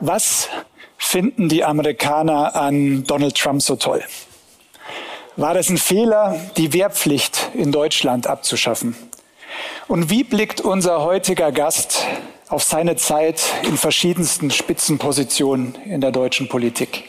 Was 0.00 0.48
finden 0.98 1.48
die 1.48 1.64
Amerikaner 1.64 2.54
an 2.54 3.04
Donald 3.04 3.36
Trump 3.36 3.62
so 3.62 3.76
toll? 3.76 4.02
War 5.36 5.56
es 5.56 5.70
ein 5.70 5.78
Fehler, 5.78 6.38
die 6.56 6.72
Wehrpflicht 6.72 7.50
in 7.54 7.72
Deutschland 7.72 8.26
abzuschaffen? 8.26 8.94
Und 9.88 10.10
wie 10.10 10.24
blickt 10.24 10.60
unser 10.60 11.02
heutiger 11.02 11.52
Gast 11.52 12.04
auf 12.48 12.62
seine 12.62 12.96
Zeit 12.96 13.42
in 13.62 13.76
verschiedensten 13.76 14.50
Spitzenpositionen 14.50 15.74
in 15.86 16.00
der 16.00 16.12
deutschen 16.12 16.48
Politik? 16.48 17.04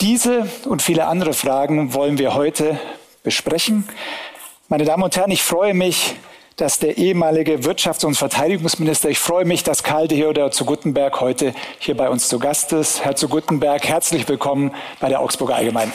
Diese 0.00 0.48
und 0.64 0.82
viele 0.82 1.06
andere 1.06 1.34
Fragen 1.34 1.94
wollen 1.94 2.18
wir 2.18 2.34
heute 2.34 2.80
besprechen. 3.22 3.88
Meine 4.68 4.84
Damen 4.84 5.02
und 5.02 5.16
Herren, 5.16 5.30
ich 5.30 5.42
freue 5.42 5.74
mich, 5.74 6.16
dass 6.60 6.78
der 6.78 6.98
ehemalige 6.98 7.60
Wirtschafts- 7.60 8.04
und 8.04 8.16
Verteidigungsminister, 8.16 9.08
ich 9.08 9.18
freue 9.18 9.46
mich, 9.46 9.64
dass 9.64 9.82
Karl 9.82 10.08
Theodor 10.08 10.50
zu 10.50 10.66
Guttenberg 10.66 11.18
heute 11.20 11.54
hier 11.78 11.96
bei 11.96 12.10
uns 12.10 12.28
zu 12.28 12.38
Gast 12.38 12.72
ist. 12.72 13.02
Herr 13.02 13.16
zu 13.16 13.28
Guttenberg, 13.28 13.88
herzlich 13.88 14.28
willkommen 14.28 14.74
bei 15.00 15.08
der 15.08 15.20
Augsburger 15.20 15.54
Allgemeinen. 15.54 15.92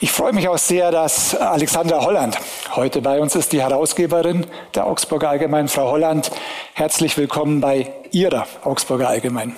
Ich 0.00 0.12
freue 0.12 0.32
mich 0.32 0.48
auch 0.48 0.58
sehr, 0.58 0.90
dass 0.90 1.34
Alexandra 1.34 2.02
Holland 2.04 2.38
heute 2.74 3.02
bei 3.02 3.20
uns 3.20 3.34
ist, 3.34 3.52
die 3.52 3.60
Herausgeberin 3.60 4.46
der 4.74 4.86
Augsburger 4.86 5.28
Allgemeinen. 5.28 5.68
Frau 5.68 5.90
Holland, 5.90 6.30
herzlich 6.72 7.18
willkommen 7.18 7.60
bei 7.60 7.92
Ihrer 8.12 8.46
Augsburger 8.62 9.08
Allgemeinen. 9.08 9.54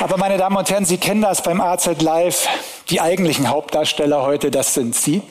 Aber 0.00 0.16
meine 0.18 0.36
Damen 0.36 0.56
und 0.56 0.70
Herren, 0.70 0.84
Sie 0.84 0.98
kennen 0.98 1.22
das 1.22 1.42
beim 1.42 1.60
AZ 1.60 2.00
Live. 2.00 2.48
Die 2.90 3.00
eigentlichen 3.00 3.48
Hauptdarsteller 3.48 4.22
heute, 4.22 4.50
das 4.50 4.74
sind 4.74 4.94
Sie. 4.94 5.22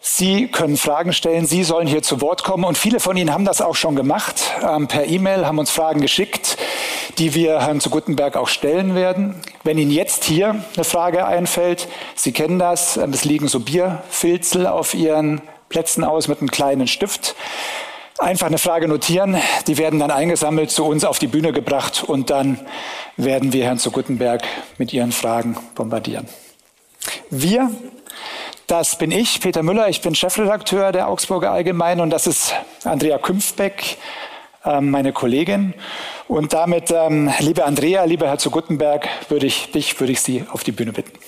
Sie 0.00 0.48
können 0.48 0.76
Fragen 0.76 1.12
stellen, 1.12 1.46
Sie 1.46 1.64
sollen 1.64 1.86
hier 1.86 2.02
zu 2.02 2.20
Wort 2.20 2.44
kommen 2.44 2.64
und 2.64 2.76
viele 2.76 3.00
von 3.00 3.16
Ihnen 3.16 3.32
haben 3.32 3.44
das 3.44 3.62
auch 3.62 3.74
schon 3.74 3.96
gemacht 3.96 4.52
ähm, 4.62 4.86
per 4.86 5.06
E-Mail, 5.06 5.46
haben 5.46 5.58
uns 5.58 5.70
Fragen 5.70 6.00
geschickt 6.00 6.58
die 7.18 7.34
wir 7.34 7.60
Herrn 7.60 7.80
zu 7.80 7.90
Guttenberg 7.90 8.36
auch 8.36 8.48
stellen 8.48 8.94
werden. 8.94 9.40
Wenn 9.62 9.78
Ihnen 9.78 9.90
jetzt 9.90 10.24
hier 10.24 10.64
eine 10.74 10.84
Frage 10.84 11.26
einfällt, 11.26 11.88
Sie 12.14 12.32
kennen 12.32 12.58
das, 12.58 12.96
es 12.96 13.24
liegen 13.24 13.48
so 13.48 13.60
Bierfilzel 13.60 14.66
auf 14.66 14.94
Ihren 14.94 15.40
Plätzen 15.68 16.04
aus 16.04 16.28
mit 16.28 16.40
einem 16.40 16.50
kleinen 16.50 16.86
Stift. 16.86 17.36
Einfach 18.18 18.46
eine 18.46 18.58
Frage 18.58 18.86
notieren, 18.86 19.36
die 19.66 19.76
werden 19.76 19.98
dann 19.98 20.12
eingesammelt 20.12 20.70
zu 20.70 20.84
uns 20.84 21.04
auf 21.04 21.18
die 21.18 21.26
Bühne 21.26 21.52
gebracht 21.52 22.04
und 22.06 22.30
dann 22.30 22.60
werden 23.16 23.52
wir 23.52 23.64
Herrn 23.64 23.78
zu 23.78 23.90
Guttenberg 23.90 24.42
mit 24.78 24.92
Ihren 24.92 25.10
Fragen 25.10 25.56
bombardieren. 25.74 26.28
Wir, 27.30 27.70
das 28.68 28.98
bin 28.98 29.10
ich, 29.10 29.40
Peter 29.40 29.64
Müller, 29.64 29.88
ich 29.88 30.00
bin 30.00 30.14
Chefredakteur 30.14 30.92
der 30.92 31.08
Augsburger 31.08 31.50
Allgemeinen 31.50 32.00
und 32.00 32.10
das 32.10 32.28
ist 32.28 32.54
Andrea 32.84 33.18
Künfbeck, 33.18 33.98
ähm, 34.64 34.90
meine 34.90 35.12
Kollegin. 35.12 35.74
Und 36.28 36.52
damit, 36.52 36.92
ähm, 36.92 37.32
liebe 37.40 37.64
Andrea, 37.64 38.04
lieber 38.04 38.28
Herr 38.28 38.38
zu 38.38 38.50
Guttenberg, 38.50 39.08
würde 39.28 39.46
ich 39.46 39.72
dich, 39.72 39.98
würde 39.98 40.12
ich 40.12 40.20
Sie 40.20 40.44
auf 40.52 40.62
die 40.62 40.72
Bühne 40.72 40.92
bitten. 40.92 41.18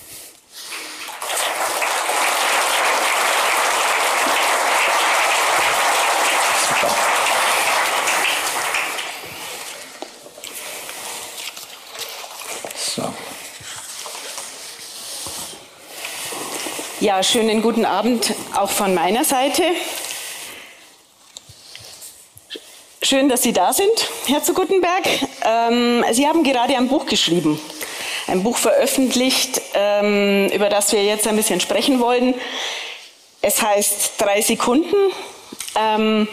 Ja, 16.99 17.21
schönen 17.21 17.61
guten 17.61 17.85
Abend 17.85 18.33
auch 18.55 18.71
von 18.71 18.95
meiner 18.95 19.23
Seite. 19.23 19.61
Schön, 23.03 23.29
dass 23.29 23.43
Sie 23.43 23.53
da 23.53 23.71
sind, 23.71 24.09
Herr 24.25 24.41
zu 24.41 24.55
Guttenberg. 24.55 25.03
Ähm, 25.45 26.03
Sie 26.11 26.25
haben 26.25 26.43
gerade 26.43 26.75
ein 26.75 26.87
Buch 26.87 27.05
geschrieben, 27.05 27.61
ein 28.25 28.41
Buch 28.41 28.57
veröffentlicht, 28.57 29.61
ähm, 29.75 30.49
über 30.51 30.69
das 30.69 30.91
wir 30.91 31.03
jetzt 31.03 31.27
ein 31.27 31.35
bisschen 31.35 31.59
sprechen 31.59 31.99
wollen. 31.99 32.33
Es 33.43 33.61
heißt 33.61 34.13
drei 34.17 34.41
Sekunden. 34.41 34.95
Ähm, 35.75 36.27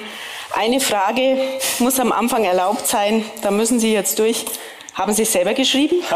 eine 0.54 0.80
Frage 0.80 1.36
muss 1.78 2.00
am 2.00 2.10
Anfang 2.10 2.44
erlaubt 2.44 2.86
sein, 2.86 3.22
da 3.42 3.50
müssen 3.50 3.80
Sie 3.80 3.92
jetzt 3.92 4.18
durch. 4.18 4.46
Haben 4.94 5.12
Sie 5.12 5.22
es 5.22 5.32
selber 5.32 5.54
geschrieben? 5.54 5.96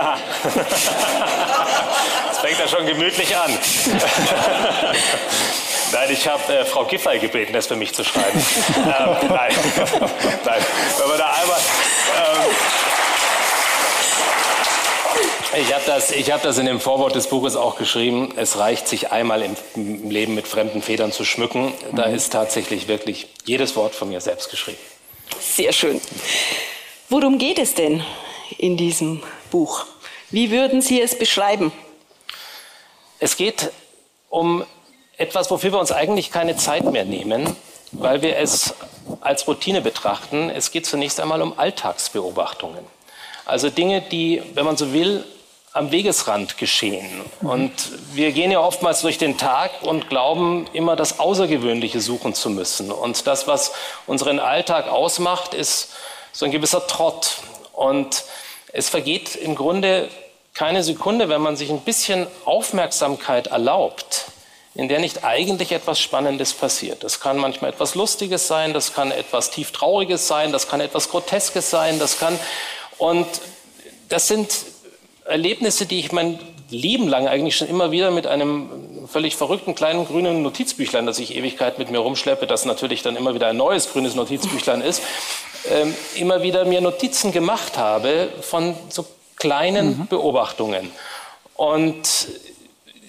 Das 2.28 2.46
fängt 2.46 2.60
ja 2.60 2.68
schon 2.68 2.86
gemütlich 2.86 3.36
an. 3.36 3.50
Nein, 5.92 6.08
ich 6.12 6.28
habe 6.28 6.52
äh, 6.52 6.64
Frau 6.64 6.84
Giffey 6.84 7.18
gebeten, 7.18 7.52
das 7.52 7.66
für 7.66 7.74
mich 7.74 7.92
zu 7.92 8.04
schreiben. 8.04 8.38
ähm, 8.76 8.84
nein. 9.28 9.52
nein, 10.44 10.62
wenn 10.98 11.08
man 11.08 11.18
da 11.18 11.32
einmal. 11.32 11.58
Ähm, 15.56 15.62
ich 15.62 15.74
habe 15.74 15.82
das, 15.86 16.12
hab 16.12 16.42
das 16.42 16.58
in 16.58 16.66
dem 16.66 16.78
Vorwort 16.78 17.16
des 17.16 17.28
Buches 17.28 17.56
auch 17.56 17.76
geschrieben. 17.76 18.32
Es 18.36 18.58
reicht, 18.58 18.86
sich 18.86 19.10
einmal 19.10 19.42
im 19.42 20.08
Leben 20.08 20.36
mit 20.36 20.46
fremden 20.46 20.80
Federn 20.80 21.10
zu 21.10 21.24
schmücken. 21.24 21.72
Da 21.92 22.06
mhm. 22.06 22.14
ist 22.14 22.32
tatsächlich 22.32 22.86
wirklich 22.86 23.26
jedes 23.46 23.74
Wort 23.74 23.96
von 23.96 24.10
mir 24.10 24.20
selbst 24.20 24.50
geschrieben. 24.50 24.78
Sehr 25.40 25.72
schön. 25.72 26.00
Worum 27.08 27.38
geht 27.38 27.58
es 27.58 27.74
denn 27.74 28.04
in 28.56 28.76
diesem 28.76 29.22
Buch? 29.50 29.84
Wie 30.30 30.50
würden 30.50 30.82
Sie 30.82 31.00
es 31.00 31.18
beschreiben? 31.18 31.72
Es 33.18 33.36
geht 33.36 33.70
um 34.28 34.64
etwas, 35.16 35.50
wofür 35.50 35.72
wir 35.72 35.80
uns 35.80 35.92
eigentlich 35.92 36.30
keine 36.30 36.56
Zeit 36.56 36.84
mehr 36.84 37.04
nehmen, 37.04 37.56
weil 37.92 38.22
wir 38.22 38.36
es 38.36 38.74
als 39.20 39.46
Routine 39.48 39.80
betrachten. 39.80 40.50
Es 40.50 40.70
geht 40.70 40.86
zunächst 40.86 41.20
einmal 41.20 41.42
um 41.42 41.58
Alltagsbeobachtungen. 41.58 42.84
Also 43.44 43.70
Dinge, 43.70 44.02
die, 44.02 44.42
wenn 44.54 44.64
man 44.64 44.76
so 44.76 44.92
will, 44.92 45.24
am 45.72 45.90
Wegesrand 45.90 46.58
geschehen. 46.58 47.22
Und 47.40 47.72
wir 48.12 48.32
gehen 48.32 48.50
ja 48.50 48.60
oftmals 48.60 49.02
durch 49.02 49.18
den 49.18 49.38
Tag 49.38 49.70
und 49.82 50.08
glauben 50.08 50.66
immer 50.72 50.96
das 50.96 51.20
Außergewöhnliche 51.20 52.00
suchen 52.00 52.34
zu 52.34 52.50
müssen. 52.50 52.90
Und 52.90 53.26
das, 53.26 53.46
was 53.46 53.72
unseren 54.06 54.38
Alltag 54.38 54.88
ausmacht, 54.88 55.54
ist 55.54 55.90
so 56.32 56.46
ein 56.46 56.50
gewisser 56.50 56.86
Trott. 56.86 57.38
Und 57.78 58.24
es 58.72 58.88
vergeht 58.88 59.36
im 59.36 59.54
Grunde 59.54 60.08
keine 60.52 60.82
Sekunde, 60.82 61.28
wenn 61.28 61.40
man 61.40 61.56
sich 61.56 61.70
ein 61.70 61.80
bisschen 61.80 62.26
Aufmerksamkeit 62.44 63.46
erlaubt, 63.46 64.24
in 64.74 64.88
der 64.88 64.98
nicht 64.98 65.24
eigentlich 65.24 65.70
etwas 65.70 66.00
Spannendes 66.00 66.54
passiert. 66.54 67.04
Das 67.04 67.20
kann 67.20 67.38
manchmal 67.38 67.70
etwas 67.70 67.94
Lustiges 67.94 68.48
sein, 68.48 68.72
das 68.72 68.92
kann 68.92 69.12
etwas 69.12 69.52
tieftrauriges 69.52 70.26
sein, 70.26 70.50
das 70.50 70.66
kann 70.66 70.80
etwas 70.80 71.08
Groteskes 71.08 71.70
sein, 71.70 72.00
das 72.00 72.18
kann 72.18 72.36
und 72.98 73.28
das 74.08 74.26
sind 74.26 74.50
Erlebnisse, 75.24 75.86
die 75.86 76.00
ich 76.00 76.10
mein 76.10 76.40
Leben 76.70 77.06
lang 77.06 77.28
eigentlich 77.28 77.56
schon 77.56 77.68
immer 77.68 77.92
wieder 77.92 78.10
mit 78.10 78.26
einem 78.26 78.87
völlig 79.08 79.36
verrückten 79.36 79.74
kleinen 79.74 80.06
grünen 80.06 80.42
Notizbüchlein, 80.42 81.06
das 81.06 81.18
ich 81.18 81.34
Ewigkeit 81.34 81.78
mit 81.78 81.90
mir 81.90 81.98
rumschleppe, 81.98 82.46
das 82.46 82.64
natürlich 82.64 83.02
dann 83.02 83.16
immer 83.16 83.34
wieder 83.34 83.48
ein 83.48 83.56
neues 83.56 83.90
grünes 83.90 84.14
Notizbüchlein 84.14 84.80
ist, 84.80 85.02
ähm, 85.70 85.94
immer 86.14 86.42
wieder 86.42 86.64
mir 86.64 86.80
Notizen 86.80 87.32
gemacht 87.32 87.78
habe 87.78 88.28
von 88.40 88.74
so 88.88 89.04
kleinen 89.36 89.98
mhm. 89.98 90.06
Beobachtungen. 90.08 90.90
Und 91.54 92.28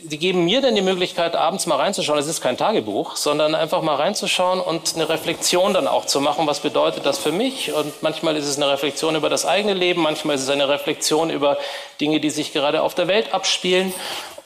die 0.04 0.18
geben 0.18 0.46
mir 0.46 0.62
dann 0.62 0.76
die 0.76 0.82
Möglichkeit, 0.82 1.36
abends 1.36 1.66
mal 1.66 1.76
reinzuschauen. 1.76 2.18
Es 2.18 2.28
ist 2.28 2.42
kein 2.42 2.58
Tagebuch, 2.58 3.16
sondern 3.16 3.54
einfach 3.54 3.82
mal 3.82 3.96
reinzuschauen 3.96 4.62
und 4.62 4.96
eine 4.96 5.10
Reflexion 5.10 5.74
dann 5.74 5.88
auch 5.88 6.06
zu 6.06 6.22
machen. 6.22 6.48
Was 6.48 6.62
bedeutet 6.62 7.06
das 7.06 7.18
für 7.18 7.32
mich? 7.32 7.74
Und 7.74 8.02
manchmal 8.02 8.38
ist 8.38 8.48
es 8.48 8.58
eine 8.58 8.70
Reflexion 8.70 9.16
über 9.16 9.30
das 9.30 9.46
eigene 9.46 9.74
Leben, 9.74 10.02
manchmal 10.02 10.36
ist 10.36 10.44
es 10.44 10.50
eine 10.50 10.70
Reflexion 10.70 11.30
über 11.30 11.58
Dinge, 12.00 12.20
die 12.20 12.30
sich 12.30 12.54
gerade 12.54 12.82
auf 12.82 12.96
der 12.96 13.08
Welt 13.08 13.34
abspielen. 13.34 13.94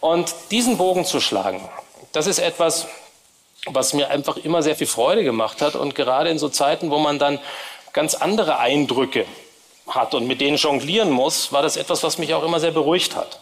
Und 0.04 0.36
diesen 0.52 0.76
Bogen 0.76 1.06
zu 1.06 1.22
schlagen, 1.22 1.62
das 2.12 2.28
ist 2.28 2.40
etwas, 2.40 2.88
was 3.68 3.94
mir 3.94 4.10
einfach 4.10 4.36
immer 4.36 4.62
sehr 4.62 4.76
viel 4.76 4.86
Freude 4.86 5.24
gemacht 5.24 5.62
hat. 5.62 5.78
Und 5.78 5.96
gerade 5.96 6.30
in 6.30 6.38
so 6.38 6.50
Zeiten, 6.50 6.92
wo 6.92 6.98
man 6.98 7.20
dann 7.20 7.40
ganz 7.94 8.14
andere 8.14 8.60
Eindrücke 8.60 9.26
hat 9.88 10.14
und 10.14 10.28
mit 10.28 10.42
denen 10.42 10.58
jonglieren 10.58 11.10
muss, 11.10 11.54
war 11.54 11.62
das 11.62 11.78
etwas, 11.78 12.04
was 12.04 12.18
mich 12.18 12.34
auch 12.34 12.44
immer 12.44 12.60
sehr 12.60 12.72
beruhigt 12.72 13.16
hat. 13.16 13.40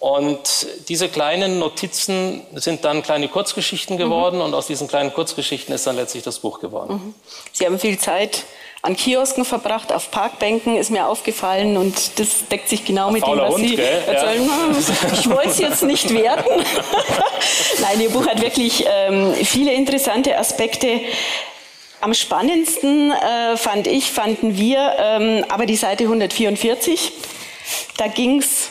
Und 0.00 0.66
diese 0.88 1.08
kleinen 1.08 1.60
Notizen 1.60 2.42
sind 2.56 2.84
dann 2.84 3.04
kleine 3.04 3.28
Kurzgeschichten 3.28 3.96
geworden 3.96 4.38
mhm. 4.38 4.46
und 4.46 4.54
aus 4.54 4.66
diesen 4.66 4.88
kleinen 4.88 5.14
Kurzgeschichten 5.14 5.72
ist 5.72 5.86
dann 5.86 5.94
letztlich 5.94 6.24
das 6.24 6.40
Buch 6.40 6.58
geworden. 6.58 6.94
Mhm. 6.94 7.14
Sie 7.52 7.64
haben 7.64 7.78
viel 7.78 7.96
Zeit 8.00 8.42
an 8.84 8.96
Kiosken 8.96 9.44
verbracht, 9.44 9.92
auf 9.92 10.10
Parkbänken 10.10 10.76
ist 10.76 10.90
mir 10.90 11.06
aufgefallen 11.06 11.76
und 11.76 12.18
das 12.18 12.48
deckt 12.48 12.68
sich 12.68 12.84
genau 12.84 13.06
Ein 13.06 13.12
mit 13.12 13.24
dem, 13.26 13.38
was 13.38 13.54
Hund, 13.54 13.68
Sie 13.68 13.76
gell? 13.76 14.02
erzählen. 14.06 14.44
Ja. 14.44 15.12
Ich 15.20 15.30
wollte 15.30 15.50
es 15.50 15.58
jetzt 15.58 15.82
nicht 15.84 16.12
werten. 16.12 16.50
Nein, 17.80 18.00
Ihr 18.00 18.10
Buch 18.10 18.26
hat 18.26 18.42
wirklich 18.42 18.84
ähm, 18.88 19.34
viele 19.34 19.72
interessante 19.72 20.36
Aspekte. 20.36 21.00
Am 22.00 22.12
spannendsten 22.12 23.12
äh, 23.12 23.56
fand 23.56 23.86
ich, 23.86 24.10
fanden 24.10 24.58
wir 24.58 24.96
ähm, 24.98 25.44
aber 25.48 25.66
die 25.66 25.76
Seite 25.76 26.02
144. 26.02 27.12
Da 27.96 28.08
ging 28.08 28.40
es 28.40 28.70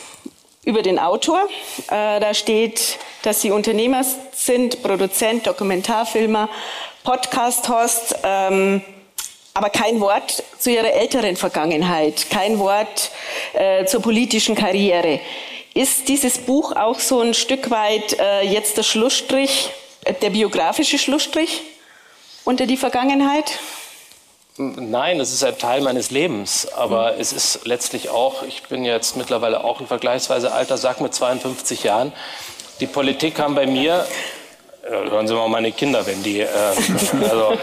über 0.66 0.82
den 0.82 0.98
Autor. 0.98 1.40
Äh, 1.88 2.20
da 2.20 2.34
steht, 2.34 2.98
dass 3.22 3.40
Sie 3.40 3.50
Unternehmer 3.50 4.04
sind, 4.32 4.82
Produzent, 4.82 5.46
Dokumentarfilmer, 5.46 6.50
Podcast-Host, 7.02 8.16
ähm, 8.22 8.82
aber 9.54 9.70
kein 9.70 10.00
Wort 10.00 10.42
zu 10.58 10.70
Ihrer 10.70 10.92
älteren 10.92 11.36
Vergangenheit, 11.36 12.30
kein 12.30 12.58
Wort 12.58 13.10
äh, 13.52 13.84
zur 13.84 14.00
politischen 14.00 14.54
Karriere. 14.54 15.20
Ist 15.74 16.08
dieses 16.08 16.38
Buch 16.38 16.76
auch 16.76 17.00
so 17.00 17.20
ein 17.20 17.34
Stück 17.34 17.70
weit 17.70 18.18
äh, 18.18 18.42
jetzt 18.42 18.76
der 18.76 18.82
Schlussstrich, 18.82 19.70
äh, 20.04 20.14
der 20.14 20.30
biografische 20.30 20.98
Schlussstrich 20.98 21.62
unter 22.44 22.66
die 22.66 22.76
Vergangenheit? 22.76 23.58
Nein, 24.58 25.18
es 25.18 25.32
ist 25.32 25.44
ein 25.44 25.56
Teil 25.56 25.80
meines 25.80 26.10
Lebens, 26.10 26.70
aber 26.74 27.12
mhm. 27.12 27.20
es 27.20 27.32
ist 27.32 27.66
letztlich 27.66 28.10
auch, 28.10 28.42
ich 28.42 28.64
bin 28.64 28.84
jetzt 28.84 29.16
mittlerweile 29.16 29.64
auch 29.64 29.80
ein 29.80 29.86
vergleichsweise 29.86 30.52
alter 30.52 30.76
Sack 30.76 31.00
mit 31.00 31.14
52 31.14 31.84
Jahren. 31.84 32.12
Die 32.80 32.86
Politik 32.86 33.36
kam 33.36 33.54
bei 33.54 33.66
mir, 33.66 34.06
äh, 34.84 34.90
hören 34.90 35.26
Sie 35.26 35.34
mal 35.34 35.48
meine 35.48 35.72
Kinder, 35.72 36.06
wenn 36.06 36.22
die, 36.22 36.40
äh, 36.40 36.48
also, 37.22 37.56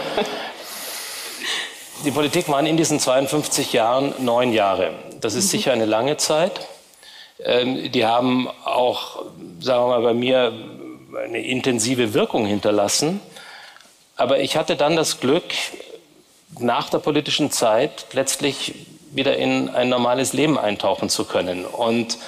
die 2.04 2.10
Politik 2.10 2.48
waren 2.48 2.66
in 2.66 2.76
diesen 2.76 2.98
52 2.98 3.72
Jahren 3.72 4.14
neun 4.18 4.52
Jahre. 4.52 4.92
Das 5.20 5.34
ist 5.34 5.46
mhm. 5.46 5.48
sicher 5.48 5.72
eine 5.72 5.86
lange 5.86 6.16
Zeit. 6.16 6.66
Ähm, 7.44 7.90
die 7.92 8.06
haben 8.06 8.48
auch, 8.64 9.24
sagen 9.60 9.84
wir 9.84 9.88
mal, 9.88 10.02
bei 10.02 10.14
mir 10.14 10.52
eine 11.24 11.44
intensive 11.44 12.14
Wirkung 12.14 12.46
hinterlassen. 12.46 13.20
Aber 14.16 14.40
ich 14.40 14.56
hatte 14.56 14.76
dann 14.76 14.96
das 14.96 15.20
Glück, 15.20 15.44
nach 16.58 16.90
der 16.90 16.98
politischen 16.98 17.50
Zeit 17.50 18.06
letztlich 18.12 18.74
wieder 19.12 19.36
in 19.36 19.68
ein 19.70 19.88
normales 19.88 20.32
Leben 20.32 20.58
eintauchen 20.58 21.08
zu 21.08 21.24
können. 21.24 21.64
Und 21.64 22.18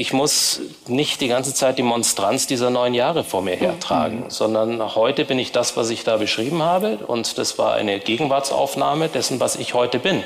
ich 0.00 0.12
muss 0.12 0.60
nicht 0.86 1.20
die 1.20 1.28
ganze 1.28 1.54
Zeit 1.54 1.78
die 1.78 1.82
Monstranz 1.82 2.46
dieser 2.46 2.70
neun 2.70 2.94
Jahre 2.94 3.24
vor 3.24 3.42
mir 3.42 3.56
hertragen, 3.56 4.24
mhm. 4.24 4.30
sondern 4.30 4.94
heute 4.94 5.24
bin 5.24 5.38
ich 5.38 5.52
das, 5.52 5.76
was 5.76 5.90
ich 5.90 6.04
da 6.04 6.16
beschrieben 6.16 6.62
habe. 6.62 6.98
Und 7.06 7.38
das 7.38 7.58
war 7.58 7.74
eine 7.74 7.98
Gegenwartsaufnahme 7.98 9.08
dessen, 9.08 9.40
was 9.40 9.56
ich 9.56 9.74
heute 9.74 9.98
bin. 9.98 10.22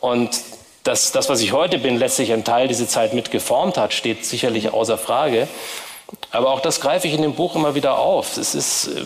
Und 0.00 0.30
dass 0.84 1.12
das, 1.12 1.28
was 1.28 1.40
ich 1.40 1.52
heute 1.52 1.78
bin, 1.78 1.98
letztlich 1.98 2.32
ein 2.32 2.44
Teil 2.44 2.68
diese 2.68 2.86
Zeit 2.86 3.12
mit 3.12 3.30
geformt 3.30 3.76
hat, 3.76 3.92
steht 3.92 4.24
sicherlich 4.24 4.72
außer 4.72 4.96
Frage. 4.96 5.48
Aber 6.30 6.50
auch 6.50 6.60
das 6.60 6.80
greife 6.80 7.06
ich 7.06 7.14
in 7.14 7.22
dem 7.22 7.34
Buch 7.34 7.54
immer 7.56 7.74
wieder 7.74 7.98
auf. 7.98 8.36
Es 8.36 8.54
ist, 8.54 8.88
äh, 8.88 9.04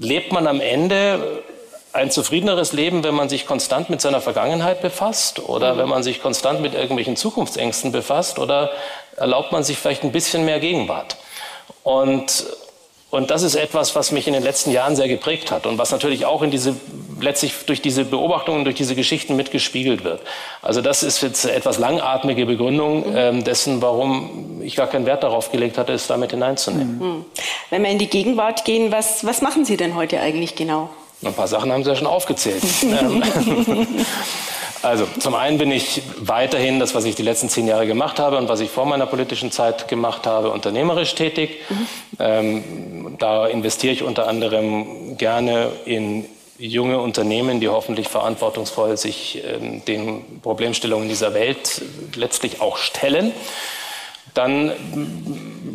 lebt 0.00 0.32
man 0.32 0.46
am 0.46 0.60
Ende 0.60 1.42
ein 1.98 2.10
zufriedeneres 2.10 2.72
Leben, 2.72 3.02
wenn 3.02 3.14
man 3.14 3.28
sich 3.28 3.44
konstant 3.44 3.90
mit 3.90 4.00
seiner 4.00 4.20
Vergangenheit 4.20 4.80
befasst 4.80 5.40
oder 5.40 5.74
mhm. 5.74 5.78
wenn 5.78 5.88
man 5.88 6.02
sich 6.02 6.22
konstant 6.22 6.62
mit 6.62 6.72
irgendwelchen 6.74 7.16
Zukunftsängsten 7.16 7.92
befasst 7.92 8.38
oder 8.38 8.70
erlaubt 9.16 9.52
man 9.52 9.64
sich 9.64 9.78
vielleicht 9.78 10.04
ein 10.04 10.12
bisschen 10.12 10.44
mehr 10.44 10.60
Gegenwart? 10.60 11.16
Und 11.82 12.46
und 13.10 13.30
das 13.30 13.42
ist 13.42 13.54
etwas, 13.54 13.96
was 13.96 14.12
mich 14.12 14.26
in 14.26 14.34
den 14.34 14.42
letzten 14.42 14.70
Jahren 14.70 14.94
sehr 14.94 15.08
geprägt 15.08 15.50
hat 15.50 15.64
und 15.64 15.78
was 15.78 15.92
natürlich 15.92 16.26
auch 16.26 16.42
in 16.42 16.50
diese, 16.50 16.76
letztlich 17.18 17.54
durch 17.64 17.80
diese 17.80 18.04
Beobachtungen, 18.04 18.64
durch 18.64 18.76
diese 18.76 18.94
Geschichten 18.94 19.34
mitgespiegelt 19.34 20.04
wird. 20.04 20.20
Also 20.60 20.82
das 20.82 21.02
ist 21.02 21.22
jetzt 21.22 21.46
eine 21.46 21.54
etwas 21.54 21.78
langatmige 21.78 22.44
Begründung 22.44 23.16
äh, 23.16 23.42
dessen, 23.42 23.80
warum 23.80 24.60
ich 24.60 24.76
gar 24.76 24.88
keinen 24.88 25.06
Wert 25.06 25.22
darauf 25.22 25.50
gelegt 25.50 25.78
hatte, 25.78 25.94
es 25.94 26.06
damit 26.06 26.32
hineinzunehmen. 26.32 26.98
Mhm. 26.98 27.24
Wenn 27.70 27.82
wir 27.82 27.90
in 27.90 27.98
die 27.98 28.08
Gegenwart 28.08 28.66
gehen, 28.66 28.92
was, 28.92 29.24
was 29.24 29.40
machen 29.40 29.64
Sie 29.64 29.78
denn 29.78 29.94
heute 29.94 30.20
eigentlich 30.20 30.54
genau? 30.54 30.90
Ein 31.24 31.34
paar 31.34 31.48
Sachen 31.48 31.72
haben 31.72 31.82
Sie 31.84 31.90
ja 31.90 31.96
schon 31.96 32.06
aufgezählt. 32.06 32.62
Also 34.82 35.08
zum 35.18 35.34
einen 35.34 35.58
bin 35.58 35.72
ich 35.72 36.02
weiterhin 36.18 36.78
das, 36.78 36.94
was 36.94 37.04
ich 37.04 37.16
die 37.16 37.22
letzten 37.22 37.48
zehn 37.48 37.66
Jahre 37.66 37.86
gemacht 37.86 38.20
habe 38.20 38.38
und 38.38 38.48
was 38.48 38.60
ich 38.60 38.70
vor 38.70 38.86
meiner 38.86 39.06
politischen 39.06 39.50
Zeit 39.50 39.88
gemacht 39.88 40.26
habe, 40.26 40.50
unternehmerisch 40.50 41.14
tätig. 41.14 41.62
Mhm. 41.68 41.86
Ähm, 42.20 43.16
da 43.18 43.46
investiere 43.46 43.92
ich 43.92 44.02
unter 44.04 44.28
anderem 44.28 45.16
gerne 45.16 45.72
in 45.84 46.26
junge 46.58 47.00
Unternehmen, 47.00 47.60
die 47.60 47.68
hoffentlich 47.68 48.08
verantwortungsvoll 48.08 48.96
sich 48.96 49.42
ähm, 49.44 49.84
den 49.84 50.40
Problemstellungen 50.42 51.08
dieser 51.08 51.34
Welt 51.34 51.82
letztlich 52.14 52.60
auch 52.60 52.76
stellen. 52.76 53.32
Dann 54.34 54.72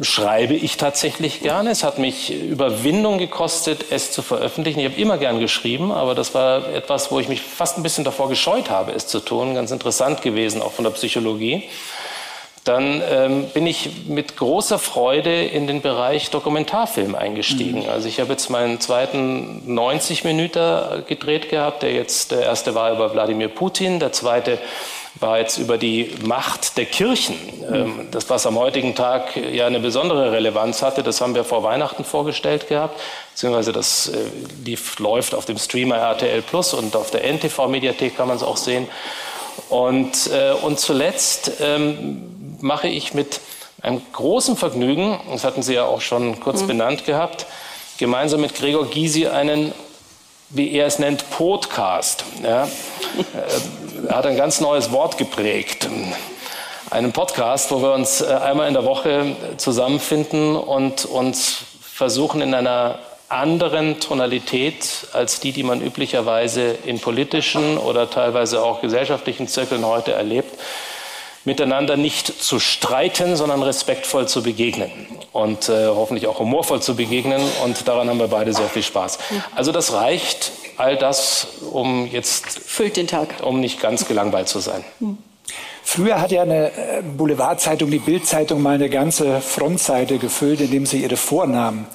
schreibe 0.02 0.54
ich 0.54 0.78
tatsächlich 0.78 1.42
gerne. 1.42 1.72
Es 1.72 1.84
hat 1.84 2.00
mich 2.00 2.34
Überwindung 2.34 3.18
gekostet, 3.18 3.86
es 3.90 4.12
zu 4.12 4.22
veröffentlichen. 4.22 4.80
Ich 4.80 4.86
habe 4.86 5.00
immer 5.00 5.18
gern 5.18 5.40
geschrieben, 5.40 5.92
aber 5.92 6.16
das 6.16 6.34
war 6.34 6.68
etwas, 6.74 7.12
wo 7.12 7.20
ich 7.20 7.30
mich 7.30 7.42
fast 7.42 7.78
ein 7.78 7.84
bisschen 7.84 8.04
davor 8.04 8.30
gescheut 8.30 8.70
habe, 8.70 8.92
es 8.92 9.08
zu 9.08 9.20
tun. 9.20 9.56
Ganz 9.56 9.72
interessant 9.72 10.22
gewesen, 10.22 10.62
auch 10.62 10.72
von 10.72 10.84
der 10.86 10.92
Psychologie. 10.92 11.64
Dann 12.64 13.02
ähm, 13.10 13.48
bin 13.54 13.68
ich 13.68 14.08
mit 14.08 14.38
großer 14.38 14.80
Freude 14.80 15.44
in 15.44 15.68
den 15.68 15.82
Bereich 15.82 16.30
Dokumentarfilm 16.30 17.14
eingestiegen. 17.14 17.84
Mhm. 17.84 17.90
Also 17.90 18.08
ich 18.08 18.22
habe 18.22 18.32
jetzt 18.32 18.50
meinen 18.50 18.80
zweiten 18.80 19.74
90 19.74 20.24
Minuten 20.24 21.04
gedreht 21.06 21.50
gehabt. 21.50 21.84
Der 21.84 21.92
jetzt 21.92 22.32
der 22.32 22.44
erste 22.44 22.74
war 22.74 22.94
über 22.94 23.14
Wladimir 23.14 23.50
Putin, 23.50 24.00
der 24.00 24.14
zweite 24.14 24.60
war 25.16 25.40
jetzt 25.40 25.58
über 25.58 25.78
die 25.78 26.12
Macht 26.24 26.78
der 26.78 26.86
Kirchen. 26.86 27.36
Ähm, 27.72 28.08
das, 28.12 28.30
was 28.30 28.46
am 28.46 28.58
heutigen 28.58 28.96
Tag 28.96 29.36
ja 29.36 29.68
eine 29.68 29.80
besondere 29.80 30.32
Relevanz 30.32 30.82
hatte, 30.82 31.04
das 31.04 31.22
haben 31.22 31.36
wir 31.36 31.44
vor 31.44 31.64
Weihnachten 31.64 32.04
vorgestellt 32.04 32.68
gehabt, 32.68 33.00
beziehungsweise 33.32 33.72
das 33.72 34.10
äh, 34.10 34.18
lief, 34.66 35.00
läuft 35.00 35.36
auf 35.36 35.46
dem 35.46 35.58
Streamer 35.58 35.98
RTL 35.98 36.42
Plus 36.42 36.74
und 36.74 36.96
auf 36.96 37.12
der 37.12 37.24
NTV-Mediathek 37.24 38.18
kann 38.18 38.28
man 38.28 38.38
es 38.38 38.44
auch 38.44 38.58
sehen. 38.58 38.88
Und, 39.70 40.32
äh, 40.32 40.54
und 40.62 40.80
zuletzt 40.80 41.54
ähm, 41.62 42.58
mache 42.60 42.88
ich 42.88 43.14
mit 43.14 43.40
einem 43.82 44.02
großen 44.14 44.56
Vergnügen, 44.56 45.20
das 45.32 45.44
hatten 45.44 45.62
Sie 45.62 45.74
ja 45.76 45.86
auch 45.86 46.02
schon 46.02 46.40
kurz 46.40 46.62
mhm. 46.62 46.68
benannt 46.68 47.06
gehabt, 47.06 47.46
gemeinsam 47.98 48.42
mit 48.42 48.56
Gregor 48.56 48.88
Gysi 48.88 49.28
einen 49.28 49.74
wie 50.50 50.72
er 50.74 50.88
es 50.88 51.00
nennt, 51.00 51.30
Podcast. 51.30 52.24
Ja. 52.44 52.68
Er 54.08 54.16
hat 54.16 54.26
ein 54.26 54.38
ganz 54.38 54.60
neues 54.60 54.92
Wort 54.92 55.18
geprägt. 55.18 55.88
Einen 56.90 57.12
Podcast, 57.12 57.72
wo 57.72 57.82
wir 57.82 57.94
uns 57.94 58.22
äh, 58.22 58.26
einmal 58.26 58.68
in 58.68 58.74
der 58.74 58.86
Woche 58.86 59.36
zusammenfinden 59.58 60.56
und 60.56 61.06
uns 61.06 61.66
versuchen 61.82 62.42
in 62.42 62.54
einer 62.54 63.00
anderen 63.30 64.00
Tonalität 64.00 65.08
als 65.14 65.40
die, 65.40 65.52
die 65.52 65.64
man 65.64 65.82
üblicherweise 65.82 66.76
in 66.86 67.00
politischen 67.00 67.78
oder 67.78 68.10
teilweise 68.10 68.62
auch 68.62 68.82
gesellschaftlichen 68.82 69.48
Zirkeln 69.48 69.86
heute 69.86 70.12
erlebt, 70.12 70.60
miteinander 71.46 71.98
nicht 71.98 72.42
zu 72.42 72.60
streiten, 72.60 73.36
sondern 73.36 73.62
respektvoll 73.62 74.28
zu 74.28 74.44
begegnen 74.44 74.92
und 75.32 75.70
äh, 75.70 75.88
hoffentlich 75.88 76.28
auch 76.28 76.40
humorvoll 76.40 76.82
zu 76.82 76.96
begegnen. 76.96 77.42
Und 77.64 77.88
daran 77.88 78.10
haben 78.10 78.20
wir 78.20 78.28
beide 78.28 78.54
sehr 78.54 78.70
viel 78.70 78.84
Spaß. 78.84 79.20
Also 79.56 79.72
das 79.72 79.94
reicht, 79.94 80.52
all 80.78 80.98
das, 80.98 81.48
um 81.72 82.08
jetzt 82.08 82.60
füllt 82.60 82.98
den 82.98 83.08
Tag, 83.08 83.28
um 83.44 83.60
nicht 83.60 83.82
ganz 83.82 84.08
gelangweilt 84.08 84.48
zu 84.48 84.60
sein. 84.60 84.84
Früher 85.84 86.22
hat 86.22 86.32
ja 86.32 86.44
eine 86.44 86.72
äh, 86.72 87.02
Boulevardzeitung, 87.02 87.92
die 87.92 88.00
Bildzeitung, 88.00 88.62
mal 88.62 88.76
eine 88.76 88.90
ganze 88.90 89.42
Frontseite 89.42 90.18
gefüllt, 90.18 90.62
indem 90.62 90.86
sie 90.86 91.04
ihre 91.04 91.18
Vornamen 91.18 91.88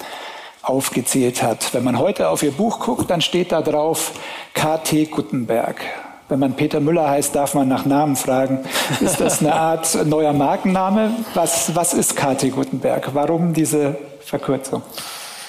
aufgezählt 0.61 1.41
hat. 1.41 1.73
Wenn 1.73 1.83
man 1.83 1.97
heute 1.97 2.29
auf 2.29 2.43
ihr 2.43 2.51
Buch 2.51 2.79
guckt, 2.79 3.09
dann 3.09 3.21
steht 3.21 3.51
da 3.51 3.61
drauf 3.61 4.11
KT 4.53 5.09
Guttenberg. 5.09 5.81
Wenn 6.29 6.39
man 6.39 6.53
Peter 6.53 6.79
Müller 6.79 7.09
heißt, 7.09 7.35
darf 7.35 7.55
man 7.55 7.67
nach 7.67 7.85
Namen 7.85 8.15
fragen. 8.15 8.59
Ist 9.01 9.19
das 9.19 9.39
eine 9.39 9.53
Art 9.55 10.05
neuer 10.05 10.31
Markenname? 10.31 11.15
Was, 11.33 11.75
was 11.75 11.95
ist 11.95 12.15
KT 12.15 12.51
Gutenberg? 12.51 13.09
Warum 13.13 13.51
diese 13.51 13.97
Verkürzung? 14.21 14.83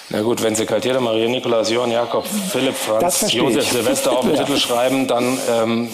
Na 0.08 0.22
gut, 0.22 0.42
wenn 0.42 0.54
Sie 0.54 0.64
Kaltiere, 0.64 1.00
Maria 1.00 1.28
Nikolaus, 1.28 1.70
Johann 1.70 1.92
Jakob, 1.92 2.26
Philipp, 2.26 2.74
Franz, 2.74 3.30
Josef, 3.30 3.70
Silvester 3.70 4.12
auf 4.12 4.22
den 4.22 4.34
ja. 4.34 4.42
Titel 4.42 4.58
schreiben, 4.58 5.06
dann 5.06 5.38
ähm, 5.50 5.88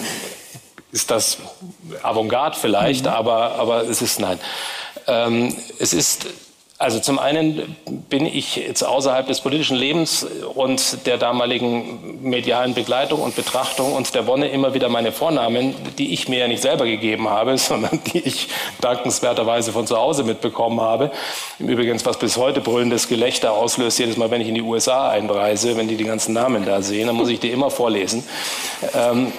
ist 0.93 1.11
das 1.11 1.37
Avantgarde 2.01 2.57
vielleicht, 2.59 3.05
mhm. 3.05 3.11
aber, 3.11 3.55
aber 3.55 3.83
es 3.83 4.01
ist 4.01 4.21
nein. 4.21 4.39
Ähm, 5.05 5.53
es 5.79 5.93
ist 5.93 6.27
also 6.79 6.99
zum 6.99 7.17
einen 7.17 7.75
bin 8.07 8.27
ich 8.27 8.55
jetzt 8.55 8.83
außerhalb 8.83 9.25
des 9.25 9.41
politischen 9.41 9.75
Lebens 9.75 10.27
und 10.53 11.07
der 11.07 11.17
damaligen 11.17 12.21
medialen 12.21 12.75
Begleitung 12.75 13.19
und 13.21 13.35
Betrachtung 13.35 13.93
und 13.93 14.13
der 14.13 14.27
Wonne 14.27 14.49
immer 14.49 14.75
wieder 14.75 14.87
meine 14.87 15.11
Vornamen, 15.11 15.73
die 15.97 16.13
ich 16.13 16.29
mir 16.29 16.37
ja 16.37 16.47
nicht 16.47 16.61
selber 16.61 16.85
gegeben 16.85 17.29
habe, 17.29 17.57
sondern 17.57 17.99
die 18.13 18.19
ich 18.19 18.49
dankenswerterweise 18.79 19.71
von 19.71 19.87
zu 19.87 19.97
Hause 19.97 20.23
mitbekommen 20.23 20.79
habe. 20.79 21.09
Im 21.57 21.67
Übrigen, 21.67 21.99
was 22.05 22.19
bis 22.19 22.37
heute 22.37 22.61
brüllendes 22.61 23.07
Gelächter 23.07 23.53
auslöst, 23.53 23.97
jedes 23.97 24.15
Mal, 24.15 24.29
wenn 24.29 24.41
ich 24.41 24.47
in 24.47 24.55
die 24.55 24.61
USA 24.61 25.09
einreise, 25.09 25.77
wenn 25.77 25.87
die 25.87 25.97
die 25.97 26.03
ganzen 26.03 26.33
Namen 26.33 26.63
da 26.63 26.83
sehen, 26.83 27.07
dann 27.07 27.15
muss 27.15 27.29
ich 27.29 27.39
die 27.39 27.49
immer 27.49 27.71
vorlesen. 27.71 28.23
Ähm, 28.93 29.33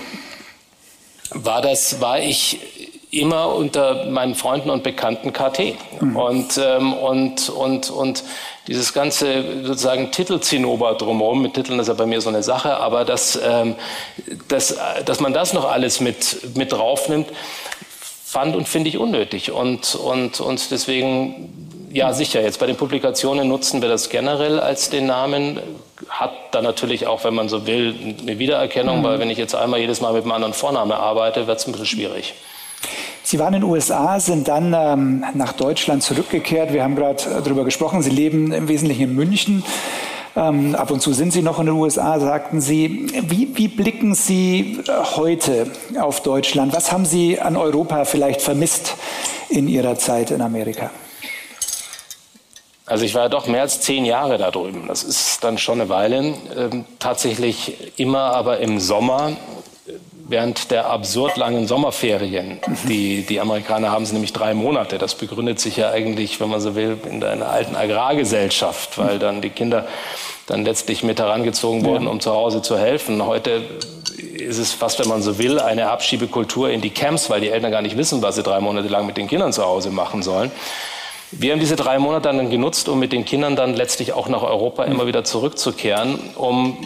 war 1.30 1.62
das, 1.62 2.00
war 2.00 2.21
ich 2.21 2.59
immer 3.11 3.55
unter 3.55 4.07
meinen 4.07 4.35
Freunden 4.35 4.71
und 4.71 4.83
Bekannten 4.83 5.33
KT. 5.33 5.77
Mhm. 6.00 6.17
Und, 6.17 6.61
ähm, 6.62 6.93
und, 6.93 7.49
und, 7.49 7.91
und 7.91 8.25
dieses 8.67 8.93
ganze 8.93 9.65
sozusagen 9.65 10.11
Titelzinnober 10.11 10.95
drumherum, 10.95 11.41
mit 11.41 11.55
Titeln 11.55 11.79
ist 11.79 11.88
ja 11.88 11.95
bei 11.95 12.07
mir 12.07 12.21
so 12.21 12.29
eine 12.29 12.43
Sache, 12.43 12.77
aber 12.77 13.05
dass, 13.05 13.41
ähm, 13.43 13.77
dass, 14.49 14.77
dass 15.07 15.21
man 15.21 15.33
das 15.33 15.55
noch 15.55 15.65
alles 15.65 16.00
mit, 16.00 16.57
mit 16.57 16.73
draufnimmt, 16.73 17.29
fand 18.29 18.55
und 18.55 18.69
finde 18.69 18.91
ich 18.91 18.99
unnötig. 18.99 19.53
Und, 19.53 19.95
und, 19.95 20.41
und 20.41 20.71
deswegen, 20.71 21.88
ja 21.91 22.12
sicher, 22.12 22.43
jetzt 22.43 22.61
bei 22.61 22.67
den 22.67 22.77
Publikationen 22.77 23.49
nutzen 23.49 23.81
wir 23.81 23.88
das 23.88 24.11
generell 24.11 24.61
als 24.61 24.91
den 24.91 25.07
Namen, 25.07 25.61
hat 26.11 26.33
dann 26.50 26.65
natürlich 26.65 27.07
auch, 27.07 27.25
wenn 27.25 27.35
man 27.35 27.49
so 27.49 27.67
will, 27.67 27.95
eine 28.21 28.38
Wiedererkennung, 28.38 28.99
mhm. 29.00 29.05
weil 29.05 29.19
wenn 29.19 29.31
ich 29.31 29.38
jetzt 29.38 29.55
einmal 29.55 29.81
jedes 29.81 30.03
Mal 30.03 30.12
mit 30.12 30.25
einem 30.25 30.33
anderen 30.33 30.53
Vorname 30.53 30.97
arbeite, 30.97 31.47
wird 31.47 31.59
es 31.59 31.67
ein 31.67 31.73
bisschen 31.73 31.87
schwierig. 31.87 32.35
Sie 33.23 33.39
waren 33.39 33.53
in 33.53 33.61
den 33.61 33.71
USA, 33.71 34.21
sind 34.21 34.49
dann 34.49 34.75
ähm, 34.75 35.25
nach 35.35 35.53
Deutschland 35.53 36.03
zurückgekehrt. 36.03 36.73
Wir 36.73 36.83
haben 36.83 36.97
gerade 36.97 37.43
darüber 37.45 37.65
gesprochen. 37.65 38.03
Sie 38.03 38.11
leben 38.11 38.53
im 38.53 38.69
Wesentlichen 38.69 39.03
in 39.03 39.15
München. 39.15 39.65
Ähm, 40.35 40.75
ab 40.75 40.91
und 40.91 41.01
zu 41.01 41.13
sind 41.13 41.33
Sie 41.33 41.43
noch 41.43 41.59
in 41.59 41.67
den 41.67 41.75
USA, 41.75 42.21
sagten 42.21 42.61
Sie. 42.61 43.07
Wie, 43.29 43.55
wie 43.55 43.69
blicken 43.69 44.15
Sie 44.15 44.79
heute 45.17 45.71
auf 46.01 46.23
Deutschland? 46.23 46.73
Was 46.73 46.93
haben 46.93 47.05
Sie 47.05 47.41
an 47.41 47.57
Europa 47.57 48.05
vielleicht 48.05 48.41
vermisst 48.41 48.95
in 49.49 49.69
Ihrer 49.69 49.99
Zeit 49.99 50.31
in 50.31 50.41
Amerika? 50.41 50.91
Also 52.87 53.05
ich 53.05 53.15
war 53.15 53.29
doch 53.29 53.47
mehr 53.47 53.63
als 53.63 53.83
zehn 53.83 54.07
Jahre 54.07 54.39
da 54.39 54.51
drüben. 54.51 54.85
Das 54.89 55.03
ist 55.03 55.45
dann 55.45 55.59
schon 55.59 55.81
eine 55.81 55.91
Weile. 55.91 56.35
Ähm, 56.57 56.87
tatsächlich 56.99 57.99
immer 57.99 58.33
aber 58.35 58.61
im 58.61 58.81
Sommer 58.81 59.37
während 60.29 60.71
der 60.71 60.91
absurd 60.91 61.37
langen 61.37 61.67
Sommerferien. 61.67 62.59
Die, 62.87 63.23
die 63.23 63.41
Amerikaner 63.41 63.91
haben 63.91 64.07
sie 64.07 64.13
nämlich 64.13 64.33
drei 64.33 64.55
Monate. 64.55 64.99
Das 64.99 65.15
begründet 65.15 65.59
sich 65.59 65.77
ja 65.77 65.91
eigentlich, 65.91 66.39
wenn 66.39 66.51
man 66.51 66.61
so 66.61 66.75
will, 66.75 66.99
in 67.11 67.25
einer 67.25 67.49
alten 67.49 67.75
Agrargesellschaft, 67.75 68.99
weil 68.99 69.19
dann 69.19 69.41
die 69.41 69.51
Kinder 69.51 69.87
dann 70.47 70.65
letztlich 70.65 71.03
mit 71.03 71.19
herangezogen 71.19 71.85
wurden, 71.85 72.07
um 72.07 72.21
zu 72.21 72.33
Hause 72.33 72.63
zu 72.63 72.79
helfen. 72.79 73.25
Heute 73.25 73.63
ist 74.39 74.59
es 74.59 74.73
fast, 74.73 74.99
wenn 75.01 75.09
man 75.09 75.23
so 75.23 75.39
will, 75.39 75.59
eine 75.59 75.91
Abschiebekultur 75.91 76.71
in 76.71 76.81
die 76.81 76.91
Camps, 76.91 77.29
weil 77.31 77.41
die 77.41 77.49
Eltern 77.49 77.71
gar 77.71 77.83
nicht 77.83 77.97
wissen, 77.97 78.23
was 78.23 78.37
sie 78.37 78.43
drei 78.43 78.61
Monate 78.61 78.89
lang 78.89 79.07
mit 79.07 79.17
den 79.17 79.29
Kindern 79.29 79.53
zu 79.53 79.65
Hause 79.65 79.91
machen 79.91 80.23
sollen. 80.23 80.51
Wir 81.31 81.53
haben 81.53 81.61
diese 81.61 81.77
drei 81.77 81.99
Monate 81.99 82.29
dann 82.29 82.49
genutzt, 82.49 82.89
um 82.89 82.99
mit 82.99 83.13
den 83.13 83.27
Kindern 83.27 83.55
dann 83.55 83.75
letztlich 83.75 84.15
auch 84.15 84.29
nach 84.29 84.43
Europa 84.43 84.85
immer 84.85 85.07
wieder 85.07 85.25
zurückzukehren, 85.25 86.19
um 86.37 86.79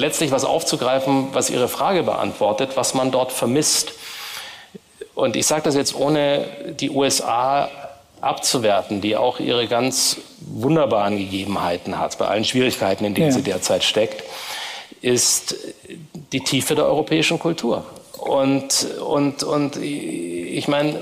letztlich 0.00 0.30
was 0.32 0.44
aufzugreifen, 0.44 1.28
was 1.32 1.50
Ihre 1.50 1.68
Frage 1.68 2.02
beantwortet, 2.02 2.70
was 2.74 2.94
man 2.94 3.10
dort 3.10 3.32
vermisst. 3.32 3.92
Und 5.14 5.36
ich 5.36 5.46
sage 5.46 5.62
das 5.62 5.74
jetzt 5.76 5.94
ohne 5.94 6.46
die 6.80 6.90
USA 6.90 7.68
abzuwerten, 8.20 9.00
die 9.00 9.16
auch 9.16 9.40
ihre 9.40 9.66
ganz 9.66 10.18
wunderbaren 10.40 11.16
Gegebenheiten 11.16 11.98
hat, 11.98 12.18
bei 12.18 12.26
allen 12.26 12.44
Schwierigkeiten, 12.44 13.04
in 13.04 13.14
denen 13.14 13.28
ja. 13.28 13.32
sie 13.32 13.42
derzeit 13.42 13.84
steckt, 13.84 14.24
ist 15.00 15.56
die 16.32 16.40
Tiefe 16.40 16.74
der 16.74 16.86
europäischen 16.86 17.38
Kultur. 17.38 17.84
Und, 18.18 18.86
und, 19.00 19.42
und 19.42 19.76
ich 19.76 20.68
meine, 20.68 20.98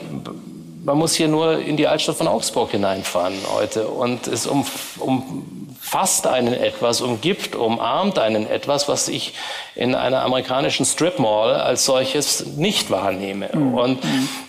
man 0.85 0.97
muss 0.97 1.15
hier 1.15 1.29
nur 1.29 1.59
in 1.59 1.77
die 1.77 1.87
Altstadt 1.87 2.17
von 2.17 2.29
Augsburg 2.29 2.71
hineinfahren 2.71 3.35
heute 3.53 3.89
und 3.89 4.27
es 4.29 4.47
um, 4.47 4.65
um 4.99 5.58
fasst 5.89 6.27
einen 6.27 6.53
etwas, 6.53 7.01
umgibt, 7.01 7.57
umarmt 7.57 8.19
einen 8.19 8.49
etwas, 8.49 8.89
was 8.89 9.09
ich 9.09 9.33
in 9.75 9.95
einer 9.95 10.23
amerikanischen 10.23 10.85
Strip 10.85 11.19
Mall 11.19 11.55
als 11.55 11.87
solches 11.87 12.45
nicht 12.57 12.91
wahrnehme. 12.91 13.49
Mhm. 13.53 13.75
Und 13.75 13.99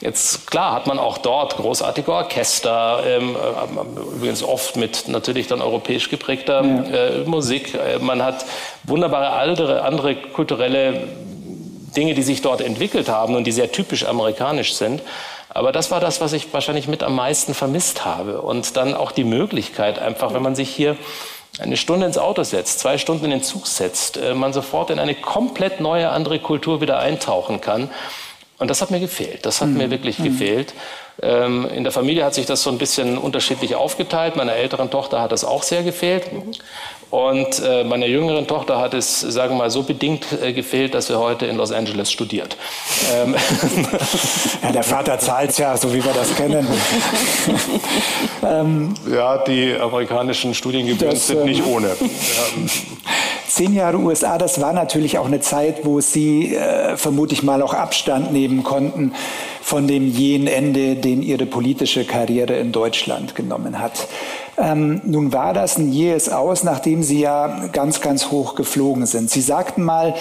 jetzt, 0.02 0.52
klar, 0.52 0.74
hat 0.74 0.88
man 0.88 1.00
auch 1.00 1.18
dort 1.18 1.56
großartige 1.56 2.12
Orchester, 2.12 3.04
ähm, 3.06 3.36
äh, 3.36 4.16
übrigens 4.16 4.44
oft 4.44 4.76
mit 4.76 5.08
natürlich 5.08 5.48
dann 5.48 5.62
europäisch 5.62 6.10
geprägter 6.10 6.62
äh, 6.62 7.24
Musik. 7.26 7.74
Äh, 7.74 8.00
man 8.00 8.22
hat 8.22 8.46
wunderbare 8.84 9.30
andere, 9.30 9.84
andere 9.84 10.16
kulturelle 10.16 11.08
Dinge, 11.96 12.16
die 12.16 12.24
sich 12.24 12.42
dort 12.42 12.60
entwickelt 12.60 13.08
haben 13.08 13.36
und 13.36 13.46
die 13.46 13.54
sehr 13.54 13.72
typisch 13.72 14.06
amerikanisch 14.06 14.74
sind. 14.74 15.02
Aber 15.50 15.72
das 15.72 15.92
war 15.92 16.00
das, 16.00 16.22
was 16.22 16.34
ich 16.34 16.54
wahrscheinlich 16.54 16.88
mit 16.88 17.04
am 17.04 17.16
meisten 17.16 17.54
vermisst 17.54 18.06
habe. 18.06 18.42
Und 18.42 18.78
dann 18.78 18.94
auch 18.94 19.12
die 19.12 19.24
Möglichkeit, 19.24 20.00
einfach, 20.00 20.34
wenn 20.34 20.44
man 20.44 20.56
sich 20.56 20.70
hier 20.70 20.96
eine 21.60 21.78
Stunde 21.78 22.06
ins 22.06 22.18
Auto 22.18 22.44
setzt, 22.44 22.80
zwei 22.80 22.98
Stunden 22.98 23.26
in 23.26 23.32
den 23.32 23.44
Zug 23.44 23.68
setzt, 23.68 24.18
äh, 24.18 24.34
man 24.34 24.54
sofort 24.54 24.92
in 24.92 25.00
eine 25.00 25.16
komplett 25.16 25.82
neue, 25.82 26.10
andere 26.10 26.40
Kultur 26.40 26.82
wieder 26.82 27.00
eintauchen 27.00 27.62
kann. 27.62 27.90
Und 28.60 28.70
das 28.70 28.82
hat 28.82 28.92
mir 28.92 29.00
gefehlt. 29.00 29.46
Das 29.46 29.62
hat 29.62 29.70
mhm. 29.70 29.78
mir 29.78 29.90
wirklich 29.90 30.20
mhm. 30.20 30.26
gefehlt. 30.26 30.74
Ähm, 31.22 31.68
in 31.74 31.84
der 31.84 31.92
Familie 31.92 32.24
hat 32.24 32.34
sich 32.34 32.46
das 32.46 32.62
so 32.62 32.70
ein 32.70 32.78
bisschen 32.78 33.18
unterschiedlich 33.18 33.76
aufgeteilt. 33.76 34.36
Meiner 34.36 34.54
älteren 34.54 34.90
Tochter 34.92 35.22
hat 35.22 35.32
das 35.32 35.44
auch 35.44 35.64
sehr 35.64 35.84
gefehlt. 35.84 36.26
Und 37.12 37.60
äh, 37.66 37.84
meiner 37.84 38.06
jüngeren 38.06 38.46
Tochter 38.46 38.80
hat 38.80 38.94
es, 38.94 39.22
sagen 39.22 39.56
wir 39.56 39.58
mal, 39.58 39.72
so 39.72 39.82
bedingt 39.82 40.28
äh, 40.44 40.54
gefehlt, 40.54 40.94
dass 40.94 41.08
sie 41.08 41.18
heute 41.18 41.48
in 41.48 41.58
Los 41.58 41.72
Angeles 41.72 42.12
studiert. 42.12 42.58
Ähm. 43.14 43.36
Ja, 44.62 44.72
der 44.72 44.84
Vater 44.84 45.18
zahlt 45.20 45.58
ja, 45.58 45.76
so 45.78 45.94
wie 45.94 46.04
wir 46.04 46.12
das 46.12 46.36
kennen. 46.36 46.68
ähm, 48.46 48.94
ja, 49.12 49.38
die 49.40 49.76
amerikanischen 49.80 50.54
Studiengebühren 50.54 51.14
das, 51.14 51.28
sind 51.28 51.46
nicht 51.46 51.62
ähm, 51.62 51.68
ohne. 51.68 51.96
Zehn 53.48 53.74
Jahre 53.74 53.98
USA, 53.98 54.38
das 54.38 54.62
war 54.62 54.74
natürlich 54.74 55.18
auch 55.18 55.26
eine 55.26 55.40
Zeit, 55.40 55.86
wo 55.86 56.02
Sie 56.02 56.56
äh, 56.56 56.98
vermutlich 56.98 57.42
mal 57.42 57.62
auch 57.62 57.74
Abstand 57.74 58.32
nehmen 58.32 58.64
konnten 58.64 59.14
von 59.62 59.88
dem 59.88 60.08
jähen 60.08 60.48
Ende, 60.48 60.96
den 60.96 61.22
Ihre 61.22 61.46
politische 61.46 62.06
Karriere 62.06 62.58
in 62.58 62.72
Deutschland 62.72 63.36
genommen 63.36 63.80
hat. 63.80 64.08
Ähm, 64.60 65.02
nun 65.06 65.32
war 65.32 65.54
das 65.54 65.78
ein 65.78 65.92
jähes 65.92 66.30
Aus, 66.30 66.64
nachdem 66.64 67.02
Sie 67.02 67.22
ja 67.22 67.68
ganz, 67.72 68.02
ganz 68.02 68.30
hoch 68.30 68.56
geflogen 68.56 69.06
sind. 69.06 69.30
Sie 69.30 69.42
sagten 69.42 69.84
mal, 69.84 70.16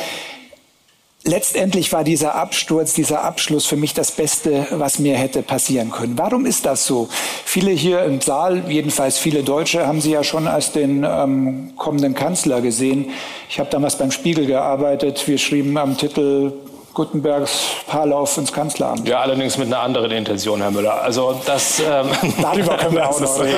letztendlich 1.24 1.92
war 1.92 2.04
dieser 2.04 2.36
Absturz, 2.36 2.94
dieser 2.94 3.24
Abschluss 3.24 3.66
für 3.66 3.76
mich 3.76 3.94
das 3.94 4.12
Beste, 4.12 4.66
was 4.70 5.00
mir 5.00 5.16
hätte 5.16 5.42
passieren 5.42 5.90
können. 5.90 6.16
Warum 6.16 6.46
ist 6.46 6.66
das 6.66 6.86
so? 6.86 7.08
Viele 7.44 7.72
hier 7.72 8.04
im 8.04 8.20
Saal, 8.20 8.70
jedenfalls 8.70 9.18
viele 9.18 9.42
Deutsche, 9.42 9.86
haben 9.86 10.00
Sie 10.00 10.12
ja 10.12 10.22
schon 10.22 10.46
als 10.46 10.70
den 10.70 11.04
ähm, 11.04 11.72
kommenden 11.76 12.14
Kanzler 12.14 12.60
gesehen. 12.60 13.10
Ich 13.50 13.58
habe 13.58 13.70
damals 13.70 13.96
beim 13.96 14.12
Spiegel 14.12 14.46
gearbeitet. 14.46 15.26
Wir 15.26 15.38
schrieben 15.38 15.76
am 15.76 15.96
Titel 15.96 16.52
Gutenbergs 16.98 17.76
Paarlauf 17.86 18.36
ins 18.38 18.52
Kanzleramt. 18.52 19.06
Ja, 19.06 19.20
allerdings 19.20 19.56
mit 19.56 19.68
einer 19.68 19.78
anderen 19.78 20.10
Intention, 20.10 20.60
Herr 20.60 20.72
Müller. 20.72 21.00
Also 21.00 21.40
das, 21.46 21.78
ähm, 21.78 22.08
Darüber 22.42 22.76
können 22.76 22.96
wir 22.96 23.08
auch 23.08 23.20
noch 23.20 23.40
reden. 23.40 23.56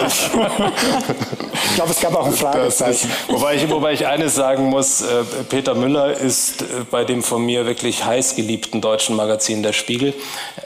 ich 1.65 1.75
glaube, 1.75 1.91
es 1.91 2.01
gab 2.01 2.15
auch 2.15 2.27
ein 2.27 2.35
Fragezeichen. 2.35 3.09
Ist, 3.09 3.29
wobei, 3.29 3.55
ich, 3.55 3.71
wobei 3.71 3.95
ich 3.95 4.07
eines 4.07 4.35
sagen 4.35 4.67
muss, 4.67 5.01
äh, 5.01 5.25
Peter 5.49 5.75
Müller 5.75 6.13
ist 6.13 6.61
äh, 6.61 6.67
bei 6.91 7.05
dem 7.05 7.23
von 7.23 7.43
mir 7.43 7.65
wirklich 7.65 8.05
heiß 8.05 8.37
geliebten 8.37 8.83
deutschen 8.83 9.17
Magazin 9.17 9.63
Der 9.63 9.73
Spiegel, 9.73 10.13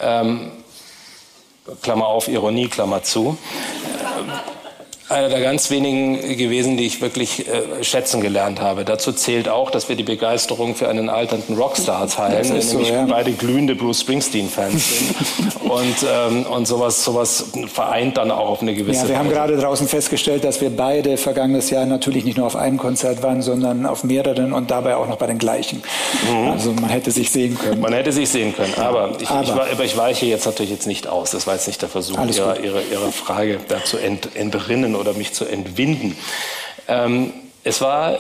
ähm, 0.00 0.50
Klammer 1.80 2.08
auf, 2.08 2.26
Ironie, 2.26 2.66
Klammer 2.66 3.04
zu, 3.04 3.38
einer 5.08 5.28
der 5.28 5.40
ganz 5.40 5.70
wenigen 5.70 6.36
gewesen, 6.36 6.76
die 6.76 6.86
ich 6.86 7.00
wirklich 7.00 7.46
äh, 7.46 7.84
schätzen 7.84 8.20
gelernt 8.20 8.60
habe. 8.60 8.84
Dazu 8.84 9.12
zählt 9.12 9.48
auch, 9.48 9.70
dass 9.70 9.88
wir 9.88 9.96
die 9.96 10.02
Begeisterung 10.02 10.74
für 10.74 10.88
einen 10.88 11.10
alternden 11.10 11.56
Rockstar 11.56 12.08
teilen, 12.08 12.46
nämlich 12.46 12.66
so, 12.66 12.80
ja. 12.80 13.04
beide 13.04 13.32
glühende 13.32 13.74
Bruce 13.74 14.00
Springsteen-Fans 14.00 14.98
sind. 14.98 15.60
und, 15.70 15.96
ähm, 16.10 16.46
und 16.46 16.66
sowas, 16.66 17.04
sowas 17.04 17.44
vereint 17.66 18.16
dann 18.16 18.30
auch 18.30 18.48
auf 18.48 18.62
eine 18.62 18.74
gewisse 18.74 19.02
Ja, 19.02 19.08
wir 19.08 19.08
Weise. 19.10 19.18
haben 19.18 19.30
gerade 19.30 19.56
draußen 19.56 19.88
festgestellt, 19.88 20.44
dass 20.44 20.60
wir 20.60 20.70
beide 20.70 21.16
vergangenes 21.18 21.68
Jahr 21.70 21.84
natürlich 21.84 22.24
nicht 22.24 22.38
nur 22.38 22.46
auf 22.46 22.56
einem 22.56 22.78
Konzert 22.78 23.22
waren, 23.22 23.42
sondern 23.42 23.84
auf 23.84 24.04
mehreren 24.04 24.52
und 24.52 24.70
dabei 24.70 24.96
auch 24.96 25.08
noch 25.08 25.16
bei 25.16 25.26
den 25.26 25.38
gleichen. 25.38 25.82
Mhm. 26.30 26.50
Also 26.50 26.72
man 26.72 26.88
hätte 26.88 27.10
sich 27.10 27.30
sehen 27.30 27.58
können. 27.58 27.80
Man 27.80 27.92
hätte 27.92 28.12
sich 28.12 28.28
sehen 28.30 28.54
können. 28.54 28.72
Aber 28.78 29.12
ich, 29.20 29.28
aber. 29.28 29.42
ich, 29.42 29.72
aber 29.72 29.84
ich 29.84 29.96
weiche 29.96 30.26
jetzt 30.26 30.46
natürlich 30.46 30.70
jetzt 30.70 30.86
nicht 30.86 31.06
aus. 31.08 31.32
Das 31.32 31.46
war 31.46 31.54
jetzt 31.54 31.66
nicht 31.66 31.82
der 31.82 31.88
Versuch, 31.88 32.18
ihre, 32.18 32.58
ihre, 32.58 32.82
ihre, 32.90 33.12
Frage 33.12 33.58
dazu 33.68 33.98
ent, 33.98 34.30
entrinnen 34.34 34.93
oder 34.94 35.12
mich 35.14 35.32
zu 35.32 35.44
entwinden. 35.44 36.16
Ähm, 36.88 37.32
es 37.62 37.80
war 37.80 38.18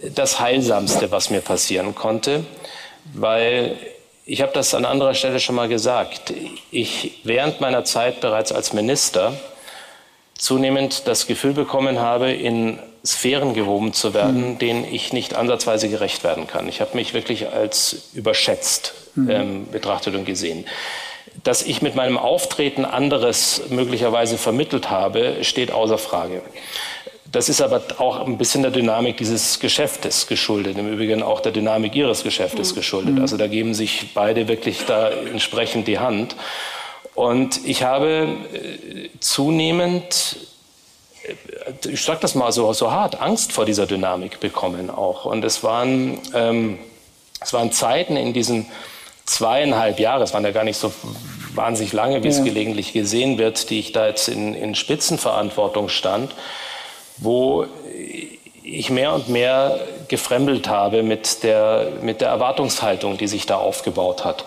das 0.00 0.40
Heilsamste, 0.40 1.10
was 1.10 1.30
mir 1.30 1.40
passieren 1.40 1.94
konnte, 1.94 2.44
weil 3.14 3.76
ich 4.26 4.42
habe 4.42 4.52
das 4.52 4.74
an 4.74 4.84
anderer 4.84 5.14
Stelle 5.14 5.40
schon 5.40 5.54
mal 5.54 5.68
gesagt. 5.68 6.34
Ich 6.70 7.20
während 7.24 7.60
meiner 7.60 7.84
Zeit 7.84 8.20
bereits 8.20 8.52
als 8.52 8.72
Minister 8.72 9.32
zunehmend 10.36 11.06
das 11.06 11.26
Gefühl 11.26 11.52
bekommen 11.52 12.00
habe, 12.00 12.32
in 12.32 12.78
Sphären 13.04 13.54
gehoben 13.54 13.92
zu 13.92 14.14
werden, 14.14 14.54
mhm. 14.54 14.58
denen 14.58 14.84
ich 14.84 15.12
nicht 15.12 15.34
ansatzweise 15.34 15.88
gerecht 15.88 16.24
werden 16.24 16.46
kann. 16.46 16.68
Ich 16.68 16.80
habe 16.80 16.96
mich 16.96 17.14
wirklich 17.14 17.48
als 17.48 18.10
überschätzt 18.14 18.94
mhm. 19.14 19.30
ähm, 19.30 19.66
betrachtet 19.70 20.14
und 20.14 20.24
gesehen. 20.24 20.66
Dass 21.42 21.62
ich 21.62 21.82
mit 21.82 21.94
meinem 21.94 22.18
Auftreten 22.18 22.84
anderes 22.84 23.62
möglicherweise 23.68 24.38
vermittelt 24.38 24.90
habe, 24.90 25.38
steht 25.42 25.70
außer 25.70 25.98
Frage. 25.98 26.42
Das 27.32 27.48
ist 27.48 27.60
aber 27.60 27.82
auch 27.98 28.26
ein 28.26 28.38
bisschen 28.38 28.62
der 28.62 28.70
Dynamik 28.70 29.16
dieses 29.16 29.58
Geschäftes 29.58 30.26
geschuldet, 30.26 30.78
im 30.78 30.92
Übrigen 30.92 31.22
auch 31.22 31.40
der 31.40 31.52
Dynamik 31.52 31.94
ihres 31.94 32.22
Geschäftes 32.22 32.72
mhm. 32.72 32.76
geschuldet. 32.76 33.20
Also 33.20 33.36
da 33.36 33.46
geben 33.46 33.74
sich 33.74 34.14
beide 34.14 34.48
wirklich 34.48 34.86
da 34.86 35.10
entsprechend 35.10 35.88
die 35.88 35.98
Hand. 35.98 36.36
Und 37.14 37.66
ich 37.66 37.82
habe 37.82 38.28
äh, 38.52 39.08
zunehmend, 39.20 40.36
äh, 41.24 41.88
ich 41.88 42.02
sage 42.02 42.20
das 42.20 42.34
mal 42.34 42.52
so, 42.52 42.72
so 42.72 42.92
hart, 42.92 43.20
Angst 43.20 43.52
vor 43.52 43.64
dieser 43.64 43.86
Dynamik 43.86 44.38
bekommen 44.38 44.90
auch. 44.90 45.24
Und 45.24 45.44
es 45.44 45.64
waren, 45.64 46.20
ähm, 46.34 46.78
es 47.40 47.52
waren 47.52 47.72
Zeiten 47.72 48.16
in 48.16 48.34
diesen 48.34 48.66
zweieinhalb 49.26 49.98
Jahren, 49.98 50.22
es 50.22 50.32
waren 50.32 50.44
ja 50.44 50.52
gar 50.52 50.64
nicht 50.64 50.78
so 50.78 50.92
wahnsinnig 51.54 51.92
lange, 51.92 52.22
wie 52.22 52.28
ja. 52.28 52.34
es 52.34 52.44
gelegentlich 52.44 52.92
gesehen 52.92 53.38
wird, 53.38 53.70
die 53.70 53.80
ich 53.80 53.92
da 53.92 54.06
jetzt 54.06 54.28
in, 54.28 54.54
in 54.54 54.74
Spitzenverantwortung 54.74 55.88
stand, 55.88 56.34
wo 57.18 57.66
ich 58.62 58.90
mehr 58.90 59.12
und 59.14 59.28
mehr 59.28 59.78
gefremdelt 60.08 60.68
habe 60.68 61.02
mit 61.02 61.42
der, 61.42 61.92
mit 62.02 62.20
der 62.20 62.28
Erwartungshaltung, 62.28 63.16
die 63.16 63.28
sich 63.28 63.46
da 63.46 63.56
aufgebaut 63.56 64.24
hat. 64.24 64.44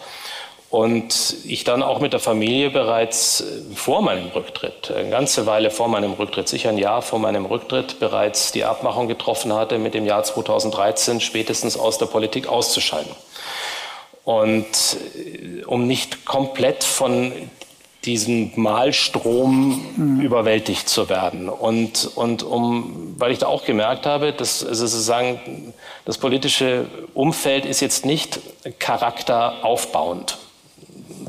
Und 0.69 1.37
ich 1.45 1.63
dann 1.63 1.81
auch 1.81 1.99
mit 1.99 2.13
der 2.13 2.19
Familie 2.19 2.69
bereits 2.69 3.43
vor 3.73 4.03
meinem 4.03 4.27
Rücktritt, 4.27 4.91
eine 4.91 5.09
ganze 5.09 5.47
Weile 5.47 5.71
vor 5.71 5.87
meinem 5.87 6.13
Rücktritt, 6.13 6.47
sicher 6.47 6.69
ein 6.69 6.77
Jahr 6.77 7.01
vor 7.01 7.17
meinem 7.17 7.45
Rücktritt, 7.45 7.99
bereits 7.99 8.51
die 8.51 8.65
Abmachung 8.65 9.07
getroffen 9.07 9.51
hatte, 9.53 9.79
mit 9.79 9.95
dem 9.95 10.05
Jahr 10.05 10.23
2013 10.23 11.21
spätestens 11.21 11.75
aus 11.75 11.97
der 11.97 12.05
Politik 12.05 12.47
auszuscheiden. 12.47 13.11
Und 14.29 14.67
äh, 15.15 15.63
um 15.65 15.87
nicht 15.87 16.23
komplett 16.23 16.83
von 16.83 17.31
diesem 18.05 18.51
Malstrom 18.55 19.83
mhm. 19.97 20.21
überwältigt 20.21 20.87
zu 20.87 21.09
werden. 21.09 21.49
Und, 21.49 22.11
und 22.13 22.43
um, 22.43 23.15
weil 23.17 23.31
ich 23.31 23.39
da 23.39 23.47
auch 23.47 23.65
gemerkt 23.65 24.05
habe, 24.05 24.31
dass 24.31 24.63
also 24.63 24.85
sozusagen 24.85 25.73
das 26.05 26.19
politische 26.19 26.85
Umfeld 27.15 27.65
ist 27.65 27.79
jetzt 27.79 28.05
nicht 28.05 28.39
charakteraufbauend. 28.77 30.37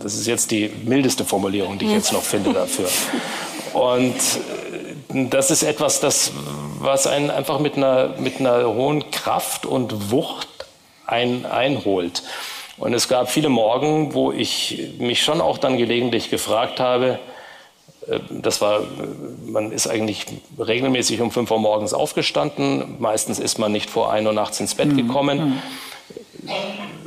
Das 0.03 0.15
ist 0.15 0.27
jetzt 0.27 0.51
die 0.51 0.71
mildeste 0.85 1.25
Formulierung, 1.25 1.79
die 1.79 1.87
ich 1.87 1.93
jetzt 1.93 2.13
noch 2.13 2.23
finde 2.23 2.53
dafür. 2.53 2.91
Und 3.73 4.15
äh, 5.15 5.27
das 5.31 5.51
ist 5.51 5.63
etwas, 5.63 6.01
das, 6.01 6.33
was 6.81 7.07
einen 7.07 7.31
einfach 7.31 7.61
mit 7.61 7.79
einer, 7.79 8.17
mit 8.19 8.41
einer 8.41 8.67
hohen 8.67 9.11
Kraft 9.11 9.65
und 9.65 10.11
Wucht 10.11 10.49
ein, 11.07 11.47
einholt. 11.47 12.23
Und 12.81 12.95
es 12.95 13.09
gab 13.09 13.31
viele 13.31 13.51
Morgen, 13.51 14.15
wo 14.15 14.33
ich 14.33 14.95
mich 14.99 15.23
schon 15.23 15.43
auch 15.43 15.59
dann 15.59 15.77
gelegentlich 15.77 16.31
gefragt 16.31 16.81
habe, 16.81 17.19
äh, 18.09 18.19
das 18.31 18.61
war, 18.63 18.81
man 19.47 19.71
ist 19.71 19.87
eigentlich 19.87 20.25
regelmäßig 20.59 21.21
um 21.21 21.31
5 21.31 21.51
Uhr 21.51 21.59
morgens 21.59 21.93
aufgestanden. 21.93 22.97
Meistens 22.99 23.39
ist 23.39 23.59
man 23.59 23.71
nicht 23.71 23.91
vor 23.91 24.11
1 24.11 24.27
Uhr 24.27 24.33
nachts 24.33 24.61
ins 24.61 24.75
Bett 24.75 24.89
mhm. 24.89 24.97
gekommen. 24.97 25.63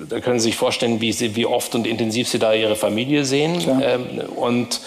Da 0.09 0.19
können 0.19 0.39
Sie 0.39 0.49
sich 0.49 0.55
vorstellen, 0.55 1.01
wie, 1.01 1.11
sie, 1.11 1.35
wie 1.35 1.47
oft 1.47 1.73
und 1.73 1.87
intensiv 1.87 2.27
Sie 2.27 2.37
da 2.37 2.53
Ihre 2.53 2.75
Familie 2.75 3.25
sehen. 3.25 3.59
Ja. 3.59 3.81
Ähm, 3.81 4.19
und 4.35 4.79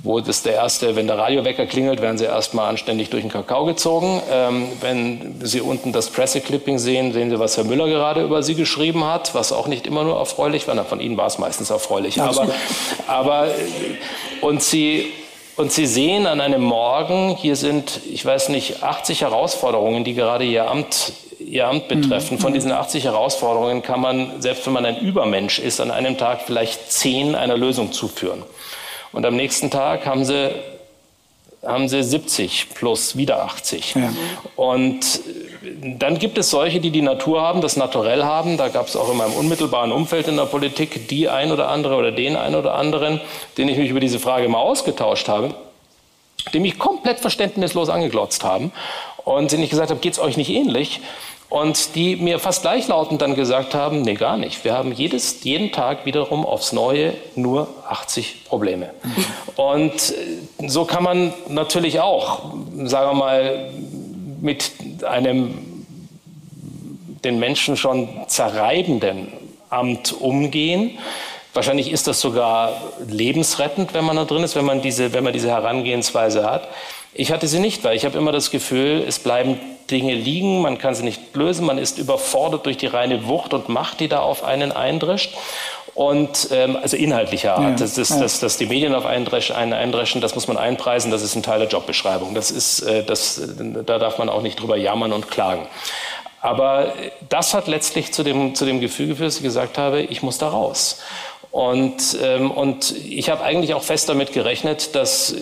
wo 0.00 0.20
das 0.20 0.42
der 0.42 0.54
erste, 0.54 0.94
wenn 0.94 1.08
der 1.08 1.18
Radiowecker 1.18 1.66
klingelt, 1.66 2.00
werden 2.00 2.18
sie 2.18 2.24
erstmal 2.24 2.68
anständig 2.68 3.10
durch 3.10 3.22
den 3.22 3.32
Kakao 3.32 3.64
gezogen. 3.64 4.22
Ähm, 4.30 4.68
wenn 4.80 5.34
Sie 5.42 5.60
unten 5.60 5.92
das 5.92 6.10
Presseclipping 6.10 6.78
sehen, 6.78 7.12
sehen 7.12 7.30
Sie, 7.30 7.38
was 7.40 7.56
Herr 7.56 7.64
Müller 7.64 7.88
gerade 7.88 8.22
über 8.22 8.42
Sie 8.42 8.54
geschrieben 8.54 9.04
hat, 9.04 9.34
was 9.34 9.52
auch 9.52 9.66
nicht 9.66 9.86
immer 9.86 10.04
nur 10.04 10.16
erfreulich 10.16 10.68
war. 10.68 10.74
Na, 10.76 10.84
von 10.84 11.00
Ihnen 11.00 11.16
war 11.16 11.26
es 11.26 11.38
meistens 11.38 11.70
erfreulich. 11.70 12.20
Aber, 12.20 12.48
aber 13.08 13.48
und 14.40 14.62
Sie 14.62 15.12
und 15.56 15.72
Sie 15.72 15.86
sehen 15.86 16.28
an 16.28 16.40
einem 16.40 16.62
Morgen, 16.62 17.34
hier 17.34 17.56
sind, 17.56 18.00
ich 18.08 18.24
weiß 18.24 18.50
nicht, 18.50 18.84
80 18.84 19.22
Herausforderungen, 19.22 20.04
die 20.04 20.14
gerade 20.14 20.44
Ihr 20.44 20.70
Amt, 20.70 21.12
Ihr 21.40 21.66
Amt 21.66 21.88
betreffen. 21.88 22.38
Von 22.38 22.52
diesen 22.52 22.70
80 22.70 23.02
Herausforderungen 23.02 23.82
kann 23.82 24.00
man, 24.00 24.40
selbst 24.40 24.64
wenn 24.66 24.72
man 24.72 24.86
ein 24.86 25.00
Übermensch 25.00 25.58
ist, 25.58 25.80
an 25.80 25.90
einem 25.90 26.16
Tag 26.16 26.42
vielleicht 26.46 26.92
zehn 26.92 27.34
einer 27.34 27.56
Lösung 27.56 27.90
zuführen. 27.90 28.44
Und 29.12 29.24
am 29.24 29.36
nächsten 29.36 29.70
Tag 29.70 30.06
haben 30.06 30.24
sie, 30.24 30.50
haben 31.64 31.88
sie 31.88 32.02
70 32.02 32.70
plus 32.74 33.16
wieder 33.16 33.42
80. 33.44 33.94
Ja. 33.94 34.12
Und 34.56 35.00
dann 35.98 36.18
gibt 36.18 36.38
es 36.38 36.50
solche, 36.50 36.80
die 36.80 36.90
die 36.90 37.02
Natur 37.02 37.42
haben, 37.42 37.60
das 37.60 37.76
Naturell 37.76 38.24
haben. 38.24 38.56
Da 38.56 38.68
gab 38.68 38.86
es 38.88 38.96
auch 38.96 39.10
in 39.10 39.16
meinem 39.16 39.34
unmittelbaren 39.34 39.92
Umfeld 39.92 40.28
in 40.28 40.36
der 40.36 40.44
Politik 40.44 41.08
die 41.08 41.28
ein 41.28 41.52
oder 41.52 41.68
andere 41.68 41.96
oder 41.96 42.12
den 42.12 42.36
ein 42.36 42.54
oder 42.54 42.74
anderen, 42.74 43.20
den 43.56 43.68
ich 43.68 43.78
mich 43.78 43.90
über 43.90 44.00
diese 44.00 44.18
Frage 44.18 44.48
mal 44.48 44.60
ausgetauscht 44.60 45.28
habe, 45.28 45.54
die 46.52 46.60
mich 46.60 46.78
komplett 46.78 47.20
verständnislos 47.20 47.88
angeglotzt 47.88 48.44
haben 48.44 48.72
und 49.24 49.52
denen 49.52 49.62
ich 49.62 49.70
gesagt 49.70 49.90
habe, 49.90 50.00
geht 50.00 50.14
es 50.14 50.18
euch 50.18 50.36
nicht 50.36 50.50
ähnlich? 50.50 51.00
Und 51.50 51.94
die 51.94 52.16
mir 52.16 52.38
fast 52.38 52.62
gleichlautend 52.62 53.22
dann 53.22 53.34
gesagt 53.34 53.74
haben, 53.74 54.02
nee, 54.02 54.14
gar 54.14 54.36
nicht. 54.36 54.64
Wir 54.64 54.74
haben 54.74 54.92
jedes, 54.92 55.42
jeden 55.44 55.72
Tag 55.72 56.04
wiederum 56.04 56.44
aufs 56.44 56.72
Neue 56.72 57.14
nur 57.36 57.68
80 57.88 58.44
Probleme. 58.44 58.90
Und 59.56 59.92
äh, 59.92 60.68
so 60.68 60.84
kann 60.84 61.02
man 61.02 61.32
natürlich 61.48 62.00
auch, 62.00 62.52
sagen 62.84 63.10
wir 63.10 63.14
mal, 63.14 63.70
mit 64.40 64.72
einem 65.06 65.86
den 67.24 67.38
Menschen 67.38 67.76
schon 67.76 68.08
zerreibenden 68.28 69.32
Amt 69.70 70.12
umgehen. 70.12 70.98
Wahrscheinlich 71.54 71.90
ist 71.90 72.06
das 72.06 72.20
sogar 72.20 72.80
lebensrettend, 73.08 73.94
wenn 73.94 74.04
man 74.04 74.16
da 74.16 74.24
drin 74.24 74.44
ist, 74.44 74.54
wenn 74.54 74.64
man 74.64 74.82
diese, 74.82 75.12
wenn 75.12 75.24
man 75.24 75.32
diese 75.32 75.48
Herangehensweise 75.48 76.48
hat. 76.48 76.68
Ich 77.14 77.32
hatte 77.32 77.48
sie 77.48 77.58
nicht, 77.58 77.82
weil 77.82 77.96
ich 77.96 78.04
habe 78.04 78.16
immer 78.16 78.32
das 78.32 78.50
Gefühl, 78.50 79.02
es 79.06 79.18
bleiben 79.18 79.58
Dinge 79.90 80.14
liegen, 80.14 80.60
man 80.60 80.78
kann 80.78 80.94
sie 80.94 81.02
nicht 81.02 81.34
lösen, 81.34 81.66
man 81.66 81.78
ist 81.78 81.98
überfordert 81.98 82.66
durch 82.66 82.76
die 82.76 82.86
reine 82.86 83.26
Wucht 83.26 83.54
und 83.54 83.68
Macht, 83.68 84.00
die 84.00 84.08
da 84.08 84.20
auf 84.20 84.44
einen 84.44 84.72
eindrischt. 84.72 85.34
Und 85.94 86.50
ähm, 86.52 86.76
also 86.80 86.96
inhaltlicher 86.96 87.56
Art, 87.56 87.80
ja, 87.80 87.86
das, 87.86 87.96
ja. 87.96 88.20
das, 88.20 88.38
dass 88.38 88.56
die 88.56 88.66
Medien 88.66 88.94
auf 88.94 89.04
einen, 89.04 89.26
einen 89.26 89.72
eindreschen, 89.72 90.20
das 90.20 90.36
muss 90.36 90.46
man 90.46 90.56
einpreisen, 90.56 91.10
das 91.10 91.22
ist 91.22 91.34
ein 91.34 91.42
Teil 91.42 91.58
der 91.58 91.68
Jobbeschreibung. 91.68 92.36
Das 92.36 92.52
ist, 92.52 92.82
äh, 92.82 93.02
das, 93.02 93.42
da 93.84 93.98
darf 93.98 94.16
man 94.18 94.28
auch 94.28 94.42
nicht 94.42 94.60
drüber 94.60 94.76
jammern 94.76 95.12
und 95.12 95.28
klagen. 95.28 95.66
Aber 96.40 96.92
das 97.28 97.52
hat 97.52 97.66
letztlich 97.66 98.12
zu 98.12 98.22
dem, 98.22 98.54
zu 98.54 98.64
dem 98.64 98.80
Gefühl 98.80 99.08
geführt, 99.08 99.26
dass 99.26 99.36
ich 99.38 99.42
gesagt 99.42 99.76
habe, 99.76 100.02
ich 100.02 100.22
muss 100.22 100.38
da 100.38 100.48
raus. 100.48 101.00
Und, 101.50 102.18
ähm, 102.22 102.50
und 102.50 102.94
ich 103.08 103.30
habe 103.30 103.42
eigentlich 103.42 103.74
auch 103.74 103.82
fest 103.82 104.08
damit 104.08 104.32
gerechnet, 104.32 104.94
dass 104.94 105.34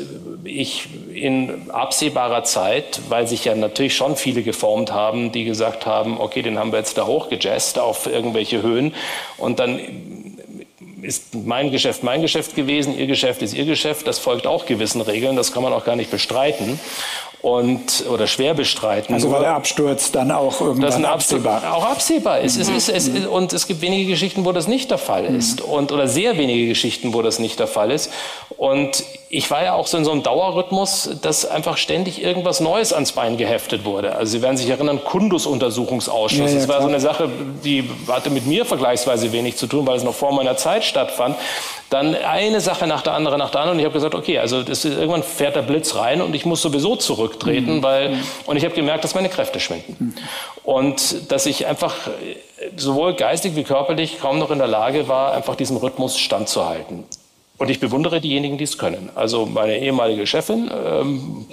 ich 0.45 0.89
in 1.13 1.71
absehbarer 1.71 2.45
Zeit, 2.45 3.01
weil 3.09 3.27
sich 3.27 3.45
ja 3.45 3.55
natürlich 3.55 3.97
schon 3.97 4.17
viele 4.17 4.43
geformt 4.43 4.93
haben, 4.93 5.33
die 5.33 5.45
gesagt 5.45 5.87
haben, 5.87 6.21
okay, 6.21 6.43
den 6.43 6.59
haben 6.59 6.73
wir 6.73 6.79
jetzt 6.79 6.97
da 6.99 7.07
hochgejazzt 7.07 7.79
auf 7.79 8.07
irgendwelche 8.07 8.63
Höhen. 8.63 8.95
Und 9.37 9.59
dann 9.59 9.81
ist 11.03 11.35
mein 11.35 11.71
Geschäft 11.71 12.03
mein 12.03 12.23
Geschäft 12.23 12.55
gewesen, 12.55 12.99
Ihr 12.99 13.07
Geschäft 13.07 13.43
ist 13.43 13.55
Ihr 13.55 13.65
Geschäft, 13.65 14.07
das 14.07 14.19
folgt 14.19 14.47
auch 14.47 14.67
gewissen 14.67 15.01
Regeln, 15.01 15.37
das 15.37 15.53
kann 15.53 15.63
man 15.63 15.73
auch 15.73 15.85
gar 15.85 15.97
nicht 15.97 16.11
bestreiten 16.11 16.81
und 17.43 18.05
oder 18.11 18.27
schwer 18.27 18.55
bestreiten. 18.55 19.15
Also 19.15 19.31
war 19.31 19.41
der 19.41 19.55
Absturz 19.55 20.11
dann 20.11 20.31
auch 20.31 20.61
irgendwann 20.61 21.05
absehbar? 21.05 21.63
Auch 21.75 21.85
absehbar 21.85 22.41
ist. 22.41 22.57
Mhm. 22.57 22.63
Es 22.63 22.69
ist, 22.69 22.89
es 22.89 23.09
ist. 23.09 23.27
Und 23.27 23.53
es 23.53 23.67
gibt 23.67 23.81
wenige 23.81 24.11
Geschichten, 24.11 24.45
wo 24.45 24.53
das 24.53 24.69
nicht 24.69 24.91
der 24.91 24.99
Fall 24.99 25.31
mhm. 25.31 25.39
ist. 25.39 25.61
Und, 25.61 25.93
oder 25.93 26.09
sehr 26.09 26.39
wenige 26.39 26.67
Geschichten, 26.67 27.15
wo 27.15 27.23
das 27.23 27.39
nicht 27.39 27.59
der 27.59 27.69
Fall 27.69 27.91
ist. 27.91 28.11
Und 28.57 29.05
ich 29.37 29.51
war 29.51 29.63
ja 29.63 29.75
auch 29.75 29.87
so 29.87 29.99
in 29.99 30.05
so 30.07 30.13
einem 30.13 30.23
Dauerrhythmus, 30.23 31.11
dass 31.21 31.45
einfach 31.45 31.77
ständig 31.77 32.23
irgendwas 32.23 32.61
Neues 32.61 32.95
ans 32.95 33.13
Bein 33.13 33.37
geheftet 33.37 33.85
wurde. 33.85 34.17
Also 34.17 34.33
Sie 34.33 34.43
werden 34.43 34.57
sich 34.57 34.71
erinnern, 34.71 35.05
Kundus-Untersuchungsausschuss. 35.05 36.39
Ja, 36.39 36.47
ja, 36.47 36.55
das 36.55 36.69
war 36.69 36.77
klar. 36.77 36.89
so 36.89 36.89
eine 36.89 37.01
Sache, 37.01 37.29
die 37.63 37.89
hatte 38.09 38.31
mit 38.31 38.47
mir 38.47 38.65
vergleichsweise 38.65 39.33
wenig 39.33 39.59
zu 39.59 39.67
tun, 39.67 39.87
weil 39.87 39.99
es 39.99 40.05
noch 40.05 40.15
vor 40.15 40.33
meiner 40.33 40.57
Zeit 40.57 40.85
stattfand. 40.85 41.37
Dann 41.91 42.15
eine 42.15 42.63
Sache 42.63 42.87
nach 42.87 43.03
der 43.03 43.13
anderen, 43.13 43.39
nach 43.39 43.51
der 43.51 43.61
anderen. 43.61 43.77
Und 43.77 43.81
ich 43.81 43.85
habe 43.85 43.93
gesagt, 43.93 44.15
okay, 44.15 44.39
also 44.39 44.63
das 44.63 44.87
ist, 44.87 44.97
irgendwann 44.97 45.23
fährt 45.23 45.55
der 45.55 45.63
Blitz 45.63 45.95
rein 45.97 46.23
und 46.23 46.35
ich 46.35 46.47
muss 46.47 46.63
sowieso 46.63 46.97
zurücktreten, 46.97 47.77
mhm. 47.77 47.83
weil, 47.83 48.19
und 48.47 48.57
ich 48.57 48.65
habe 48.65 48.75
gemerkt, 48.75 49.05
dass 49.05 49.15
meine 49.15 49.29
Kräfte 49.29 49.61
schwinden. 49.61 49.97
Mhm. 49.99 50.15
Und 50.65 51.31
dass 51.31 51.45
ich 51.45 51.67
einfach 51.67 51.95
sowohl 52.75 53.13
geistig 53.13 53.55
wie 53.55 53.65
körperlich 53.65 54.19
kaum 54.19 54.39
noch 54.39 54.51
in 54.51 54.59
der 54.59 54.67
Lage 54.67 55.09
war, 55.09 55.35
einfach 55.35 55.57
diesem 55.57 55.77
Rhythmus 55.77 56.19
standzuhalten. 56.19 57.05
Und 57.59 57.71
ich 57.71 57.81
bewundere 57.81 58.21
diejenigen, 58.21 58.59
die 58.59 58.65
es 58.65 58.79
können. 58.79 59.11
Also 59.15 59.47
meine 59.47 59.79
ehemalige 59.79 60.27
Chefin, 60.27 60.71
ähm, 60.71 61.47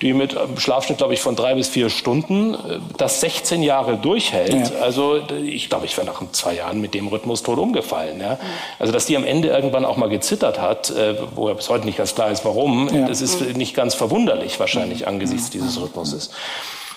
die 0.00 0.12
mit 0.14 0.36
einem 0.36 0.58
Schlafschnitt, 0.58 0.98
glaube 0.98 1.14
ich, 1.14 1.20
von 1.20 1.36
drei 1.36 1.54
bis 1.54 1.68
vier 1.68 1.88
Stunden 1.90 2.54
äh, 2.54 2.78
das 2.98 3.20
16 3.20 3.62
Jahre 3.62 3.96
durchhält. 3.96 4.70
Ja. 4.70 4.80
Also 4.80 5.20
ich 5.44 5.68
glaube, 5.68 5.86
ich 5.86 5.96
wäre 5.96 6.06
nach 6.06 6.22
zwei 6.32 6.54
Jahren 6.54 6.80
mit 6.80 6.94
dem 6.94 7.08
Rhythmus 7.08 7.42
tot 7.42 7.58
umgefallen. 7.58 8.20
Ja? 8.20 8.38
Also 8.78 8.92
dass 8.92 9.06
die 9.06 9.16
am 9.16 9.24
Ende 9.24 9.48
irgendwann 9.48 9.84
auch 9.84 9.96
mal 9.96 10.08
gezittert 10.08 10.60
hat, 10.60 10.90
äh, 10.90 11.14
wo 11.34 11.48
ja 11.48 11.54
bis 11.54 11.68
heute 11.68 11.84
nicht 11.84 11.98
ganz 11.98 12.14
klar 12.14 12.30
ist, 12.30 12.44
warum, 12.44 12.88
ja. 12.92 13.06
das 13.06 13.20
ist 13.20 13.56
nicht 13.56 13.74
ganz 13.74 13.94
verwunderlich 13.94 14.58
wahrscheinlich 14.58 15.06
angesichts 15.06 15.50
dieses 15.50 15.80
Rhythmuses. 15.80 16.30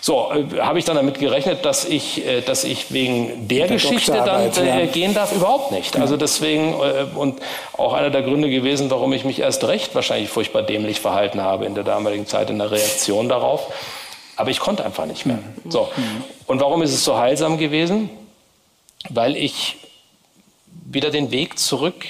So, 0.05 0.31
äh, 0.31 0.59
habe 0.59 0.77
ich 0.77 0.85
dann 0.85 0.97
damit 0.97 1.17
gerechnet, 1.17 1.65
dass 1.65 1.83
ich, 1.83 2.23
äh, 2.23 2.41
dass 2.41 2.63
ich 2.63 2.93
wegen 2.93 3.47
der, 3.47 3.65
der 3.65 3.77
Geschichte 3.77 4.11
dann 4.11 4.51
äh, 4.51 4.81
ja. 4.81 4.85
gehen 4.85 5.15
darf? 5.15 5.33
Überhaupt 5.33 5.71
nicht. 5.71 5.97
Also 5.97 6.15
deswegen, 6.15 6.73
äh, 6.73 7.07
und 7.15 7.41
auch 7.75 7.93
einer 7.93 8.11
der 8.11 8.21
Gründe 8.21 8.51
gewesen, 8.51 8.91
warum 8.91 9.13
ich 9.13 9.25
mich 9.25 9.39
erst 9.39 9.63
recht 9.63 9.95
wahrscheinlich 9.95 10.29
furchtbar 10.29 10.61
dämlich 10.61 10.99
verhalten 10.99 11.41
habe 11.41 11.65
in 11.65 11.73
der 11.73 11.83
damaligen 11.83 12.27
Zeit 12.27 12.51
in 12.51 12.59
der 12.59 12.69
Reaktion 12.69 13.29
darauf, 13.29 13.73
Aber 14.35 14.51
ich 14.51 14.59
konnte 14.59 14.85
einfach 14.85 15.07
nicht 15.07 15.25
mehr. 15.25 15.39
So. 15.67 15.89
Und 16.45 16.61
warum 16.61 16.83
ist 16.83 16.93
es 16.93 17.03
so 17.03 17.17
heilsam 17.17 17.57
gewesen? 17.57 18.11
Weil 19.09 19.35
ich 19.35 19.77
wieder 20.85 21.09
den 21.09 21.31
Weg 21.31 21.57
zurück 21.57 22.05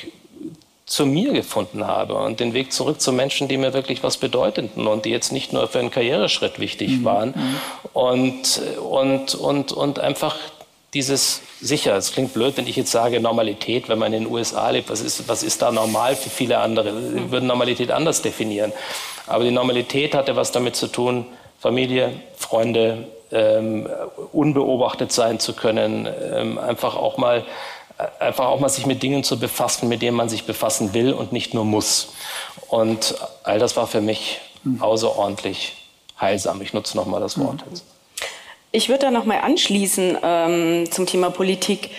zu 0.85 1.05
mir 1.05 1.33
gefunden 1.33 1.87
habe 1.87 2.13
und 2.15 2.39
den 2.39 2.53
Weg 2.53 2.71
zurück 2.71 3.01
zu 3.01 3.11
Menschen, 3.11 3.47
die 3.47 3.57
mir 3.57 3.73
wirklich 3.73 4.03
was 4.03 4.17
bedeuteten 4.17 4.87
und 4.87 5.05
die 5.05 5.09
jetzt 5.09 5.31
nicht 5.31 5.51
nur 5.51 5.67
für 5.67 5.79
einen 5.79 5.89
Karriereschritt 5.89 6.59
wichtig 6.59 6.91
mhm. 6.91 7.05
waren 7.05 7.33
und, 7.93 8.61
und, 8.79 9.33
und, 9.33 9.71
und 9.71 9.99
einfach 9.99 10.35
dieses 10.93 11.41
sicher, 11.59 11.95
es 11.97 12.13
klingt 12.13 12.33
blöd, 12.33 12.55
wenn 12.55 12.67
ich 12.67 12.75
jetzt 12.75 12.91
sage 12.91 13.19
Normalität, 13.19 13.89
wenn 13.89 13.99
man 13.99 14.13
in 14.13 14.25
den 14.25 14.31
USA 14.31 14.69
lebt, 14.69 14.89
was 14.89 15.01
ist, 15.01 15.27
was 15.27 15.43
ist 15.43 15.61
da 15.61 15.71
normal 15.71 16.15
für 16.15 16.29
viele 16.29 16.59
andere? 16.59 17.13
Wir 17.13 17.31
würden 17.31 17.47
Normalität 17.47 17.91
anders 17.91 18.21
definieren. 18.21 18.71
Aber 19.27 19.43
die 19.43 19.51
Normalität 19.51 20.15
hatte 20.15 20.35
was 20.35 20.51
damit 20.51 20.75
zu 20.75 20.87
tun, 20.87 21.25
Familie, 21.59 22.13
Freunde, 22.37 23.07
ähm, 23.31 23.89
unbeobachtet 24.31 25.11
sein 25.11 25.39
zu 25.39 25.53
können, 25.53 26.07
ähm, 26.33 26.57
einfach 26.57 26.95
auch 26.95 27.17
mal 27.17 27.43
einfach 28.19 28.47
auch 28.47 28.59
mal 28.59 28.69
sich 28.69 28.85
mit 28.85 29.03
Dingen 29.03 29.23
zu 29.23 29.39
befassen, 29.39 29.87
mit 29.87 30.01
denen 30.01 30.17
man 30.17 30.29
sich 30.29 30.45
befassen 30.45 30.93
will 30.93 31.13
und 31.13 31.31
nicht 31.31 31.53
nur 31.53 31.65
muss. 31.65 32.13
Und 32.67 33.15
all 33.43 33.59
das 33.59 33.77
war 33.77 33.87
für 33.87 34.01
mich 34.01 34.39
außerordentlich 34.79 35.73
heilsam. 36.19 36.61
Ich 36.61 36.73
nutze 36.73 36.97
nochmal 36.97 37.21
das 37.21 37.39
Wort 37.39 37.63
jetzt. 37.69 37.83
Ich 38.71 38.89
würde 38.89 39.05
da 39.05 39.11
nochmal 39.11 39.39
anschließen 39.41 40.17
ähm, 40.21 40.91
zum 40.91 41.05
Thema 41.05 41.29
Politik. 41.29 41.91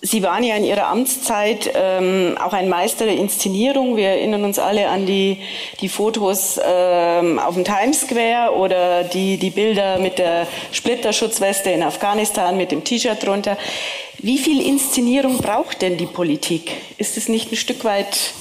Sie 0.00 0.22
waren 0.22 0.44
ja 0.44 0.54
in 0.54 0.62
Ihrer 0.64 0.86
Amtszeit 0.86 1.72
ähm, 1.74 2.36
auch 2.38 2.52
ein 2.52 2.68
Meister 2.68 3.04
der 3.04 3.16
Inszenierung. 3.16 3.96
Wir 3.96 4.10
erinnern 4.10 4.44
uns 4.44 4.58
alle 4.58 4.88
an 4.88 5.06
die, 5.06 5.38
die 5.80 5.88
Fotos 5.88 6.60
ähm, 6.62 7.38
auf 7.38 7.54
dem 7.54 7.64
Times 7.64 8.02
Square 8.02 8.54
oder 8.54 9.02
die, 9.04 9.38
die 9.38 9.50
Bilder 9.50 9.98
mit 9.98 10.18
der 10.18 10.46
Splitterschutzweste 10.70 11.70
in 11.70 11.82
Afghanistan 11.82 12.56
mit 12.56 12.70
dem 12.70 12.84
T-Shirt 12.84 13.26
drunter. 13.26 13.56
Wie 14.18 14.38
viel 14.38 14.60
Inszenierung 14.60 15.38
braucht 15.38 15.82
denn 15.82 15.96
die 15.96 16.06
Politik? 16.06 16.72
Ist 16.96 17.16
es 17.16 17.28
nicht 17.28 17.52
ein 17.52 17.56
Stück 17.56 17.84
weit 17.84 18.34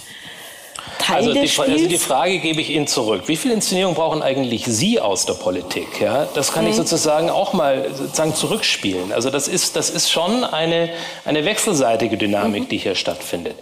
Teil 0.98 1.18
also 1.18 1.34
des 1.34 1.42
die, 1.42 1.48
Spiels? 1.50 1.70
Also 1.70 1.88
die 1.88 1.98
Frage 2.00 2.40
gebe 2.40 2.62
ich 2.62 2.72
Ihnen 2.72 2.88
zurück. 2.88 3.24
Wie 3.28 3.36
viel 3.36 3.52
Inszenierung 3.52 3.94
brauchen 3.94 4.24
eigentlich 4.24 4.66
Sie 4.66 5.00
aus 5.00 5.28
der 5.28 5.36
Politik? 5.36 6.02
Ja, 6.02 6.28
das 6.34 6.52
kann 6.52 6.64
mhm. 6.64 6.72
ich 6.72 6.76
sozusagen 6.76 7.30
auch 7.30 7.54
mal 7.54 7.94
sozusagen 7.94 8.34
zurückspielen. 8.34 9.12
Also 9.12 9.30
das 9.30 9.48
ist, 9.48 9.76
das 9.76 9.92
ist 9.92 10.10
schon 10.12 10.44
eine, 10.44 10.90
eine 11.26 11.46
wechselseitige 11.46 12.18
Dynamik, 12.18 12.64
mhm. 12.64 12.70
die 12.70 12.78
hier 12.78 12.96
stattfindet. 12.96 13.56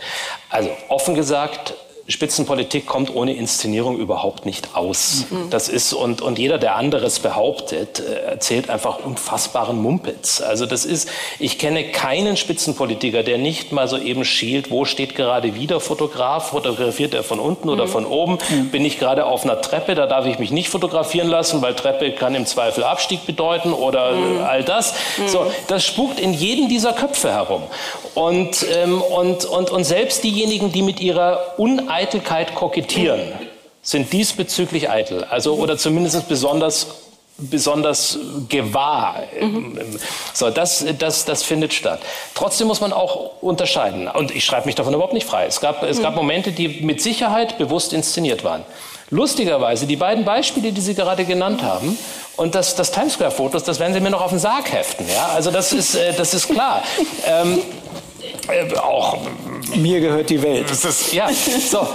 Also 0.49 0.69
offen 0.87 1.15
gesagt, 1.15 1.73
Spitzenpolitik 2.07 2.85
kommt 2.85 3.15
ohne 3.15 3.33
Inszenierung 3.33 3.97
überhaupt 3.97 4.45
nicht 4.45 4.75
aus. 4.75 5.25
Mhm. 5.31 5.49
Das 5.49 5.69
ist, 5.69 5.91
und, 5.91 6.21
und 6.21 6.37
jeder, 6.37 6.59
der 6.59 6.75
anderes 6.75 7.17
behauptet, 7.17 7.99
äh, 7.99 8.29
erzählt 8.29 8.69
einfach 8.69 9.03
unfassbaren 9.03 9.81
Mumpitz. 9.81 10.39
Also 10.39 10.67
das 10.67 10.85
ist, 10.85 11.09
ich 11.39 11.57
kenne 11.57 11.85
keinen 11.85 12.37
Spitzenpolitiker, 12.37 13.23
der 13.23 13.39
nicht 13.39 13.71
mal 13.71 13.87
so 13.87 13.97
eben 13.97 14.23
schielt, 14.23 14.69
wo 14.69 14.85
steht 14.85 15.15
gerade 15.15 15.55
wieder 15.55 15.79
Fotograf, 15.79 16.49
fotografiert 16.49 17.15
er 17.15 17.23
von 17.23 17.39
unten 17.39 17.69
oder 17.69 17.85
mhm. 17.85 17.89
von 17.89 18.05
oben, 18.05 18.37
mhm. 18.49 18.69
bin 18.69 18.85
ich 18.85 18.99
gerade 18.99 19.25
auf 19.25 19.43
einer 19.43 19.59
Treppe, 19.59 19.95
da 19.95 20.05
darf 20.05 20.27
ich 20.27 20.37
mich 20.37 20.51
nicht 20.51 20.69
fotografieren 20.69 21.27
lassen, 21.27 21.63
weil 21.63 21.73
Treppe 21.73 22.11
kann 22.11 22.35
im 22.35 22.45
Zweifel 22.45 22.83
Abstieg 22.83 23.25
bedeuten 23.25 23.73
oder 23.73 24.11
mhm. 24.11 24.43
all 24.43 24.63
das. 24.63 24.93
Mhm. 25.17 25.27
So, 25.27 25.47
das 25.67 25.83
spukt 25.83 26.19
in 26.19 26.33
jedem 26.33 26.69
dieser 26.69 26.93
Köpfe 26.93 27.31
herum. 27.31 27.63
Und, 28.13 28.63
ähm, 28.71 29.01
und, 29.01 29.45
und, 29.45 29.71
und 29.71 29.83
selbst 29.85 30.23
diejenigen, 30.23 30.71
die 30.71 30.83
mit 30.83 30.99
ihrer 30.99 31.39
Uneigenness 31.57 31.94
Eitelkeit 31.95 32.55
kokettieren, 32.55 33.21
sind 33.81 34.11
diesbezüglich 34.11 34.89
eitel. 34.89 35.23
Also, 35.23 35.55
oder 35.55 35.77
zumindest 35.77 36.27
besonders 36.27 36.87
besonders 37.37 38.17
gewahr. 38.47 39.23
Mhm. 39.39 39.77
So, 40.33 40.49
das, 40.49 40.85
das, 40.97 41.25
das 41.25 41.43
findet 41.43 41.73
statt. 41.73 41.99
Trotzdem 42.33 42.67
muss 42.67 42.79
man 42.79 42.93
auch 42.93 43.41
unterscheiden. 43.41 44.07
Und 44.07 44.33
ich 44.33 44.45
schreibe 44.45 44.67
mich 44.67 44.75
davon 44.75 44.93
überhaupt 44.93 45.13
nicht 45.13 45.27
frei. 45.27 45.45
Es 45.45 45.59
gab, 45.59 45.83
es 45.83 46.01
gab 46.01 46.11
mhm. 46.11 46.19
Momente, 46.19 46.51
die 46.53 46.69
mit 46.85 47.01
Sicherheit 47.01 47.57
bewusst 47.57 47.91
inszeniert 47.91 48.45
waren. 48.45 48.63
Lustigerweise, 49.09 49.85
die 49.85 49.97
beiden 49.97 50.23
Beispiele, 50.23 50.71
die 50.71 50.81
Sie 50.81 50.95
gerade 50.95 51.25
genannt 51.25 51.61
haben, 51.61 51.97
und 52.37 52.55
das, 52.55 52.75
das 52.75 52.91
Times 52.91 53.13
Square-Fotos, 53.13 53.63
das 53.63 53.79
werden 53.79 53.93
Sie 53.93 53.99
mir 53.99 54.09
noch 54.09 54.21
auf 54.21 54.31
den 54.31 54.39
Sarg 54.39 54.71
heften. 54.71 55.05
Ja? 55.07 55.27
Also 55.35 55.51
das 55.51 55.71
ist, 55.73 55.95
äh, 55.95 56.13
das 56.13 56.33
ist 56.33 56.49
klar. 56.49 56.83
ähm, 57.25 57.61
äh, 58.47 58.77
auch 58.77 59.17
mir 59.75 59.99
gehört 59.99 60.29
die 60.29 60.41
Welt. 60.41 60.69
Das 60.69 60.85
ist, 60.85 61.13
ja, 61.13 61.29
so, 61.69 61.87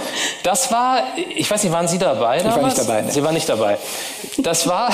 das 0.43 0.71
war, 0.71 1.03
ich 1.35 1.49
weiß 1.49 1.63
nicht, 1.63 1.71
waren 1.71 1.87
Sie 1.87 1.97
dabei? 1.97 2.37
Ich 2.37 2.45
war 2.45 2.61
nicht 2.63 2.77
dabei. 2.77 3.01
Ne? 3.01 3.11
Sie 3.11 3.23
waren 3.23 3.33
nicht 3.33 3.49
dabei. 3.49 3.77
Das 4.37 4.67
war, 4.67 4.93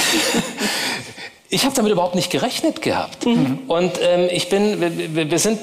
ich 1.50 1.64
habe 1.64 1.74
damit 1.74 1.94
überhaupt 1.94 2.16
nicht 2.16 2.30
gerechnet 2.30 2.82
gehabt. 2.82 3.26
Mhm. 3.26 3.60
Und 3.68 3.94
ähm, 4.02 4.28
ich 4.30 4.50
bin, 4.50 4.82
wir, 4.82 5.32
wir, 5.32 5.40
sind 5.40 5.60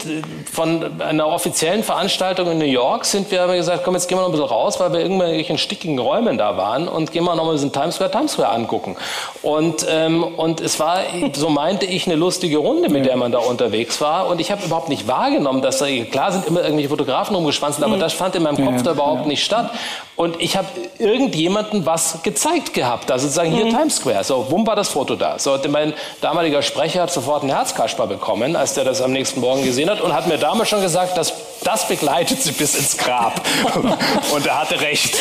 von 0.51 1.01
einer 1.01 1.27
offiziellen 1.27 1.83
Veranstaltung 1.83 2.51
in 2.51 2.59
New 2.59 2.65
York, 2.65 3.05
sind 3.05 3.31
wir 3.31 3.43
haben 3.43 3.53
gesagt, 3.53 3.85
komm, 3.85 3.93
jetzt 3.95 4.09
gehen 4.09 4.17
wir 4.17 4.23
noch 4.23 4.29
ein 4.29 4.33
bisschen 4.33 4.49
raus, 4.49 4.81
weil 4.81 4.93
wir 4.93 5.01
in 5.01 5.21
irgendwelchen 5.21 5.59
stickigen 5.59 5.99
Räumen 5.99 6.39
da 6.39 6.57
waren 6.57 6.89
und 6.89 7.13
gehen 7.13 7.25
wir 7.25 7.35
noch 7.35 7.45
mal 7.45 7.53
diesen 7.53 7.71
Times 7.71 7.97
Square, 7.97 8.11
Times 8.11 8.33
Square 8.33 8.49
angucken. 8.49 8.97
Und, 9.43 9.87
ähm, 9.91 10.25
und 10.25 10.63
es 10.63 10.81
war, 10.81 11.01
so 11.35 11.51
meinte 11.51 11.85
ich, 11.85 12.07
eine 12.07 12.17
lustige 12.17 12.57
Runde, 12.57 12.89
mit 12.89 13.05
der 13.05 13.17
man 13.17 13.31
da 13.31 13.41
unterwegs 13.41 14.01
war. 14.01 14.29
Und 14.29 14.41
ich 14.41 14.51
habe 14.51 14.65
überhaupt 14.65 14.89
nicht 14.89 15.07
wahrgenommen, 15.07 15.61
dass 15.61 15.79
da, 15.79 15.87
klar 16.11 16.33
sind 16.33 16.47
immer 16.47 16.63
irgendwelche 16.63 16.89
Fotografen 16.89 17.37
rumgeschwanzt, 17.37 17.83
aber 17.83 17.97
mhm. 17.97 18.01
das 18.01 18.15
fand 18.15 18.35
in 18.37 18.43
meinem 18.43 18.57
Kopf 18.57 18.77
ja, 18.77 18.83
da 18.83 18.93
überhaupt 18.93 19.23
ja. 19.23 19.29
nicht 19.29 19.45
statt. 19.45 19.71
Und 20.17 20.41
ich 20.41 20.57
habe 20.57 20.69
irgendjemandem 20.99 21.87
was 21.87 22.23
gezeigt 22.23 22.73
gehabt, 22.73 23.11
also 23.11 23.27
sozusagen 23.27 23.51
hier 23.51 23.65
mhm. 23.65 23.71
Times 23.71 23.97
Square. 23.97 24.23
So, 24.23 24.47
wumm 24.49 24.65
war 24.65 24.77
das 24.77 24.91
Foto 24.91 25.17
da. 25.17 25.41
So, 25.41 25.59
mein 25.69 25.93
damaliger 26.21 26.63
Sprecher 26.63 27.03
hat 27.03 27.11
sofort 27.11 27.43
einen 27.43 27.51
Herzkasper 27.51 28.07
bekommen, 28.07 28.55
als 28.55 28.75
der 28.75 28.85
das 28.85 29.03
am 29.03 29.11
nächsten 29.11 29.41
Morgen 29.41 29.65
gesehen 29.65 29.91
hat 29.91 30.01
und 30.01 30.13
hat 30.13 30.29
mir 30.29 30.39
damals 30.39 30.69
schon 30.69 30.81
gesagt, 30.83 31.17
dass 31.17 31.33
das 31.65 31.89
begleitet 31.89 32.41
sie 32.41 32.53
bis 32.53 32.77
ins 32.77 32.97
Grab. 32.97 33.41
und 34.33 34.47
er 34.47 34.61
hatte 34.61 34.81
recht. 34.81 35.17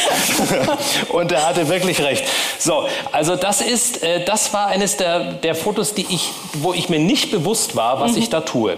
und 1.10 1.32
er 1.32 1.48
hatte 1.48 1.68
wirklich 1.70 2.00
recht. 2.04 2.26
So, 2.60 2.86
also 3.12 3.36
das 3.36 3.62
ist, 3.62 4.04
äh, 4.04 4.24
das 4.26 4.54
war 4.54 4.68
eines 4.68 4.98
der, 4.98 5.34
der 5.34 5.56
Fotos, 5.56 5.96
die 5.96 6.06
ich, 6.08 6.30
wo 6.54 6.72
ich 6.72 6.90
mir 6.90 7.00
nicht 7.00 7.32
bewusst 7.32 7.76
war, 7.76 8.00
was 8.00 8.12
mhm. 8.12 8.18
ich 8.20 8.30
da 8.30 8.42
tue. 8.42 8.78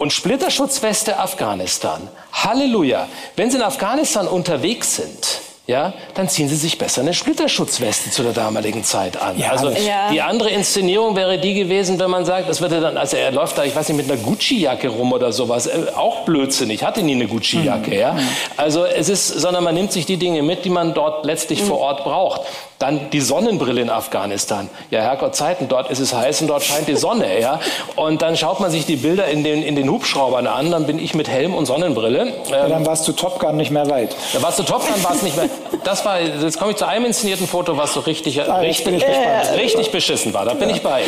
Und 0.00 0.14
Splitterschutzweste 0.14 1.18
Afghanistan. 1.18 2.08
Halleluja. 2.32 3.06
Wenn 3.36 3.50
Sie 3.50 3.58
in 3.58 3.62
Afghanistan 3.62 4.26
unterwegs 4.26 4.96
sind, 4.96 5.42
ja, 5.70 5.92
dann 6.14 6.28
ziehen 6.28 6.48
Sie 6.48 6.56
sich 6.56 6.78
besser 6.78 7.02
eine 7.02 7.14
Splitterschutzweste 7.14 8.10
zu 8.10 8.24
der 8.24 8.32
damaligen 8.32 8.82
Zeit 8.82 9.22
an. 9.22 9.38
Ja, 9.38 9.50
also 9.50 9.70
ja. 9.70 10.10
die 10.10 10.20
andere 10.20 10.50
Inszenierung 10.50 11.14
wäre 11.14 11.38
die 11.38 11.54
gewesen, 11.54 12.00
wenn 12.00 12.10
man 12.10 12.24
sagt, 12.24 12.48
das 12.48 12.60
würde 12.60 12.80
dann, 12.80 12.96
also 12.96 13.16
er 13.16 13.30
läuft 13.30 13.56
da, 13.56 13.62
ich 13.62 13.76
weiß 13.76 13.88
nicht, 13.88 13.96
mit 13.96 14.10
einer 14.10 14.20
Gucci-Jacke 14.20 14.88
rum 14.88 15.12
oder 15.12 15.30
sowas, 15.30 15.68
äh, 15.68 15.86
auch 15.94 16.24
Blödsinn. 16.24 16.70
Ich 16.70 16.82
hatte 16.82 17.02
nie 17.02 17.14
eine 17.14 17.28
Gucci-Jacke, 17.28 17.90
mhm. 17.90 17.96
ja. 17.96 18.16
Also 18.56 18.84
es 18.84 19.08
ist, 19.08 19.28
sondern 19.28 19.62
man 19.62 19.76
nimmt 19.76 19.92
sich 19.92 20.06
die 20.06 20.16
Dinge 20.16 20.42
mit, 20.42 20.64
die 20.64 20.70
man 20.70 20.92
dort 20.92 21.24
letztlich 21.24 21.62
mhm. 21.62 21.66
vor 21.66 21.78
Ort 21.78 22.02
braucht. 22.02 22.40
Dann 22.80 23.10
die 23.10 23.20
Sonnenbrille 23.20 23.82
in 23.82 23.90
Afghanistan. 23.90 24.70
Ja, 24.90 25.02
Herrgott 25.02 25.36
Zeiten, 25.36 25.68
dort 25.68 25.90
ist 25.90 26.00
es 26.00 26.14
heiß 26.14 26.40
und 26.40 26.48
dort 26.48 26.64
scheint 26.64 26.88
die 26.88 26.96
Sonne, 26.96 27.40
ja. 27.40 27.60
Und 27.94 28.22
dann 28.22 28.36
schaut 28.36 28.58
man 28.58 28.72
sich 28.72 28.86
die 28.86 28.96
Bilder 28.96 29.28
in 29.28 29.44
den, 29.44 29.62
in 29.62 29.76
den 29.76 29.88
Hubschraubern 29.88 30.48
an, 30.48 30.72
dann 30.72 30.86
bin 30.86 30.98
ich 30.98 31.14
mit 31.14 31.28
Helm 31.28 31.54
und 31.54 31.66
Sonnenbrille. 31.66 32.32
Ja, 32.50 32.68
dann 32.68 32.84
warst 32.86 33.06
du 33.06 33.12
Top 33.12 33.38
Gun 33.38 33.56
nicht 33.56 33.70
mehr 33.70 33.88
weit. 33.88 34.16
Da 34.32 34.42
warst 34.42 34.58
du 34.58 34.64
Top 34.64 34.80
Gun, 34.80 35.04
warst 35.04 35.22
nicht 35.22 35.36
mehr. 35.36 35.48
Das 35.84 36.04
war, 36.04 36.20
jetzt 36.20 36.58
komme 36.58 36.72
ich 36.72 36.76
zu 36.76 36.86
einem 36.86 37.06
inszenierten 37.06 37.46
Foto, 37.46 37.76
was 37.76 37.94
so 37.94 38.00
richtig, 38.00 38.40
ah, 38.42 38.56
richtig, 38.56 39.02
äh, 39.02 39.54
richtig 39.56 39.90
beschissen 39.90 40.34
war. 40.34 40.44
Da 40.44 40.54
bin 40.54 40.68
ja. 40.68 40.76
ich 40.76 40.82
bei. 40.82 41.02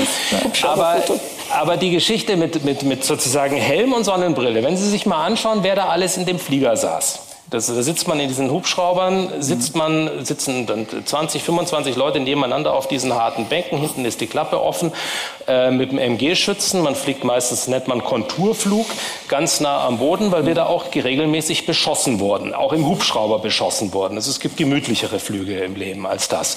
Aber, 0.62 1.02
aber 1.50 1.76
die 1.76 1.90
Geschichte 1.90 2.36
mit, 2.36 2.64
mit, 2.64 2.82
mit 2.82 3.04
sozusagen 3.04 3.56
Helm 3.56 3.92
und 3.92 4.04
Sonnenbrille, 4.04 4.62
wenn 4.62 4.76
Sie 4.76 4.88
sich 4.88 5.06
mal 5.06 5.24
anschauen, 5.24 5.60
wer 5.62 5.74
da 5.74 5.88
alles 5.88 6.16
in 6.16 6.26
dem 6.26 6.38
Flieger 6.38 6.76
saß. 6.76 7.21
Das, 7.52 7.66
da 7.66 7.82
sitzt 7.82 8.08
man 8.08 8.18
in 8.18 8.28
diesen 8.28 8.50
Hubschraubern, 8.50 9.42
sitzt 9.42 9.76
man, 9.76 10.24
sitzen 10.24 10.64
dann 10.64 10.86
20, 11.04 11.42
25 11.42 11.96
Leute 11.96 12.18
nebeneinander 12.18 12.72
auf 12.72 12.88
diesen 12.88 13.12
harten 13.12 13.44
Bänken. 13.44 13.76
Hinten 13.76 14.06
ist 14.06 14.22
die 14.22 14.26
Klappe 14.26 14.58
offen 14.58 14.90
äh, 15.46 15.70
mit 15.70 15.92
dem 15.92 15.98
MG-Schützen. 15.98 16.80
Man 16.80 16.94
fliegt 16.94 17.24
meistens, 17.24 17.68
nennt 17.68 17.88
man 17.88 18.02
Konturflug, 18.02 18.86
ganz 19.28 19.60
nah 19.60 19.86
am 19.86 19.98
Boden, 19.98 20.32
weil 20.32 20.46
wir 20.46 20.54
da 20.54 20.64
auch 20.64 20.86
regelmäßig 20.94 21.66
beschossen 21.66 22.20
wurden, 22.20 22.54
auch 22.54 22.72
im 22.72 22.86
Hubschrauber 22.86 23.38
beschossen 23.40 23.92
wurden. 23.92 24.16
Also 24.16 24.30
es 24.30 24.40
gibt 24.40 24.56
gemütlichere 24.56 25.18
Flüge 25.18 25.58
im 25.58 25.76
Leben 25.76 26.06
als 26.06 26.28
das. 26.28 26.56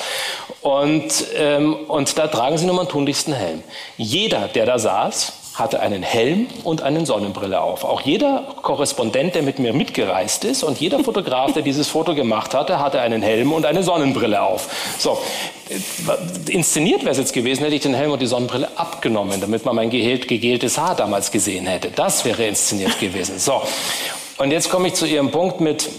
Und, 0.61 1.25
ähm, 1.35 1.75
und 1.89 2.17
da 2.17 2.27
tragen 2.27 2.57
sie 2.57 2.67
nun 2.67 2.77
mal 2.77 2.83
einen 2.83 2.89
tunlichsten 2.89 3.33
Helm. 3.33 3.63
Jeder, 3.97 4.47
der 4.47 4.65
da 4.65 4.79
saß, 4.79 5.33
hatte 5.55 5.79
einen 5.79 6.03
Helm 6.03 6.47
und 6.63 6.81
eine 6.81 7.05
Sonnenbrille 7.05 7.61
auf. 7.61 7.85
Auch 7.85 8.01
jeder 8.01 8.43
Korrespondent, 8.61 9.35
der 9.35 9.41
mit 9.41 9.57
mir 9.57 9.73
mitgereist 9.73 10.43
ist 10.43 10.63
und 10.63 10.79
jeder 10.79 10.99
Fotograf, 10.99 11.53
der 11.53 11.63
dieses 11.63 11.87
Foto 11.87 12.13
gemacht 12.13 12.53
hatte, 12.53 12.79
hatte 12.79 12.99
einen 12.99 13.21
Helm 13.21 13.53
und 13.53 13.65
eine 13.65 13.81
Sonnenbrille 13.81 14.41
auf. 14.41 14.67
So, 14.97 15.17
inszeniert 16.49 17.01
wäre 17.01 17.11
es 17.11 17.17
jetzt 17.17 17.33
gewesen, 17.33 17.63
hätte 17.63 17.75
ich 17.75 17.81
den 17.81 17.93
Helm 17.93 18.11
und 18.11 18.21
die 18.21 18.27
Sonnenbrille 18.27 18.69
abgenommen, 18.75 19.39
damit 19.39 19.63
man 19.63 19.75
mein 19.75 19.89
gegeltes 19.89 20.77
Haar 20.77 20.95
damals 20.95 21.31
gesehen 21.31 21.67
hätte. 21.67 21.89
Das 21.89 22.25
wäre 22.25 22.45
inszeniert 22.45 22.99
gewesen. 22.99 23.39
So, 23.39 23.61
und 24.37 24.51
jetzt 24.51 24.69
komme 24.69 24.89
ich 24.89 24.95
zu 24.95 25.05
Ihrem 25.05 25.31
Punkt 25.31 25.61
mit, 25.61 25.89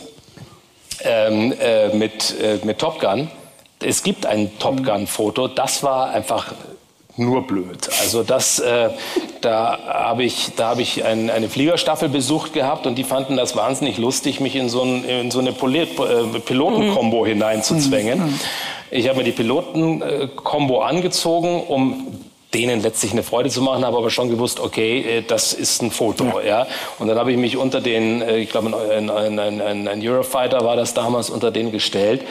ähm, 1.00 1.54
äh, 1.58 1.88
mit, 1.88 2.34
äh, 2.42 2.58
mit 2.62 2.78
Top 2.78 3.00
Gun. 3.00 3.30
es 3.82 4.02
gibt 4.02 4.26
ein 4.26 4.58
Top 4.58 4.84
Gun-Foto, 4.84 5.48
das 5.48 5.82
war 5.82 6.10
einfach 6.10 6.52
nur 7.16 7.46
blöd. 7.46 7.88
Also 8.00 8.22
das, 8.22 8.58
äh, 8.58 8.90
da 9.40 9.78
habe 9.86 10.24
ich, 10.24 10.50
da 10.56 10.70
hab 10.70 10.78
ich 10.78 11.04
ein, 11.04 11.30
eine 11.30 11.48
Fliegerstaffel 11.48 12.08
besucht 12.08 12.52
gehabt 12.52 12.86
und 12.86 12.96
die 12.96 13.04
fanden 13.04 13.36
das 13.36 13.56
wahnsinnig 13.56 13.98
lustig, 13.98 14.40
mich 14.40 14.54
in 14.56 14.68
so, 14.68 14.82
ein, 14.82 15.04
in 15.04 15.30
so 15.30 15.38
eine 15.38 15.50
äh, 15.50 16.40
Pilotenkombo 16.40 17.22
mhm. 17.22 17.28
hineinzuzwängen. 17.28 18.18
Mhm. 18.18 18.40
Ich 18.90 19.08
habe 19.08 19.18
mir 19.18 19.24
die 19.24 19.32
Pilotenkombo 19.32 20.80
angezogen, 20.80 21.62
um 21.62 22.06
denen 22.54 22.80
letztlich 22.80 23.12
eine 23.12 23.22
Freude 23.22 23.50
zu 23.50 23.60
machen, 23.60 23.84
habe 23.84 23.96
aber 23.96 24.10
schon 24.10 24.30
gewusst, 24.30 24.60
okay, 24.60 25.18
äh, 25.18 25.22
das 25.22 25.52
ist 25.52 25.82
ein 25.82 25.90
Foto. 25.90 26.40
Ja. 26.40 26.46
ja. 26.46 26.66
Und 26.98 27.08
dann 27.08 27.18
habe 27.18 27.32
ich 27.32 27.38
mich 27.38 27.56
unter 27.56 27.80
den, 27.80 28.22
äh, 28.22 28.38
ich 28.38 28.50
glaube, 28.50 28.72
ein, 28.90 29.10
ein, 29.10 29.38
ein, 29.38 29.88
ein 29.88 30.08
Eurofighter 30.08 30.64
war 30.64 30.76
das 30.76 30.94
damals, 30.94 31.30
unter 31.30 31.50
den 31.50 31.72
gestellt 31.72 32.22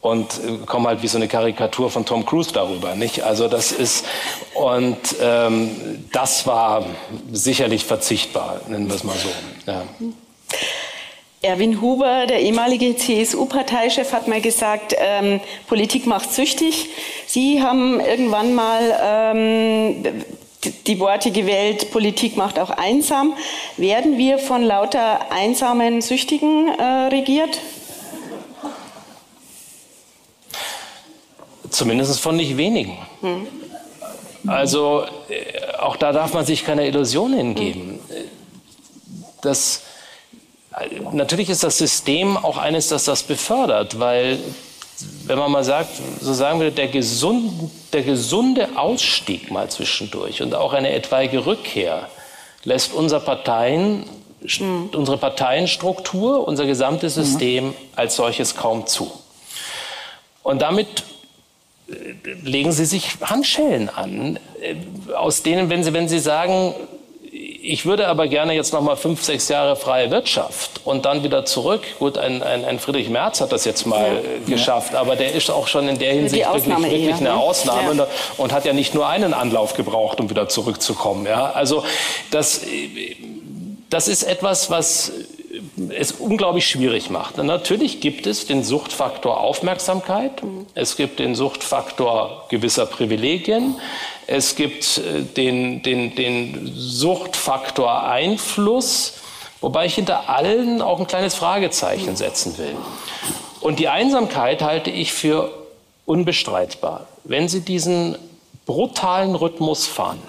und 0.00 0.32
äh, 0.32 0.66
komme 0.66 0.88
halt 0.88 1.02
wie 1.02 1.08
so 1.08 1.18
eine 1.18 1.28
Karikatur 1.28 1.90
von 1.90 2.04
Tom 2.04 2.24
Cruise 2.24 2.52
darüber, 2.52 2.94
nicht? 2.94 3.22
Also 3.22 3.48
das 3.48 3.72
ist 3.72 4.06
und 4.54 4.98
ähm, 5.20 6.06
das 6.12 6.46
war 6.46 6.84
sicherlich 7.32 7.84
verzichtbar, 7.84 8.60
nennen 8.68 8.88
wir 8.88 8.96
es 8.96 9.04
mal 9.04 9.16
so. 9.16 9.28
Ja. 9.70 9.82
Erwin 11.42 11.80
Huber, 11.80 12.26
der 12.26 12.40
ehemalige 12.40 12.94
CSU-Parteichef, 12.96 14.12
hat 14.12 14.28
mal 14.28 14.42
gesagt, 14.42 14.94
ähm, 14.98 15.40
Politik 15.68 16.06
macht 16.06 16.34
süchtig. 16.34 16.90
Sie 17.26 17.62
haben 17.62 17.98
irgendwann 17.98 18.54
mal 18.54 19.00
ähm, 19.02 20.04
die 20.86 21.00
Worte 21.00 21.30
gewählt, 21.30 21.90
Politik 21.92 22.36
macht 22.36 22.58
auch 22.58 22.68
einsam. 22.68 23.32
Werden 23.78 24.18
wir 24.18 24.38
von 24.38 24.62
lauter 24.62 25.32
einsamen 25.32 26.02
Süchtigen 26.02 26.68
äh, 26.68 26.82
regiert? 27.08 27.58
Zumindest 31.70 32.20
von 32.20 32.36
nicht 32.36 32.56
wenigen. 32.56 32.98
Hm. 33.20 33.46
Also 34.46 35.04
äh, 35.28 35.76
auch 35.78 35.96
da 35.96 36.12
darf 36.12 36.34
man 36.34 36.44
sich 36.44 36.64
keine 36.64 36.86
Illusionen 36.86 37.36
hingeben. 37.36 38.00
Hm. 38.08 38.24
Das, 39.42 39.82
äh, 40.78 41.00
natürlich 41.12 41.50
ist 41.50 41.62
das 41.62 41.78
System 41.78 42.36
auch 42.36 42.56
eines, 42.58 42.88
das 42.88 43.04
das 43.04 43.22
befördert, 43.22 43.98
weil 43.98 44.38
wenn 45.24 45.38
man 45.38 45.50
mal 45.50 45.64
sagt, 45.64 45.90
so 46.20 46.34
sagen 46.34 46.60
wir, 46.60 46.70
der, 46.70 46.88
gesund, 46.88 47.70
der 47.92 48.02
gesunde 48.02 48.68
Ausstieg 48.76 49.50
mal 49.50 49.70
zwischendurch 49.70 50.42
und 50.42 50.54
auch 50.54 50.72
eine 50.72 50.90
etwaige 50.92 51.46
Rückkehr 51.46 52.08
lässt 52.64 52.92
unser 52.92 53.20
Parteien, 53.20 54.04
mhm. 54.58 54.90
unsere 54.94 55.16
Parteienstruktur, 55.16 56.46
unser 56.46 56.66
gesamtes 56.66 57.16
hm. 57.16 57.24
System 57.24 57.66
mhm. 57.68 57.74
als 57.96 58.16
solches 58.16 58.56
kaum 58.56 58.86
zu. 58.86 59.10
Und 60.42 60.62
damit 60.62 61.04
legen 62.42 62.72
Sie 62.72 62.84
sich 62.84 63.16
Handschellen 63.22 63.88
an, 63.88 64.38
äh, 64.60 64.74
aus 65.14 65.42
denen, 65.42 65.70
wenn 65.70 65.82
Sie, 65.84 65.92
wenn 65.92 66.08
Sie 66.08 66.18
sagen, 66.18 66.74
ich 67.62 67.86
würde 67.86 68.08
aber 68.08 68.26
gerne 68.26 68.54
jetzt 68.54 68.72
noch 68.72 68.80
mal 68.80 68.96
fünf, 68.96 69.22
sechs 69.22 69.48
Jahre 69.48 69.76
freie 69.76 70.10
Wirtschaft 70.10 70.80
und 70.84 71.04
dann 71.04 71.22
wieder 71.22 71.44
zurück. 71.44 71.82
Gut, 71.98 72.18
ein, 72.18 72.42
ein, 72.42 72.64
ein 72.64 72.78
Friedrich 72.78 73.08
Merz 73.08 73.40
hat 73.40 73.52
das 73.52 73.64
jetzt 73.64 73.86
mal 73.86 74.14
ja. 74.46 74.54
geschafft, 74.54 74.94
aber 74.94 75.14
der 75.14 75.34
ist 75.34 75.50
auch 75.50 75.68
schon 75.68 75.88
in 75.88 75.98
der 75.98 76.12
Hinsicht 76.12 76.44
wirklich, 76.44 76.66
wirklich 76.66 77.02
eher, 77.04 77.16
eine 77.16 77.24
ne? 77.24 77.34
Ausnahme 77.34 77.94
ja. 77.94 78.06
und 78.38 78.52
hat 78.52 78.64
ja 78.64 78.72
nicht 78.72 78.94
nur 78.94 79.06
einen 79.06 79.34
Anlauf 79.34 79.74
gebraucht, 79.74 80.20
um 80.20 80.30
wieder 80.30 80.48
zurückzukommen. 80.48 81.26
Ja? 81.26 81.52
Also 81.52 81.84
das, 82.30 82.62
das 83.90 84.08
ist 84.08 84.22
etwas, 84.22 84.70
was 84.70 85.12
es 85.88 86.12
unglaublich 86.12 86.68
schwierig 86.68 87.10
macht. 87.10 87.36
Natürlich 87.38 88.00
gibt 88.00 88.26
es 88.26 88.46
den 88.46 88.62
Suchtfaktor 88.62 89.40
Aufmerksamkeit, 89.40 90.42
es 90.74 90.96
gibt 90.96 91.18
den 91.18 91.34
Suchtfaktor 91.34 92.46
gewisser 92.48 92.86
Privilegien, 92.86 93.76
es 94.26 94.54
gibt 94.54 94.98
äh, 94.98 95.22
den, 95.22 95.82
den, 95.82 96.14
den 96.14 96.72
Suchtfaktor 96.74 98.04
Einfluss, 98.04 99.14
wobei 99.60 99.86
ich 99.86 99.96
hinter 99.96 100.28
allen 100.28 100.82
auch 100.82 101.00
ein 101.00 101.06
kleines 101.06 101.34
Fragezeichen 101.34 102.14
setzen 102.14 102.56
will. 102.58 102.76
Und 103.60 103.78
die 103.78 103.88
Einsamkeit 103.88 104.62
halte 104.62 104.90
ich 104.90 105.12
für 105.12 105.52
unbestreitbar. 106.06 107.06
Wenn 107.24 107.48
Sie 107.48 107.60
diesen 107.60 108.16
brutalen 108.66 109.34
Rhythmus 109.34 109.86
fahren 109.86 110.22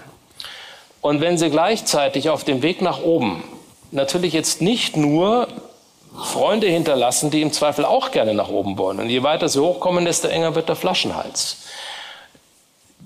und 1.02 1.22
wenn 1.22 1.38
Sie 1.38 1.50
gleichzeitig 1.50 2.30
auf 2.30 2.44
dem 2.44 2.64
Weg 2.64 2.82
nach 2.82 3.04
oben 3.04 3.44
natürlich 3.92 4.34
jetzt 4.34 4.62
nicht 4.62 4.98
nur 4.98 5.48
Freunde 6.16 6.68
hinterlassen, 6.68 7.32
die 7.32 7.42
im 7.42 7.54
Zweifel 7.54 7.86
auch 7.86 8.12
gerne 8.12 8.34
nach 8.34 8.50
oben 8.50 8.78
wollen. 8.78 9.00
Und 9.00 9.10
je 9.10 9.24
weiter 9.24 9.48
sie 9.48 9.62
hochkommen, 9.62 10.06
desto 10.06 10.28
enger 10.28 10.56
wird 10.56 10.70
der 10.70 10.76
Flaschenhals. 10.76 11.58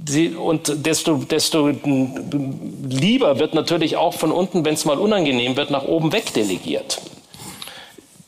Sie, 0.07 0.29
und 0.29 0.85
desto, 0.85 1.17
desto 1.17 1.69
lieber 1.69 3.39
wird 3.39 3.53
natürlich 3.53 3.95
auch 3.95 4.13
von 4.13 4.31
unten, 4.31 4.65
wenn 4.65 4.73
es 4.73 4.85
mal 4.85 4.97
unangenehm 4.97 5.55
wird, 5.55 5.69
nach 5.69 5.85
oben 5.85 6.11
wegdelegiert. 6.11 6.99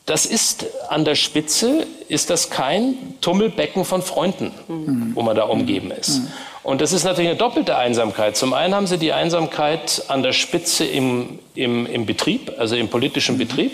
Das 0.05 0.25
ist 0.25 0.65
an 0.87 1.03
der 1.03 1.15
Spitze, 1.15 1.85
ist 2.07 2.29
das 2.29 2.49
kein 2.49 2.95
Tummelbecken 3.19 3.83
von 3.83 4.01
Freunden, 4.01 4.53
mhm. 4.69 5.11
wo 5.15 5.21
man 5.21 5.35
da 5.35 5.43
umgeben 5.43 5.91
ist. 5.91 6.19
Mhm. 6.19 6.27
Und 6.67 6.81
das 6.81 6.91
ist 6.91 7.05
natürlich 7.05 7.29
eine 7.29 7.39
doppelte 7.39 7.77
Einsamkeit. 7.77 8.35
Zum 8.35 8.53
einen 8.53 8.75
haben 8.75 8.87
sie 8.87 8.97
die 8.97 9.13
Einsamkeit 9.13 10.03
an 10.09 10.21
der 10.21 10.33
Spitze 10.33 10.83
im, 10.83 11.39
im, 11.55 11.85
im 11.85 12.05
Betrieb, 12.05 12.51
also 12.57 12.75
im 12.75 12.89
politischen 12.89 13.35
mhm. 13.35 13.39
Betrieb. 13.39 13.71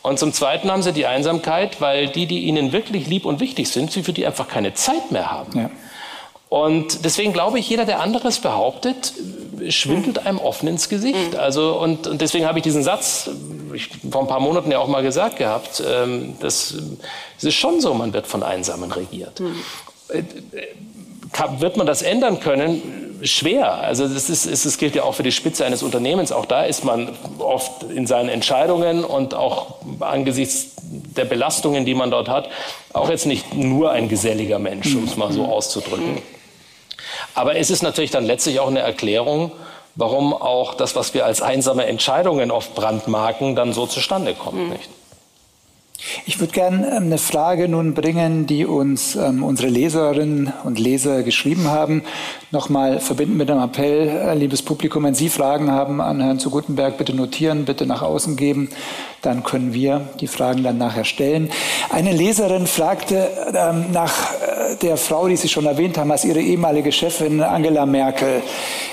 Und 0.00 0.18
zum 0.18 0.32
Zweiten 0.32 0.70
haben 0.70 0.82
sie 0.82 0.94
die 0.94 1.04
Einsamkeit, 1.04 1.82
weil 1.82 2.08
die, 2.08 2.24
die 2.24 2.44
ihnen 2.44 2.72
wirklich 2.72 3.06
lieb 3.06 3.26
und 3.26 3.40
wichtig 3.40 3.68
sind, 3.68 3.92
sie 3.92 4.02
für 4.02 4.14
die 4.14 4.24
einfach 4.24 4.48
keine 4.48 4.72
Zeit 4.72 5.10
mehr 5.10 5.30
haben. 5.30 5.60
Ja. 5.60 5.70
Und 6.48 7.04
deswegen 7.04 7.34
glaube 7.34 7.58
ich, 7.58 7.68
jeder, 7.68 7.84
der 7.84 8.00
anderes 8.00 8.38
behauptet, 8.38 9.12
schwindelt 9.68 10.24
einem 10.24 10.38
offen 10.38 10.68
ins 10.68 10.88
Gesicht. 10.88 11.34
Mhm. 11.34 11.38
Also, 11.38 11.78
und, 11.78 12.06
und 12.06 12.22
deswegen 12.22 12.46
habe 12.46 12.60
ich 12.60 12.62
diesen 12.62 12.82
Satz 12.82 13.28
ich, 13.74 13.90
vor 14.10 14.22
ein 14.22 14.26
paar 14.26 14.40
Monaten 14.40 14.70
ja 14.70 14.78
auch 14.78 14.88
mal 14.88 15.02
gesagt 15.02 15.36
gehabt, 15.36 15.82
ähm, 15.86 16.36
das, 16.40 16.76
es 17.36 17.44
ist 17.44 17.56
schon 17.56 17.82
so, 17.82 17.92
man 17.92 18.14
wird 18.14 18.26
von 18.26 18.42
Einsamen 18.42 18.90
regiert. 18.90 19.38
Mhm. 19.38 19.62
Äh, 21.38 21.60
wird 21.60 21.76
man 21.76 21.86
das 21.86 22.02
ändern 22.02 22.40
können? 22.40 23.18
Schwer. 23.22 23.72
Also 23.74 24.06
das, 24.06 24.28
ist, 24.28 24.46
das 24.46 24.78
gilt 24.78 24.94
ja 24.94 25.02
auch 25.04 25.14
für 25.14 25.22
die 25.22 25.32
Spitze 25.32 25.64
eines 25.64 25.82
Unternehmens. 25.82 26.32
Auch 26.32 26.44
da 26.44 26.64
ist 26.64 26.84
man 26.84 27.10
oft 27.38 27.84
in 27.84 28.06
seinen 28.06 28.28
Entscheidungen 28.28 29.04
und 29.04 29.34
auch 29.34 29.76
angesichts 30.00 30.72
der 30.82 31.24
Belastungen, 31.24 31.84
die 31.86 31.94
man 31.94 32.10
dort 32.10 32.28
hat, 32.28 32.48
auch 32.92 33.08
jetzt 33.08 33.26
nicht 33.26 33.54
nur 33.54 33.90
ein 33.90 34.08
geselliger 34.08 34.58
Mensch, 34.58 34.94
um 34.94 35.04
es 35.04 35.16
mal 35.16 35.32
so 35.32 35.46
auszudrücken. 35.46 36.22
Aber 37.34 37.56
es 37.56 37.70
ist 37.70 37.82
natürlich 37.82 38.10
dann 38.10 38.24
letztlich 38.24 38.60
auch 38.60 38.68
eine 38.68 38.80
Erklärung, 38.80 39.52
warum 39.94 40.34
auch 40.34 40.74
das, 40.74 40.94
was 40.94 41.14
wir 41.14 41.24
als 41.24 41.42
einsame 41.42 41.86
Entscheidungen 41.86 42.50
oft 42.50 42.74
brandmarken, 42.74 43.56
dann 43.56 43.72
so 43.72 43.86
zustande 43.86 44.34
kommt. 44.34 44.58
Mhm. 44.58 44.68
Nicht? 44.70 44.88
Ich 46.26 46.40
würde 46.40 46.52
gerne 46.52 46.88
ähm, 46.88 47.04
eine 47.04 47.18
Frage 47.18 47.68
nun 47.68 47.94
bringen, 47.94 48.46
die 48.46 48.66
uns 48.66 49.16
ähm, 49.16 49.42
unsere 49.42 49.68
Leserinnen 49.68 50.52
und 50.64 50.78
Leser 50.78 51.22
geschrieben 51.22 51.68
haben. 51.68 52.02
Nochmal 52.50 53.00
verbinden 53.00 53.36
mit 53.36 53.50
einem 53.50 53.62
Appell, 53.62 54.08
äh, 54.08 54.34
liebes 54.34 54.62
Publikum, 54.62 55.04
wenn 55.04 55.14
Sie 55.14 55.28
Fragen 55.28 55.70
haben 55.70 56.00
an 56.00 56.20
Herrn 56.20 56.38
zu 56.38 56.50
Gutenberg, 56.50 56.98
bitte 56.98 57.14
notieren, 57.14 57.64
bitte 57.64 57.86
nach 57.86 58.02
außen 58.02 58.36
geben. 58.36 58.68
Dann 59.22 59.42
können 59.42 59.72
wir 59.72 60.08
die 60.20 60.26
Fragen 60.26 60.62
dann 60.62 60.78
nachher 60.78 61.04
stellen. 61.04 61.50
Eine 61.90 62.12
Leserin 62.12 62.66
fragte 62.66 63.28
ähm, 63.54 63.86
nach 63.92 64.32
äh, 64.32 64.76
der 64.82 64.96
Frau, 64.96 65.28
die 65.28 65.36
Sie 65.36 65.48
schon 65.48 65.66
erwähnt 65.66 65.98
haben, 65.98 66.10
als 66.10 66.24
Ihre 66.24 66.40
ehemalige 66.40 66.92
Chefin 66.92 67.42
Angela 67.42 67.86
Merkel. 67.86 68.42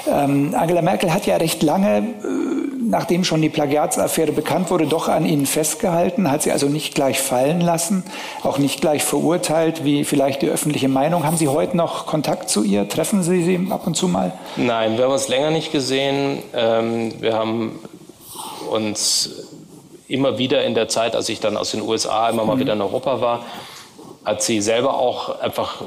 Angela 0.06 0.82
Merkel 0.82 1.14
hat 1.14 1.26
ja 1.26 1.38
recht 1.38 1.64
lange 1.64 1.98
äh, 1.98 2.64
nachdem 2.94 3.24
schon 3.24 3.42
die 3.42 3.50
Plagiatsaffäre 3.50 4.32
bekannt 4.32 4.70
wurde, 4.70 4.88
doch 4.88 5.08
an 5.08 5.26
ihnen 5.26 5.46
festgehalten, 5.46 6.32
hat 6.32 6.44
sie 6.44 6.52
also 6.52 6.68
nicht 6.68 6.93
gleich 6.94 7.20
fallen 7.20 7.62
lassen, 7.62 8.04
auch 8.44 8.58
nicht 8.58 8.82
gleich 8.82 9.04
verurteilt, 9.04 9.84
wie 9.84 10.04
vielleicht 10.04 10.42
die 10.42 10.50
öffentliche 10.50 10.88
Meinung. 10.88 11.26
Haben 11.26 11.38
Sie 11.38 11.48
heute 11.48 11.78
noch 11.78 12.06
Kontakt 12.06 12.50
zu 12.50 12.64
ihr? 12.64 12.88
Treffen 12.88 13.24
Sie 13.24 13.44
sie 13.44 13.68
ab 13.72 13.88
und 13.88 13.96
zu 13.96 14.08
mal? 14.08 14.34
Nein, 14.56 14.98
wir 14.98 15.06
haben 15.06 15.12
uns 15.12 15.28
länger 15.28 15.52
nicht 15.52 15.72
gesehen. 15.72 16.44
Ähm, 16.54 17.14
wir 17.22 17.34
haben 17.34 17.80
uns 18.70 19.30
immer 20.08 20.38
wieder 20.38 20.64
in 20.64 20.76
der 20.76 20.88
Zeit, 20.88 21.16
als 21.16 21.30
ich 21.30 21.40
dann 21.40 21.58
aus 21.58 21.72
den 21.72 21.82
USA 21.82 22.30
immer 22.30 22.46
mal 22.46 22.56
mhm. 22.56 22.60
wieder 22.60 22.74
in 22.74 22.82
Europa 22.82 23.22
war, 23.22 23.46
hat 24.26 24.42
sie 24.42 24.62
selber 24.62 24.98
auch 24.98 25.40
einfach 25.40 25.82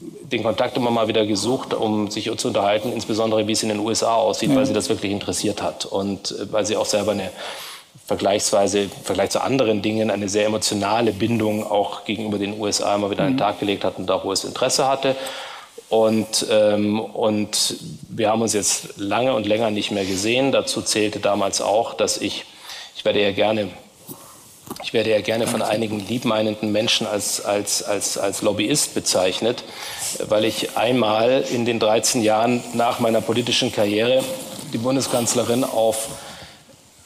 den 0.00 0.42
Kontakt 0.42 0.76
immer 0.76 0.90
mal 0.90 1.08
wieder 1.08 1.26
gesucht, 1.26 1.74
um 1.74 2.10
sich 2.10 2.30
zu 2.36 2.48
unterhalten, 2.48 2.92
insbesondere 2.92 3.46
wie 3.46 3.52
es 3.52 3.62
in 3.62 3.68
den 3.68 3.78
USA 3.78 4.14
aussieht, 4.14 4.50
ja. 4.50 4.56
weil 4.56 4.66
sie 4.66 4.72
das 4.72 4.88
wirklich 4.88 5.12
interessiert 5.12 5.62
hat 5.62 5.84
und 5.84 6.32
äh, 6.32 6.52
weil 6.52 6.66
sie 6.66 6.76
auch 6.76 6.86
selber 6.86 7.12
eine 7.12 7.30
vergleichsweise 8.12 8.80
im 8.80 8.90
Vergleich 8.90 9.30
zu 9.30 9.40
anderen 9.40 9.80
Dingen 9.80 10.10
eine 10.10 10.28
sehr 10.28 10.44
emotionale 10.44 11.12
Bindung 11.12 11.66
auch 11.66 12.04
gegenüber 12.04 12.36
den 12.36 12.60
USA 12.60 12.94
immer 12.94 13.10
wieder 13.10 13.22
an 13.22 13.30
den 13.30 13.34
mhm. 13.36 13.38
Tag 13.38 13.58
gelegt 13.58 13.84
hat 13.84 13.96
und 13.96 14.06
da 14.06 14.22
hohes 14.22 14.44
Interesse 14.44 14.86
hatte. 14.86 15.16
Und, 15.88 16.46
ähm, 16.50 17.00
und 17.00 17.76
wir 18.10 18.28
haben 18.28 18.42
uns 18.42 18.52
jetzt 18.52 18.98
lange 18.98 19.34
und 19.34 19.46
länger 19.46 19.70
nicht 19.70 19.92
mehr 19.92 20.04
gesehen. 20.04 20.52
Dazu 20.52 20.82
zählte 20.82 21.20
damals 21.20 21.62
auch, 21.62 21.94
dass 21.94 22.18
ich, 22.18 22.44
ich 22.96 23.04
werde 23.06 23.22
ja 23.22 23.32
gerne 23.32 23.70
Ich 24.82 24.92
werde 24.92 25.10
ja 25.10 25.20
gerne 25.20 25.46
von 25.46 25.62
einigen 25.62 26.06
liebmeinenden 26.06 26.70
Menschen 26.70 27.06
als, 27.06 27.42
als, 27.42 27.82
als, 27.82 28.18
als 28.18 28.42
Lobbyist 28.42 28.94
bezeichnet, 28.94 29.64
weil 30.28 30.44
ich 30.44 30.76
einmal 30.76 31.44
in 31.50 31.64
den 31.64 31.78
13 31.78 32.22
Jahren 32.22 32.62
nach 32.74 33.00
meiner 33.00 33.22
politischen 33.22 33.72
Karriere 33.72 34.22
die 34.72 34.78
Bundeskanzlerin 34.78 35.64
auf 35.64 36.08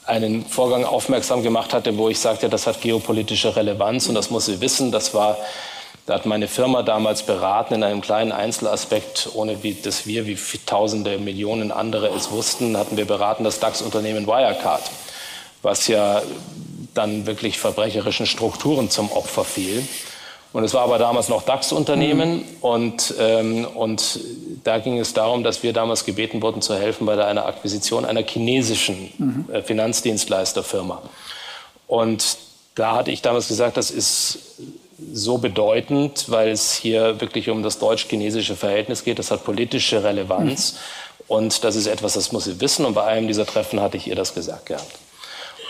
einen 0.06 0.46
Vorgang 0.46 0.84
aufmerksam 0.84 1.42
gemacht 1.42 1.74
hatte, 1.74 1.96
wo 1.98 2.08
ich 2.08 2.18
sagte, 2.18 2.48
das 2.48 2.66
hat 2.66 2.80
geopolitische 2.80 3.56
Relevanz 3.56 4.08
und 4.08 4.14
das 4.14 4.30
muss 4.30 4.46
sie 4.46 4.60
wissen. 4.60 4.92
Das 4.92 5.14
war, 5.14 5.36
da 6.06 6.14
hat 6.14 6.26
meine 6.26 6.48
Firma 6.48 6.82
damals 6.82 7.24
beraten 7.24 7.74
in 7.74 7.82
einem 7.82 8.00
kleinen 8.00 8.32
Einzelaspekt, 8.32 9.30
ohne 9.34 9.62
wie, 9.62 9.74
dass 9.74 10.06
wir 10.06 10.26
wie 10.26 10.38
tausende 10.64 11.18
Millionen 11.18 11.72
andere 11.72 12.08
es 12.08 12.30
wussten, 12.30 12.76
hatten 12.76 12.96
wir 12.96 13.04
beraten 13.04 13.44
das 13.44 13.58
DAX-Unternehmen 13.58 14.26
Wirecard, 14.26 14.82
was 15.62 15.88
ja 15.88 16.22
dann 16.94 17.26
wirklich 17.26 17.58
verbrecherischen 17.58 18.26
Strukturen 18.26 18.90
zum 18.90 19.10
Opfer 19.10 19.44
fiel. 19.44 19.86
Und 20.56 20.64
es 20.64 20.72
war 20.72 20.84
aber 20.84 20.96
damals 20.96 21.28
noch 21.28 21.42
DAX-Unternehmen 21.42 22.36
mhm. 22.36 22.44
und, 22.62 23.14
ähm, 23.20 23.66
und 23.74 24.20
da 24.64 24.78
ging 24.78 24.98
es 24.98 25.12
darum, 25.12 25.44
dass 25.44 25.62
wir 25.62 25.74
damals 25.74 26.06
gebeten 26.06 26.40
wurden 26.40 26.62
zu 26.62 26.74
helfen 26.74 27.04
bei 27.04 27.22
einer 27.22 27.44
Akquisition 27.44 28.06
einer 28.06 28.22
chinesischen 28.22 29.12
mhm. 29.18 29.44
äh, 29.52 29.60
Finanzdienstleisterfirma. 29.60 31.02
Und 31.86 32.38
da 32.74 32.96
hatte 32.96 33.10
ich 33.10 33.20
damals 33.20 33.48
gesagt, 33.48 33.76
das 33.76 33.90
ist 33.90 34.38
so 35.12 35.36
bedeutend, 35.36 36.30
weil 36.30 36.48
es 36.48 36.72
hier 36.72 37.20
wirklich 37.20 37.50
um 37.50 37.62
das 37.62 37.78
deutsch-chinesische 37.78 38.56
Verhältnis 38.56 39.04
geht. 39.04 39.18
Das 39.18 39.30
hat 39.30 39.44
politische 39.44 40.04
Relevanz. 40.04 40.72
Mhm. 40.72 40.78
Und 41.28 41.64
das 41.64 41.76
ist 41.76 41.86
etwas, 41.86 42.14
das 42.14 42.32
muss 42.32 42.44
sie 42.44 42.62
wissen. 42.62 42.86
Und 42.86 42.94
bei 42.94 43.04
einem 43.04 43.28
dieser 43.28 43.44
Treffen 43.44 43.82
hatte 43.82 43.98
ich 43.98 44.06
ihr 44.06 44.16
das 44.16 44.32
gesagt 44.32 44.64
gehabt. 44.64 44.90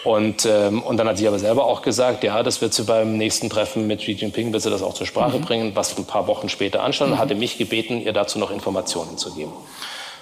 Und, 0.07 0.47
ähm, 0.47 0.83
und 0.83 0.99
dann 0.99 1.09
hat 1.09 1.19
sie 1.19 1.27
aber 1.27 1.41
selber 1.41 1.65
auch 1.65 1.83
gesagt, 1.83 2.23
ja, 2.23 2.45
das 2.45 2.61
wird 2.61 2.73
sie 2.73 2.85
beim 2.85 3.17
nächsten 3.19 3.51
Treffen 3.51 3.89
mit 3.89 3.99
Xi 3.99 4.13
Jinping, 4.13 4.53
wird 4.53 4.63
sie 4.63 4.71
das 4.71 4.81
auch 4.81 4.95
zur 4.95 5.05
Sprache 5.05 5.39
mhm. 5.39 5.43
bringen, 5.43 5.73
was 5.75 5.99
ein 5.99 6.05
paar 6.05 6.29
Wochen 6.29 6.49
später 6.49 6.85
anstand, 6.85 7.11
mhm. 7.11 7.19
hatte 7.19 7.35
mich 7.35 7.59
gebeten, 7.59 8.01
ihr 8.01 8.13
dazu 8.13 8.39
noch 8.39 8.53
Informationen 8.53 9.19
zu 9.19 9.35
geben. 9.35 9.51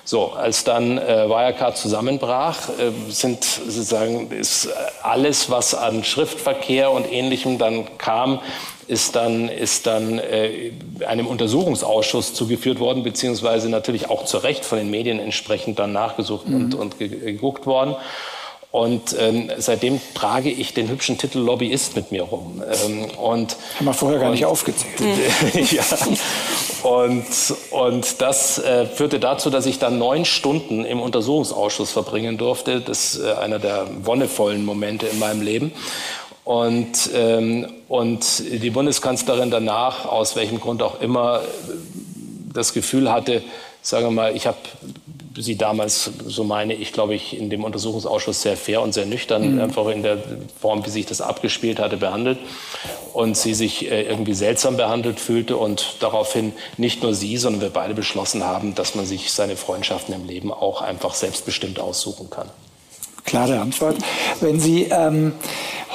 So, 0.06 0.32
als 0.32 0.64
dann 0.64 0.96
äh, 0.96 1.28
Wirecard 1.28 1.76
zusammenbrach, 1.76 2.70
äh, 2.70 2.92
sind 3.10 3.44
sozusagen 3.44 4.30
ist 4.30 4.70
alles, 5.02 5.50
was 5.50 5.74
an 5.74 6.02
Schriftverkehr 6.02 6.90
und 6.90 7.10
Ähnlichem 7.12 7.58
dann 7.58 7.98
kam, 7.98 8.40
ist 8.86 9.14
dann, 9.16 9.50
ist 9.50 9.86
dann 9.86 10.18
äh, 10.18 10.72
einem 11.06 11.26
Untersuchungsausschuss 11.26 12.32
zugeführt 12.32 12.80
worden, 12.80 13.02
beziehungsweise 13.02 13.68
natürlich 13.68 14.08
auch 14.08 14.24
zu 14.24 14.38
Recht 14.38 14.64
von 14.64 14.78
den 14.78 14.90
Medien 14.90 15.20
entsprechend 15.20 15.78
dann 15.78 15.92
nachgesucht 15.92 16.48
mhm. 16.48 16.54
und, 16.54 16.74
und 16.74 16.98
geguckt 16.98 17.66
worden. 17.66 17.96
Und 18.74 19.14
ähm, 19.20 19.52
seitdem 19.56 20.00
trage 20.14 20.50
ich 20.50 20.74
den 20.74 20.88
hübschen 20.88 21.16
Titel 21.16 21.38
Lobbyist 21.38 21.94
mit 21.94 22.10
mir 22.10 22.24
rum. 22.24 22.60
Ähm, 22.84 23.04
und, 23.20 23.56
Haben 23.78 23.84
wir 23.84 23.94
vorher 23.94 24.18
gar 24.18 24.32
nicht 24.32 24.46
aufgezählt. 24.46 24.90
ja. 25.70 25.84
Und, 26.82 27.24
und 27.70 28.20
das 28.20 28.58
äh, 28.58 28.86
führte 28.86 29.20
dazu, 29.20 29.48
dass 29.48 29.66
ich 29.66 29.78
dann 29.78 30.00
neun 30.00 30.24
Stunden 30.24 30.84
im 30.84 31.00
Untersuchungsausschuss 31.00 31.92
verbringen 31.92 32.36
durfte. 32.36 32.80
Das 32.80 33.14
ist 33.14 33.22
äh, 33.22 33.34
einer 33.34 33.60
der 33.60 33.86
wonnevollen 34.02 34.64
Momente 34.64 35.06
in 35.06 35.20
meinem 35.20 35.42
Leben. 35.42 35.70
Und, 36.42 37.10
ähm, 37.14 37.68
und 37.86 38.42
die 38.50 38.70
Bundeskanzlerin 38.70 39.52
danach, 39.52 40.06
aus 40.06 40.34
welchem 40.34 40.58
Grund 40.58 40.82
auch 40.82 41.00
immer, 41.00 41.42
das 42.52 42.72
Gefühl 42.72 43.12
hatte, 43.12 43.44
sagen 43.82 44.06
wir 44.06 44.10
mal, 44.10 44.34
ich 44.34 44.48
habe 44.48 44.58
sie 45.36 45.56
damals, 45.56 46.10
so 46.26 46.44
meine 46.44 46.74
ich, 46.74 46.92
glaube 46.92 47.14
ich, 47.14 47.36
in 47.36 47.50
dem 47.50 47.64
Untersuchungsausschuss 47.64 48.42
sehr 48.42 48.56
fair 48.56 48.82
und 48.82 48.94
sehr 48.94 49.06
nüchtern, 49.06 49.54
mhm. 49.54 49.60
einfach 49.60 49.86
in 49.88 50.02
der 50.02 50.18
Form, 50.60 50.84
wie 50.86 50.90
sich 50.90 51.06
das 51.06 51.20
abgespielt 51.20 51.78
hatte, 51.78 51.96
behandelt. 51.96 52.38
Und 53.12 53.36
sie 53.36 53.54
sich 53.54 53.90
äh, 53.90 54.02
irgendwie 54.02 54.34
seltsam 54.34 54.76
behandelt 54.76 55.20
fühlte 55.20 55.56
und 55.56 55.96
daraufhin 56.00 56.52
nicht 56.76 57.02
nur 57.02 57.14
sie, 57.14 57.36
sondern 57.36 57.62
wir 57.62 57.70
beide 57.70 57.94
beschlossen 57.94 58.44
haben, 58.44 58.74
dass 58.74 58.94
man 58.94 59.06
sich 59.06 59.32
seine 59.32 59.56
Freundschaften 59.56 60.14
im 60.14 60.26
Leben 60.26 60.52
auch 60.52 60.82
einfach 60.82 61.14
selbstbestimmt 61.14 61.78
aussuchen 61.78 62.30
kann. 62.30 62.48
Klare 63.24 63.60
Antwort. 63.60 63.96
Wenn 64.40 64.60
Sie 64.60 64.84
ähm, 64.84 65.32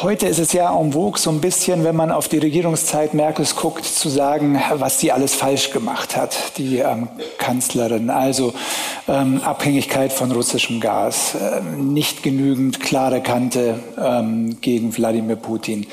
Heute 0.02 0.28
ist 0.28 0.39
es 0.39 0.54
ja 0.54 0.74
en 0.74 0.94
vogue, 0.94 1.20
so 1.20 1.30
ein 1.30 1.42
bisschen, 1.42 1.84
wenn 1.84 1.96
man 1.98 2.10
auf 2.10 2.30
die 2.30 2.38
Regierungszeit 2.38 3.13
Merkels 3.13 3.58
guckt, 3.58 3.84
zu 3.84 4.08
sagen, 4.08 4.58
was 4.76 5.02
sie 5.02 5.12
alles 5.12 5.36
falsch 5.36 5.72
gemacht 5.72 6.15
hat, 6.15 6.58
die 6.58 6.78
ähm, 6.78 7.10
Kanzlerin. 7.38 8.10
Also 8.10 8.54
ähm, 9.10 9.42
Abhängigkeit 9.44 10.13
von 10.13 10.32
russischem 10.32 10.80
Gas, 10.80 11.36
ähm, 11.36 11.92
nicht 11.92 12.24
genügend 12.24 12.80
klare 12.80 13.20
Kante 13.20 13.82
ähm, 14.02 14.62
gegen 14.62 14.96
Wladimir 14.96 15.36
Putin, 15.36 15.86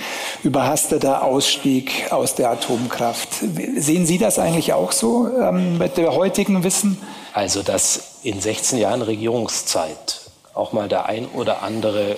überhasteter 0.45 1.25
Ausstieg 1.25 2.07
aus 2.11 2.37
der 2.37 2.51
Atomkraft. 2.51 3.31
Sehen 3.77 4.07
Sie 4.07 4.19
das 4.19 4.39
eigentlich 4.39 4.73
auch 4.73 4.93
so 4.93 5.29
ähm, 5.37 5.79
mit 5.79 5.97
dem 5.97 6.11
heutigen 6.11 6.63
Wissen? 6.63 6.97
Also, 7.33 7.65
dass 7.65 8.19
in 8.23 8.41
16 8.41 8.79
Jahren 8.79 9.03
Regierungszeit 9.03 10.26
auch 10.57 10.73
mal 10.73 10.89
der 10.89 11.07
ein 11.07 11.27
oder 11.27 11.63
andere 11.63 12.17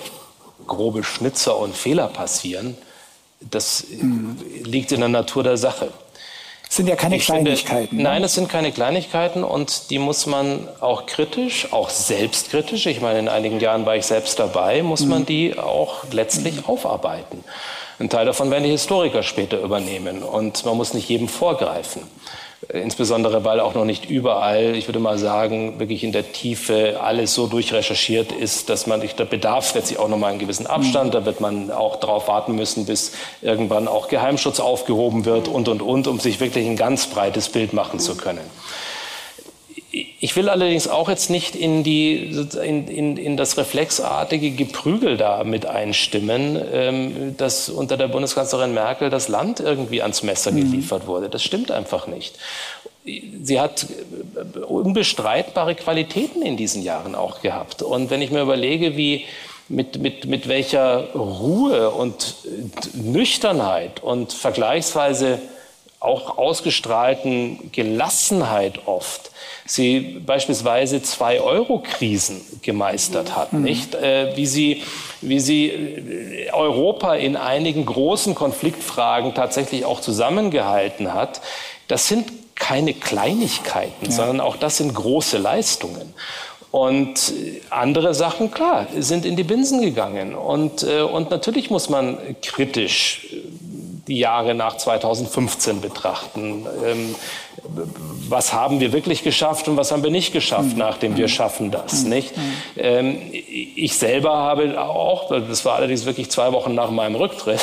grobe 0.67 1.03
Schnitzer 1.03 1.57
und 1.57 1.75
Fehler 1.75 2.07
passieren, 2.07 2.77
das 3.41 3.85
mhm. 3.89 4.37
liegt 4.63 4.91
in 4.91 4.99
der 4.99 5.09
Natur 5.09 5.43
der 5.43 5.57
Sache. 5.57 5.91
Das 6.69 6.75
sind 6.75 6.87
ja 6.87 6.95
keine 6.95 7.15
ich 7.15 7.25
Kleinigkeiten. 7.25 7.87
Finde, 7.87 8.03
ne? 8.03 8.09
nein, 8.09 8.23
es 8.23 8.35
sind 8.35 8.47
keine 8.47 8.71
Kleinigkeiten 8.71 9.43
und 9.43 9.89
die 9.89 9.97
muss 9.97 10.27
man 10.27 10.67
auch 10.81 11.07
kritisch, 11.07 11.73
auch 11.73 11.89
selbstkritisch, 11.89 12.85
ich 12.85 13.01
meine, 13.01 13.19
in 13.19 13.27
einigen 13.27 13.59
Jahren 13.59 13.87
war 13.87 13.95
ich 13.95 14.05
selbst 14.05 14.37
dabei, 14.37 14.83
muss 14.83 15.01
mhm. 15.01 15.09
man 15.09 15.25
die 15.25 15.57
auch 15.57 16.03
letztlich 16.11 16.57
mhm. 16.57 16.65
aufarbeiten. 16.65 17.43
Ein 17.97 18.09
Teil 18.09 18.25
davon 18.25 18.51
werden 18.51 18.63
die 18.63 18.69
Historiker 18.69 19.23
später 19.23 19.59
übernehmen 19.59 20.21
und 20.21 20.63
man 20.63 20.77
muss 20.77 20.93
nicht 20.93 21.09
jedem 21.09 21.27
vorgreifen. 21.27 22.03
Insbesondere, 22.71 23.43
weil 23.43 23.59
auch 23.61 23.73
noch 23.73 23.83
nicht 23.83 24.11
überall, 24.11 24.75
ich 24.75 24.87
würde 24.87 24.99
mal 24.99 25.17
sagen, 25.17 25.79
wirklich 25.79 26.03
in 26.03 26.11
der 26.11 26.31
Tiefe 26.31 26.99
alles 27.01 27.33
so 27.33 27.47
durchrecherchiert 27.47 28.31
ist, 28.31 28.69
dass 28.69 28.85
man, 28.85 29.01
der 29.01 29.25
Bedarf 29.25 29.73
letztlich 29.73 29.97
auch 29.97 30.07
noch 30.07 30.19
mal 30.19 30.27
einen 30.27 30.37
gewissen 30.37 30.67
Abstand, 30.67 31.15
da 31.15 31.25
wird 31.25 31.41
man 31.41 31.71
auch 31.71 31.95
darauf 31.95 32.27
warten 32.27 32.55
müssen, 32.55 32.85
bis 32.85 33.13
irgendwann 33.41 33.87
auch 33.87 34.07
Geheimschutz 34.07 34.59
aufgehoben 34.59 35.25
wird 35.25 35.47
und, 35.47 35.67
und, 35.67 35.81
und, 35.81 36.07
um 36.07 36.19
sich 36.19 36.39
wirklich 36.39 36.67
ein 36.67 36.75
ganz 36.75 37.07
breites 37.07 37.49
Bild 37.49 37.73
machen 37.73 37.99
zu 37.99 38.15
können. 38.15 38.47
Ich 39.91 40.35
will 40.35 40.49
allerdings 40.49 40.87
auch 40.87 41.09
jetzt 41.09 41.31
nicht 41.31 41.55
in, 41.55 41.83
die, 41.83 42.15
in, 42.63 42.87
in, 42.87 43.17
in 43.17 43.37
das 43.37 43.57
reflexartige 43.57 44.51
Geprügel 44.51 45.17
da 45.17 45.43
mit 45.43 45.65
einstimmen, 45.65 46.61
ähm, 46.71 47.37
dass 47.37 47.69
unter 47.69 47.97
der 47.97 48.07
Bundeskanzlerin 48.07 48.73
Merkel 48.73 49.09
das 49.09 49.29
Land 49.29 49.59
irgendwie 49.59 50.03
ans 50.03 50.21
Messer 50.21 50.51
mhm. 50.51 50.57
geliefert 50.71 51.07
wurde. 51.07 51.29
Das 51.29 51.43
stimmt 51.43 51.71
einfach 51.71 52.05
nicht. 52.05 52.37
Sie 53.41 53.59
hat 53.59 53.87
unbestreitbare 54.67 55.73
Qualitäten 55.73 56.43
in 56.43 56.55
diesen 56.55 56.83
Jahren 56.83 57.15
auch 57.15 57.41
gehabt. 57.41 57.81
Und 57.81 58.11
wenn 58.11 58.21
ich 58.21 58.29
mir 58.29 58.41
überlege, 58.41 58.95
wie 58.95 59.25
mit, 59.69 59.99
mit, 59.99 60.25
mit 60.25 60.47
welcher 60.47 61.13
Ruhe 61.13 61.89
und 61.91 62.35
Nüchternheit 62.93 64.03
und 64.03 64.33
vergleichsweise 64.33 65.39
auch 65.99 66.37
ausgestrahlten 66.37 67.71
Gelassenheit 67.71 68.87
oft 68.87 69.31
sie 69.69 70.21
beispielsweise 70.25 71.01
zwei 71.03 71.39
Euro-Krisen 71.41 72.41
gemeistert 72.61 73.35
hat, 73.35 73.53
mhm. 73.53 73.61
nicht? 73.61 73.93
Äh, 73.95 74.35
wie 74.35 74.47
sie, 74.47 74.83
wie 75.21 75.39
sie 75.39 75.67
äh, 75.67 76.51
Europa 76.51 77.13
in 77.15 77.35
einigen 77.35 77.85
großen 77.85 78.33
Konfliktfragen 78.33 79.35
tatsächlich 79.35 79.85
auch 79.85 80.01
zusammengehalten 80.01 81.13
hat. 81.13 81.41
Das 81.87 82.07
sind 82.07 82.31
keine 82.55 82.93
Kleinigkeiten, 82.93 84.05
ja. 84.05 84.11
sondern 84.11 84.41
auch 84.41 84.57
das 84.57 84.77
sind 84.77 84.93
große 84.93 85.37
Leistungen. 85.37 86.13
Und 86.71 87.33
andere 87.71 88.13
Sachen, 88.13 88.51
klar, 88.51 88.87
sind 88.99 89.25
in 89.25 89.35
die 89.35 89.43
Binsen 89.43 89.81
gegangen. 89.81 90.35
Und, 90.35 90.83
äh, 90.83 91.01
und 91.01 91.29
natürlich 91.29 91.69
muss 91.69 91.89
man 91.89 92.17
kritisch 92.41 93.27
die 94.09 94.17
Jahre 94.17 94.55
nach 94.55 94.75
2015 94.75 95.81
betrachten. 95.81 96.65
Ähm, 96.85 97.15
was 98.27 98.53
haben 98.53 98.79
wir 98.79 98.91
wirklich 98.91 99.23
geschafft 99.23 99.67
und 99.67 99.77
was 99.77 99.91
haben 99.91 100.03
wir 100.03 100.11
nicht 100.11 100.33
geschafft, 100.33 100.73
mhm. 100.73 100.79
nachdem 100.79 101.17
wir 101.17 101.27
schaffen 101.27 101.71
das, 101.71 102.03
mhm. 102.03 102.09
nicht? 102.09 102.33
Ähm, 102.77 103.17
ich 103.31 103.97
selber 103.97 104.35
habe 104.35 104.81
auch, 104.81 105.29
das 105.29 105.63
war 105.65 105.75
allerdings 105.75 106.05
wirklich 106.05 106.29
zwei 106.31 106.51
Wochen 106.51 106.73
nach 106.73 106.91
meinem 106.91 107.15
Rücktritt, 107.15 107.59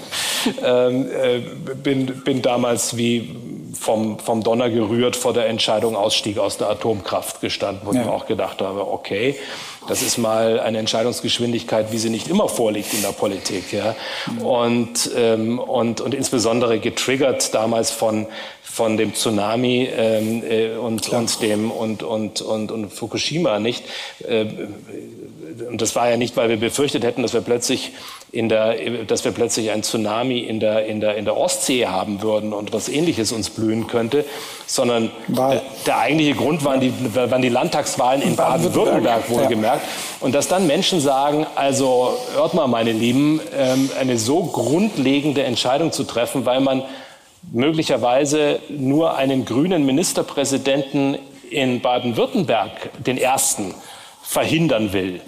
ähm, 0.64 1.08
äh, 1.10 1.40
bin, 1.74 2.06
bin 2.24 2.42
damals 2.42 2.96
wie 2.96 3.36
vom, 3.78 4.18
vom 4.18 4.42
Donner 4.42 4.70
gerührt 4.70 5.16
vor 5.16 5.32
der 5.32 5.48
Entscheidung 5.48 5.96
Ausstieg 5.96 6.38
aus 6.38 6.56
der 6.56 6.70
Atomkraft 6.70 7.40
gestanden, 7.40 7.82
wo 7.84 7.92
ja. 7.92 8.00
ich 8.00 8.06
mir 8.06 8.12
auch 8.12 8.26
gedacht 8.26 8.62
habe, 8.62 8.90
okay, 8.90 9.36
das 9.88 10.02
ist 10.02 10.18
mal 10.18 10.60
eine 10.60 10.78
Entscheidungsgeschwindigkeit, 10.78 11.92
wie 11.92 11.98
sie 11.98 12.10
nicht 12.10 12.28
immer 12.28 12.48
vorliegt 12.48 12.92
in 12.94 13.02
der 13.02 13.12
Politik. 13.12 13.72
Ja? 13.72 13.94
Und, 14.42 15.10
ähm, 15.16 15.58
und, 15.58 16.00
und 16.00 16.14
insbesondere 16.14 16.78
getriggert 16.78 17.54
damals 17.54 17.90
von, 17.90 18.26
von 18.62 18.96
dem 18.96 19.14
Tsunami 19.14 19.88
ähm, 19.94 20.42
äh, 20.48 20.76
und, 20.76 21.08
und, 21.08 21.42
dem, 21.42 21.70
und, 21.70 22.02
und, 22.02 22.40
und, 22.40 22.70
und 22.70 22.92
Fukushima 22.92 23.58
nicht. 23.58 23.84
Äh, 24.26 24.46
und 25.68 25.82
das 25.82 25.94
war 25.94 26.08
ja 26.08 26.16
nicht, 26.16 26.36
weil 26.36 26.48
wir 26.48 26.56
befürchtet 26.56 27.04
hätten, 27.04 27.22
dass 27.22 27.34
wir 27.34 27.42
plötzlich 27.42 27.92
in 28.32 28.48
der, 28.48 29.04
dass 29.04 29.26
wir 29.26 29.32
plötzlich 29.32 29.70
ein 29.70 29.82
Tsunami 29.82 30.38
in 30.38 30.58
der, 30.58 30.86
in 30.86 31.02
der, 31.02 31.16
in 31.16 31.26
der 31.26 31.36
Ostsee 31.36 31.86
haben 31.86 32.22
würden 32.22 32.54
und 32.54 32.72
was 32.72 32.88
Ähnliches 32.88 33.30
uns 33.30 33.50
blühen 33.50 33.88
könnte, 33.88 34.24
sondern 34.66 35.10
Wahl. 35.28 35.60
der 35.86 35.98
eigentliche 35.98 36.34
Grund 36.34 36.64
waren 36.64 36.80
die, 36.80 36.92
waren 37.14 37.42
die 37.42 37.50
Landtagswahlen 37.50 38.22
in 38.22 38.34
Baden-Württemberg, 38.34 39.28
wohlgemerkt. 39.28 39.82
Ja. 39.84 40.26
Und 40.26 40.34
dass 40.34 40.48
dann 40.48 40.66
Menschen 40.66 40.98
sagen, 41.02 41.46
also 41.56 42.16
hört 42.34 42.54
mal, 42.54 42.68
meine 42.68 42.92
Lieben, 42.92 43.38
ähm, 43.54 43.90
eine 44.00 44.16
so 44.16 44.44
grundlegende 44.44 45.42
Entscheidung 45.42 45.92
zu 45.92 46.04
treffen, 46.04 46.46
weil 46.46 46.60
man 46.60 46.82
möglicherweise 47.52 48.60
nur 48.70 49.16
einen 49.16 49.44
grünen 49.44 49.84
Ministerpräsidenten 49.84 51.18
in 51.50 51.82
Baden-Württemberg, 51.82 52.70
den 53.04 53.18
ersten, 53.18 53.74
verhindern 54.22 54.94
will. 54.94 55.20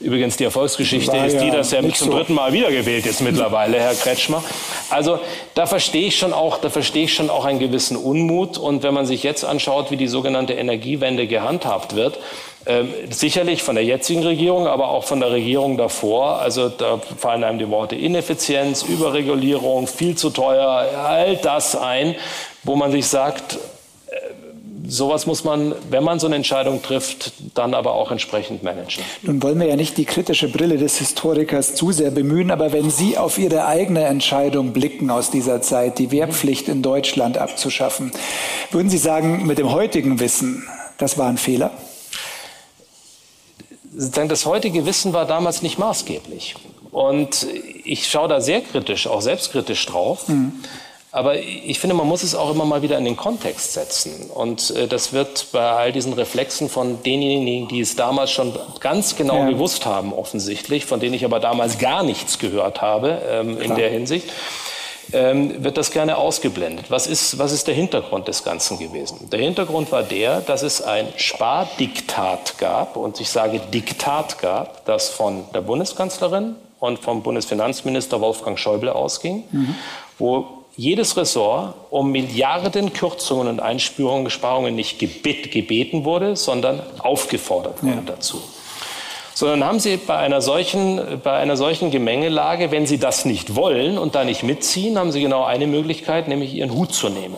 Übrigens, 0.00 0.36
die 0.36 0.44
Erfolgsgeschichte 0.44 1.12
War 1.12 1.26
ist 1.26 1.38
die, 1.38 1.50
dass 1.50 1.72
er 1.72 1.82
zum 1.82 1.92
so. 1.92 2.16
dritten 2.16 2.34
Mal 2.34 2.52
wiedergewählt 2.52 3.06
ist 3.06 3.20
mittlerweile, 3.20 3.78
Herr 3.78 3.94
Kretschmer. 3.94 4.42
Also 4.88 5.18
da 5.54 5.66
verstehe 5.66 6.06
ich 6.06 6.18
schon 6.18 6.32
auch, 6.32 6.58
da 6.58 6.70
verstehe 6.70 7.04
ich 7.04 7.14
schon 7.14 7.30
auch 7.30 7.44
einen 7.44 7.58
gewissen 7.58 7.96
Unmut. 7.96 8.58
Und 8.58 8.82
wenn 8.82 8.94
man 8.94 9.06
sich 9.06 9.22
jetzt 9.22 9.44
anschaut, 9.44 9.90
wie 9.90 9.96
die 9.96 10.08
sogenannte 10.08 10.54
Energiewende 10.54 11.26
gehandhabt 11.26 11.94
wird, 11.94 12.18
äh, 12.66 12.84
sicherlich 13.08 13.62
von 13.62 13.74
der 13.74 13.84
jetzigen 13.84 14.22
Regierung, 14.22 14.66
aber 14.66 14.90
auch 14.90 15.04
von 15.04 15.20
der 15.20 15.30
Regierung 15.30 15.78
davor. 15.78 16.40
Also 16.40 16.68
da 16.68 16.98
fallen 17.16 17.42
einem 17.42 17.58
die 17.58 17.70
Worte 17.70 17.96
Ineffizienz, 17.96 18.82
Überregulierung, 18.82 19.86
viel 19.86 20.14
zu 20.16 20.30
teuer, 20.30 20.68
all 21.06 21.36
das 21.36 21.74
ein, 21.74 22.16
wo 22.62 22.76
man 22.76 22.92
sich 22.92 23.06
sagt, 23.06 23.58
sowas 24.90 25.26
muss 25.26 25.44
man, 25.44 25.74
wenn 25.88 26.02
man 26.02 26.18
so 26.18 26.26
eine 26.26 26.36
Entscheidung 26.36 26.82
trifft, 26.82 27.32
dann 27.54 27.74
aber 27.74 27.94
auch 27.94 28.10
entsprechend 28.10 28.62
managen. 28.62 29.04
Nun 29.22 29.42
wollen 29.42 29.58
wir 29.60 29.68
ja 29.68 29.76
nicht 29.76 29.96
die 29.96 30.04
kritische 30.04 30.48
Brille 30.48 30.76
des 30.78 30.98
Historikers 30.98 31.74
zu 31.74 31.92
sehr 31.92 32.10
bemühen, 32.10 32.50
aber 32.50 32.72
wenn 32.72 32.90
Sie 32.90 33.16
auf 33.16 33.38
Ihre 33.38 33.66
eigene 33.66 34.04
Entscheidung 34.04 34.72
blicken 34.72 35.10
aus 35.10 35.30
dieser 35.30 35.62
Zeit, 35.62 35.98
die 35.98 36.10
Wehrpflicht 36.10 36.68
in 36.68 36.82
Deutschland 36.82 37.38
abzuschaffen, 37.38 38.10
würden 38.72 38.90
Sie 38.90 38.98
sagen, 38.98 39.46
mit 39.46 39.58
dem 39.58 39.70
heutigen 39.70 40.18
Wissen, 40.18 40.66
das 40.98 41.16
war 41.16 41.28
ein 41.28 41.38
Fehler? 41.38 41.70
Das 43.92 44.46
heutige 44.46 44.86
Wissen 44.86 45.12
war 45.12 45.26
damals 45.26 45.62
nicht 45.62 45.78
maßgeblich. 45.78 46.56
Und 46.90 47.46
ich 47.84 48.08
schaue 48.08 48.28
da 48.28 48.40
sehr 48.40 48.60
kritisch, 48.60 49.06
auch 49.06 49.20
selbstkritisch 49.20 49.86
drauf. 49.86 50.28
Mhm. 50.28 50.52
Aber 51.12 51.36
ich 51.38 51.80
finde, 51.80 51.96
man 51.96 52.06
muss 52.06 52.22
es 52.22 52.36
auch 52.36 52.52
immer 52.52 52.64
mal 52.64 52.82
wieder 52.82 52.96
in 52.96 53.04
den 53.04 53.16
Kontext 53.16 53.72
setzen. 53.72 54.30
Und 54.32 54.70
äh, 54.70 54.86
das 54.86 55.12
wird 55.12 55.48
bei 55.50 55.60
all 55.60 55.92
diesen 55.92 56.12
Reflexen 56.12 56.68
von 56.68 57.02
denjenigen, 57.02 57.66
die 57.66 57.80
es 57.80 57.96
damals 57.96 58.30
schon 58.30 58.56
ganz 58.78 59.16
genau 59.16 59.38
ja. 59.38 59.50
gewusst 59.50 59.86
haben, 59.86 60.12
offensichtlich, 60.12 60.86
von 60.86 61.00
denen 61.00 61.14
ich 61.14 61.24
aber 61.24 61.40
damals 61.40 61.78
gar 61.78 62.04
nichts 62.04 62.38
gehört 62.38 62.80
habe 62.80 63.20
ähm, 63.28 63.60
in 63.60 63.74
der 63.74 63.90
Hinsicht, 63.90 64.30
ähm, 65.12 65.64
wird 65.64 65.76
das 65.76 65.90
gerne 65.90 66.16
ausgeblendet. 66.16 66.90
Was 66.90 67.08
ist, 67.08 67.38
was 67.38 67.50
ist 67.50 67.66
der 67.66 67.74
Hintergrund 67.74 68.28
des 68.28 68.44
Ganzen 68.44 68.78
gewesen? 68.78 69.28
Der 69.30 69.40
Hintergrund 69.40 69.90
war 69.90 70.04
der, 70.04 70.40
dass 70.40 70.62
es 70.62 70.80
ein 70.80 71.08
Spardiktat 71.16 72.58
gab, 72.58 72.96
und 72.96 73.20
ich 73.20 73.30
sage 73.30 73.60
Diktat 73.72 74.38
gab, 74.38 74.84
das 74.84 75.08
von 75.08 75.44
der 75.52 75.62
Bundeskanzlerin 75.62 76.54
und 76.78 77.00
vom 77.00 77.24
Bundesfinanzminister 77.24 78.20
Wolfgang 78.20 78.56
Schäuble 78.56 78.94
ausging, 78.94 79.42
mhm. 79.50 79.74
wo 80.18 80.59
jedes 80.80 81.14
Ressort 81.18 81.74
um 81.90 82.10
Milliarden 82.10 82.94
Kürzungen 82.94 83.48
und 83.48 83.60
Einsparungen 83.60 84.74
nicht 84.74 84.98
gebeten 84.98 86.06
wurde, 86.06 86.36
sondern 86.36 86.80
aufgefordert 87.00 87.82
wurde 87.82 87.96
ja. 87.96 88.02
dazu. 88.06 88.40
Sondern 89.34 89.62
haben 89.64 89.78
Sie 89.78 89.98
bei 89.98 90.16
einer, 90.16 90.40
solchen, 90.40 91.20
bei 91.22 91.32
einer 91.32 91.58
solchen 91.58 91.90
Gemengelage, 91.90 92.70
wenn 92.70 92.86
Sie 92.86 92.98
das 92.98 93.26
nicht 93.26 93.56
wollen 93.56 93.98
und 93.98 94.14
da 94.14 94.24
nicht 94.24 94.42
mitziehen, 94.42 94.98
haben 94.98 95.12
Sie 95.12 95.20
genau 95.20 95.44
eine 95.44 95.66
Möglichkeit, 95.66 96.28
nämlich 96.28 96.54
Ihren 96.54 96.72
Hut 96.72 96.94
zu 96.94 97.10
nehmen. 97.10 97.36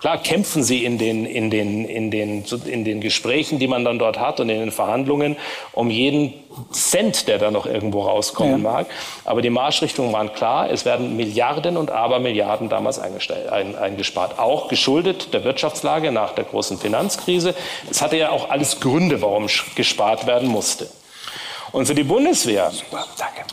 Klar 0.00 0.16
kämpfen 0.16 0.62
sie 0.62 0.84
in 0.86 0.96
den, 0.96 1.26
in, 1.26 1.50
den, 1.50 1.84
in, 1.84 2.10
den, 2.10 2.44
in 2.64 2.84
den 2.84 3.00
Gesprächen, 3.02 3.58
die 3.58 3.66
man 3.66 3.84
dann 3.84 3.98
dort 3.98 4.18
hat 4.18 4.40
und 4.40 4.48
in 4.48 4.58
den 4.58 4.70
Verhandlungen 4.70 5.36
um 5.72 5.90
jeden 5.90 6.32
Cent, 6.72 7.28
der 7.28 7.38
da 7.38 7.50
noch 7.50 7.66
irgendwo 7.66 8.02
rauskommen 8.02 8.64
ja. 8.64 8.70
mag. 8.70 8.86
Aber 9.26 9.42
die 9.42 9.50
Marschrichtungen 9.50 10.10
waren 10.12 10.32
klar. 10.32 10.70
Es 10.70 10.86
werden 10.86 11.16
Milliarden 11.16 11.76
und 11.76 11.90
Abermilliarden 11.90 12.70
damals 12.70 12.98
eingespart. 12.98 14.38
Auch 14.38 14.68
geschuldet 14.68 15.34
der 15.34 15.44
Wirtschaftslage 15.44 16.10
nach 16.12 16.34
der 16.34 16.44
großen 16.44 16.78
Finanzkrise. 16.78 17.54
Es 17.90 18.00
hatte 18.00 18.16
ja 18.16 18.30
auch 18.30 18.48
alles 18.48 18.80
Gründe, 18.80 19.20
warum 19.20 19.48
gespart 19.74 20.26
werden 20.26 20.48
musste. 20.48 20.88
Und 21.72 21.86
für 21.86 21.94
die 21.94 22.04
Bundeswehr, 22.04 22.72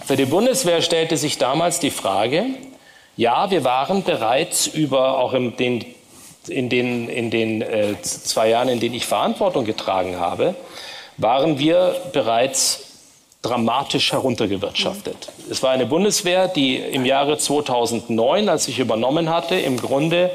für 0.06 0.16
die 0.16 0.26
Bundeswehr 0.26 0.82
stellte 0.82 1.18
sich 1.18 1.38
damals 1.38 1.80
die 1.80 1.91
Frage, 1.91 2.45
ja, 3.18 3.52
wir 3.52 3.64
waren 3.64 4.04
bereits 4.04 4.66
über 4.68 5.20
auch 5.20 5.34
in 5.34 5.58
den 5.58 5.86
in 6.50 6.70
den, 6.70 7.10
in 7.10 7.30
den 7.30 7.62
äh, 7.62 8.02
zwei 8.02 8.50
Jahren, 8.50 8.70
in 8.70 8.80
denen 8.80 8.95
ich 8.95 9.06
Verantwortung 9.06 9.66
getragen 9.66 10.20
habe, 10.20 10.56
waren 11.18 11.60
wir 11.60 11.95
bereits 12.14 12.84
dramatisch 13.41 14.12
heruntergewirtschaftet. 14.12 15.30
Es 15.50 15.64
war 15.64 15.72
eine 15.72 15.86
Bundeswehr, 15.86 16.48
die 16.48 16.78
im 16.78 17.06
Jahre 17.06 17.38
2009, 17.38 18.50
als 18.50 18.68
ich 18.68 18.80
übernommen 18.80 19.30
hatte, 19.30 19.56
im 19.56 19.78
Grunde 19.78 20.32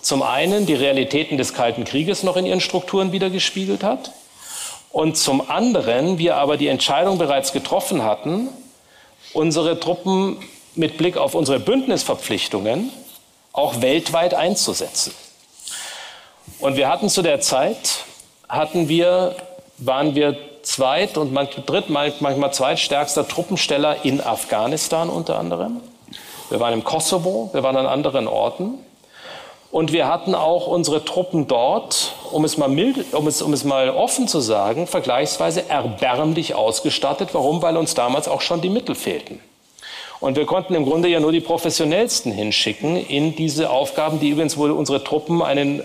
zum 0.00 0.22
einen 0.22 0.66
die 0.66 0.74
Realitäten 0.74 1.38
des 1.38 1.54
Kalten 1.54 1.84
Krieges 1.84 2.22
noch 2.22 2.36
in 2.36 2.46
ihren 2.46 2.60
Strukturen 2.60 3.12
wiedergespiegelt 3.12 3.82
hat 3.82 4.12
und 4.90 5.16
zum 5.16 5.50
anderen 5.50 6.18
wir 6.18 6.36
aber 6.36 6.56
die 6.56 6.68
Entscheidung 6.68 7.18
bereits 7.18 7.52
getroffen 7.52 8.02
hatten, 8.02 8.48
unsere 9.32 9.78
Truppen 9.78 10.38
mit 10.74 10.96
Blick 10.96 11.16
auf 11.16 11.34
unsere 11.34 11.60
Bündnisverpflichtungen 11.60 12.90
auch 13.52 13.80
weltweit 13.82 14.34
einzusetzen. 14.34 15.12
Und 16.60 16.76
wir 16.76 16.88
hatten 16.88 17.08
zu 17.08 17.22
der 17.22 17.40
Zeit, 17.40 18.04
hatten 18.48 18.88
wir, 18.88 19.36
waren 19.78 20.16
wir 20.16 20.36
zweit 20.62 21.16
und 21.16 21.32
manchmal 21.32 21.64
dritt, 21.64 21.88
manchmal 21.88 22.52
zweitstärkster 22.52 23.28
Truppensteller 23.28 24.04
in 24.04 24.20
Afghanistan 24.20 25.08
unter 25.08 25.38
anderem. 25.38 25.80
Wir 26.50 26.58
waren 26.58 26.72
im 26.72 26.82
Kosovo, 26.82 27.50
wir 27.52 27.62
waren 27.62 27.76
an 27.76 27.86
anderen 27.86 28.26
Orten. 28.26 28.74
Und 29.70 29.92
wir 29.92 30.08
hatten 30.08 30.34
auch 30.34 30.66
unsere 30.66 31.04
Truppen 31.04 31.46
dort, 31.46 32.14
um 32.32 32.44
es, 32.44 32.56
mal 32.56 32.68
mild, 32.68 33.12
um, 33.12 33.26
es, 33.28 33.42
um 33.42 33.52
es 33.52 33.64
mal 33.64 33.90
offen 33.90 34.26
zu 34.26 34.40
sagen, 34.40 34.86
vergleichsweise 34.86 35.68
erbärmlich 35.68 36.54
ausgestattet. 36.54 37.30
Warum? 37.34 37.60
Weil 37.60 37.76
uns 37.76 37.94
damals 37.94 38.28
auch 38.28 38.40
schon 38.40 38.62
die 38.62 38.70
Mittel 38.70 38.94
fehlten. 38.94 39.40
Und 40.20 40.36
wir 40.36 40.46
konnten 40.46 40.74
im 40.74 40.86
Grunde 40.86 41.08
ja 41.08 41.20
nur 41.20 41.32
die 41.32 41.40
Professionellsten 41.40 42.32
hinschicken 42.32 42.96
in 42.96 43.36
diese 43.36 43.70
Aufgaben, 43.70 44.18
die 44.18 44.30
übrigens 44.30 44.56
wohl 44.56 44.72
unsere 44.72 45.04
Truppen 45.04 45.42
einen 45.42 45.82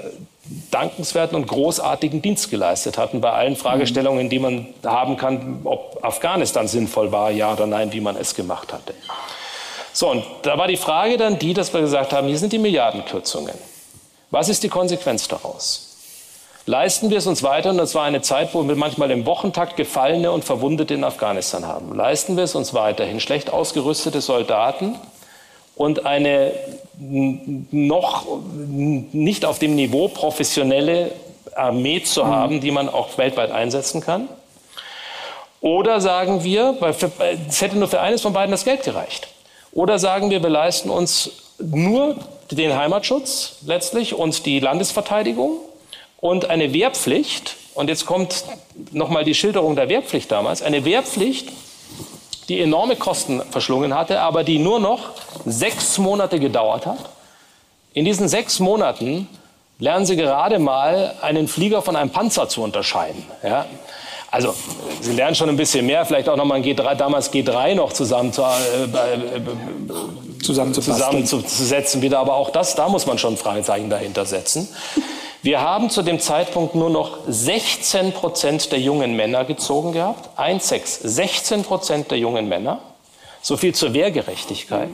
dankenswerten 0.72 1.36
und 1.36 1.48
großartigen 1.48 2.22
Dienst 2.22 2.50
geleistet 2.50 2.98
hatten 2.98 3.22
bei 3.22 3.32
allen 3.32 3.56
Fragestellungen, 3.56 4.30
die 4.30 4.40
man 4.40 4.68
haben 4.86 5.18
kann, 5.18 5.62
ob 5.64 6.00
Afghanistan 6.04 6.68
sinnvoll 6.68 7.12
war, 7.12 7.32
ja 7.32 7.54
oder 7.54 7.68
nein, 7.68 7.94
wie 7.94 8.02
man 8.02 8.16
es 8.16 8.36
gemacht 8.36 8.74
hatte. 8.74 8.94
So, 9.94 10.10
und 10.10 10.24
da 10.42 10.58
war 10.58 10.68
die 10.68 10.78
Frage 10.78 11.18
dann 11.18 11.38
die, 11.38 11.54
dass 11.54 11.74
wir 11.74 11.82
gesagt 11.82 12.14
haben, 12.14 12.28
hier 12.28 12.38
sind 12.38 12.52
die 12.52 12.60
Milliardenkürzungen. 12.60 13.54
Was 14.32 14.50
ist 14.50 14.64
die 14.64 14.70
Konsequenz 14.70 15.28
daraus? 15.28 15.90
Leisten 16.66 17.10
wir 17.10 17.18
es 17.18 17.28
uns 17.28 17.44
weiter, 17.44 17.72
und 17.72 17.78
das 17.78 17.94
war 17.94 18.04
eine 18.04 18.22
Zeit, 18.22 18.54
wo 18.54 18.66
wir 18.68 18.76
manchmal 18.76 19.12
im 19.12 19.26
Wochentakt 19.26 19.76
Gefallene 19.76 20.32
und 20.32 20.46
Verwundete 20.46 20.94
in 20.94 21.04
Afghanistan 21.04 21.68
haben. 21.68 21.94
Leisten 21.94 22.38
wir 22.38 22.46
es 22.46 22.56
uns 22.56 22.74
weiterhin, 22.74 23.20
schlecht 23.20 23.52
ausgerüstete 23.52 24.22
Soldaten 24.22 24.96
und 25.76 26.06
eine 26.06 26.54
noch 27.72 28.26
nicht 29.12 29.46
auf 29.46 29.60
dem 29.60 29.76
Niveau 29.76 30.08
professionelle 30.08 31.12
Armee 31.56 32.04
zu 32.04 32.24
mhm. 32.24 32.28
haben, 32.28 32.62
die 32.62 32.72
man 32.72 32.90
auch 32.90 33.18
weltweit 33.18 33.52
einsetzen 33.52 34.02
kann? 34.02 34.28
Oder 35.62 36.02
sagen 36.02 36.44
wir, 36.44 36.78
es 37.48 37.62
hätte 37.62 37.78
nur 37.78 37.88
für 37.88 38.02
eines 38.02 38.22
von 38.22 38.34
beiden 38.34 38.52
das 38.52 38.66
Geld 38.66 38.84
gereicht. 38.84 39.30
Oder 39.72 39.98
sagen 39.98 40.30
wir, 40.30 40.44
wir 40.44 40.50
leisten 40.50 40.90
uns 40.90 41.32
nur 41.60 42.18
den 42.52 42.76
Heimatschutz 42.78 43.58
letztlich 43.66 44.14
und 44.14 44.46
die 44.46 44.60
Landesverteidigung 44.60 45.58
und 46.18 46.50
eine 46.50 46.74
Wehrpflicht. 46.74 47.56
Und 47.74 47.90
jetzt 47.90 48.06
kommt 48.06 48.44
nochmal 48.92 49.24
die 49.24 49.34
Schilderung 49.34 49.76
der 49.76 49.90
Wehrpflicht 49.90 50.32
damals. 50.32 50.62
Eine 50.62 50.86
Wehrpflicht, 50.86 51.48
die 52.50 52.60
enorme 52.60 52.96
Kosten 52.96 53.42
verschlungen 53.52 53.96
hatte, 53.96 54.20
aber 54.20 54.44
die 54.44 54.60
nur 54.60 54.80
noch 54.80 55.12
sechs 55.46 55.98
Monate 55.98 56.40
gedauert 56.40 56.86
hat. 56.86 57.00
In 57.94 58.06
diesen 58.06 58.28
sechs 58.28 58.60
Monaten 58.60 59.28
lernen 59.80 60.06
Sie 60.06 60.16
gerade 60.16 60.60
mal 60.60 61.14
einen 61.22 61.48
Flieger 61.48 61.82
von 61.82 61.96
einem 61.96 62.10
Panzer 62.10 62.50
zu 62.50 62.62
unterscheiden. 62.64 63.24
Ja? 63.44 63.66
Also 64.32 64.54
Sie 65.02 65.12
lernen 65.14 65.36
schon 65.36 65.50
ein 65.50 65.58
bisschen 65.58 65.86
mehr, 65.86 66.06
vielleicht 66.06 66.28
auch 66.28 66.36
nochmal 66.36 66.58
ein 66.58 66.64
G3, 66.64 66.96
damals 66.96 67.32
G3 67.32 67.76
noch 67.76 67.94
zusammen 67.94 68.34
zu, 68.34 68.42
äh, 68.42 68.84
äh, 68.86 69.42
zusammenzusetzen 70.42 72.02
wieder, 72.02 72.20
aber 72.20 72.34
auch 72.36 72.50
das, 72.50 72.76
da 72.76 72.90
muss 72.90 73.06
man 73.06 73.20
schon 73.20 73.36
ein 73.36 73.38
Fragezeichen 73.38 73.90
dahinter 73.90 74.26
setzen. 74.26 74.68
Wir 75.44 75.60
haben 75.60 75.90
zu 75.90 76.04
dem 76.04 76.22
Zeitpunkt 76.22 76.74
nur 76.74 76.90
noch 76.90 77.18
16 77.28 78.14
Prozent 78.14 78.72
der 78.72 78.80
jungen 78.80 79.18
Männer 79.18 79.44
gezogen 79.44 79.92
gehabt. 79.92 80.40
1,6. 80.40 81.06
16 81.06 81.64
Prozent 81.64 82.12
der 82.12 82.18
jungen 82.18 82.48
Männer. 82.48 82.80
So 83.42 83.58
viel 83.58 83.76
zur 83.76 83.94
Wehrgerechtigkeit. 83.94 84.90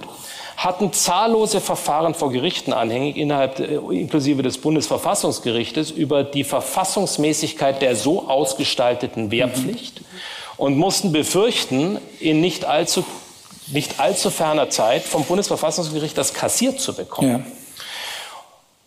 Hatten 0.58 0.91
zahllose 0.91 1.62
Verfahren 1.62 2.16
vor 2.16 2.32
Gerichten 2.32 2.74
anhängig, 2.74 3.16
innerhalb, 3.16 3.60
äh, 3.60 3.76
inklusive 3.91 4.41
des 4.41 4.58
Bundesverfassungsgerichtes, 4.58 5.91
über 5.91 6.24
die 6.24 6.43
Verfassungsmäßigkeit 6.43 7.80
der 7.84 7.95
so 7.95 8.28
ausgestalteten 8.28 9.30
Wehrpflicht 9.30 10.02
und 10.58 10.78
mussten 10.78 11.12
befürchten, 11.12 12.00
in 12.20 12.41
nicht 12.41 12.66
allzu, 12.66 13.06
nicht 13.68 14.00
allzu 14.00 14.32
ferner 14.32 14.72
Zeit 14.72 15.04
vom 15.04 15.26
Bundesverfassungsgericht 15.26 16.18
das 16.18 16.34
kassiert 16.34 16.80
zu 16.82 16.93
bekommen. 16.93 17.45
Ja. 17.45 17.59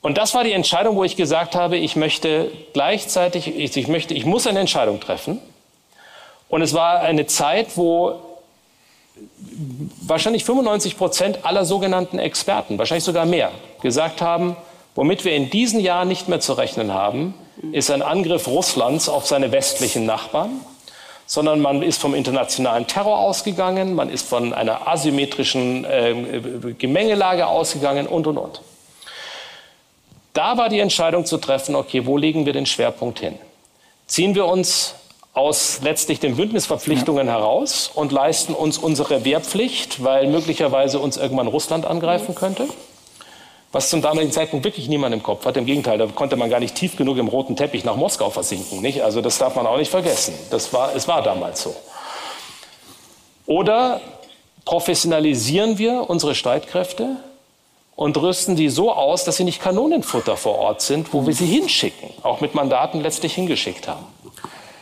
Und 0.02 0.18
das 0.18 0.34
war 0.34 0.42
die 0.42 0.52
Entscheidung, 0.52 0.96
wo 0.96 1.04
ich 1.04 1.16
gesagt 1.16 1.54
habe, 1.54 1.76
ich 1.76 1.94
möchte 1.94 2.50
gleichzeitig, 2.72 3.56
ich, 3.56 3.76
ich, 3.76 3.88
möchte, 3.88 4.14
ich 4.14 4.26
muss 4.26 4.46
eine 4.48 4.58
Entscheidung 4.58 5.00
treffen. 5.00 5.38
Und 6.48 6.60
es 6.60 6.74
war 6.74 7.00
eine 7.00 7.26
Zeit, 7.26 7.76
wo 7.76 8.16
wahrscheinlich 10.02 10.44
95 10.44 10.98
Prozent 10.98 11.44
aller 11.44 11.64
sogenannten 11.64 12.18
Experten, 12.18 12.78
wahrscheinlich 12.78 13.04
sogar 13.04 13.26
mehr, 13.26 13.52
gesagt 13.80 14.20
haben, 14.20 14.56
womit 14.96 15.24
wir 15.24 15.34
in 15.34 15.50
diesen 15.50 15.80
Jahren 15.80 16.08
nicht 16.08 16.28
mehr 16.28 16.40
zu 16.40 16.54
rechnen 16.54 16.92
haben, 16.92 17.34
ist 17.70 17.90
ein 17.90 18.02
Angriff 18.02 18.48
Russlands 18.48 19.08
auf 19.08 19.26
seine 19.26 19.52
westlichen 19.52 20.04
Nachbarn, 20.04 20.60
sondern 21.26 21.60
man 21.60 21.80
ist 21.82 22.00
vom 22.00 22.14
internationalen 22.14 22.88
Terror 22.88 23.18
ausgegangen, 23.18 23.94
man 23.94 24.10
ist 24.10 24.28
von 24.28 24.52
einer 24.52 24.88
asymmetrischen 24.88 25.84
äh, 25.84 26.74
Gemengelage 26.76 27.46
ausgegangen 27.46 28.08
und, 28.08 28.26
und, 28.26 28.38
und. 28.38 28.60
Da 30.32 30.56
war 30.56 30.68
die 30.68 30.80
Entscheidung 30.80 31.26
zu 31.26 31.36
treffen, 31.38 31.74
okay, 31.74 32.06
wo 32.06 32.16
legen 32.16 32.46
wir 32.46 32.52
den 32.52 32.66
Schwerpunkt 32.66 33.20
hin? 33.20 33.38
Ziehen 34.06 34.34
wir 34.34 34.46
uns 34.46 34.94
aus 35.34 35.80
letztlich 35.82 36.20
den 36.20 36.36
Bündnisverpflichtungen 36.36 37.26
ja. 37.26 37.34
heraus 37.34 37.90
und 37.94 38.12
leisten 38.12 38.54
uns 38.54 38.78
unsere 38.78 39.24
Wehrpflicht, 39.24 40.02
weil 40.02 40.26
möglicherweise 40.26 40.98
uns 40.98 41.16
irgendwann 41.16 41.46
Russland 41.46 41.86
angreifen 41.86 42.34
könnte? 42.34 42.68
Was 43.72 43.88
zum 43.88 44.02
damaligen 44.02 44.32
Zeitpunkt 44.32 44.66
wirklich 44.66 44.88
niemand 44.88 45.14
im 45.14 45.22
Kopf 45.22 45.46
hat. 45.46 45.56
Im 45.56 45.64
Gegenteil, 45.64 45.96
da 45.96 46.06
konnte 46.06 46.36
man 46.36 46.50
gar 46.50 46.60
nicht 46.60 46.74
tief 46.74 46.96
genug 46.96 47.16
im 47.16 47.28
roten 47.28 47.56
Teppich 47.56 47.84
nach 47.84 47.96
Moskau 47.96 48.28
versinken. 48.28 48.82
Nicht? 48.82 49.02
Also 49.02 49.22
das 49.22 49.38
darf 49.38 49.54
man 49.56 49.66
auch 49.66 49.78
nicht 49.78 49.90
vergessen. 49.90 50.34
Das 50.50 50.74
war, 50.74 50.94
es 50.94 51.08
war 51.08 51.22
damals 51.22 51.62
so. 51.62 51.74
Oder 53.46 54.02
professionalisieren 54.66 55.78
wir 55.78 56.08
unsere 56.10 56.34
Streitkräfte 56.34 57.16
und 57.96 58.16
rüsten 58.16 58.56
sie 58.56 58.68
so 58.68 58.92
aus, 58.92 59.24
dass 59.24 59.36
sie 59.36 59.44
nicht 59.44 59.60
Kanonenfutter 59.60 60.36
vor 60.36 60.58
Ort 60.58 60.80
sind, 60.80 61.12
wo 61.12 61.26
wir 61.26 61.34
sie 61.34 61.46
hinschicken, 61.46 62.10
auch 62.22 62.40
mit 62.40 62.54
Mandaten 62.54 63.00
letztlich 63.00 63.34
hingeschickt 63.34 63.88
haben. 63.88 64.06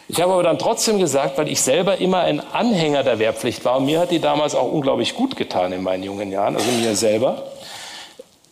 Ich 0.09 0.21
habe 0.21 0.33
aber 0.33 0.43
dann 0.43 0.59
trotzdem 0.59 0.99
gesagt, 0.99 1.39
weil 1.39 1.49
ich 1.49 1.61
selber 1.61 1.99
immer 1.99 2.21
ein 2.21 2.41
Anhänger 2.41 3.05
der 3.05 3.21
Wehrpflicht 3.21 3.65
war, 3.65 3.77
und 3.77 3.87
mir 3.87 4.01
hat 4.01 4.11
die 4.11 4.19
damals 4.19 4.57
auch 4.57 4.71
unglaublich 4.71 5.15
gut 5.15 5.37
getan 5.37 5.73
in 5.73 5.83
meinen 5.83 6.03
jungen 6.03 6.33
Jahren, 6.33 6.57
also 6.57 6.69
mir 6.73 6.97
selber. 6.97 7.45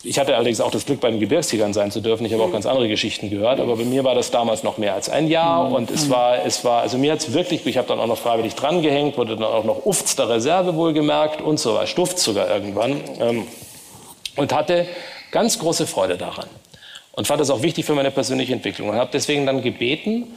Ich 0.04 0.20
hatte 0.20 0.36
allerdings 0.36 0.60
auch 0.60 0.70
das 0.70 0.86
Glück, 0.86 1.00
bei 1.00 1.10
den 1.10 1.18
Gebirgstigern 1.18 1.72
sein 1.72 1.90
zu 1.90 2.00
dürfen. 2.00 2.24
Ich 2.24 2.32
habe 2.32 2.44
auch 2.44 2.52
ganz 2.52 2.66
andere 2.66 2.86
Geschichten 2.86 3.30
gehört, 3.30 3.58
aber 3.58 3.74
bei 3.74 3.82
mir 3.82 4.04
war 4.04 4.14
das 4.14 4.30
damals 4.30 4.62
noch 4.62 4.78
mehr 4.78 4.94
als 4.94 5.08
ein 5.08 5.26
Jahr 5.26 5.72
und 5.72 5.90
es 5.90 6.08
war, 6.08 6.44
es 6.44 6.64
war, 6.64 6.82
also 6.82 6.96
mir 6.96 7.10
hat 7.10 7.18
es 7.18 7.32
wirklich, 7.32 7.66
ich 7.66 7.76
habe 7.76 7.88
dann 7.88 7.98
auch 7.98 8.06
noch 8.06 8.18
freiwillig 8.18 8.54
drangehängt, 8.54 9.18
wurde 9.18 9.34
dann 9.34 9.44
auch 9.44 9.64
noch 9.64 9.84
Ufts 9.84 10.14
der 10.14 10.28
Reserve 10.28 10.76
wohlgemerkt 10.76 11.40
und 11.40 11.58
so 11.58 11.74
weiter, 11.74 11.88
Stuft 11.88 12.20
sogar 12.20 12.48
irgendwann. 12.48 13.00
Ähm, 13.18 13.46
und 14.38 14.52
hatte 14.52 14.86
ganz 15.30 15.58
große 15.58 15.86
Freude 15.86 16.16
daran 16.16 16.46
und 17.12 17.26
fand 17.26 17.40
das 17.40 17.50
auch 17.50 17.62
wichtig 17.62 17.84
für 17.84 17.94
meine 17.94 18.10
persönliche 18.10 18.52
Entwicklung 18.52 18.88
und 18.88 18.96
habe 18.96 19.10
deswegen 19.12 19.44
dann 19.44 19.62
gebeten, 19.62 20.28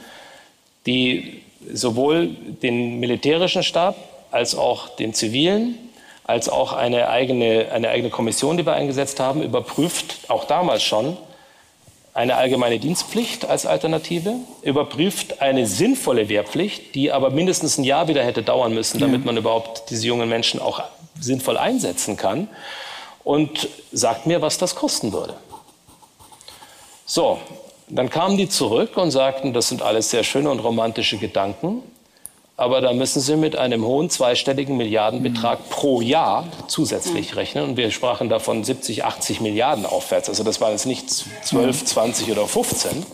die 0.86 1.42
sowohl 1.72 2.28
den 2.62 2.98
militärischen 2.98 3.62
Stab 3.62 3.96
als 4.32 4.56
auch 4.56 4.88
den 4.96 5.14
zivilen, 5.14 5.78
als 6.24 6.48
auch 6.48 6.72
eine 6.72 7.08
eigene, 7.08 7.68
eine 7.72 7.90
eigene 7.90 8.10
Kommission, 8.10 8.56
die 8.56 8.66
wir 8.66 8.72
eingesetzt 8.72 9.20
haben, 9.20 9.42
überprüft, 9.42 10.28
auch 10.28 10.44
damals 10.44 10.82
schon, 10.82 11.16
eine 12.14 12.36
allgemeine 12.36 12.78
Dienstpflicht 12.78 13.46
als 13.46 13.64
Alternative, 13.64 14.34
überprüft 14.62 15.40
eine 15.40 15.66
sinnvolle 15.66 16.28
Wehrpflicht, 16.28 16.94
die 16.94 17.10
aber 17.12 17.30
mindestens 17.30 17.78
ein 17.78 17.84
Jahr 17.84 18.08
wieder 18.08 18.22
hätte 18.22 18.42
dauern 18.42 18.74
müssen, 18.74 18.98
damit 18.98 19.24
man 19.24 19.36
überhaupt 19.36 19.88
diese 19.88 20.08
jungen 20.08 20.28
Menschen 20.28 20.60
auch 20.60 20.82
sinnvoll 21.18 21.56
einsetzen 21.56 22.16
kann 22.16 22.48
und 23.24 23.68
sagt 23.92 24.26
mir, 24.26 24.42
was 24.42 24.58
das 24.58 24.74
kosten 24.74 25.12
würde. 25.12 25.34
So, 27.06 27.38
dann 27.88 28.08
kamen 28.08 28.36
die 28.36 28.48
zurück 28.48 28.96
und 28.96 29.10
sagten, 29.10 29.52
das 29.52 29.68
sind 29.68 29.82
alles 29.82 30.10
sehr 30.10 30.24
schöne 30.24 30.50
und 30.50 30.60
romantische 30.60 31.18
Gedanken, 31.18 31.82
aber 32.56 32.80
da 32.80 32.92
müssen 32.92 33.20
Sie 33.20 33.36
mit 33.36 33.56
einem 33.56 33.84
hohen 33.84 34.08
zweistelligen 34.08 34.76
Milliardenbetrag 34.76 35.58
mhm. 35.58 35.70
pro 35.70 36.00
Jahr 36.00 36.46
zusätzlich 36.68 37.34
rechnen. 37.34 37.64
Und 37.64 37.76
wir 37.76 37.90
sprachen 37.90 38.28
davon 38.28 38.62
70, 38.62 39.04
80 39.04 39.40
Milliarden 39.40 39.84
aufwärts. 39.84 40.28
Also 40.28 40.44
das 40.44 40.60
waren 40.60 40.72
jetzt 40.72 40.86
nicht 40.86 41.10
12, 41.10 41.84
20 41.84 42.30
oder 42.30 42.46
15. 42.46 43.04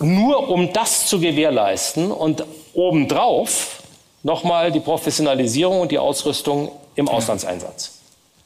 Nur 0.00 0.48
um 0.48 0.72
das 0.72 1.06
zu 1.06 1.20
gewährleisten 1.20 2.10
und 2.10 2.44
obendrauf 2.72 3.82
nochmal 4.22 4.72
die 4.72 4.80
Professionalisierung 4.80 5.80
und 5.80 5.92
die 5.92 5.98
Ausrüstung 5.98 6.72
im 6.94 7.08
Auslandseinsatz. 7.08 7.99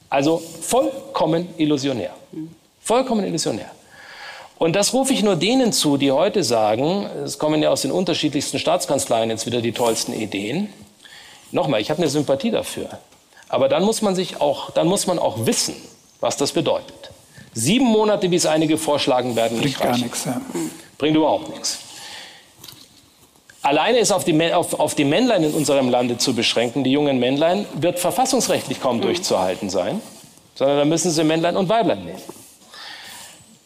Also 0.09 0.41
vollkommen 0.61 1.49
illusionär. 1.57 2.11
Vollkommen 2.81 3.23
illusionär. 3.25 3.71
Und 4.57 4.75
das 4.75 4.93
rufe 4.93 5.11
ich 5.13 5.21
nur 5.23 5.35
denen 5.35 5.73
zu, 5.73 5.97
die 5.97 6.11
heute 6.11 6.43
sagen, 6.43 7.09
es 7.25 7.37
kommen 7.39 7.61
ja 7.61 7.69
aus 7.69 7.81
den 7.81 7.91
unterschiedlichsten 7.91 8.57
Staatskanzleien 8.59 9.29
jetzt 9.29 9.45
wieder 9.45 9.61
die 9.61 9.73
tollsten 9.73 10.13
Ideen. 10.13 10.69
Nochmal, 11.51 11.81
ich 11.81 11.89
habe 11.89 12.01
eine 12.01 12.09
Sympathie 12.09 12.51
dafür. 12.51 12.87
Aber 13.49 13.67
dann 13.69 13.83
muss 13.83 14.01
man 14.01 14.15
sich 14.15 14.39
auch, 14.41 14.71
dann 14.71 14.87
muss 14.87 15.07
man 15.07 15.19
auch 15.19 15.45
wissen, 15.45 15.75
was 16.21 16.37
das 16.37 16.53
bedeutet. 16.53 17.11
Sieben 17.53 17.85
Monate, 17.85 18.31
wie 18.31 18.35
es 18.35 18.45
einige 18.45 18.77
vorschlagen 18.77 19.35
werden, 19.35 19.59
Bringt 19.59 19.65
nicht 19.65 19.79
reichen. 19.81 19.91
gar 19.91 19.97
nichts. 20.03 20.25
Ja. 20.25 20.41
Bringt 20.97 21.15
überhaupt 21.17 21.49
nichts. 21.49 21.79
Alleine 23.65 23.97
ist 23.97 24.11
auf 24.11 24.23
die, 24.23 24.53
auf, 24.53 24.79
auf 24.79 24.93
die 24.93 25.05
Männlein 25.05 25.43
in 25.43 25.51
unserem 25.51 25.89
Lande 25.89 26.19
zu 26.19 26.35
beschränken, 26.35 26.83
die 26.83 26.91
jungen 26.91 27.17
Männlein, 27.17 27.65
wird 27.73 27.97
verfassungsrechtlich 27.97 28.79
kaum 28.79 28.97
mhm. 28.97 29.01
durchzuhalten 29.01 29.71
sein, 29.71 30.03
sondern 30.53 30.77
da 30.77 30.85
müssen 30.85 31.09
sie 31.09 31.23
Männlein 31.23 31.57
und 31.57 31.67
Weiblein 31.67 32.05
nehmen. 32.05 32.21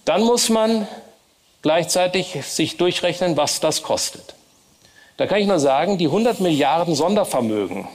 Dann 0.06 0.24
muss 0.24 0.47
man 0.47 0.88
gleichzeitig 1.62 2.38
sich 2.45 2.78
durchrechnen, 2.78 3.36
was 3.36 3.60
das 3.60 3.84
kostet. 3.84 4.36
Da 5.18 5.28
kann 5.28 5.39
ich 5.39 5.47
nur 5.47 5.60
sagen, 5.60 5.97
die 5.97 6.06
100 6.06 6.39
Milliarden 6.39 6.95
Sondervermögen, 6.95 7.86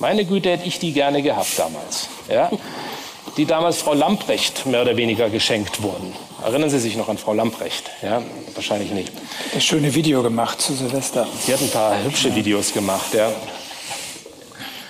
meine 0.00 0.24
Güte, 0.24 0.50
hätte 0.50 0.66
ich 0.66 0.80
die 0.80 0.92
gerne 0.92 1.22
gehabt 1.22 1.56
damals. 1.56 2.08
Ja? 2.28 2.50
Die 3.36 3.44
damals 3.44 3.78
Frau 3.78 3.94
Lamprecht 3.94 4.66
mehr 4.66 4.82
oder 4.82 4.96
weniger 4.96 5.30
geschenkt 5.30 5.80
wurden. 5.80 6.12
Erinnern 6.46 6.70
Sie 6.70 6.78
sich 6.78 6.96
noch 6.96 7.08
an 7.08 7.18
Frau 7.18 7.34
Lamprecht? 7.34 7.90
Ja, 8.02 8.22
wahrscheinlich 8.54 8.92
nicht. 8.92 9.10
Das 9.52 9.64
schöne 9.64 9.92
Video 9.96 10.22
gemacht 10.22 10.60
zu 10.60 10.74
Silvester. 10.74 11.26
Sie 11.40 11.52
hat 11.52 11.60
ein 11.60 11.70
paar 11.70 12.00
hübsche 12.04 12.32
Videos 12.36 12.72
gemacht, 12.72 13.14
ja. 13.14 13.32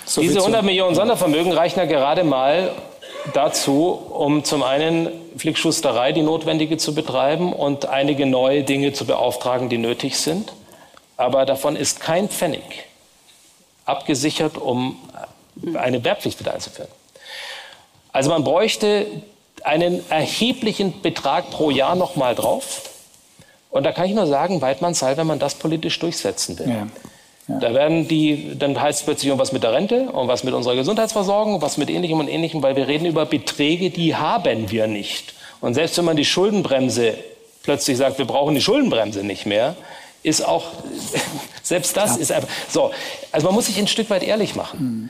So 0.05 0.21
Diese 0.21 0.37
100 0.37 0.61
Millionen 0.61 0.93
Sondervermögen 0.93 1.51
reichen 1.51 1.79
ja 1.79 1.85
gerade 1.85 2.23
mal 2.23 2.75
dazu, 3.33 3.89
um 3.89 4.43
zum 4.43 4.61
einen 4.61 5.09
Flickschusterei, 5.35 6.11
die 6.11 6.21
notwendige 6.21 6.77
zu 6.77 6.93
betreiben 6.93 7.51
und 7.53 7.87
einige 7.87 8.27
neue 8.27 8.63
Dinge 8.63 8.93
zu 8.93 9.05
beauftragen, 9.05 9.67
die 9.67 9.79
nötig 9.79 10.19
sind. 10.19 10.53
Aber 11.17 11.47
davon 11.47 11.75
ist 11.75 11.99
kein 11.99 12.29
Pfennig 12.29 12.85
abgesichert, 13.85 14.59
um 14.59 14.99
eine 15.73 16.03
Wehrpflicht 16.03 16.39
wieder 16.39 16.53
einzuführen. 16.53 16.91
Also 18.11 18.29
man 18.29 18.43
bräuchte 18.43 19.07
einen 19.67 20.03
erheblichen 20.09 21.01
Betrag 21.01 21.51
pro 21.51 21.69
Jahr 21.69 21.95
noch 21.95 22.15
mal 22.15 22.35
drauf. 22.35 22.89
Und 23.69 23.83
da 23.83 23.91
kann 23.91 24.05
ich 24.05 24.13
nur 24.13 24.27
sagen, 24.27 24.61
Weidmannsheil, 24.61 25.17
wenn 25.17 25.27
man 25.27 25.39
das 25.39 25.55
politisch 25.55 25.99
durchsetzen 25.99 26.57
will. 26.57 26.69
Ja. 26.69 26.87
Ja. 27.47 27.59
Da 27.59 27.73
werden 27.73 28.07
die, 28.07 28.57
dann 28.57 28.79
heißt 28.79 28.99
es 28.99 29.05
plötzlich 29.05 29.31
um 29.31 29.39
was 29.39 29.51
mit 29.53 29.63
der 29.63 29.71
Rente 29.71 30.11
und 30.11 30.27
was 30.27 30.43
mit 30.43 30.53
unserer 30.53 30.75
Gesundheitsversorgung, 30.75 31.61
was 31.61 31.77
mit 31.77 31.89
ähnlichem 31.89 32.19
und 32.19 32.27
ähnlichem, 32.27 32.61
weil 32.61 32.75
wir 32.75 32.87
reden 32.87 33.05
über 33.05 33.25
Beträge, 33.25 33.89
die 33.89 34.15
haben 34.15 34.69
wir 34.69 34.87
nicht. 34.87 35.33
Und 35.61 35.73
selbst 35.73 35.97
wenn 35.97 36.05
man 36.05 36.17
die 36.17 36.25
Schuldenbremse 36.25 37.13
plötzlich 37.63 37.97
sagt, 37.97 38.17
wir 38.17 38.25
brauchen 38.25 38.53
die 38.53 38.61
Schuldenbremse 38.61 39.23
nicht 39.23 39.45
mehr, 39.45 39.75
ist 40.23 40.45
auch, 40.45 40.65
selbst 41.63 41.95
das 41.95 42.15
ja. 42.15 42.21
ist 42.21 42.31
einfach, 42.31 42.49
so. 42.69 42.91
Also 43.31 43.47
man 43.47 43.55
muss 43.55 43.67
sich 43.67 43.77
ein 43.77 43.87
Stück 43.87 44.09
weit 44.09 44.23
ehrlich 44.23 44.55
machen. 44.55 44.79
Mhm. 44.79 45.09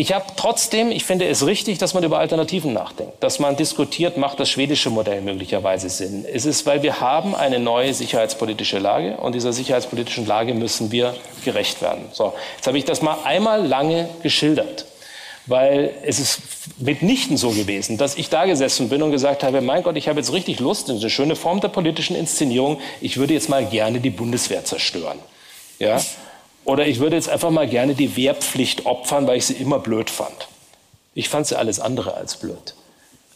Ich 0.00 0.14
habe 0.14 0.24
trotzdem, 0.34 0.90
ich 0.90 1.04
finde 1.04 1.28
es 1.28 1.44
richtig, 1.44 1.76
dass 1.76 1.92
man 1.92 2.02
über 2.02 2.20
Alternativen 2.20 2.72
nachdenkt, 2.72 3.22
dass 3.22 3.38
man 3.38 3.56
diskutiert, 3.56 4.16
macht 4.16 4.40
das 4.40 4.48
schwedische 4.48 4.88
Modell 4.88 5.20
möglicherweise 5.20 5.90
Sinn. 5.90 6.24
Es 6.24 6.46
ist, 6.46 6.64
weil 6.64 6.82
wir 6.82 7.02
haben 7.02 7.34
eine 7.34 7.58
neue 7.58 7.92
sicherheitspolitische 7.92 8.78
Lage 8.78 9.18
und 9.18 9.34
dieser 9.34 9.52
sicherheitspolitischen 9.52 10.24
Lage 10.24 10.54
müssen 10.54 10.90
wir 10.90 11.14
gerecht 11.44 11.82
werden. 11.82 12.06
So, 12.12 12.32
jetzt 12.56 12.66
habe 12.66 12.78
ich 12.78 12.86
das 12.86 13.02
mal 13.02 13.18
einmal 13.24 13.66
lange 13.66 14.08
geschildert. 14.22 14.86
Weil 15.44 15.92
es 16.02 16.18
ist 16.18 16.40
mitnichten 16.78 17.36
so 17.36 17.50
gewesen, 17.50 17.98
dass 17.98 18.16
ich 18.16 18.30
da 18.30 18.46
gesessen 18.46 18.88
bin 18.88 19.02
und 19.02 19.10
gesagt 19.10 19.42
habe, 19.42 19.60
mein 19.60 19.82
Gott, 19.82 19.98
ich 19.98 20.08
habe 20.08 20.18
jetzt 20.18 20.32
richtig 20.32 20.60
Lust, 20.60 20.88
in 20.88 20.96
eine 20.96 21.10
schöne 21.10 21.36
Form 21.36 21.60
der 21.60 21.68
politischen 21.68 22.16
Inszenierung, 22.16 22.80
ich 23.02 23.18
würde 23.18 23.34
jetzt 23.34 23.50
mal 23.50 23.66
gerne 23.66 24.00
die 24.00 24.08
Bundeswehr 24.08 24.64
zerstören. 24.64 25.18
Ja? 25.78 26.00
Oder 26.70 26.86
ich 26.86 27.00
würde 27.00 27.16
jetzt 27.16 27.28
einfach 27.28 27.50
mal 27.50 27.66
gerne 27.66 27.94
die 27.96 28.14
Wehrpflicht 28.16 28.86
opfern, 28.86 29.26
weil 29.26 29.38
ich 29.38 29.46
sie 29.46 29.54
immer 29.54 29.80
blöd 29.80 30.08
fand. 30.08 30.46
Ich 31.14 31.28
fand 31.28 31.48
sie 31.48 31.58
alles 31.58 31.80
andere 31.80 32.14
als 32.14 32.36
blöd. 32.36 32.76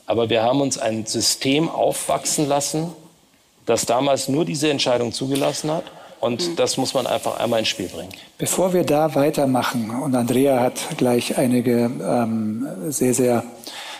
Aber 0.06 0.30
wir 0.30 0.44
haben 0.44 0.60
uns 0.60 0.78
ein 0.78 1.04
System 1.04 1.68
aufwachsen 1.68 2.46
lassen, 2.46 2.92
das 3.66 3.86
damals 3.86 4.28
nur 4.28 4.44
diese 4.44 4.70
Entscheidung 4.70 5.12
zugelassen 5.12 5.72
hat. 5.72 5.82
Und 6.20 6.48
mhm. 6.48 6.54
das 6.54 6.76
muss 6.76 6.94
man 6.94 7.08
einfach 7.08 7.40
einmal 7.40 7.58
ins 7.58 7.70
Spiel 7.70 7.88
bringen. 7.88 8.12
Bevor 8.38 8.72
wir 8.72 8.84
da 8.84 9.16
weitermachen, 9.16 9.90
und 9.90 10.14
Andrea 10.14 10.60
hat 10.60 10.96
gleich 10.96 11.36
einige 11.36 11.90
ähm, 12.00 12.68
sehr, 12.88 13.14
sehr 13.14 13.42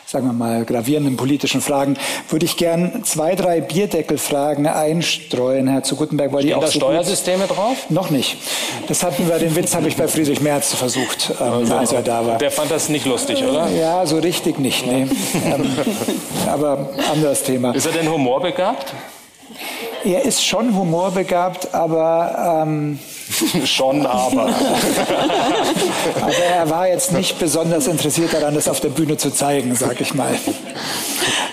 sagen 0.06 0.26
wir 0.26 0.32
mal, 0.32 0.64
gravierenden 0.64 1.16
politischen 1.16 1.60
Fragen, 1.60 1.96
würde 2.28 2.44
ich 2.44 2.56
gern 2.56 3.02
zwei, 3.04 3.34
drei 3.34 3.60
Bierdeckelfragen 3.60 4.66
einstreuen, 4.66 5.68
Herr 5.68 5.82
zu 5.82 5.96
Gutenberg. 5.96 6.32
Weil 6.32 6.40
Stehen 6.40 6.48
die 6.48 6.54
auch 6.54 6.60
da 6.60 6.66
so 6.66 6.78
Steuersysteme 6.78 7.46
drauf? 7.46 7.90
Noch 7.90 8.10
nicht. 8.10 8.36
Das 8.86 9.02
hatten 9.02 9.28
wir, 9.28 9.38
den 9.38 9.56
Witz 9.56 9.74
habe 9.74 9.88
ich 9.88 9.96
bei 9.96 10.06
Friedrich 10.06 10.40
Merz 10.40 10.74
versucht, 10.74 11.32
ähm, 11.40 11.46
also, 11.46 11.74
als 11.74 11.92
er 11.92 12.02
da 12.02 12.26
war. 12.26 12.38
Der 12.38 12.50
fand 12.50 12.70
das 12.70 12.88
nicht 12.88 13.06
lustig, 13.06 13.42
oder? 13.42 13.68
Ja, 13.70 14.04
so 14.06 14.18
richtig 14.18 14.58
nicht, 14.58 14.86
nee. 14.86 15.06
ähm, 15.44 15.70
aber 16.46 16.90
anderes 17.10 17.42
Thema. 17.42 17.72
Ist 17.72 17.86
er 17.86 17.92
denn 17.92 18.10
humorbegabt? 18.10 18.92
Er 20.04 20.22
ist 20.24 20.44
schon 20.44 20.76
humorbegabt, 20.76 21.74
aber... 21.74 22.62
Ähm, 22.66 22.98
schon, 23.64 24.06
aber. 24.06 24.54
aber 26.20 26.34
er 26.54 26.70
war 26.70 26.88
jetzt 26.88 27.12
nicht 27.12 27.38
besonders 27.38 27.86
interessiert 27.86 28.32
daran, 28.34 28.54
das 28.54 28.68
auf 28.68 28.80
der 28.80 28.90
Bühne 28.90 29.16
zu 29.16 29.30
zeigen, 29.30 29.74
sag 29.74 30.00
ich 30.00 30.14
mal. 30.14 30.34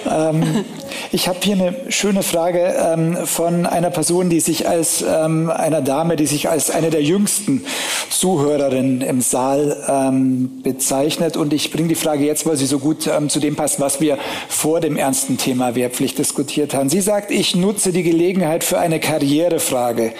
Ähm, 0.09 0.65
ich 1.13 1.27
habe 1.27 1.39
hier 1.41 1.55
eine 1.55 1.75
schöne 1.89 2.23
Frage 2.23 2.73
ähm, 2.77 3.17
von 3.25 3.65
einer 3.65 3.89
Person, 3.89 4.29
die 4.29 4.39
sich 4.39 4.67
als 4.67 5.03
ähm, 5.07 5.49
einer 5.49 5.81
Dame, 5.81 6.15
die 6.15 6.25
sich 6.25 6.49
als 6.49 6.71
eine 6.71 6.89
der 6.89 7.03
jüngsten 7.03 7.65
Zuhörerinnen 8.09 9.01
im 9.01 9.21
Saal 9.21 9.75
ähm, 9.89 10.61
bezeichnet. 10.63 11.35
Und 11.35 11.51
ich 11.51 11.71
bringe 11.71 11.89
die 11.89 11.95
Frage 11.95 12.25
jetzt, 12.25 12.45
weil 12.45 12.55
sie 12.55 12.65
so 12.65 12.79
gut 12.79 13.07
ähm, 13.07 13.29
zu 13.29 13.39
dem 13.39 13.55
passt, 13.55 13.79
was 13.79 13.99
wir 13.99 14.17
vor 14.47 14.79
dem 14.79 14.95
ernsten 14.95 15.37
Thema 15.37 15.75
Wehrpflicht 15.75 16.17
diskutiert 16.17 16.73
haben. 16.73 16.89
Sie 16.89 17.01
sagt, 17.01 17.31
ich 17.31 17.55
nutze 17.55 17.91
die 17.91 18.03
Gelegenheit 18.03 18.63
für 18.63 18.79
eine 18.79 18.99
Karrierefrage. 18.99 20.13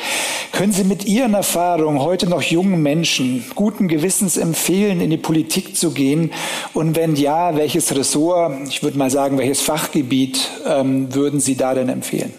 Können 0.52 0.74
Sie 0.74 0.84
mit 0.84 1.06
Ihren 1.06 1.36
Erfahrungen 1.42 2.00
heute 2.02 2.30
noch 2.30 2.44
jungen 2.44 2.84
Menschen 2.84 3.44
guten 3.56 3.88
Gewissens 3.88 4.38
empfehlen, 4.38 5.02
in 5.02 5.10
die 5.10 5.18
Politik 5.18 5.76
zu 5.76 5.90
gehen? 5.90 6.32
Und 6.76 6.96
wenn 6.96 7.16
ja, 7.16 7.56
welches 7.56 7.96
Ressort, 7.96 8.68
ich 8.68 8.84
würde 8.84 9.00
mal 9.00 9.10
sagen, 9.10 9.40
welches 9.40 9.60
Fachgebiet 9.60 10.52
ähm, 10.68 11.12
würden 11.16 11.40
Sie 11.40 11.56
da 11.56 11.74
denn 11.74 11.90
empfehlen? 11.90 12.32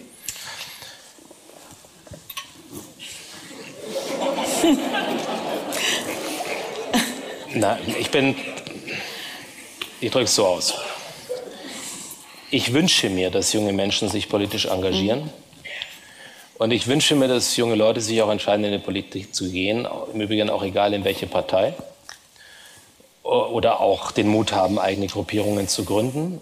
Na, 7.55 7.77
ich 7.99 8.09
bin, 8.09 8.35
ich 9.99 10.11
drücke 10.11 10.23
es 10.23 10.35
so 10.35 10.45
aus. 10.45 10.75
Ich 12.51 12.71
wünsche 12.71 13.09
mir, 13.09 13.31
dass 13.31 13.51
junge 13.51 13.73
Menschen 13.73 14.07
sich 14.07 14.29
politisch 14.29 14.67
engagieren. 14.67 15.29
Und 16.57 16.71
ich 16.71 16.87
wünsche 16.87 17.15
mir, 17.15 17.27
dass 17.27 17.57
junge 17.57 17.75
Leute 17.75 17.99
sich 18.01 18.21
auch 18.21 18.29
entscheiden, 18.29 18.63
in 18.65 18.71
die 18.71 18.77
Politik 18.77 19.33
zu 19.33 19.49
gehen. 19.49 19.87
Im 20.13 20.21
Übrigen 20.21 20.49
auch 20.49 20.63
egal 20.63 20.93
in 20.93 21.03
welche 21.03 21.27
Partei. 21.27 21.73
Oder 23.23 23.79
auch 23.79 24.11
den 24.11 24.27
Mut 24.27 24.51
haben, 24.51 24.77
eigene 24.77 25.07
Gruppierungen 25.07 25.67
zu 25.67 25.85
gründen 25.85 26.39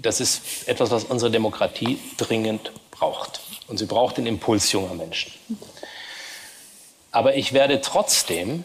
das 0.00 0.20
ist 0.20 0.66
etwas, 0.66 0.90
was 0.90 1.04
unsere 1.04 1.30
Demokratie 1.30 1.98
dringend 2.16 2.72
braucht. 2.90 3.40
Und 3.66 3.78
sie 3.78 3.86
braucht 3.86 4.16
den 4.16 4.26
Impuls 4.26 4.72
junger 4.72 4.94
Menschen. 4.94 5.32
Aber 7.10 7.36
ich 7.36 7.52
werde 7.52 7.80
trotzdem 7.80 8.64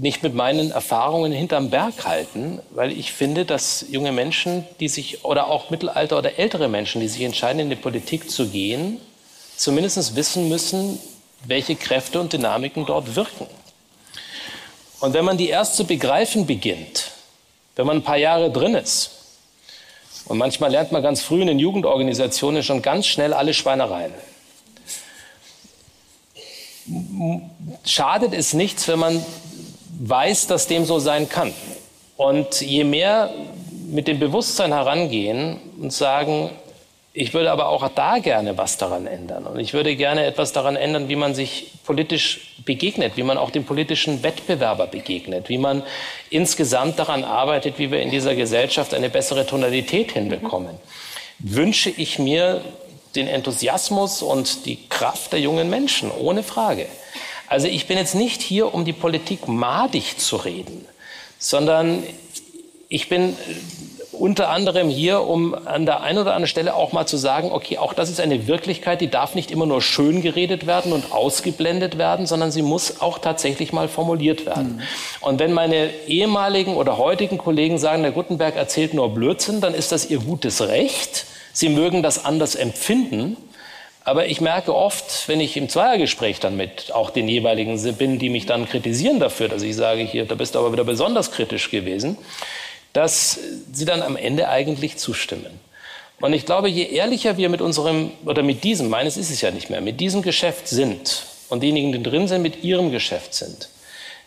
nicht 0.00 0.22
mit 0.22 0.34
meinen 0.34 0.70
Erfahrungen 0.70 1.32
hinterm 1.32 1.70
Berg 1.70 2.04
halten, 2.04 2.60
weil 2.70 2.92
ich 2.92 3.12
finde, 3.12 3.44
dass 3.44 3.86
junge 3.88 4.12
Menschen, 4.12 4.64
die 4.80 4.88
sich 4.88 5.24
oder 5.24 5.48
auch 5.48 5.70
Mittelalter 5.70 6.18
oder 6.18 6.38
ältere 6.38 6.68
Menschen, 6.68 7.00
die 7.00 7.08
sich 7.08 7.22
entscheiden, 7.22 7.60
in 7.60 7.70
die 7.70 7.76
Politik 7.76 8.30
zu 8.30 8.48
gehen, 8.48 9.00
zumindest 9.56 10.16
wissen 10.16 10.48
müssen, 10.48 10.98
welche 11.46 11.76
Kräfte 11.76 12.20
und 12.20 12.32
Dynamiken 12.32 12.86
dort 12.86 13.14
wirken. 13.14 13.46
Und 15.00 15.14
wenn 15.14 15.24
man 15.24 15.36
die 15.36 15.48
erst 15.48 15.76
zu 15.76 15.84
begreifen 15.84 16.46
beginnt, 16.46 17.10
wenn 17.76 17.86
man 17.86 17.98
ein 17.98 18.04
paar 18.04 18.16
Jahre 18.16 18.50
drin 18.50 18.74
ist, 18.74 19.10
und 20.26 20.38
manchmal 20.38 20.70
lernt 20.70 20.90
man 20.90 21.02
ganz 21.02 21.20
früh 21.20 21.42
in 21.42 21.48
den 21.48 21.58
Jugendorganisationen 21.58 22.62
schon 22.62 22.80
ganz 22.80 23.06
schnell 23.06 23.34
alle 23.34 23.52
Schweinereien. 23.52 24.14
Schadet 27.84 28.32
es 28.32 28.54
nichts, 28.54 28.88
wenn 28.88 28.98
man 28.98 29.24
weiß, 29.98 30.46
dass 30.46 30.66
dem 30.66 30.84
so 30.84 30.98
sein 30.98 31.28
kann. 31.28 31.52
Und 32.16 32.60
je 32.60 32.84
mehr 32.84 33.30
mit 33.86 34.08
dem 34.08 34.18
Bewusstsein 34.18 34.72
herangehen 34.72 35.58
und 35.80 35.92
sagen, 35.92 36.50
ich 37.16 37.32
würde 37.32 37.52
aber 37.52 37.68
auch 37.68 37.88
da 37.90 38.18
gerne 38.18 38.58
was 38.58 38.76
daran 38.76 39.06
ändern. 39.06 39.46
Und 39.46 39.60
ich 39.60 39.72
würde 39.72 39.94
gerne 39.94 40.24
etwas 40.24 40.52
daran 40.52 40.74
ändern, 40.74 41.08
wie 41.08 41.14
man 41.14 41.32
sich 41.32 41.70
politisch 41.84 42.56
begegnet, 42.64 43.16
wie 43.16 43.22
man 43.22 43.38
auch 43.38 43.50
dem 43.50 43.64
politischen 43.64 44.24
Wettbewerber 44.24 44.88
begegnet, 44.88 45.48
wie 45.48 45.58
man 45.58 45.84
insgesamt 46.30 46.98
daran 46.98 47.22
arbeitet, 47.22 47.78
wie 47.78 47.92
wir 47.92 48.00
in 48.00 48.10
dieser 48.10 48.34
Gesellschaft 48.34 48.94
eine 48.94 49.10
bessere 49.10 49.46
Tonalität 49.46 50.10
hinbekommen. 50.10 50.76
Wünsche 51.38 51.90
ich 51.90 52.18
mir 52.18 52.62
den 53.14 53.28
Enthusiasmus 53.28 54.22
und 54.22 54.66
die 54.66 54.88
Kraft 54.88 55.32
der 55.32 55.40
jungen 55.40 55.70
Menschen, 55.70 56.10
ohne 56.10 56.42
Frage. 56.42 56.86
Also 57.54 57.68
ich 57.68 57.86
bin 57.86 57.96
jetzt 57.96 58.16
nicht 58.16 58.42
hier, 58.42 58.74
um 58.74 58.84
die 58.84 58.92
Politik 58.92 59.46
madig 59.46 60.18
zu 60.18 60.34
reden, 60.34 60.84
sondern 61.38 62.02
ich 62.88 63.08
bin 63.08 63.36
unter 64.10 64.48
anderem 64.48 64.88
hier, 64.88 65.20
um 65.20 65.54
an 65.54 65.86
der 65.86 66.00
einen 66.00 66.18
oder 66.18 66.32
anderen 66.32 66.48
Stelle 66.48 66.74
auch 66.74 66.90
mal 66.90 67.06
zu 67.06 67.16
sagen, 67.16 67.52
okay, 67.52 67.78
auch 67.78 67.94
das 67.94 68.10
ist 68.10 68.18
eine 68.18 68.48
Wirklichkeit, 68.48 69.00
die 69.00 69.06
darf 69.06 69.36
nicht 69.36 69.52
immer 69.52 69.66
nur 69.66 69.82
schön 69.82 70.20
geredet 70.20 70.66
werden 70.66 70.92
und 70.92 71.12
ausgeblendet 71.12 71.96
werden, 71.96 72.26
sondern 72.26 72.50
sie 72.50 72.62
muss 72.62 73.00
auch 73.00 73.18
tatsächlich 73.18 73.72
mal 73.72 73.86
formuliert 73.86 74.46
werden. 74.46 74.78
Mhm. 74.78 74.82
Und 75.20 75.38
wenn 75.38 75.52
meine 75.52 75.90
ehemaligen 76.08 76.74
oder 76.74 76.98
heutigen 76.98 77.38
Kollegen 77.38 77.78
sagen, 77.78 78.02
der 78.02 78.10
Gutenberg 78.10 78.56
erzählt 78.56 78.94
nur 78.94 79.14
Blödsinn, 79.14 79.60
dann 79.60 79.74
ist 79.74 79.92
das 79.92 80.10
ihr 80.10 80.18
gutes 80.18 80.60
Recht. 80.60 81.24
Sie 81.52 81.68
mögen 81.68 82.02
das 82.02 82.24
anders 82.24 82.56
empfinden. 82.56 83.36
Aber 84.04 84.26
ich 84.26 84.42
merke 84.42 84.74
oft, 84.74 85.28
wenn 85.28 85.40
ich 85.40 85.56
im 85.56 85.70
Zweiergespräch 85.70 86.38
dann 86.38 86.56
mit 86.56 86.92
auch 86.92 87.08
den 87.08 87.26
jeweiligen 87.26 87.80
bin, 87.94 88.18
die 88.18 88.28
mich 88.28 88.44
dann 88.44 88.68
kritisieren 88.68 89.18
dafür, 89.18 89.48
dass 89.48 89.62
ich 89.62 89.74
sage, 89.74 90.02
hier, 90.02 90.26
da 90.26 90.34
bist 90.34 90.54
du 90.54 90.58
aber 90.58 90.72
wieder 90.72 90.84
besonders 90.84 91.30
kritisch 91.32 91.70
gewesen, 91.70 92.18
dass 92.92 93.38
sie 93.72 93.86
dann 93.86 94.02
am 94.02 94.16
Ende 94.16 94.48
eigentlich 94.48 94.98
zustimmen. 94.98 95.58
Und 96.20 96.32
ich 96.34 96.44
glaube, 96.44 96.68
je 96.68 96.84
ehrlicher 96.84 97.38
wir 97.38 97.48
mit 97.48 97.62
unserem, 97.62 98.12
oder 98.24 98.42
mit 98.42 98.62
diesem, 98.62 98.88
meines 98.88 99.16
ist 99.16 99.30
es 99.30 99.40
ja 99.40 99.50
nicht 99.50 99.70
mehr, 99.70 99.80
mit 99.80 100.00
diesem 100.00 100.20
Geschäft 100.22 100.68
sind 100.68 101.24
und 101.48 101.62
diejenigen, 101.62 101.92
die 101.92 102.02
drin 102.02 102.28
sind, 102.28 102.42
mit 102.42 102.62
ihrem 102.62 102.90
Geschäft 102.90 103.34
sind, 103.34 103.70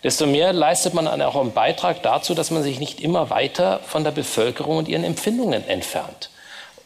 desto 0.03 0.25
mehr 0.25 0.53
leistet 0.53 0.95
man 0.95 1.07
auch 1.21 1.35
einen 1.35 1.53
Beitrag 1.53 2.01
dazu, 2.01 2.33
dass 2.33 2.51
man 2.51 2.63
sich 2.63 2.79
nicht 2.79 2.99
immer 2.99 3.29
weiter 3.29 3.79
von 3.85 4.03
der 4.03 4.11
Bevölkerung 4.11 4.77
und 4.77 4.87
ihren 4.87 5.03
Empfindungen 5.03 5.67
entfernt. 5.67 6.29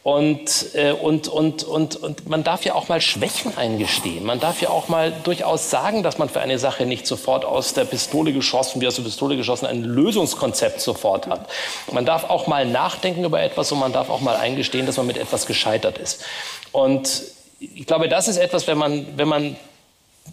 Und, 0.04 0.74
äh, 0.74 0.94
und, 0.94 1.28
und, 1.28 1.64
und, 1.64 1.96
und 1.96 2.28
man 2.28 2.44
darf 2.44 2.66
ja 2.66 2.74
auch 2.74 2.90
mal 2.90 3.00
Schwächen 3.02 3.56
eingestehen. 3.56 4.26
Man 4.26 4.40
darf 4.40 4.60
ja 4.60 4.70
auch 4.70 4.88
mal 4.88 5.14
durchaus 5.24 5.70
sagen, 5.70 6.02
dass 6.02 6.18
man 6.18 6.28
für 6.28 6.42
eine 6.42 6.58
Sache 6.58 6.88
nicht 6.88 7.06
sofort 7.06 7.46
aus 7.46 7.76
der 7.76 7.86
Pistole 7.86 8.34
geschossen, 8.34 8.82
wie 8.82 8.88
aus 8.88 8.96
der 8.96 9.04
Pistole 9.04 9.38
geschossen, 9.38 9.68
ein 9.68 9.84
Lösungskonzept 9.84 10.82
sofort 10.82 11.28
hat. 11.28 11.48
Man 11.92 12.04
darf 12.06 12.24
auch 12.32 12.48
mal 12.48 12.66
nachdenken 12.66 13.24
über 13.24 13.44
etwas 13.44 13.72
und 13.72 13.78
man 13.78 13.94
darf 13.94 14.10
auch 14.10 14.22
mal 14.22 14.38
eingestehen, 14.38 14.88
dass 14.88 14.98
man 14.98 15.06
mit 15.06 15.18
etwas 15.18 15.46
gescheitert 15.46 16.00
ist. 16.00 16.24
Und 16.72 17.22
ich 17.60 17.86
glaube, 17.86 18.10
das 18.10 18.28
ist 18.28 18.38
etwas, 18.38 18.66
wenn 18.66 18.80
man, 18.80 19.06
wenn 19.18 19.28
man 19.28 19.56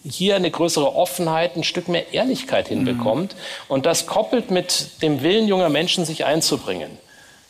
hier 0.08 0.36
eine 0.36 0.50
größere 0.50 0.94
Offenheit, 0.94 1.56
ein 1.56 1.64
Stück 1.64 1.88
mehr 1.88 2.14
Ehrlichkeit 2.14 2.68
hinbekommt 2.68 3.34
mhm. 3.34 3.40
und 3.68 3.86
das 3.86 4.06
koppelt 4.06 4.50
mit 4.50 5.02
dem 5.02 5.22
Willen 5.22 5.46
junger 5.46 5.68
Menschen, 5.68 6.06
sich 6.06 6.24
einzubringen, 6.24 6.96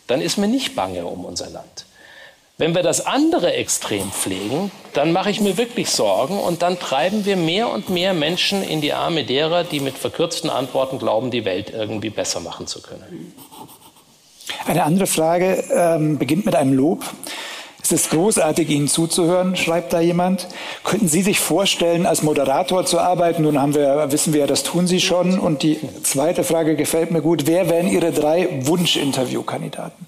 dann 0.09 0.21
ist 0.21 0.37
mir 0.37 0.49
nicht 0.49 0.75
bange 0.75 1.05
um 1.07 1.25
unser 1.25 1.51
Land. 1.51 1.85
Wenn 2.61 2.75
wir 2.75 2.83
das 2.83 3.07
andere 3.07 3.53
Extrem 3.53 4.11
pflegen, 4.11 4.73
dann 4.93 5.13
mache 5.13 5.31
ich 5.31 5.41
mir 5.41 5.57
wirklich 5.57 5.91
Sorgen 5.91 6.41
und 6.41 6.61
dann 6.61 6.81
treiben 6.81 7.25
wir 7.25 7.37
mehr 7.37 7.69
und 7.69 7.89
mehr 7.89 8.15
Menschen 8.15 8.65
in 8.65 8.81
die 8.81 8.93
Arme 8.93 9.23
derer, 9.23 9.63
die 9.63 9.79
mit 9.79 9.97
verkürzten 9.97 10.51
Antworten 10.51 10.99
glauben, 10.99 11.31
die 11.31 11.45
Welt 11.45 11.71
irgendwie 11.71 12.11
besser 12.11 12.41
machen 12.41 12.67
zu 12.67 12.83
können. 12.83 13.33
Eine 14.67 14.83
andere 14.83 15.07
Frage 15.07 15.63
ähm, 15.73 16.19
beginnt 16.19 16.47
mit 16.47 16.57
einem 16.57 16.73
Lob. 16.73 17.05
Es 17.81 17.93
ist 17.93 18.11
großartig, 18.11 18.69
Ihnen 18.71 18.89
zuzuhören, 18.89 19.55
schreibt 19.55 19.93
da 19.93 20.01
jemand. 20.01 20.49
Könnten 20.83 21.07
Sie 21.07 21.23
sich 21.23 21.39
vorstellen, 21.39 22.07
als 22.07 22.25
Moderator 22.25 22.85
zu 22.85 22.99
arbeiten? 22.99 23.43
Nun 23.43 23.63
haben 23.63 23.77
wir, 23.77 24.11
wissen 24.11 24.33
wir 24.33 24.41
ja, 24.41 24.47
das 24.49 24.65
tun 24.65 24.89
Sie 24.89 25.01
schon. 25.01 25.39
Und 25.39 25.63
die 25.63 25.79
zweite 26.03 26.43
Frage 26.43 26.75
gefällt 26.75 27.13
mir 27.13 27.23
gut. 27.23 27.47
Wer 27.47 27.71
wären 27.71 27.87
Ihre 27.87 28.11
drei 28.11 28.49
Wunsch-Interviewkandidaten? 28.67 30.07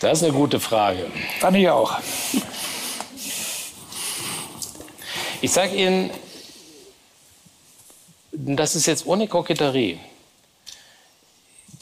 Das 0.00 0.18
ist 0.18 0.24
eine 0.24 0.32
gute 0.32 0.60
Frage. 0.60 1.10
Fand 1.40 1.56
ich 1.56 1.68
auch. 1.68 1.98
Ich 5.40 5.50
sage 5.50 5.74
Ihnen, 5.74 6.10
das 8.32 8.76
ist 8.76 8.86
jetzt 8.86 9.06
ohne 9.06 9.26
Koketterie. 9.26 9.98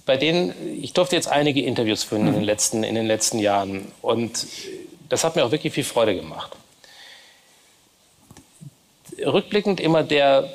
Bei 0.07 0.17
denen, 0.17 0.55
ich 0.83 0.93
durfte 0.93 1.17
jetzt 1.17 1.29
einige 1.29 1.63
Interviews 1.63 2.05
führen 2.05 2.27
in 2.29 2.35
den 2.35 2.45
letzten, 2.45 2.85
in 2.85 2.95
den 2.95 3.07
letzten 3.07 3.39
Jahren 3.39 3.91
und 4.03 4.47
das 5.09 5.25
hat 5.25 5.37
mir 5.37 5.45
auch 5.45 5.51
wirklich 5.51 5.73
viel 5.73 5.85
Freude 5.85 6.15
gemacht. 6.15 6.53
Rückblickend 9.25 9.81
immer 9.81 10.03
der 10.03 10.49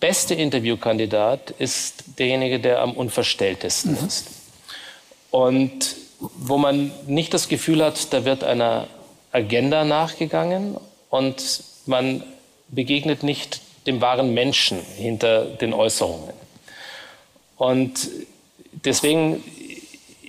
beste 0.00 0.34
Interviewkandidat 0.34 1.52
ist 1.52 2.04
derjenige, 2.18 2.58
der 2.60 2.80
am 2.80 2.92
unverstelltesten 2.92 3.92
mhm. 3.92 4.06
ist. 4.06 4.26
Und 5.30 6.01
wo 6.36 6.58
man 6.58 6.90
nicht 7.06 7.34
das 7.34 7.48
Gefühl 7.48 7.84
hat, 7.84 8.12
da 8.12 8.24
wird 8.24 8.44
einer 8.44 8.86
Agenda 9.32 9.84
nachgegangen 9.84 10.76
und 11.10 11.64
man 11.86 12.22
begegnet 12.68 13.22
nicht 13.22 13.60
dem 13.86 14.00
wahren 14.00 14.32
Menschen 14.34 14.78
hinter 14.96 15.44
den 15.44 15.74
Äußerungen. 15.74 16.32
Und 17.56 18.08
deswegen 18.84 19.42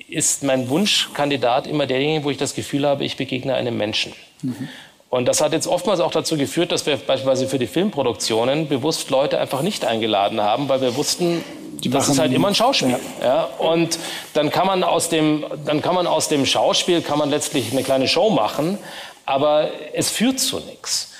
ist 0.07 0.43
mein 0.43 0.69
Wunschkandidat 0.69 1.67
immer 1.67 1.87
derjenige, 1.87 2.23
wo 2.23 2.29
ich 2.29 2.37
das 2.37 2.55
Gefühl 2.55 2.85
habe, 2.85 3.03
ich 3.03 3.17
begegne 3.17 3.55
einem 3.55 3.77
Menschen. 3.77 4.13
Mhm. 4.41 4.69
Und 5.13 5.27
das 5.27 5.41
hat 5.41 5.53
jetzt 5.53 5.67
oftmals 5.67 5.99
auch 5.99 6.09
dazu 6.09 6.37
geführt, 6.37 6.71
dass 6.71 6.87
wir 6.87 6.97
beispielsweise 6.97 7.47
für 7.47 7.59
die 7.59 7.67
Filmproduktionen 7.67 8.67
bewusst 8.67 9.11
Leute 9.11 9.37
einfach 9.37 9.61
nicht 9.61 9.85
eingeladen 9.85 10.41
haben, 10.41 10.69
weil 10.69 10.81
wir 10.81 10.95
wussten, 10.95 11.43
die 11.83 11.91
das 11.91 12.09
ist 12.09 12.17
halt 12.17 12.33
immer 12.33 12.47
ein 12.47 12.55
Schauspiel. 12.55 12.97
Ja. 13.21 13.27
ja. 13.27 13.43
Und 13.59 13.99
dann 14.33 14.49
kann 14.49 14.65
man 14.65 14.83
aus 14.83 15.09
dem, 15.09 15.45
dann 15.67 15.83
kann 15.83 15.93
man 15.93 16.07
aus 16.07 16.29
dem 16.29 16.47
Schauspiel 16.47 17.03
kann 17.03 17.19
man 17.19 17.29
letztlich 17.29 17.71
eine 17.71 17.83
kleine 17.83 18.07
Show 18.07 18.31
machen, 18.31 18.79
aber 19.27 19.69
es 19.93 20.09
führt 20.09 20.39
zu 20.39 20.59
nichts. 20.61 21.11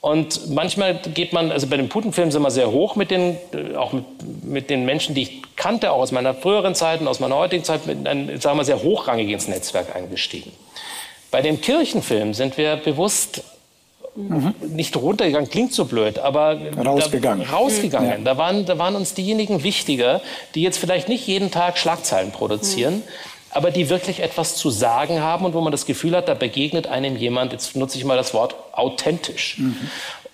Und 0.00 0.48
manchmal 0.48 0.94
geht 0.94 1.34
man, 1.34 1.52
also 1.52 1.66
bei 1.66 1.76
den 1.76 1.90
Putin-Filmen 1.90 2.32
sind 2.32 2.40
wir 2.40 2.50
sehr 2.50 2.70
hoch 2.70 2.96
mit 2.96 3.10
den, 3.10 3.36
äh, 3.52 3.76
auch 3.76 3.92
mit, 3.92 4.04
mit 4.44 4.70
den 4.70 4.86
Menschen, 4.86 5.14
die 5.14 5.24
ich 5.24 5.42
kannte, 5.56 5.92
auch 5.92 5.98
aus 5.98 6.10
meiner 6.10 6.32
früheren 6.32 6.74
Zeit 6.74 7.02
und 7.02 7.06
aus 7.06 7.20
meiner 7.20 7.36
heutigen 7.36 7.64
Zeit, 7.64 7.86
mit 7.86 8.08
einem, 8.08 8.40
sagen 8.40 8.56
wir, 8.56 8.64
sehr 8.64 8.82
hochrangig 8.82 9.28
ins 9.28 9.46
Netzwerk 9.46 9.94
eingestiegen. 9.94 10.52
Bei 11.32 11.42
den 11.42 11.60
Kirchenfilmen 11.60 12.34
sind 12.34 12.56
wir 12.58 12.76
bewusst 12.76 13.42
mhm. 14.14 14.54
nicht 14.68 14.96
runtergegangen, 14.96 15.50
klingt 15.50 15.72
so 15.72 15.86
blöd, 15.86 16.20
aber 16.20 16.60
rausgegangen. 16.76 17.46
Da, 17.50 17.56
rausgegangen. 17.56 18.10
Ja. 18.10 18.18
Da, 18.18 18.36
waren, 18.36 18.66
da 18.66 18.78
waren 18.78 18.94
uns 18.94 19.14
diejenigen 19.14 19.64
wichtiger, 19.64 20.20
die 20.54 20.62
jetzt 20.62 20.78
vielleicht 20.78 21.08
nicht 21.08 21.26
jeden 21.26 21.50
Tag 21.50 21.78
Schlagzeilen 21.78 22.30
produzieren. 22.30 22.96
Mhm 22.96 23.32
aber 23.54 23.70
die 23.70 23.90
wirklich 23.90 24.20
etwas 24.20 24.56
zu 24.56 24.70
sagen 24.70 25.20
haben 25.20 25.44
und 25.44 25.52
wo 25.52 25.60
man 25.60 25.72
das 25.72 25.84
Gefühl 25.84 26.16
hat, 26.16 26.26
da 26.26 26.34
begegnet 26.34 26.86
einem 26.86 27.16
jemand, 27.16 27.52
jetzt 27.52 27.76
nutze 27.76 27.98
ich 27.98 28.04
mal 28.04 28.16
das 28.16 28.32
Wort, 28.32 28.54
authentisch. 28.72 29.58
Mhm. 29.58 29.90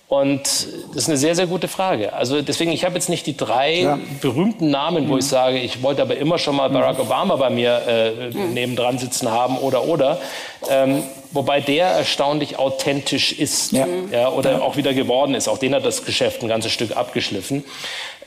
Und 0.09 0.41
das 0.41 1.03
ist 1.03 1.07
eine 1.07 1.17
sehr, 1.17 1.35
sehr 1.35 1.45
gute 1.45 1.67
Frage. 1.67 2.13
Also 2.13 2.41
deswegen, 2.41 2.71
ich 2.71 2.83
habe 2.83 2.95
jetzt 2.95 3.09
nicht 3.09 3.27
die 3.27 3.37
drei 3.37 3.81
ja. 3.81 3.99
berühmten 4.21 4.71
Namen, 4.71 5.07
wo 5.07 5.13
mhm. 5.13 5.19
ich 5.19 5.27
sage, 5.27 5.59
ich 5.59 5.83
wollte 5.83 6.01
aber 6.01 6.17
immer 6.17 6.39
schon 6.39 6.55
mal 6.55 6.67
Barack 6.71 6.97
mhm. 6.97 7.03
Obama 7.03 7.35
bei 7.35 7.51
mir 7.51 7.83
äh, 7.87 8.29
mhm. 8.31 8.55
nebendran 8.55 8.97
sitzen 8.97 9.29
haben 9.29 9.59
oder 9.59 9.83
oder. 9.83 10.19
Ähm, 10.67 11.03
wobei 11.31 11.61
der 11.61 11.85
erstaunlich 11.85 12.57
authentisch 12.57 13.33
ist 13.33 13.71
ja. 13.71 13.85
ja 14.11 14.29
oder 14.29 14.53
ja. 14.53 14.61
auch 14.61 14.77
wieder 14.77 14.95
geworden 14.95 15.35
ist. 15.35 15.47
Auch 15.47 15.59
den 15.59 15.75
hat 15.75 15.85
das 15.85 16.03
Geschäft 16.03 16.41
ein 16.41 16.49
ganzes 16.49 16.71
Stück 16.71 16.97
abgeschliffen. 16.97 17.63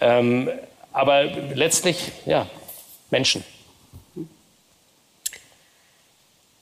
Ähm, 0.01 0.51
aber 0.93 1.25
letztlich, 1.55 2.13
ja, 2.27 2.47
Menschen. 3.11 3.43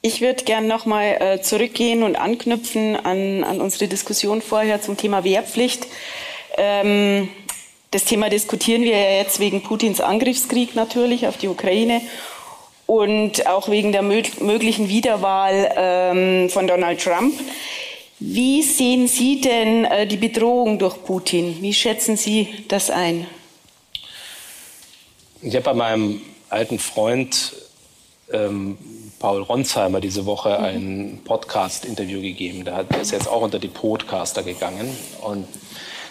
Ich 0.02 0.22
würde 0.22 0.44
gerne 0.44 0.66
nochmal 0.66 1.18
äh, 1.20 1.42
zurückgehen 1.42 2.02
und 2.02 2.16
anknüpfen 2.16 2.96
an, 2.96 3.44
an 3.44 3.60
unsere 3.60 3.86
Diskussion 3.86 4.40
vorher 4.40 4.80
zum 4.80 4.96
Thema 4.96 5.24
Wehrpflicht. 5.24 5.86
Ähm, 6.56 7.28
das 7.90 8.04
Thema 8.04 8.30
diskutieren 8.30 8.82
wir 8.82 8.96
ja 8.96 9.18
jetzt 9.18 9.40
wegen 9.40 9.62
Putins 9.62 10.00
Angriffskrieg 10.00 10.74
natürlich 10.74 11.26
auf 11.26 11.36
die 11.36 11.48
Ukraine 11.48 12.00
und 12.86 13.46
auch 13.46 13.68
wegen 13.68 13.92
der 13.92 14.00
möglichen 14.00 14.88
Wiederwahl 14.88 15.70
ähm, 15.76 16.48
von 16.48 16.66
Donald 16.66 17.02
Trump. 17.02 17.34
Wie 18.20 18.62
sehen 18.62 19.06
Sie 19.06 19.42
denn 19.42 19.84
äh, 19.84 20.06
die 20.06 20.16
Bedrohung 20.16 20.78
durch 20.78 21.04
Putin? 21.04 21.58
Wie 21.60 21.74
schätzen 21.74 22.16
Sie 22.16 22.48
das 22.68 22.88
ein? 22.88 23.26
Ich 25.42 25.54
habe 25.54 25.64
bei 25.64 25.74
meinem 25.74 26.22
alten 26.48 26.78
Freund 26.78 27.52
ähm, 28.32 28.78
Paul 29.20 29.42
Ronsheimer 29.42 30.00
diese 30.00 30.24
Woche 30.24 30.48
mhm. 30.48 30.64
ein 30.64 31.20
Podcast-Interview 31.24 32.22
gegeben. 32.22 32.64
Der 32.64 32.86
ist 33.00 33.12
jetzt 33.12 33.28
auch 33.28 33.42
unter 33.42 33.58
die 33.58 33.68
Podcaster 33.68 34.42
gegangen. 34.42 34.96
Und 35.20 35.46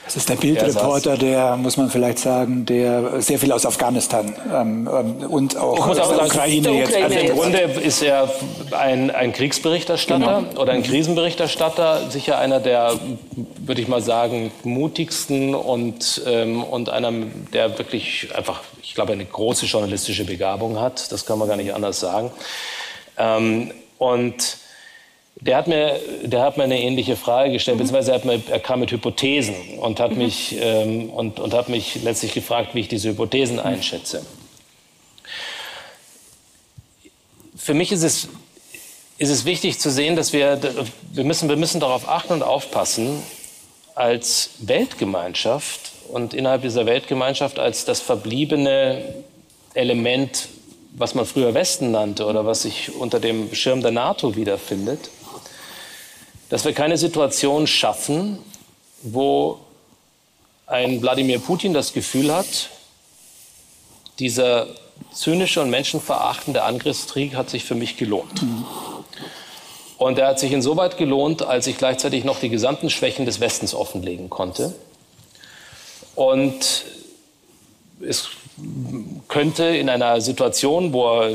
das 0.06 0.16
ist 0.16 0.30
der 0.30 0.36
Bildreporter, 0.36 1.18
der, 1.18 1.56
muss 1.58 1.78
man 1.78 1.90
vielleicht 1.90 2.20
sagen, 2.20 2.66
der 2.66 3.22
sehr 3.22 3.38
viel 3.40 3.52
aus 3.52 3.66
Afghanistan 3.66 4.36
ähm, 4.52 4.90
ähm 4.92 5.30
und 5.30 5.58
auch 5.58 5.88
aus 5.88 5.98
der 5.98 6.24
Ukraine, 6.24 6.72
jetzt. 6.72 6.96
Also 6.96 7.20
im 7.20 7.36
Grunde 7.36 7.60
ist 7.60 8.02
er 8.02 8.32
ein, 8.72 9.12
ein 9.12 9.34
Kriegsberichterstatter 9.34 10.44
genau. 10.50 10.62
oder 10.62 10.74
ein 10.74 10.84
Krisenberichterstatter, 10.84 12.10
sicher 12.10 12.40
einer 12.40 12.60
der, 12.60 12.94
würde 13.60 13.82
ich 13.82 13.88
mal 13.88 14.02
sagen, 14.02 14.52
mutigsten 14.64 15.54
und, 15.54 16.24
ähm, 16.28 16.64
und 16.64 16.90
einer, 16.90 17.12
der 17.54 17.78
wirklich 17.78 18.30
einfach, 18.36 18.62
ich 18.82 18.96
glaube, 18.96 19.14
eine 19.14 19.26
große 19.26 19.66
journalistische 19.66 20.26
Begabung 20.26 20.80
hat. 20.80 21.12
Das 21.12 21.26
kann 21.26 21.38
man 21.40 21.48
gar 21.48 21.58
nicht 21.58 21.74
anders 21.74 22.00
sagen. 22.00 22.32
Ähm, 23.20 23.72
und 24.00 24.58
der 25.42 25.58
hat, 25.58 25.68
mir, 25.68 26.00
der 26.24 26.42
hat 26.42 26.58
mir 26.58 26.64
eine 26.64 26.82
ähnliche 26.82 27.16
Frage 27.16 27.52
gestellt, 27.52 27.78
mhm. 27.78 27.84
beziehungsweise 27.84 28.14
er, 28.14 28.26
mir, 28.26 28.42
er, 28.50 28.60
kam 28.60 28.80
mit 28.80 28.92
Hypothesen 28.92 29.56
und 29.80 30.00
hat, 30.00 30.12
mhm. 30.12 30.18
mich, 30.18 30.58
ähm, 30.60 31.10
und, 31.10 31.40
und 31.40 31.54
hat 31.54 31.70
mich 31.70 32.02
letztlich 32.04 32.34
gefragt, 32.34 32.74
wie 32.74 32.82
ich 32.82 32.88
diese 32.88 33.10
Hypothesen 33.10 33.58
mhm. 33.58 33.66
einschätze. 33.66 34.26
Für 37.56 37.74
mich 37.74 37.92
ist 37.92 38.04
es, 38.04 38.30
ist 39.18 39.30
es 39.30 39.46
wichtig 39.46 39.80
zu 39.80 39.92
sehen, 39.92 40.16
dass 40.16 40.34
wir, 40.34 40.60
wir, 41.12 41.24
müssen, 41.24 41.50
wir 41.50 41.58
müssen 41.58 41.80
darauf 41.80 42.08
achten 42.08 42.34
und 42.34 42.42
aufpassen, 42.42 43.22
als 43.96 44.52
Weltgemeinschaft 44.60 45.92
und 46.08 46.34
innerhalb 46.34 46.62
dieser 46.62 46.86
Weltgemeinschaft 46.86 47.60
als 47.60 47.84
das 47.84 48.00
verbliebene 48.00 49.04
Element 49.74 50.48
was 51.00 51.16
man 51.16 51.26
früher 51.26 51.54
Westen 51.54 51.92
nannte 51.92 52.26
oder 52.26 52.46
was 52.46 52.64
sich 52.64 52.94
unter 52.94 53.22
dem 53.22 53.56
Schirm 53.56 53.82
der 53.82 53.92
NATO 53.92 54.36
wiederfindet, 54.36 55.10
dass 56.50 56.66
wir 56.66 56.74
keine 56.74 56.98
Situation 56.98 57.68
schaffen, 57.68 58.38
wo 59.02 59.60
ein 60.68 61.02
Wladimir 61.02 61.40
Putin 61.40 61.74
das 61.74 61.94
Gefühl 61.94 62.34
hat, 62.34 62.70
dieser 64.20 64.68
zynische 65.14 65.62
und 65.62 65.70
menschenverachtende 65.70 66.64
Angriffskrieg 66.64 67.34
hat 67.34 67.50
sich 67.50 67.64
für 67.64 67.76
mich 67.76 67.96
gelohnt. 67.96 68.44
Und 69.98 70.20
er 70.20 70.28
hat 70.28 70.40
sich 70.40 70.52
insoweit 70.52 70.98
gelohnt, 70.98 71.44
als 71.44 71.66
ich 71.68 71.78
gleichzeitig 71.78 72.26
noch 72.26 72.42
die 72.42 72.50
gesamten 72.50 72.90
Schwächen 72.90 73.26
des 73.26 73.40
Westens 73.40 73.74
offenlegen 73.74 74.30
konnte. 74.30 74.76
Und 76.16 76.84
es 78.02 78.30
könnte 79.28 79.64
in 79.66 79.90
einer 79.90 80.22
Situation, 80.22 80.92
wo 80.92 81.06
er 81.08 81.32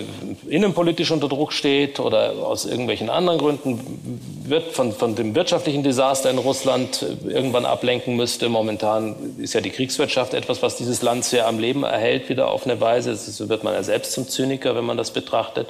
innenpolitisch 0.49 1.11
unter 1.11 1.29
Druck 1.29 1.53
steht 1.53 2.01
oder 2.01 2.33
aus 2.33 2.67
irgendwelchen 2.67 3.09
anderen 3.09 3.39
Gründen 3.39 4.21
wird 4.47 4.73
von, 4.73 4.93
von 4.93 5.15
dem 5.15 5.35
wirtschaftlichen 5.35 5.83
Desaster 5.83 6.31
in 6.31 6.39
Russland 6.39 7.07
irgendwann 7.27 7.65
ablenken 7.65 8.17
müsste. 8.17 8.49
Momentan 8.49 9.37
ist 9.39 9.55
ja 9.55 9.61
die 9.61 9.71
Kriegswirtschaft 9.71 10.35
etwas, 10.35 10.61
was 10.61 10.77
dieses 10.77 11.03
Land 11.03 11.25
sehr 11.25 11.47
am 11.47 11.59
Leben 11.59 11.85
erhält, 11.85 12.29
wieder 12.29 12.51
auf 12.51 12.65
eine 12.65 12.81
Weise. 12.81 13.15
So 13.17 13.49
wird 13.49 13.65
man 13.65 13.75
ja 13.75 13.83
selbst 13.83 14.13
zum 14.13 14.29
Zyniker, 14.29 14.75
wenn 14.75 14.85
man 14.85 14.97
das 14.97 15.13
betrachtet. 15.13 15.69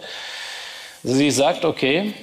Also 1.05 1.17
sie 1.17 1.31
sagt, 1.31 1.65
okay, 1.65 2.15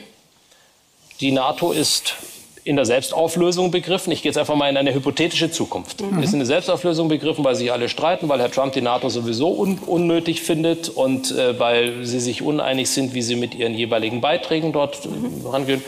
die 1.22 1.32
NATO 1.32 1.72
ist 1.72 2.16
in 2.64 2.76
der 2.76 2.86
Selbstauflösung 2.86 3.72
begriffen. 3.72 4.12
Ich 4.12 4.22
gehe 4.22 4.30
jetzt 4.30 4.38
einfach 4.38 4.56
mal 4.56 4.70
in 4.70 4.78
eine 4.78 4.94
hypothetische 4.94 5.50
Zukunft. 5.50 6.02
Mhm. 6.02 6.22
Ist 6.22 6.34
in 6.34 6.40
der 6.40 6.46
Selbstauflösung 6.46 7.08
begriffen, 7.08 7.44
weil 7.44 7.56
sich 7.56 7.72
alle 7.72 7.90
streiten, 7.90 8.30
weil 8.30 8.40
Herr 8.40 8.52
Trump 8.52 8.74
die 8.74 8.82
NATO 8.82 9.10
sowieso 9.10 9.50
un 9.50 9.80
unnötig 9.80 10.42
findet 10.42 10.90
und 10.90 11.32
äh, 11.32 11.60
weil 11.60 12.06
sie 12.06 12.20
sich 12.20 12.42
uneinig 12.42 12.90
sind, 12.90 13.14
wie 13.14 13.22
sie 13.22 13.36
mit 13.36 13.56
ihren 13.56 13.74
jeweiligen 13.74 14.22
Beiträgen 14.22 14.74
dort 14.74 15.06
mhm. 15.06 15.48
rangehen. 15.48 15.84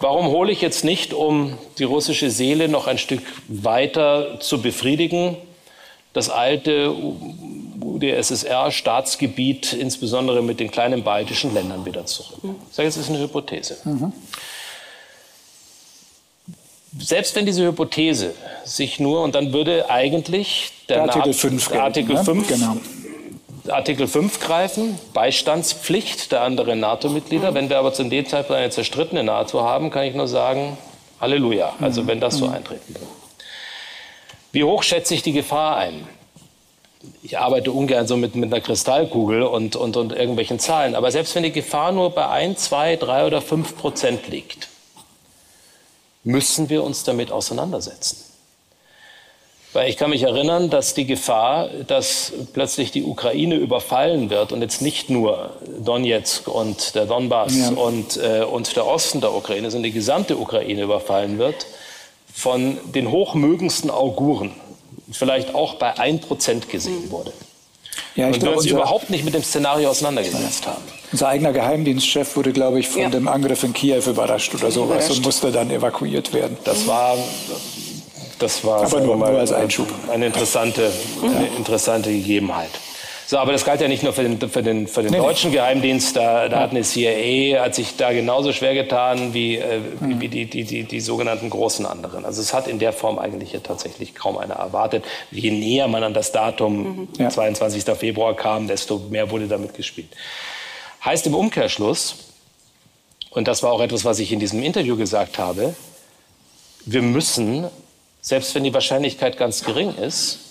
Warum 0.00 0.28
hole 0.28 0.52
ich 0.52 0.60
jetzt 0.60 0.84
nicht, 0.84 1.12
um 1.12 1.58
die 1.78 1.84
russische 1.84 2.30
Seele 2.30 2.68
noch 2.68 2.86
ein 2.86 2.98
Stück 2.98 3.22
weiter 3.48 4.38
zu 4.40 4.62
befriedigen, 4.62 5.36
das 6.12 6.30
alte 6.30 6.94
UdSSR-Staatsgebiet, 7.80 9.72
insbesondere 9.72 10.42
mit 10.42 10.60
den 10.60 10.70
kleinen 10.70 11.02
baltischen 11.02 11.52
Ländern, 11.52 11.84
wieder 11.84 12.06
zurück. 12.06 12.38
Ich 12.70 12.76
sage, 12.76 12.88
es 12.88 12.96
ist 12.96 13.10
eine 13.10 13.18
Hypothese. 13.20 13.76
Mhm. 13.84 14.12
Selbst 16.98 17.36
wenn 17.36 17.44
diese 17.44 17.66
Hypothese 17.66 18.34
sich 18.64 18.98
nur, 18.98 19.22
und 19.22 19.34
dann 19.34 19.52
würde 19.52 19.90
eigentlich 19.90 20.72
der, 20.88 21.04
der 21.04 21.04
Artikel 21.04 21.34
5, 21.34 21.72
Artikel, 21.72 22.14
ne? 22.14 22.24
5 22.24 22.48
genau. 22.48 22.76
Artikel 23.68 24.06
5 24.06 24.40
greifen, 24.40 24.98
Beistandspflicht 25.12 26.32
der 26.32 26.42
anderen 26.42 26.80
NATO-Mitglieder. 26.80 27.50
Mhm. 27.50 27.54
Wenn 27.54 27.68
wir 27.68 27.78
aber 27.78 27.92
zu 27.92 28.04
dem 28.04 28.26
Zeitpunkt 28.26 28.60
eine 28.60 28.70
zerstrittene 28.70 29.22
NATO 29.22 29.62
haben, 29.62 29.90
kann 29.90 30.04
ich 30.04 30.14
nur 30.14 30.28
sagen, 30.28 30.78
Halleluja, 31.20 31.74
also 31.80 32.06
wenn 32.06 32.20
das 32.20 32.36
so 32.36 32.46
mhm. 32.46 32.54
eintreten 32.54 32.94
würde. 32.94 33.06
Wie 34.52 34.64
hoch 34.64 34.82
schätze 34.82 35.14
ich 35.14 35.22
die 35.22 35.32
Gefahr 35.32 35.76
ein? 35.76 36.06
Ich 37.22 37.38
arbeite 37.38 37.70
ungern 37.70 38.06
so 38.06 38.16
mit, 38.16 38.34
mit 38.34 38.52
einer 38.52 38.62
Kristallkugel 38.62 39.42
und, 39.42 39.76
und, 39.76 39.96
und 39.96 40.12
irgendwelchen 40.12 40.58
Zahlen, 40.58 40.94
aber 40.94 41.10
selbst 41.10 41.34
wenn 41.34 41.42
die 41.42 41.52
Gefahr 41.52 41.92
nur 41.92 42.10
bei 42.10 42.26
1, 42.26 42.58
2, 42.64 42.96
3 42.96 43.26
oder 43.26 43.40
5 43.40 43.76
Prozent 43.76 44.28
liegt, 44.28 44.68
müssen 46.28 46.68
wir 46.68 46.84
uns 46.84 47.04
damit 47.04 47.32
auseinandersetzen. 47.32 48.18
Weil 49.72 49.88
ich 49.88 49.96
kann 49.96 50.10
mich 50.10 50.22
erinnern, 50.22 50.68
dass 50.68 50.92
die 50.92 51.06
Gefahr, 51.06 51.68
dass 51.86 52.32
plötzlich 52.52 52.90
die 52.90 53.02
Ukraine 53.02 53.56
überfallen 53.56 54.28
wird 54.28 54.52
und 54.52 54.60
jetzt 54.60 54.82
nicht 54.82 55.08
nur 55.08 55.56
Donetsk 55.80 56.48
und 56.48 56.94
der 56.94 57.06
Donbass 57.06 57.56
ja. 57.56 57.70
und, 57.70 58.18
äh, 58.18 58.44
und 58.44 58.76
der 58.76 58.86
Osten 58.86 59.20
der 59.20 59.34
Ukraine, 59.34 59.70
sondern 59.70 59.90
die 59.90 59.92
gesamte 59.92 60.36
Ukraine 60.36 60.82
überfallen 60.82 61.38
wird, 61.38 61.66
von 62.32 62.78
den 62.94 63.10
hochmögendsten 63.10 63.90
Auguren 63.90 64.52
vielleicht 65.10 65.54
auch 65.54 65.74
bei 65.74 65.94
1% 65.94 66.66
gesehen 66.68 67.06
mhm. 67.06 67.10
wurde. 67.10 67.32
Ja, 68.14 68.26
und 68.26 68.42
wir 68.42 68.56
uns 68.56 68.66
überhaupt 68.66 69.10
nicht 69.10 69.24
mit 69.24 69.34
dem 69.34 69.42
Szenario 69.42 69.90
auseinandergesetzt 69.90 70.66
haben. 70.66 70.82
Unser 71.12 71.28
eigener 71.28 71.52
Geheimdienstchef 71.52 72.36
wurde, 72.36 72.52
glaube 72.52 72.80
ich, 72.80 72.88
von 72.88 73.02
ja. 73.02 73.08
dem 73.08 73.28
Angriff 73.28 73.64
in 73.64 73.72
Kiew 73.72 74.02
überrascht 74.06 74.54
oder 74.54 74.70
sowas 74.70 75.04
überrascht. 75.04 75.10
und 75.18 75.24
musste 75.24 75.52
dann 75.52 75.70
evakuiert 75.70 76.32
werden. 76.32 76.56
Das 76.64 76.86
war 76.86 77.16
das 78.38 78.64
war 78.64 78.84
aber 78.84 79.00
nur, 79.00 79.16
mal 79.16 79.30
nur 79.32 79.40
als 79.40 79.52
Einschub. 79.52 79.88
Eine 80.12 80.26
interessante, 80.26 80.92
eine 81.22 81.48
interessante 81.56 82.10
Gegebenheit. 82.10 82.70
So, 83.30 83.36
aber 83.36 83.52
das 83.52 83.66
galt 83.66 83.82
ja 83.82 83.88
nicht 83.88 84.02
nur 84.02 84.14
für 84.14 84.22
den, 84.22 84.40
für 84.40 84.62
den, 84.62 84.86
für 84.86 85.02
den 85.02 85.12
nee, 85.12 85.18
deutschen 85.18 85.52
Geheimdienst. 85.52 86.16
Da, 86.16 86.48
da 86.48 86.60
hat 86.60 86.70
eine 86.70 86.80
CIA, 86.80 87.62
hat 87.62 87.74
sich 87.74 87.94
da 87.94 88.10
genauso 88.10 88.54
schwer 88.54 88.72
getan 88.72 89.34
wie, 89.34 89.56
äh, 89.56 89.80
mhm. 90.00 90.18
wie 90.18 90.28
die, 90.28 90.46
die, 90.46 90.64
die, 90.64 90.84
die 90.84 91.00
sogenannten 91.00 91.50
großen 91.50 91.84
anderen. 91.84 92.24
Also 92.24 92.40
es 92.40 92.54
hat 92.54 92.66
in 92.66 92.78
der 92.78 92.94
Form 92.94 93.18
eigentlich 93.18 93.52
ja 93.52 93.60
tatsächlich 93.60 94.14
kaum 94.14 94.38
einer 94.38 94.54
erwartet. 94.54 95.04
Je 95.30 95.50
näher 95.50 95.88
man 95.88 96.04
an 96.04 96.14
das 96.14 96.32
Datum 96.32 97.00
mhm. 97.00 97.08
ja. 97.18 97.28
22. 97.28 97.84
Februar 97.98 98.34
kam, 98.34 98.66
desto 98.66 98.96
mehr 99.10 99.30
wurde 99.30 99.46
damit 99.46 99.74
gespielt. 99.74 100.08
Heißt 101.04 101.26
im 101.26 101.34
Umkehrschluss, 101.34 102.32
und 103.28 103.46
das 103.46 103.62
war 103.62 103.72
auch 103.72 103.82
etwas, 103.82 104.06
was 104.06 104.20
ich 104.20 104.32
in 104.32 104.40
diesem 104.40 104.62
Interview 104.62 104.96
gesagt 104.96 105.38
habe, 105.38 105.74
wir 106.86 107.02
müssen 107.02 107.66
selbst 108.22 108.54
wenn 108.54 108.64
die 108.64 108.74
Wahrscheinlichkeit 108.74 109.36
ganz 109.36 109.64
gering 109.64 109.94
ist, 109.94 110.47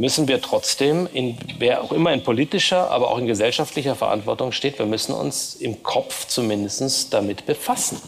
müssen 0.00 0.28
wir 0.28 0.40
trotzdem, 0.40 1.06
in, 1.12 1.36
wer 1.58 1.82
auch 1.82 1.92
immer 1.92 2.10
in 2.14 2.22
politischer, 2.22 2.90
aber 2.90 3.10
auch 3.10 3.18
in 3.18 3.26
gesellschaftlicher 3.26 3.94
Verantwortung 3.94 4.50
steht, 4.50 4.78
wir 4.78 4.86
müssen 4.86 5.12
uns 5.12 5.54
im 5.56 5.82
Kopf 5.82 6.26
zumindest 6.26 7.12
damit 7.12 7.44
befassen. 7.44 8.00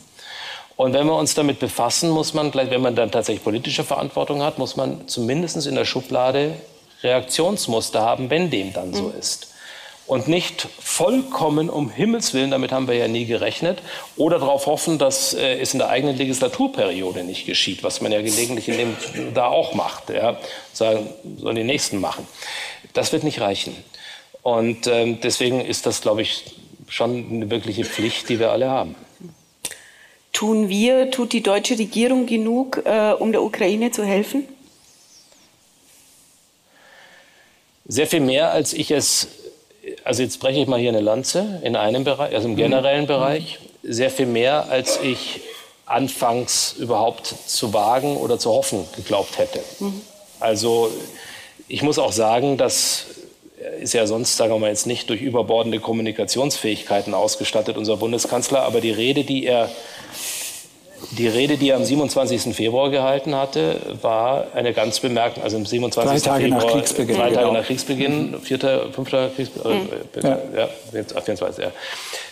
Und 0.77 0.95
wenn 0.95 1.07
wir 1.07 1.15
uns 1.15 1.35
damit 1.35 1.59
befassen, 1.59 2.09
muss 2.09 2.33
man, 2.33 2.53
wenn 2.55 2.81
man 2.81 2.97
dann 2.97 3.11
tatsächlich 3.11 3.45
politische 3.45 3.85
Verantwortung 3.85 4.43
hat, 4.43 4.59
muss 4.59 4.75
man 4.75 5.07
zumindest 5.07 5.67
in 5.67 5.75
der 5.75 5.85
Schublade 5.85 6.55
Reaktionsmuster 7.03 8.01
haben, 8.01 8.31
wenn 8.31 8.49
dem 8.49 8.73
dann 8.73 8.95
so 8.95 9.05
mhm. 9.05 9.19
ist 9.19 9.52
und 10.13 10.29
nicht 10.29 10.69
vollkommen 10.79 11.71
um 11.71 11.89
Himmels 11.89 12.35
Willen, 12.35 12.51
damit 12.51 12.71
haben 12.71 12.87
wir 12.87 12.95
ja 12.95 13.09
nie 13.09 13.25
gerechnet, 13.25 13.79
oder 14.19 14.39
darauf 14.39 14.67
hoffen, 14.67 14.99
dass 14.99 15.33
äh, 15.33 15.59
es 15.59 15.73
in 15.73 15.79
der 15.79 15.89
eigenen 15.89 16.19
Legislaturperiode 16.19 17.25
nicht 17.25 17.47
geschieht, 17.47 17.83
was 17.83 18.03
man 18.03 18.13
ja 18.13 18.21
gelegentlich 18.21 18.69
in 18.69 18.77
dem, 18.77 18.97
da 19.35 19.47
auch 19.47 19.73
macht. 19.73 20.11
Ja. 20.11 20.39
Sagen, 20.75 21.09
sollen 21.39 21.57
die 21.57 21.65
Nächsten 21.65 21.99
machen. 21.99 22.29
Das 22.93 23.11
wird 23.15 23.25
nicht 23.25 23.41
reichen. 23.41 23.75
Und 24.43 24.87
ähm, 24.87 25.19
deswegen 25.23 25.63
ist 25.63 25.87
das, 25.87 26.03
glaube 26.03 26.21
ich, 26.21 26.57
schon 26.89 27.31
eine 27.31 27.49
wirkliche 27.49 27.87
Pflicht, 27.87 28.29
die 28.29 28.39
wir 28.39 28.53
alle 28.53 28.69
haben. 28.69 28.95
Tun 30.35 30.69
wir, 30.69 31.11
tut 31.11 31.33
die 31.33 31.43
deutsche 31.43 31.79
Regierung 31.79 32.27
genug, 32.27 32.83
äh, 32.85 33.13
um 33.13 33.33
der 33.33 33.43
Ukraine 33.43 33.93
zu 33.93 34.05
helfen? 34.05 34.47
Sehr 37.87 38.07
viel 38.07 38.21
mehr, 38.21 38.53
als 38.53 38.75
ich 38.75 38.91
es 38.91 39.42
also 40.05 40.23
jetzt 40.23 40.39
breche 40.41 40.61
ich 40.61 40.67
mal 40.67 40.79
hier 40.79 40.91
eine 40.91 41.01
Lanze 41.01 41.61
in 41.63 41.77
einem 41.77 42.05
Bereich, 42.05 42.35
also 42.35 42.49
im 42.49 42.57
generellen 42.57 43.03
mhm. 43.03 43.09
Bereich, 43.09 43.59
sehr 43.83 44.11
viel 44.11 44.27
mehr, 44.27 44.69
als 44.71 45.01
ich 45.03 45.41
anfangs 45.87 46.75
überhaupt 46.79 47.27
zu 47.27 47.73
wagen 47.73 48.17
oder 48.17 48.39
zu 48.39 48.51
hoffen 48.51 48.85
geglaubt 48.97 49.39
hätte. 49.39 49.61
Mhm. 49.81 50.01
Also 50.41 50.91
ich 51.69 51.83
muss 51.83 51.99
auch 51.99 52.13
sagen, 52.13 52.57
das 52.57 53.07
ist 53.81 53.95
ja 53.95 54.07
sonst, 54.07 54.37
sagen 54.37 54.53
wir 54.53 54.59
mal 54.59 54.71
jetzt 54.71 54.87
nicht 54.87 55.09
durch 55.09 55.21
überbordende 55.21 55.81
Kommunikationsfähigkeiten 55.81 57.15
ausgestattet, 57.15 57.77
unser 57.77 57.97
Bundeskanzler, 57.97 58.63
aber 58.63 58.81
die 58.81 58.91
Rede, 58.91 59.25
die 59.25 59.47
er 59.47 59.71
die 61.11 61.29
Rede, 61.29 61.57
die 61.57 61.71
er 61.71 61.77
am 61.77 61.85
27. 61.85 62.55
Februar 62.55 62.91
gehalten 62.91 63.35
hatte, 63.35 63.81
war 64.01 64.47
eine 64.55 64.73
ganz 64.73 65.01
bemerkenswerte, 65.01 65.45
also 65.45 65.57
am 65.57 65.67
27. 65.67 66.23
Drei 66.23 66.31
Tage 66.31 66.45
Februar, 66.45 66.65
nach 66.65 66.73
Kriegsbeginn. 66.73 67.17
Drei 67.17 67.31
Tage 67.31 67.39
genau. 67.41 67.53
nach 67.53 67.65
Kriegsbeginn, 67.65 68.41
vierter, 68.41 68.93
fünfter 68.93 69.29
Kriegsbeginn, 69.31 69.89
äh, 70.23 70.29
ja. 70.57 70.69
ja, 70.93 71.21
24, 71.21 71.65
ja, 71.65 71.73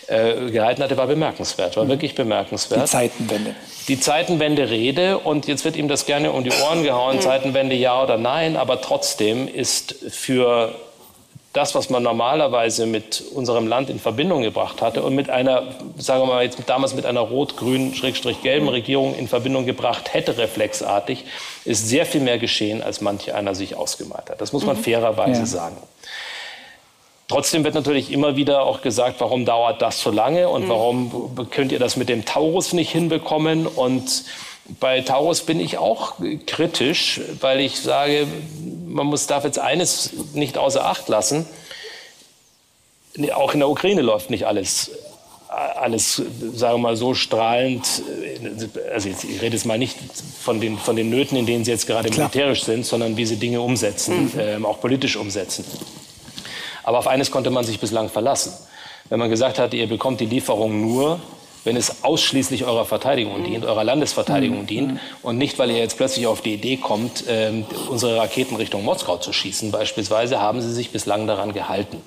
äh, 0.06 0.50
gehalten 0.50 0.82
hatte, 0.82 0.96
war 0.96 1.06
bemerkenswert, 1.06 1.76
war 1.76 1.84
mhm. 1.84 1.90
wirklich 1.90 2.14
bemerkenswert. 2.14 2.82
Die 2.82 2.86
Zeitenwende. 2.86 3.54
Die 3.88 4.00
Zeitenwende-Rede 4.00 5.18
und 5.18 5.46
jetzt 5.46 5.64
wird 5.64 5.76
ihm 5.76 5.88
das 5.88 6.06
gerne 6.06 6.32
um 6.32 6.44
die 6.44 6.52
Ohren 6.64 6.82
gehauen, 6.82 7.16
mhm. 7.16 7.20
Zeitenwende 7.20 7.74
ja 7.74 8.02
oder 8.02 8.18
nein, 8.18 8.56
aber 8.56 8.80
trotzdem 8.80 9.48
ist 9.48 9.94
für 10.08 10.74
das, 11.52 11.74
was 11.74 11.90
man 11.90 12.02
normalerweise 12.02 12.86
mit 12.86 13.24
unserem 13.34 13.66
Land 13.66 13.90
in 13.90 13.98
Verbindung 13.98 14.42
gebracht 14.42 14.82
hatte 14.82 15.02
und 15.02 15.16
mit 15.16 15.30
einer, 15.30 15.74
sagen 15.96 16.22
wir 16.22 16.26
mal 16.26 16.44
jetzt 16.44 16.58
damals 16.66 16.94
mit 16.94 17.06
einer 17.06 17.20
rot-grünen, 17.20 17.92
schrägstrich-gelben 17.94 18.68
Regierung 18.68 19.16
in 19.16 19.26
Verbindung 19.26 19.66
gebracht 19.66 20.14
hätte, 20.14 20.38
reflexartig, 20.38 21.24
ist 21.64 21.88
sehr 21.88 22.06
viel 22.06 22.20
mehr 22.20 22.38
geschehen, 22.38 22.82
als 22.82 23.00
manch 23.00 23.34
einer 23.34 23.56
sich 23.56 23.76
ausgemalt 23.76 24.30
hat. 24.30 24.40
Das 24.40 24.52
muss 24.52 24.64
man 24.64 24.76
mhm. 24.76 24.82
fairerweise 24.82 25.40
ja. 25.40 25.46
sagen. 25.46 25.76
Trotzdem 27.26 27.64
wird 27.64 27.74
natürlich 27.74 28.12
immer 28.12 28.36
wieder 28.36 28.62
auch 28.62 28.80
gesagt, 28.80 29.20
warum 29.20 29.44
dauert 29.44 29.82
das 29.82 30.00
so 30.00 30.10
lange 30.10 30.48
und 30.48 30.64
mhm. 30.64 30.68
warum 30.68 31.48
könnt 31.50 31.72
ihr 31.72 31.78
das 31.80 31.96
mit 31.96 32.08
dem 32.08 32.24
Taurus 32.24 32.72
nicht 32.72 32.90
hinbekommen 32.90 33.66
und 33.66 34.24
bei 34.78 35.00
Taurus 35.00 35.42
bin 35.42 35.58
ich 35.60 35.78
auch 35.78 36.14
kritisch, 36.46 37.20
weil 37.40 37.60
ich 37.60 37.80
sage, 37.80 38.26
man 38.86 39.06
muss, 39.06 39.26
darf 39.26 39.44
jetzt 39.44 39.58
eines 39.58 40.10
nicht 40.34 40.58
außer 40.58 40.84
Acht 40.84 41.08
lassen. 41.08 41.46
Auch 43.34 43.54
in 43.54 43.60
der 43.60 43.68
Ukraine 43.68 44.02
läuft 44.02 44.30
nicht 44.30 44.46
alles, 44.46 44.90
alles 45.48 46.22
sagen 46.54 46.74
wir 46.74 46.78
mal, 46.78 46.96
so 46.96 47.14
strahlend. 47.14 47.86
Also 48.92 49.08
ich 49.08 49.42
rede 49.42 49.56
jetzt 49.56 49.66
mal 49.66 49.78
nicht 49.78 49.96
von 50.40 50.60
den, 50.60 50.78
von 50.78 50.96
den 50.96 51.10
Nöten, 51.10 51.36
in 51.36 51.46
denen 51.46 51.64
sie 51.64 51.72
jetzt 51.72 51.86
gerade 51.86 52.08
Klar. 52.08 52.28
militärisch 52.28 52.64
sind, 52.64 52.86
sondern 52.86 53.16
wie 53.16 53.26
sie 53.26 53.36
Dinge 53.36 53.60
umsetzen, 53.60 54.30
mhm. 54.32 54.40
ähm, 54.40 54.66
auch 54.66 54.80
politisch 54.80 55.16
umsetzen. 55.16 55.64
Aber 56.82 56.98
auf 56.98 57.06
eines 57.06 57.30
konnte 57.30 57.50
man 57.50 57.64
sich 57.64 57.80
bislang 57.80 58.08
verlassen. 58.08 58.52
Wenn 59.08 59.18
man 59.18 59.28
gesagt 59.28 59.58
hat, 59.58 59.74
ihr 59.74 59.88
bekommt 59.88 60.20
die 60.20 60.26
Lieferung 60.26 60.80
nur, 60.80 61.20
wenn 61.64 61.76
es 61.76 62.02
ausschließlich 62.04 62.64
eurer 62.64 62.84
Verteidigung 62.84 63.44
dient, 63.44 63.64
eurer 63.64 63.84
Landesverteidigung 63.84 64.62
mhm. 64.62 64.66
dient 64.66 65.00
und 65.22 65.38
nicht, 65.38 65.58
weil 65.58 65.70
ihr 65.70 65.78
jetzt 65.78 65.96
plötzlich 65.96 66.26
auf 66.26 66.40
die 66.40 66.54
Idee 66.54 66.76
kommt, 66.76 67.24
ähm, 67.28 67.64
unsere 67.88 68.16
Raketen 68.16 68.56
Richtung 68.56 68.84
Moskau 68.84 69.18
zu 69.18 69.32
schießen. 69.32 69.70
Beispielsweise 69.70 70.40
haben 70.40 70.60
sie 70.62 70.72
sich 70.72 70.90
bislang 70.90 71.26
daran 71.26 71.52
gehalten. 71.52 72.02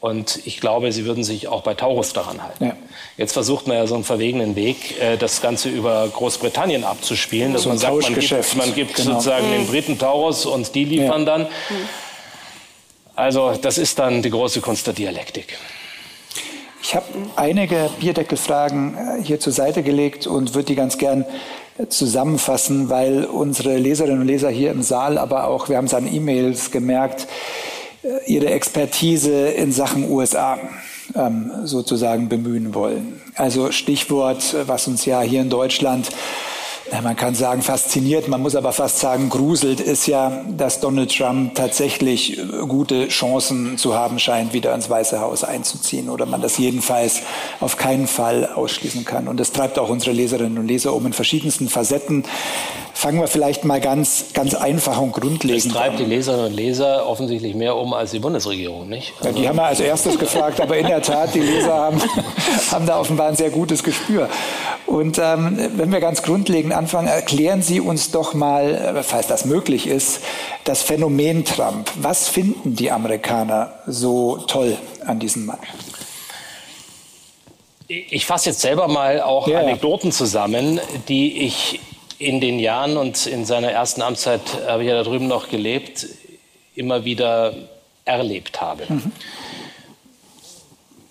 Und 0.00 0.46
ich 0.46 0.60
glaube, 0.60 0.92
sie 0.92 1.06
würden 1.06 1.24
sich 1.24 1.48
auch 1.48 1.62
bei 1.62 1.74
Taurus 1.74 2.12
daran 2.12 2.40
halten. 2.40 2.66
Ja. 2.66 2.76
Jetzt 3.16 3.32
versucht 3.32 3.66
man 3.66 3.76
ja 3.76 3.86
so 3.88 3.96
einen 3.96 4.04
verwegenen 4.04 4.54
Weg, 4.54 5.00
äh, 5.00 5.16
das 5.16 5.42
Ganze 5.42 5.70
über 5.70 6.08
Großbritannien 6.08 6.84
abzuspielen, 6.84 7.52
dass 7.52 7.62
so 7.62 7.70
man 7.70 7.78
sagt, 7.78 8.02
man 8.02 8.14
gibt, 8.14 8.56
man 8.56 8.74
gibt 8.74 8.94
genau. 8.94 9.14
sozusagen 9.14 9.48
mhm. 9.48 9.52
den 9.52 9.66
Briten 9.66 9.98
Taurus 9.98 10.46
und 10.46 10.72
die 10.76 10.84
liefern 10.84 11.20
ja. 11.20 11.26
dann. 11.26 11.42
Mhm. 11.42 11.88
Also 13.16 13.58
das 13.60 13.78
ist 13.78 13.98
dann 13.98 14.22
die 14.22 14.30
große 14.30 14.60
Kunst 14.60 14.86
der 14.86 14.94
Dialektik. 14.94 15.58
Ich 16.88 16.96
habe 16.96 17.04
einige 17.36 17.90
Bierdeckelfragen 18.00 18.96
äh, 18.96 19.22
hier 19.22 19.38
zur 19.38 19.52
Seite 19.52 19.82
gelegt 19.82 20.26
und 20.26 20.54
würde 20.54 20.68
die 20.68 20.74
ganz 20.74 20.96
gern 20.96 21.26
äh, 21.76 21.86
zusammenfassen, 21.88 22.88
weil 22.88 23.26
unsere 23.26 23.76
Leserinnen 23.76 24.22
und 24.22 24.26
Leser 24.26 24.48
hier 24.48 24.70
im 24.70 24.82
Saal, 24.82 25.18
aber 25.18 25.48
auch, 25.48 25.68
wir 25.68 25.76
haben 25.76 25.84
es 25.84 25.92
an 25.92 26.10
E-Mails 26.10 26.70
gemerkt, 26.70 27.28
äh, 28.02 28.08
ihre 28.24 28.46
Expertise 28.46 29.48
in 29.48 29.70
Sachen 29.70 30.10
USA 30.10 30.58
ähm, 31.14 31.52
sozusagen 31.64 32.30
bemühen 32.30 32.74
wollen. 32.74 33.20
Also 33.34 33.70
Stichwort, 33.70 34.56
was 34.66 34.88
uns 34.88 35.04
ja 35.04 35.20
hier 35.20 35.42
in 35.42 35.50
Deutschland 35.50 36.08
man 37.02 37.16
kann 37.16 37.34
sagen 37.34 37.62
fasziniert, 37.62 38.28
man 38.28 38.42
muss 38.42 38.56
aber 38.56 38.72
fast 38.72 38.98
sagen 38.98 39.28
gruselt, 39.28 39.80
ist 39.80 40.06
ja, 40.06 40.44
dass 40.48 40.80
Donald 40.80 41.16
Trump 41.16 41.54
tatsächlich 41.54 42.38
äh, 42.38 42.42
gute 42.66 43.08
Chancen 43.08 43.78
zu 43.78 43.94
haben 43.94 44.18
scheint, 44.18 44.52
wieder 44.52 44.74
ins 44.74 44.88
Weiße 44.88 45.20
Haus 45.20 45.44
einzuziehen 45.44 46.08
oder 46.08 46.26
man 46.26 46.40
das 46.40 46.58
jedenfalls 46.58 47.22
auf 47.60 47.76
keinen 47.76 48.06
Fall 48.06 48.46
ausschließen 48.46 49.04
kann. 49.04 49.28
Und 49.28 49.38
das 49.38 49.52
treibt 49.52 49.78
auch 49.78 49.88
unsere 49.88 50.12
Leserinnen 50.12 50.58
und 50.58 50.66
Leser 50.66 50.94
um 50.94 51.06
in 51.06 51.12
verschiedensten 51.12 51.68
Facetten. 51.68 52.24
Fangen 52.98 53.20
wir 53.20 53.28
vielleicht 53.28 53.64
mal 53.64 53.80
ganz, 53.80 54.32
ganz 54.34 54.56
einfach 54.56 55.00
und 55.00 55.12
grundlegend 55.12 55.66
an. 55.66 55.68
Das 55.68 55.78
treibt 55.78 55.92
an. 55.92 55.98
die 55.98 56.16
Leserinnen 56.16 56.46
und 56.46 56.52
Leser 56.52 57.06
offensichtlich 57.06 57.54
mehr 57.54 57.76
um 57.76 57.94
als 57.94 58.10
die 58.10 58.18
Bundesregierung, 58.18 58.88
nicht? 58.88 59.12
Also 59.20 59.28
ja, 59.28 59.34
die 59.36 59.48
haben 59.48 59.54
wir 59.54 59.66
als 59.66 59.78
erstes 59.78 60.18
gefragt, 60.18 60.60
aber 60.60 60.76
in 60.76 60.88
der 60.88 61.00
Tat, 61.00 61.32
die 61.32 61.38
Leser 61.38 61.74
haben, 61.74 62.02
haben 62.72 62.86
da 62.86 62.98
offenbar 62.98 63.28
ein 63.28 63.36
sehr 63.36 63.50
gutes 63.50 63.84
Gespür. 63.84 64.28
Und 64.84 65.16
ähm, 65.22 65.70
wenn 65.76 65.92
wir 65.92 66.00
ganz 66.00 66.24
grundlegend 66.24 66.72
anfangen, 66.72 67.06
erklären 67.06 67.62
Sie 67.62 67.78
uns 67.78 68.10
doch 68.10 68.34
mal, 68.34 68.74
äh, 68.74 69.02
falls 69.04 69.28
das 69.28 69.44
möglich 69.44 69.86
ist, 69.86 70.18
das 70.64 70.82
Phänomen 70.82 71.44
Trump. 71.44 71.88
Was 72.00 72.26
finden 72.26 72.74
die 72.74 72.90
Amerikaner 72.90 73.74
so 73.86 74.38
toll 74.38 74.76
an 75.06 75.20
diesem 75.20 75.46
Mann? 75.46 75.60
Ich 77.86 78.26
fasse 78.26 78.50
jetzt 78.50 78.60
selber 78.60 78.88
mal 78.88 79.20
auch 79.20 79.46
ja. 79.46 79.60
Anekdoten 79.60 80.10
zusammen, 80.10 80.80
die 81.06 81.46
ich 81.46 81.78
in 82.18 82.40
den 82.40 82.58
Jahren 82.58 82.96
und 82.96 83.26
in 83.26 83.44
seiner 83.44 83.70
ersten 83.70 84.02
Amtszeit 84.02 84.42
habe 84.66 84.82
ich 84.82 84.88
ja 84.88 84.96
da 84.96 85.02
drüben 85.02 85.28
noch 85.28 85.48
gelebt, 85.48 86.06
immer 86.74 87.04
wieder 87.04 87.54
erlebt 88.04 88.60
habe. 88.60 88.84
Mhm 88.88 89.12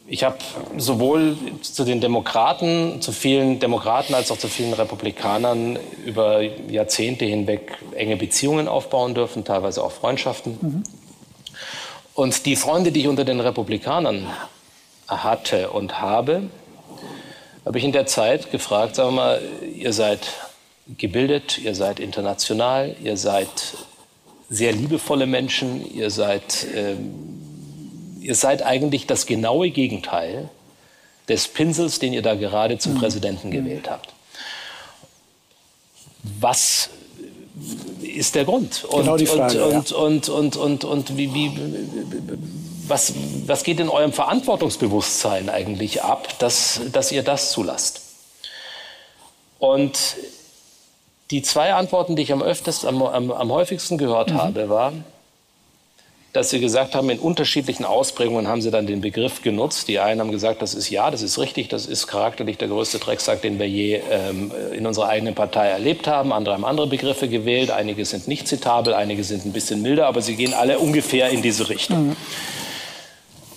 ich 0.10 0.24
habe 0.24 0.38
sowohl 0.78 1.36
zu 1.62 1.84
den 1.84 2.00
Demokraten, 2.00 3.02
zu 3.02 3.12
vielen 3.12 3.60
Demokraten 3.60 4.14
als 4.14 4.32
auch 4.32 4.38
zu 4.38 4.48
vielen 4.48 4.74
Republikanern 4.74 5.78
über 6.06 6.42
Jahrzehnte 6.42 7.26
hinweg 7.26 7.78
enge 7.94 8.16
Beziehungen 8.16 8.70
aufbauen 8.70 9.14
dürfen, 9.14 9.44
teilweise 9.44 9.84
auch 9.84 9.92
Freundschaften. 9.92 10.58
Mhm. 10.62 10.84
Und 12.14 12.46
die 12.46 12.56
Freunde, 12.56 12.94
die 12.94 13.02
ich 13.02 13.08
unter 13.08 13.26
den 13.26 13.42
Republikanern 13.42 14.28
hatte 15.08 15.72
und 15.72 16.00
habe, 16.00 16.44
habe 17.66 17.78
ich 17.78 17.84
in 17.84 17.92
der 17.92 18.06
Zeit 18.06 18.50
gefragt, 18.50 18.96
sagen 18.96 19.10
wir 19.10 19.16
mal, 19.16 19.42
ihr 19.76 19.92
seid 19.92 20.22
gebildet, 20.98 21.58
ihr 21.58 21.76
seid 21.76 22.00
international, 22.00 22.96
ihr 23.04 23.18
seid 23.18 23.50
sehr 24.50 24.72
liebevolle 24.72 25.28
Menschen, 25.28 25.86
ihr 25.94 26.10
seid 26.10 26.66
ähm, 26.74 27.38
ihr 28.28 28.36
seid 28.36 28.62
eigentlich 28.62 29.08
das 29.08 29.26
genaue 29.26 29.70
Gegenteil 29.70 30.50
des 31.30 31.48
Pinsels, 31.48 32.00
den 32.00 32.14
ihr 32.14 32.22
da 32.22 32.36
gerade 32.36 32.78
zum 32.78 32.94
mhm. 32.94 33.00
Präsidenten 33.00 33.52
gewählt 33.52 33.90
habt. 33.90 34.10
Was 36.40 36.90
ist 38.02 38.36
der 38.36 38.44
Grund? 38.44 38.84
Und, 38.84 39.02
genau 39.02 39.18
die 39.18 39.26
Frage. 39.26 39.66
Und, 39.66 39.92
ja. 39.92 39.98
und, 39.98 40.30
und, 40.30 40.58
und, 40.58 40.84
und, 40.84 41.18
wie, 41.18 41.34
wie, 41.34 41.52
was, 42.88 43.14
was 43.46 43.64
geht 43.64 43.80
in 43.80 43.90
eurem 43.90 44.12
Verantwortungsbewusstsein 44.12 45.50
eigentlich 45.50 46.04
ab, 46.04 46.38
dass, 46.40 46.82
dass 46.92 47.12
ihr 47.12 47.24
das 47.24 47.52
zulasst? 47.52 48.02
Und 49.60 49.98
die 51.32 51.42
zwei 51.42 51.74
Antworten, 51.74 52.16
die 52.16 52.22
ich 52.24 52.32
am, 52.32 52.42
öftesten, 52.42 52.88
am, 52.88 53.02
am, 53.02 53.32
am 53.32 53.52
häufigsten 53.52 53.98
gehört 53.98 54.32
mhm. 54.32 54.38
habe, 54.38 54.70
war, 54.70 54.94
dass 56.34 56.52
sie 56.52 56.60
gesagt 56.60 56.94
haben, 56.94 57.10
in 57.10 57.20
unterschiedlichen 57.20 57.84
Ausprägungen 57.84 58.48
haben 58.48 58.62
sie 58.62 58.70
dann 58.70 58.86
den 58.86 59.02
Begriff 59.02 59.42
genutzt. 59.42 59.88
Die 59.88 60.00
einen 60.00 60.20
haben 60.22 60.32
gesagt, 60.32 60.62
das 60.62 60.76
ist 60.76 60.90
ja, 60.90 61.10
das 61.10 61.22
ist 61.22 61.40
richtig, 61.40 61.68
das 61.68 61.86
ist 61.86 62.06
charakterlich 62.08 62.58
der 62.58 62.68
größte 62.68 63.00
Drecksack, 63.00 63.42
den 63.42 63.60
wir 63.60 63.68
je 63.68 64.02
ähm, 64.12 64.52
in 64.74 64.86
unserer 64.86 65.08
eigenen 65.08 65.36
Partei 65.36 65.68
erlebt 65.68 66.08
haben. 66.08 66.32
Andere 66.32 66.54
haben 66.54 66.66
andere 66.66 66.88
Begriffe 66.88 67.28
gewählt. 67.28 67.72
Einige 67.72 68.06
sind 68.06 68.28
nicht 68.28 68.48
zitabel, 68.48 68.94
einige 68.94 69.24
sind 69.24 69.46
ein 69.46 69.52
bisschen 69.52 69.82
milder, 69.82 70.06
aber 70.06 70.22
sie 70.22 70.36
gehen 70.36 70.54
alle 70.54 70.80
ungefähr 70.80 71.30
in 71.30 71.42
diese 71.42 71.70
Richtung. 71.70 72.10
Mhm. 72.10 72.16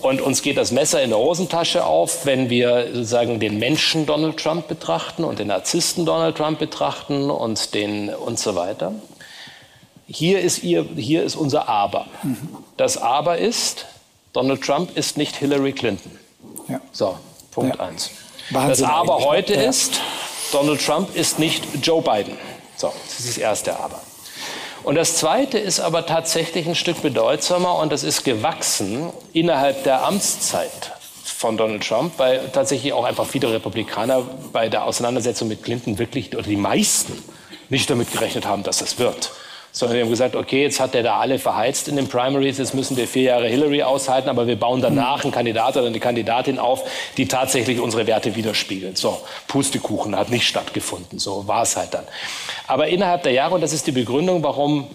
Und 0.03 0.21
uns 0.21 0.43
geht 0.43 0.57
das 0.57 0.71
Messer 0.73 1.03
in 1.03 1.11
der 1.11 1.19
Hosentasche 1.19 1.85
auf, 1.85 2.25
wenn 2.25 2.49
wir 2.49 2.89
sozusagen 2.93 3.39
den 3.39 3.59
Menschen 3.59 4.07
Donald 4.07 4.39
Trump 4.39 4.67
betrachten 4.67 5.25
und 5.25 5.39
den 5.39 5.49
Narzissten 5.49 6.07
Donald 6.07 6.37
Trump 6.37 6.59
betrachten 6.59 7.31
und 7.31 7.75
den 7.75 8.09
und 8.09 8.39
so 8.39 8.55
weiter. 8.55 8.95
Hier 10.07 10.41
ist, 10.41 10.63
ihr, 10.63 10.87
hier 10.97 11.23
ist 11.23 11.37
unser 11.37 11.69
Aber. 11.69 12.07
Das 12.77 12.97
Aber 12.97 13.39
ist, 13.39 13.87
Donald 14.33 14.63
Trump 14.63 14.97
ist 14.97 15.17
nicht 15.17 15.37
Hillary 15.37 15.73
Clinton. 15.73 16.19
Ja. 16.69 16.81
So, 16.93 17.19
Punkt 17.51 17.77
ja. 17.77 17.85
eins. 17.85 18.11
Das 18.51 18.83
Aber 18.83 19.25
heute 19.25 19.55
ja. 19.55 19.69
ist, 19.69 20.01
Donald 20.51 20.85
Trump 20.85 21.15
ist 21.15 21.39
nicht 21.39 21.63
Joe 21.83 22.03
Biden. 22.03 22.37
So, 22.77 22.93
das 23.07 23.21
ist 23.21 23.29
das 23.29 23.39
erste 23.39 23.79
Aber. 23.79 24.01
Und 24.83 24.95
das 24.95 25.17
zweite 25.17 25.59
ist 25.59 25.81
aber 25.81 26.07
tatsächlich 26.07 26.67
ein 26.67 26.75
Stück 26.75 27.03
bedeutsamer 27.03 27.77
und 27.79 27.93
das 27.93 28.03
ist 28.03 28.25
gewachsen 28.25 29.11
innerhalb 29.33 29.85
der 29.85 30.05
Amtszeit 30.05 30.93
von 31.25 31.57
Donald 31.57 31.87
Trump, 31.87 32.15
weil 32.19 32.49
tatsächlich 32.53 32.93
auch 32.93 33.05
einfach 33.05 33.27
viele 33.27 33.53
Republikaner 33.53 34.23
bei 34.53 34.69
der 34.69 34.85
Auseinandersetzung 34.85 35.49
mit 35.49 35.63
Clinton 35.63 35.99
wirklich, 35.99 36.35
oder 36.35 36.43
die 36.43 36.57
meisten, 36.57 37.23
nicht 37.69 37.89
damit 37.89 38.13
gerechnet 38.13 38.47
haben, 38.47 38.63
dass 38.63 38.79
das 38.79 38.99
wird 38.99 39.31
sondern 39.73 39.97
wir 39.97 40.05
haben 40.05 40.11
gesagt, 40.11 40.35
okay, 40.35 40.63
jetzt 40.63 40.81
hat 40.81 40.95
der 40.95 41.03
da 41.03 41.19
alle 41.19 41.39
verheizt 41.39 41.89
in 41.89 41.97
den 41.97 42.09
Primaries, 42.09 42.59
jetzt 42.59 42.75
müssen 42.75 42.97
wir 42.97 43.07
vier 43.07 43.23
Jahre 43.23 43.49
Hillary 43.49 43.83
aushalten, 43.83 44.29
aber 44.29 44.47
wir 44.47 44.59
bauen 44.59 44.83
danach 44.83 45.23
einen 45.23 45.33
Kandidat 45.33 45.77
oder 45.77 45.87
eine 45.87 46.01
Kandidatin 46.01 46.59
auf, 46.59 46.83
die 47.17 47.29
tatsächlich 47.29 47.81
unsere 47.81 48.07
Werte 48.07 48.35
widerspiegelt. 48.35 48.99
So, 48.99 49.21
Pustekuchen 49.47 50.17
hat 50.17 50.31
nicht 50.31 50.47
stattgefunden, 50.47 51.19
so 51.19 51.47
war 51.47 51.63
es 51.63 51.77
halt 51.77 51.95
dann. 51.95 52.05
Aber 52.67 52.89
innerhalb 52.89 53.23
der 53.23 53.33
Jahre, 53.33 53.55
und 53.55 53.61
das 53.61 53.73
ist 53.73 53.87
die 53.87 53.93
Begründung, 53.93 54.43
warum 54.43 54.89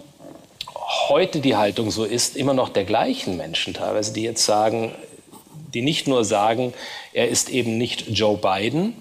heute 1.07 1.39
die 1.39 1.55
Haltung 1.55 1.91
so 1.91 2.03
ist, 2.03 2.35
immer 2.35 2.53
noch 2.53 2.69
der 2.69 2.83
gleichen 2.83 3.37
Menschen 3.37 3.73
teilweise, 3.73 4.13
die 4.13 4.23
jetzt 4.23 4.45
sagen, 4.45 4.93
die 5.73 5.81
nicht 5.81 6.07
nur 6.07 6.23
sagen, 6.23 6.73
er 7.13 7.29
ist 7.29 7.49
eben 7.49 7.77
nicht 7.77 8.07
Joe 8.09 8.37
Biden, 8.37 8.95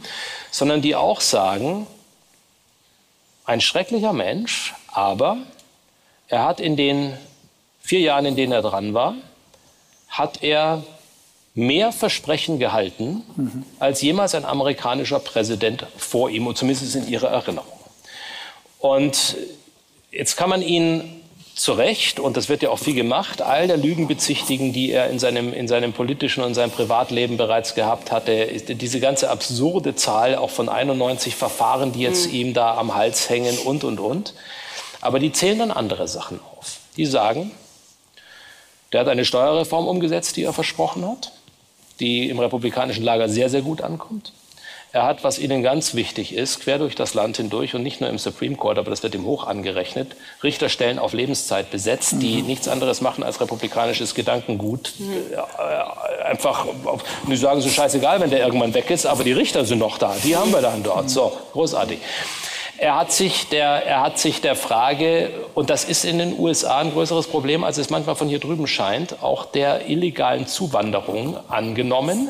sondern 0.51 0.83
die 0.83 0.95
auch 0.95 1.21
sagen, 1.21 1.87
ein 3.45 3.61
schrecklicher 3.61 4.13
Mensch, 4.13 4.75
aber 4.93 5.39
er 6.29 6.45
hat 6.45 6.61
in 6.61 6.77
den 6.77 7.17
vier 7.81 8.01
Jahren, 8.01 8.27
in 8.27 8.37
denen 8.37 8.53
er 8.53 8.63
dran 8.63 8.95
war, 8.95 9.15
hat 10.09 10.43
er 10.43 10.83
mehr 11.55 11.93
Versprechen 11.93 12.59
gehalten 12.59 13.23
mhm. 13.37 13.65
als 13.79 14.03
jemals 14.03 14.35
ein 14.35 14.45
amerikanischer 14.45 15.21
Präsident 15.21 15.87
vor 15.97 16.31
ihm, 16.31 16.47
und 16.47 16.59
zumindest 16.59 16.97
in 16.97 17.09
ihrer 17.09 17.29
Erinnerung. 17.29 17.69
Und 18.81 19.37
jetzt 20.11 20.37
kann 20.37 20.51
man 20.51 20.63
ihn 20.63 21.23
zu 21.55 21.73
Recht, 21.73 22.19
und 22.19 22.37
das 22.37 22.49
wird 22.49 22.63
ja 22.63 22.71
auch 22.71 22.81
viel 22.81 22.95
gemacht, 22.95 23.41
all 23.41 23.69
der 23.69 23.77
Lügen 23.77 24.09
bezichtigen, 24.09 24.73
die 24.73 24.91
er 24.91 25.09
in 25.11 25.21
seinem, 25.21 25.53
in 25.53 25.69
seinem 25.69 25.93
politischen 25.93 26.43
und 26.43 26.55
seinem 26.55 26.73
Privatleben 26.73 27.37
bereits 27.37 27.77
gehabt 27.77 28.11
hatte. 28.11 28.47
Diese 28.47 28.99
ganze 28.99 29.31
absurde 29.31 29.95
Zahl 29.95 30.35
auch 30.35 30.51
von 30.51 30.69
91 30.69 31.37
Verfahren, 31.37 31.93
die 31.93 32.01
jetzt 32.01 32.29
mhm. 32.29 32.35
ihm 32.35 32.55
da 32.55 32.77
am 32.77 32.97
Hals 32.97 33.31
hängen 33.31 33.57
und, 33.59 33.85
und, 33.85 34.01
und. 34.01 34.35
Aber 35.05 35.19
die 35.19 35.33
zählen 35.33 35.59
dann 35.59 35.71
andere 35.71 36.09
Sachen 36.09 36.41
auf. 36.57 36.79
Die 36.97 37.05
sagen, 37.05 37.51
der 38.91 39.01
hat 39.01 39.09
eine 39.09 39.27
Steuerreform 39.27 39.87
umgesetzt, 39.87 40.37
die 40.37 40.45
er 40.45 40.55
versprochen 40.55 41.07
hat, 41.07 41.33
die 42.01 42.31
im 42.31 42.39
republikanischen 42.39 43.05
Lager 43.05 43.29
sehr, 43.29 43.51
sehr 43.51 43.61
gut 43.61 43.83
ankommt. 43.83 44.33
Er 44.93 45.05
hat, 45.05 45.23
was 45.23 45.39
ihnen 45.39 45.63
ganz 45.63 45.95
wichtig 45.95 46.35
ist, 46.35 46.61
quer 46.61 46.79
durch 46.79 46.95
das 46.95 47.13
Land 47.13 47.37
hindurch 47.37 47.75
und 47.75 47.83
nicht 47.83 48.01
nur 48.01 48.09
im 48.09 48.17
Supreme 48.17 48.57
Court, 48.57 48.79
aber 48.79 48.89
das 48.89 49.03
wird 49.03 49.15
ihm 49.15 49.27
hoch 49.27 49.47
angerechnet, 49.47 50.17
Richterstellen 50.43 50.99
auf 50.99 51.13
Lebenszeit 51.13 51.71
besetzt, 51.71 52.15
die 52.21 52.41
mhm. 52.41 52.47
nichts 52.47 52.67
anderes 52.67 53.03
machen 53.03 53.25
als 53.25 53.41
republikanisches 53.43 54.15
Gedankengut. 54.15 54.95
Mhm. 54.99 55.17
Einfach, 56.25 56.67
die 57.29 57.37
sagen 57.37 57.61
so 57.61 57.69
scheißegal, 57.69 58.21
wenn 58.21 58.31
der 58.31 58.43
irgendwann 58.43 58.73
weg 58.73 58.89
ist, 58.89 59.05
aber 59.05 59.23
die 59.23 59.33
Richter 59.33 59.67
sind 59.67 59.81
noch 59.81 59.99
da, 59.99 60.17
die 60.25 60.35
haben 60.35 60.53
wir 60.53 60.63
dann 60.63 60.83
dort. 60.83 61.11
So, 61.11 61.37
großartig. 61.53 61.99
Er 62.79 62.97
hat 62.97 63.13
sich 63.13 63.49
der, 63.49 63.87
er 63.87 64.03
hat 64.03 64.19
sich 64.19 64.41
der 64.41 64.57
Frage, 64.57 65.31
und 65.55 65.71
das 65.71 65.85
ist 65.85 66.05
in 66.05 66.19
den 66.19 66.39
USA 66.39 66.79
ein 66.79 66.93
größeres 66.93 67.29
Problem, 67.29 67.63
als 67.63 67.79
es 67.79 67.91
manchmal 67.91 68.17
von 68.17 68.29
hier 68.29 68.41
drüben 68.41 68.67
scheint, 68.67 69.23
auch 69.23 69.47
der 69.47 69.89
illegalen 69.89 70.47
Zuwanderung 70.47 71.37
angenommen. 71.49 72.29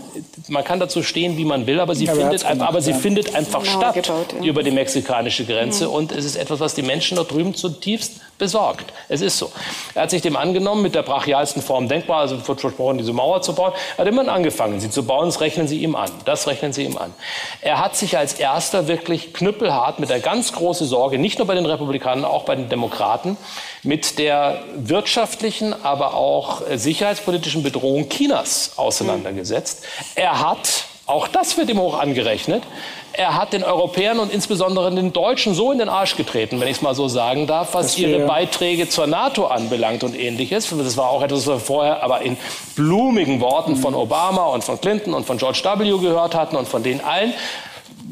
Man 0.48 0.62
kann 0.62 0.80
dazu 0.80 1.02
stehen, 1.02 1.38
wie 1.38 1.44
man 1.44 1.66
will, 1.66 1.80
aber 1.80 1.94
sie, 1.94 2.04
ja, 2.04 2.14
findet, 2.14 2.46
gemacht, 2.46 2.68
aber 2.68 2.82
sie 2.82 2.90
ja. 2.90 2.96
findet 2.98 3.34
einfach 3.34 3.62
genau, 3.62 3.78
statt 3.78 3.94
gebaut, 3.94 4.34
ja. 4.40 4.46
über 4.46 4.62
die 4.62 4.70
mexikanische 4.70 5.44
Grenze. 5.46 5.86
Mhm. 5.86 5.94
Und 5.94 6.12
es 6.12 6.24
ist 6.24 6.36
etwas, 6.36 6.60
was 6.60 6.74
die 6.74 6.82
Menschen 6.82 7.16
dort 7.16 7.30
drüben 7.30 7.54
zutiefst 7.54 8.20
besorgt. 8.38 8.92
Es 9.08 9.20
ist 9.20 9.38
so. 9.38 9.50
Er 9.94 10.02
hat 10.02 10.10
sich 10.10 10.22
dem 10.22 10.36
angenommen, 10.36 10.82
mit 10.82 10.94
der 10.94 11.02
brachialsten 11.02 11.62
Form 11.62 11.88
denkbar, 11.88 12.20
also 12.20 12.46
wird 12.46 12.60
versprochen, 12.60 12.98
diese 12.98 13.12
Mauer 13.12 13.42
zu 13.42 13.54
bauen. 13.54 13.72
Er 13.96 14.04
hat 14.04 14.08
immer 14.08 14.26
angefangen, 14.28 14.80
sie 14.80 14.90
zu 14.90 15.04
bauen, 15.04 15.26
das 15.26 15.40
rechnen 15.40 15.68
sie 15.68 15.82
ihm 15.82 15.94
an. 15.94 16.10
Das 16.24 16.46
rechnen 16.46 16.72
sie 16.72 16.84
ihm 16.84 16.96
an. 16.98 17.14
Er 17.60 17.78
hat 17.78 17.96
sich 17.96 18.18
als 18.18 18.34
erster 18.34 18.88
wirklich 18.88 19.32
knüppelhart 19.32 20.00
mit 20.00 20.10
der 20.10 20.20
ganz 20.20 20.52
großen 20.52 20.86
Sorge, 20.86 21.18
nicht 21.18 21.38
nur 21.38 21.46
bei 21.46 21.54
den 21.54 21.66
Republikanern, 21.66 22.24
auch 22.24 22.44
bei 22.44 22.56
den 22.56 22.68
Demokraten, 22.68 23.36
mit 23.82 24.18
der 24.18 24.62
wirtschaftlichen, 24.76 25.74
aber 25.84 26.14
auch 26.14 26.62
sicherheitspolitischen 26.74 27.62
Bedrohung 27.62 28.08
Chinas 28.08 28.72
auseinandergesetzt. 28.76 29.84
Er 30.14 30.40
hat, 30.40 30.86
auch 31.06 31.28
das 31.28 31.56
wird 31.58 31.68
ihm 31.68 31.78
hoch 31.78 31.98
angerechnet, 31.98 32.62
er 33.16 33.36
hat 33.36 33.52
den 33.52 33.62
Europäern 33.62 34.18
und 34.18 34.32
insbesondere 34.32 34.92
den 34.92 35.12
Deutschen 35.12 35.54
so 35.54 35.70
in 35.70 35.78
den 35.78 35.88
Arsch 35.88 36.16
getreten, 36.16 36.60
wenn 36.60 36.66
ich 36.66 36.78
es 36.78 36.82
mal 36.82 36.94
so 36.94 37.06
sagen 37.06 37.46
darf, 37.46 37.74
was 37.74 37.96
ihre 37.96 38.26
Beiträge 38.26 38.88
zur 38.88 39.06
NATO 39.06 39.46
anbelangt 39.46 40.02
und 40.02 40.18
ähnliches. 40.18 40.68
Das 40.70 40.96
war 40.96 41.10
auch 41.10 41.22
etwas, 41.22 41.46
was 41.46 41.56
wir 41.56 41.60
vorher 41.60 42.02
aber 42.02 42.22
in 42.22 42.36
blumigen 42.74 43.40
Worten 43.40 43.76
von 43.76 43.94
Obama 43.94 44.46
und 44.46 44.64
von 44.64 44.80
Clinton 44.80 45.14
und 45.14 45.26
von 45.26 45.38
George 45.38 45.62
W. 45.62 45.98
gehört 45.98 46.34
hatten 46.34 46.56
und 46.56 46.66
von 46.66 46.82
denen 46.82 47.00
allen 47.00 47.34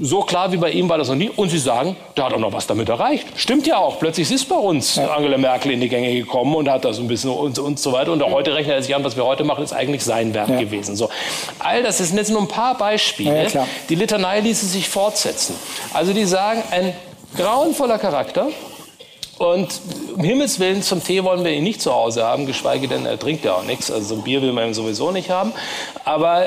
so 0.01 0.23
klar 0.23 0.53
wie 0.53 0.57
bei 0.57 0.71
ihm 0.71 0.89
war 0.89 0.99
das 0.99 1.09
noch 1.09 1.17
nie. 1.17 1.31
Und 1.31 1.51
Sie 1.51 1.59
sagen, 1.59 1.97
der 2.17 2.25
hat 2.25 2.33
auch 2.33 2.39
noch 2.39 2.53
was 2.53 2.67
damit 2.67 2.89
erreicht. 2.89 3.27
Stimmt 3.37 3.67
ja 3.67 3.77
auch. 3.77 3.99
Plötzlich 3.99 4.31
ist 4.31 4.49
bei 4.49 4.57
uns. 4.57 4.99
Angela 4.99 5.39
Merkel 5.39 5.73
in 5.73 5.81
die 5.81 5.89
Gänge 5.89 6.13
gekommen 6.15 6.55
und 6.55 6.69
hat 6.69 6.85
das 6.85 6.99
ein 6.99 7.09
bisschen 7.09 7.31
und, 7.31 7.59
und 7.59 7.79
so 7.79 7.93
weiter. 7.93 8.13
Und 8.13 8.23
auch 8.23 8.31
heute 8.31 8.55
rechnet 8.55 8.75
er 8.77 8.83
sich 8.83 8.95
an, 8.95 9.05
was 9.05 9.17
wir 9.17 9.25
heute 9.25 9.45
machen, 9.45 9.63
ist 9.65 9.73
eigentlich 9.73 10.03
sein 10.03 10.35
Werk 10.35 10.49
ja. 10.49 10.59
gewesen. 10.59 10.97
So. 10.97 11.11
All 11.59 11.83
das 11.83 11.99
sind 11.99 12.17
jetzt 12.17 12.31
nur 12.31 12.41
ein 12.41 12.49
paar 12.49 12.77
Beispiele. 12.77 13.49
Ja, 13.49 13.67
die 13.89 13.95
Litanei 13.95 14.41
ließe 14.41 14.67
sich 14.67 14.89
fortsetzen. 14.89 15.55
Also 15.93 16.13
die 16.13 16.25
sagen, 16.25 16.63
ein 16.71 16.95
grauenvoller 17.37 17.99
Charakter. 17.99 18.49
Und 19.39 19.81
um 20.15 20.23
Himmels 20.23 20.61
Willen, 20.61 20.83
zum 20.83 21.03
Tee 21.03 21.25
wollen 21.25 21.45
wir 21.45 21.53
ihn 21.53 21.65
nicht 21.65 21.83
zu 21.83 21.93
Hause 21.93 22.25
haben, 22.25 22.47
geschweige 22.47 22.87
denn, 22.87 23.07
er 23.07 23.19
trinkt 23.19 23.45
ja 23.45 23.55
auch 23.55 23.65
nichts. 23.65 23.91
Also 23.91 24.09
so 24.09 24.15
ein 24.17 24.23
Bier 24.23 24.41
will 24.41 24.53
man 24.53 24.69
ihm 24.69 24.75
sowieso 24.75 25.11
nicht 25.11 25.31
haben. 25.31 25.53
Aber, 26.05 26.47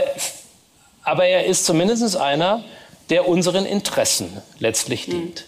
aber 1.03 1.25
er 1.25 1.45
ist 1.45 1.65
zumindest 1.65 2.15
einer, 2.15 2.63
der 3.09 3.27
unseren 3.27 3.65
Interessen 3.65 4.41
letztlich 4.59 5.05
dient. 5.05 5.45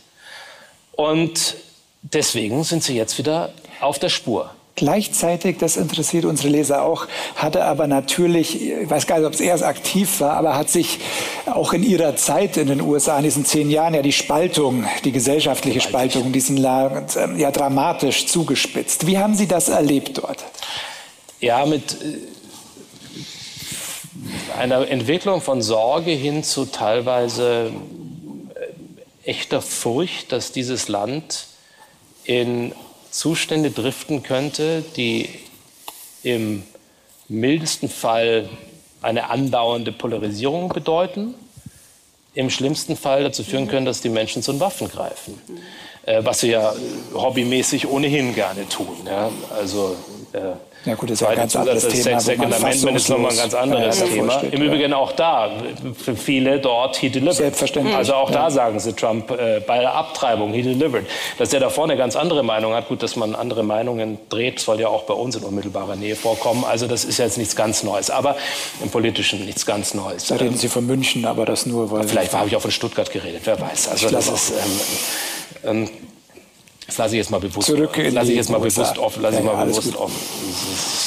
Und 0.94 1.56
deswegen 2.02 2.64
sind 2.64 2.84
sie 2.84 2.96
jetzt 2.96 3.18
wieder 3.18 3.54
auf 3.80 4.00
der 4.00 4.10
Spur. 4.10 4.52
Gleichzeitig, 4.76 5.58
das 5.58 5.76
interessiert 5.76 6.24
unsere 6.24 6.50
Leser 6.50 6.84
auch, 6.84 7.08
hat 7.36 7.56
er 7.56 7.66
aber 7.66 7.88
natürlich, 7.88 8.62
ich 8.62 8.88
weiß 8.88 9.08
gar 9.08 9.18
nicht, 9.18 9.26
ob 9.26 9.34
es 9.34 9.40
erst 9.40 9.64
aktiv 9.64 10.20
war, 10.20 10.34
aber 10.38 10.56
hat 10.56 10.70
sich 10.70 11.00
auch 11.48 11.74
in 11.74 11.82
ihrer 11.82 12.16
Zeit 12.16 12.58
in 12.58 12.68
den 12.68 12.82
USA, 12.82 13.18
in 13.18 13.24
diesen 13.24 13.44
zehn 13.44 13.72
Jahren, 13.72 13.96
ja 13.96 14.04
die 14.04 14.12
Spaltung, 14.12 14.86
die 15.04 15.12
gesellschaftliche 15.12 15.82
Spaltung 15.82 16.26
in 16.26 16.32
diesem 16.32 16.58
Land 16.58 17.16
ähm, 17.16 17.40
ja 17.40 17.50
dramatisch 17.50 18.28
zugespitzt. 18.28 19.08
Wie 19.08 19.18
haben 19.18 19.34
Sie 19.34 19.48
das 19.48 19.70
erlebt 19.70 20.20
dort? 20.20 20.44
Ja, 21.40 21.66
mit 21.66 21.94
äh, 21.94 22.18
einer 24.58 24.88
Entwicklung 24.88 25.42
von 25.42 25.62
Sorge 25.62 26.12
hin 26.12 26.44
zu 26.44 26.66
teilweise 26.66 27.72
äh, 28.56 29.30
echter 29.30 29.62
Furcht, 29.62 30.32
dass 30.32 30.52
dieses 30.52 30.88
Land 30.88 31.48
in 32.24 32.74
Zustände 33.12 33.72
driften 33.72 34.24
könnte, 34.24 34.84
die 34.96 35.30
im 36.24 36.64
mildesten 37.28 37.90
Fall 37.90 38.50
eine 39.02 39.30
andauernde 39.30 39.92
Polarisierung 39.92 40.70
bedeuten, 40.70 41.36
im 42.34 42.50
schlimmsten 42.50 42.96
Fall 42.96 43.24
dazu 43.24 43.44
führen 43.44 43.68
können, 43.68 43.86
dass 43.86 44.02
die 44.02 44.10
Menschen 44.10 44.44
zu 44.44 44.52
den 44.52 44.60
Waffen 44.60 44.90
greifen, 44.90 45.42
äh, 46.06 46.24
was 46.24 46.42
sie 46.42 46.52
ja 46.52 46.74
hobbymäßig 47.14 47.88
ohnehin 47.88 48.36
gerne 48.36 48.68
tun. 48.70 48.96
Ja? 49.06 49.32
Also 49.58 49.96
äh, 50.34 50.40
ja 50.88 50.96
gut, 50.96 51.10
das 51.10 51.16
ist 51.16 51.22
ja 51.22 51.30
ein 51.30 51.36
ganz 51.36 51.56
anderes 51.56 51.84
das 51.84 51.94
Thema. 51.94 52.20
Second 52.20 52.54
Amendment 52.54 52.98
ist 52.98 53.10
nochmal 53.10 53.32
ein 53.32 53.38
ganz 53.38 53.54
anderes 53.54 54.04
Thema. 54.04 54.42
Im 54.50 54.62
Übrigen 54.62 54.94
auch 54.94 55.12
da, 55.12 55.52
für 55.98 56.16
viele 56.16 56.60
dort, 56.60 56.96
he 56.96 57.10
delivered. 57.10 57.36
Selbstverständlich. 57.36 57.96
Also 57.96 58.14
auch 58.14 58.32
da 58.32 58.50
sagen 58.50 58.80
sie 58.80 58.94
Trump 58.94 59.30
äh, 59.32 59.60
bei 59.60 59.80
der 59.80 59.94
Abtreibung, 59.94 60.54
he 60.54 60.62
delivered. 60.62 61.06
Dass 61.38 61.50
der 61.50 61.60
da 61.60 61.70
vorne 61.70 61.94
eine 61.94 62.00
ganz 62.00 62.16
andere 62.16 62.42
Meinung 62.42 62.74
hat, 62.74 62.88
gut, 62.88 63.04
dass 63.04 63.18
man 63.18 63.36
andere 63.36 63.64
Meinungen 63.64 64.18
dreht, 64.30 64.60
soll 64.62 64.80
ja 64.80 64.88
auch 64.88 65.04
bei 65.04 65.14
uns 65.14 65.36
in 65.36 65.44
unmittelbarer 65.44 65.98
Nähe 65.98 66.16
vorkommen. 66.16 66.64
Also 66.64 66.88
das 66.88 67.04
ist 67.04 67.18
jetzt 67.18 67.38
nichts 67.38 67.56
ganz 67.56 67.84
Neues, 67.84 68.10
aber 68.10 68.38
im 68.82 68.90
Politischen 68.90 69.46
nichts 69.46 69.66
ganz 69.66 69.94
Neues. 69.94 70.28
Da 70.28 70.36
reden 70.36 70.56
Sie 70.56 70.70
von 70.70 70.86
München, 70.86 71.26
aber 71.26 71.46
das 71.46 71.66
nur, 71.66 71.92
weil... 71.92 72.08
Vielleicht 72.08 72.34
habe 72.34 72.48
ich 72.48 72.56
auch 72.56 72.62
von 72.62 72.72
Stuttgart 72.72 73.12
geredet, 73.12 73.42
wer 73.44 73.60
weiß. 73.60 73.90
Also 73.90 74.10
das 74.10 74.30
ist... 74.30 74.54
Ähm, 75.64 75.80
ähm, 75.84 75.90
das 76.88 76.98
lasse 76.98 77.16
ich 77.16 77.20
jetzt 77.20 77.32
mal 77.32 77.40
bewusst, 77.40 77.68
Zurück 77.68 77.98
in 77.98 78.14
lasse 78.14 78.32
ich 78.32 78.38
jetzt 78.38 78.50
mal 78.50 78.60
bewusst 78.60 78.98
offen. 78.98 79.22
Lasse 79.22 79.36
ja, 79.36 79.40
ich 79.42 79.46
mal 79.46 79.66
bewusst 79.66 79.96
offen. 79.96 80.16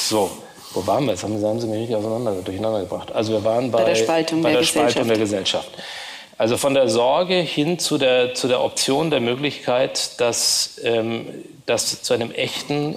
So, 0.09 0.31
wo 0.75 0.87
waren 0.87 1.07
wir? 1.07 1.13
Jetzt 1.13 1.25
haben, 1.25 1.43
haben 1.43 1.61
Sie 1.61 1.67
mich 1.67 1.89
nicht 1.89 1.95
auseinander, 1.95 2.33
durcheinander 2.45 2.81
gebracht. 2.81 3.11
Also 3.13 3.33
wir 3.33 3.43
waren 3.43 3.71
bei, 3.71 3.79
bei 3.79 3.85
der 3.85 3.97
Spaltung, 3.97 4.43
bei 4.43 4.51
der, 4.51 4.61
der, 4.61 4.67
Spaltung 4.67 5.09
der 5.09 5.19
Gesellschaft. 5.19 5.71
Also 6.37 6.57
von 6.59 6.75
der 6.75 6.89
Sorge 6.89 7.35
hin 7.35 7.79
zu 7.79 7.99
der, 7.99 8.35
zu 8.35 8.47
der 8.47 8.63
Option 8.63 9.11
der 9.11 9.21
Möglichkeit, 9.21 10.21
dass 10.21 10.81
ähm, 10.85 11.27
das 11.67 12.03
zu 12.03 12.15
einem 12.15 12.31
echten 12.31 12.97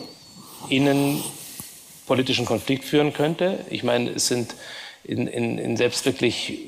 innenpolitischen 0.70 2.46
Konflikt 2.46 2.84
führen 2.84 3.14
könnte. 3.14 3.60
Ich 3.70 3.84
meine, 3.84 4.12
es 4.12 4.28
sind 4.28 4.56
in, 5.04 5.28
in, 5.28 5.58
in 5.58 5.78
selbst 5.78 6.06
wirklich 6.06 6.60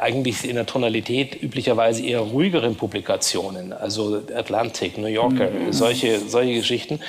eigentlich 0.00 0.48
in 0.48 0.56
der 0.56 0.66
Tonalität 0.66 1.40
üblicherweise 1.42 2.04
eher 2.04 2.20
ruhigeren 2.20 2.74
Publikationen, 2.74 3.72
also 3.72 4.22
Atlantic, 4.34 4.96
New 4.96 5.06
Yorker, 5.06 5.50
mhm. 5.50 5.72
solche, 5.72 6.20
solche 6.20 6.54
Geschichten, 6.54 7.00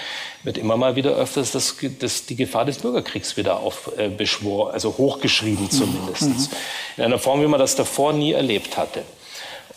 wird 0.43 0.57
immer 0.57 0.75
mal 0.75 0.95
wieder 0.95 1.11
öfters 1.11 1.51
das, 1.51 1.77
das, 1.99 2.25
die 2.25 2.35
Gefahr 2.35 2.65
des 2.65 2.79
Bürgerkriegs 2.79 3.37
wieder 3.37 3.59
aufbeschworen, 3.59 4.71
äh, 4.71 4.73
also 4.73 4.97
hochgeschrieben 4.97 5.65
mhm. 5.65 5.71
zumindest. 5.71 6.21
Mhm. 6.23 6.57
In 6.97 7.03
einer 7.03 7.19
Form, 7.19 7.41
wie 7.41 7.47
man 7.47 7.59
das 7.59 7.75
davor 7.75 8.13
nie 8.13 8.33
erlebt 8.33 8.77
hatte. 8.77 9.03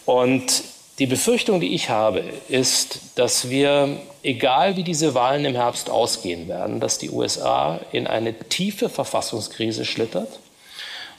Und 0.05 0.65
die 0.99 1.07
Befürchtung, 1.07 1.61
die 1.61 1.75
ich 1.75 1.91
habe, 1.91 2.25
ist, 2.49 3.01
dass 3.15 3.49
wir, 3.49 3.97
egal 4.23 4.77
wie 4.77 4.83
diese 4.83 5.15
Wahlen 5.15 5.45
im 5.45 5.55
Herbst 5.55 5.91
ausgehen 5.91 6.49
werden, 6.49 6.81
dass 6.81 6.99
die 6.99 7.11
USA 7.11 7.81
in 7.93 8.07
eine 8.07 8.37
tiefe 8.39 8.89
Verfassungskrise 8.89 9.85
schlittert 9.85 10.41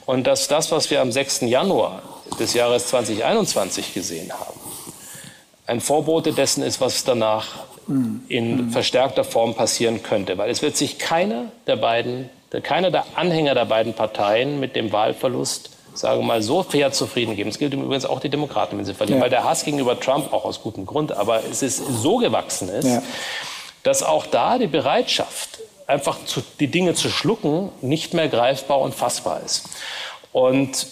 und 0.06 0.26
dass 0.26 0.48
das, 0.48 0.70
was 0.72 0.90
wir 0.90 1.00
am 1.00 1.12
6. 1.12 1.42
Januar 1.42 2.02
des 2.38 2.54
Jahres 2.54 2.86
2021 2.88 3.92
gesehen 3.92 4.32
haben, 4.32 4.60
ein 5.66 5.80
Vorbote 5.80 6.32
dessen 6.32 6.62
ist, 6.62 6.80
was 6.80 7.04
danach 7.04 7.46
in 8.28 8.70
verstärkter 8.70 9.24
Form 9.24 9.54
passieren 9.54 10.02
könnte. 10.02 10.38
Weil 10.38 10.50
es 10.50 10.62
wird 10.62 10.76
sich 10.76 10.98
keiner 10.98 11.52
der 11.66 11.76
beiden, 11.76 12.30
keiner 12.62 12.90
der 12.90 13.04
Anhänger 13.14 13.54
der 13.54 13.64
beiden 13.64 13.94
Parteien 13.94 14.58
mit 14.58 14.74
dem 14.74 14.92
Wahlverlust 14.92 15.70
sagen 15.94 16.20
wir 16.20 16.26
mal, 16.26 16.42
so 16.42 16.62
fair 16.62 16.92
zufrieden 16.92 17.36
geben. 17.36 17.48
Es 17.48 17.58
gilt 17.58 17.72
übrigens 17.72 18.04
auch 18.04 18.20
die 18.20 18.28
Demokraten, 18.28 18.76
wenn 18.76 18.84
sie 18.84 18.92
verlieren, 18.94 19.18
ja. 19.18 19.22
weil 19.22 19.30
der 19.30 19.44
Hass 19.44 19.64
gegenüber 19.64 19.98
Trump 19.98 20.32
auch 20.32 20.44
aus 20.44 20.60
gutem 20.60 20.84
Grund, 20.84 21.12
aber 21.12 21.42
es 21.50 21.62
ist 21.62 21.78
so 21.78 22.18
gewachsen 22.18 22.68
ist, 22.68 22.86
ja. 22.86 23.02
dass 23.82 24.02
auch 24.02 24.26
da 24.26 24.58
die 24.58 24.66
Bereitschaft 24.66 25.60
einfach 25.86 26.24
zu, 26.24 26.42
die 26.60 26.68
Dinge 26.68 26.94
zu 26.94 27.08
schlucken, 27.08 27.70
nicht 27.80 28.14
mehr 28.14 28.28
greifbar 28.28 28.80
und 28.80 28.94
fassbar 28.94 29.40
ist. 29.44 29.68
Und 30.32 30.86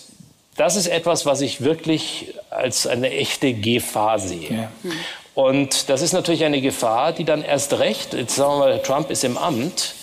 das 0.56 0.76
ist 0.76 0.86
etwas, 0.86 1.26
was 1.26 1.40
ich 1.40 1.62
wirklich 1.62 2.34
als 2.50 2.86
eine 2.86 3.10
echte 3.10 3.52
Gefahr 3.54 4.18
sehe. 4.18 4.70
Ja. 4.84 4.90
Und 5.34 5.88
das 5.88 6.00
ist 6.00 6.12
natürlich 6.12 6.44
eine 6.44 6.60
Gefahr, 6.60 7.12
die 7.12 7.24
dann 7.24 7.42
erst 7.42 7.72
recht, 7.74 8.14
jetzt 8.14 8.36
sagen 8.36 8.52
wir 8.52 8.58
mal, 8.58 8.82
Trump 8.82 9.10
ist 9.10 9.24
im 9.24 9.36
Amt, 9.36 9.94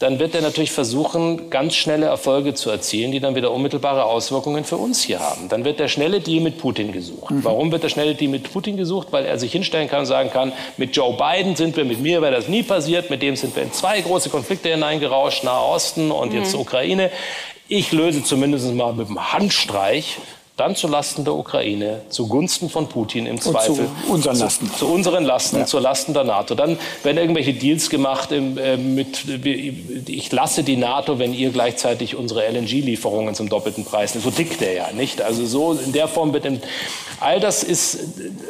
dann 0.00 0.18
wird 0.18 0.34
er 0.34 0.42
natürlich 0.42 0.72
versuchen, 0.72 1.50
ganz 1.50 1.74
schnelle 1.74 2.06
Erfolge 2.06 2.54
zu 2.54 2.68
erzielen, 2.68 3.12
die 3.12 3.20
dann 3.20 3.36
wieder 3.36 3.52
unmittelbare 3.52 4.04
Auswirkungen 4.04 4.64
für 4.64 4.76
uns 4.76 5.02
hier 5.02 5.20
haben. 5.20 5.48
Dann 5.48 5.64
wird 5.64 5.78
der 5.78 5.88
schnelle 5.88 6.20
Deal 6.20 6.42
mit 6.42 6.58
Putin 6.58 6.90
gesucht. 6.90 7.30
Mhm. 7.30 7.44
Warum 7.44 7.70
wird 7.70 7.84
der 7.84 7.88
schnelle 7.88 8.14
Deal 8.14 8.30
mit 8.30 8.52
Putin 8.52 8.76
gesucht? 8.76 9.08
Weil 9.12 9.24
er 9.24 9.38
sich 9.38 9.52
hinstellen 9.52 9.88
kann 9.88 10.00
und 10.00 10.06
sagen 10.06 10.30
kann, 10.30 10.52
mit 10.76 10.96
Joe 10.96 11.16
Biden 11.16 11.54
sind 11.54 11.76
wir, 11.76 11.84
mit 11.84 12.00
mir 12.00 12.20
wäre 12.22 12.34
das 12.34 12.48
nie 12.48 12.64
passiert, 12.64 13.08
mit 13.08 13.22
dem 13.22 13.36
sind 13.36 13.54
wir 13.54 13.62
in 13.62 13.72
zwei 13.72 14.00
große 14.00 14.30
Konflikte 14.30 14.70
hineingerauscht, 14.70 15.44
Nahe 15.44 15.64
Osten 15.64 16.10
und 16.10 16.32
mhm. 16.32 16.38
jetzt 16.38 16.54
Ukraine. 16.54 17.10
Ich 17.68 17.92
löse 17.92 18.24
zumindest 18.24 18.74
mal 18.74 18.92
mit 18.92 19.06
einem 19.06 19.32
Handstreich 19.32 20.18
dann 20.56 20.76
zu 20.76 20.86
Lasten 20.86 21.24
der 21.24 21.34
Ukraine, 21.34 22.02
zugunsten 22.10 22.70
von 22.70 22.88
Putin 22.88 23.26
im 23.26 23.40
Zweifel. 23.40 23.74
zu 23.74 24.12
unseren 24.12 24.36
Lasten. 24.36 24.70
Zu, 24.70 24.76
zu 24.76 24.86
unseren 24.86 25.24
Lasten, 25.24 25.58
ja. 25.58 25.66
zu 25.66 25.80
Lasten 25.80 26.14
der 26.14 26.22
NATO. 26.22 26.54
Dann 26.54 26.78
werden 27.02 27.18
irgendwelche 27.18 27.54
Deals 27.54 27.90
gemacht 27.90 28.30
äh, 28.30 28.76
mit, 28.76 29.24
ich 30.06 30.30
lasse 30.30 30.62
die 30.62 30.76
NATO, 30.76 31.18
wenn 31.18 31.34
ihr 31.34 31.50
gleichzeitig 31.50 32.14
unsere 32.14 32.48
LNG-Lieferungen 32.48 33.34
zum 33.34 33.48
doppelten 33.48 33.84
Preis, 33.84 34.12
so 34.12 34.30
dick 34.30 34.60
der 34.60 34.74
ja, 34.74 34.92
nicht? 34.92 35.22
Also 35.22 35.44
so 35.44 35.72
in 35.72 35.92
der 35.92 36.06
Form 36.06 36.32
wird, 36.32 36.44
im, 36.44 36.60
all 37.18 37.40
das 37.40 37.64
ist, 37.64 37.98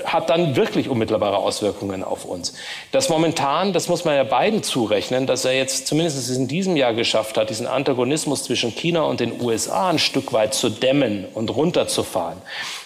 hat 0.05 0.29
dann 0.29 0.57
wirklich 0.57 0.91
unmittelbare 0.91 1.39
Auswirkungen 1.39 2.05
auf 2.05 2.27
uns. 2.27 2.53
Das 2.93 3.09
momentan, 3.09 3.73
das 3.73 3.89
muss 3.89 4.05
man 4.05 4.15
ja 4.15 4.25
beiden 4.25 4.63
zurechnen, 4.63 5.27
dass 5.27 5.47
er 5.47 5.57
jetzt 5.57 5.87
zumindest 5.87 6.29
in 6.29 6.49
diesem 6.49 6.77
Jahr 6.77 6.93
geschafft 6.93 7.39
hat, 7.39 7.49
diesen 7.49 7.67
Antagonismus 7.67 8.45
zwischen 8.45 8.75
China 8.75 9.05
und 9.05 9.21
den 9.21 9.41
USA 9.41 9.89
ein 9.89 9.99
Stück 9.99 10.35
weit 10.35 10.53
zu 10.53 10.69
dämmen 10.69 11.25
und 11.33 11.49
runterzunehmen 11.49 11.94
runterzufahren, 11.95 12.39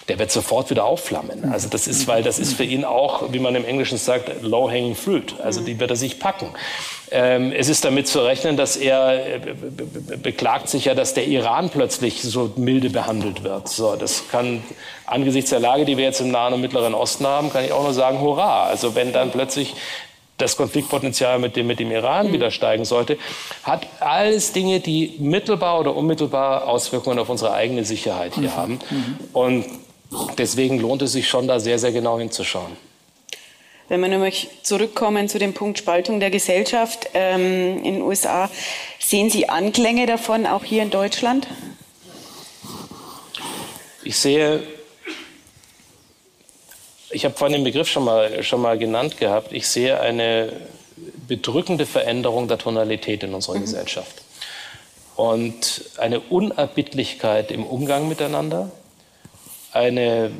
der 0.08 0.18
wird 0.18 0.30
sofort 0.30 0.70
wieder 0.70 0.84
aufflammen. 0.84 1.50
Also 1.52 1.68
das 1.68 1.86
ist, 1.86 2.06
weil 2.08 2.22
das 2.22 2.38
ist 2.38 2.54
für 2.54 2.64
ihn 2.64 2.84
auch, 2.84 3.32
wie 3.32 3.38
man 3.38 3.54
im 3.54 3.64
Englischen 3.64 3.98
sagt, 3.98 4.42
low-hanging 4.42 4.94
fruit. 4.94 5.34
Also 5.42 5.60
die 5.60 5.78
wird 5.78 5.90
er 5.90 5.96
sich 5.96 6.18
packen. 6.18 6.48
Ähm, 7.10 7.52
es 7.52 7.68
ist 7.68 7.84
damit 7.84 8.06
zu 8.06 8.20
rechnen, 8.20 8.56
dass 8.56 8.76
er 8.76 9.36
äh, 9.36 9.40
beklagt 10.22 10.68
sich 10.68 10.86
ja, 10.86 10.94
dass 10.94 11.14
der 11.14 11.26
Iran 11.26 11.70
plötzlich 11.70 12.22
so 12.22 12.52
milde 12.56 12.90
behandelt 12.90 13.44
wird. 13.44 13.68
So, 13.68 13.96
das 13.96 14.28
kann 14.30 14.62
angesichts 15.06 15.50
der 15.50 15.60
Lage, 15.60 15.86
die 15.86 15.96
wir 15.96 16.04
jetzt 16.04 16.20
im 16.20 16.30
Nahen 16.30 16.52
und 16.52 16.60
Mittleren 16.60 16.94
Osten 16.94 17.26
haben, 17.26 17.50
kann 17.50 17.64
ich 17.64 17.72
auch 17.72 17.82
nur 17.82 17.94
sagen, 17.94 18.20
hurra. 18.20 18.66
Also 18.66 18.94
wenn 18.94 19.12
dann 19.12 19.30
plötzlich 19.30 19.74
das 20.38 20.56
Konfliktpotenzial 20.56 21.38
mit 21.38 21.56
dem, 21.56 21.66
mit 21.66 21.80
dem 21.80 21.90
Iran 21.90 22.28
mhm. 22.28 22.32
wieder 22.32 22.50
steigen 22.50 22.84
sollte, 22.84 23.18
hat 23.64 23.86
alles 24.00 24.52
Dinge, 24.52 24.80
die 24.80 25.16
mittelbar 25.18 25.80
oder 25.80 25.94
unmittelbar 25.94 26.66
Auswirkungen 26.66 27.18
auf 27.18 27.28
unsere 27.28 27.52
eigene 27.52 27.84
Sicherheit 27.84 28.34
hier 28.34 28.50
mhm. 28.50 28.56
haben. 28.56 28.78
Mhm. 28.90 29.18
Und 29.32 29.66
deswegen 30.38 30.78
lohnt 30.78 31.02
es 31.02 31.12
sich 31.12 31.28
schon, 31.28 31.48
da 31.48 31.60
sehr, 31.60 31.78
sehr 31.78 31.92
genau 31.92 32.18
hinzuschauen. 32.18 32.76
Wenn 33.88 34.00
wir 34.00 34.08
nochmal 34.08 34.32
zurückkommen 34.62 35.28
zu 35.28 35.38
dem 35.38 35.54
Punkt 35.54 35.78
Spaltung 35.78 36.20
der 36.20 36.30
Gesellschaft 36.30 37.08
ähm, 37.14 37.78
in 37.82 37.94
den 37.94 38.02
USA, 38.02 38.50
sehen 38.98 39.30
Sie 39.30 39.48
Anklänge 39.48 40.06
davon 40.06 40.46
auch 40.46 40.62
hier 40.62 40.82
in 40.82 40.90
Deutschland? 40.90 41.46
Ich 44.04 44.16
sehe, 44.16 44.62
ich 47.10 47.24
habe 47.24 47.34
vorhin 47.34 47.58
den 47.58 47.64
Begriff 47.64 47.88
schon 47.88 48.04
mal, 48.04 48.42
schon 48.42 48.60
mal 48.60 48.78
genannt 48.78 49.18
gehabt, 49.18 49.52
ich 49.52 49.68
sehe 49.68 50.00
eine 50.00 50.52
bedrückende 51.26 51.86
Veränderung 51.86 52.48
der 52.48 52.58
Tonalität 52.58 53.22
in 53.22 53.34
unserer 53.34 53.56
mhm. 53.56 53.62
Gesellschaft. 53.62 54.22
Und 55.16 55.82
eine 55.98 56.20
Unerbittlichkeit 56.20 57.50
im 57.50 57.64
Umgang 57.64 58.08
miteinander, 58.08 58.70
eine, 59.72 60.30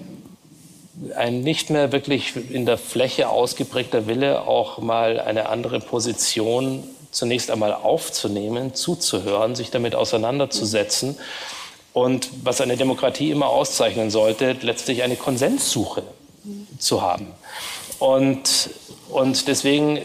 ein 1.16 1.40
nicht 1.40 1.70
mehr 1.70 1.90
wirklich 1.90 2.34
in 2.50 2.64
der 2.64 2.78
Fläche 2.78 3.28
ausgeprägter 3.28 4.06
Wille, 4.06 4.46
auch 4.46 4.78
mal 4.78 5.20
eine 5.20 5.48
andere 5.48 5.80
Position 5.80 6.84
zunächst 7.10 7.50
einmal 7.50 7.72
aufzunehmen, 7.72 8.74
zuzuhören, 8.74 9.54
sich 9.54 9.70
damit 9.70 9.94
auseinanderzusetzen. 9.94 11.18
Und 11.92 12.28
was 12.44 12.60
eine 12.60 12.76
Demokratie 12.76 13.30
immer 13.30 13.48
auszeichnen 13.48 14.10
sollte, 14.10 14.56
letztlich 14.60 15.02
eine 15.02 15.16
Konsenssuche 15.16 16.02
zu 16.78 17.02
haben. 17.02 17.28
Und, 17.98 18.70
und 19.08 19.48
deswegen 19.48 19.98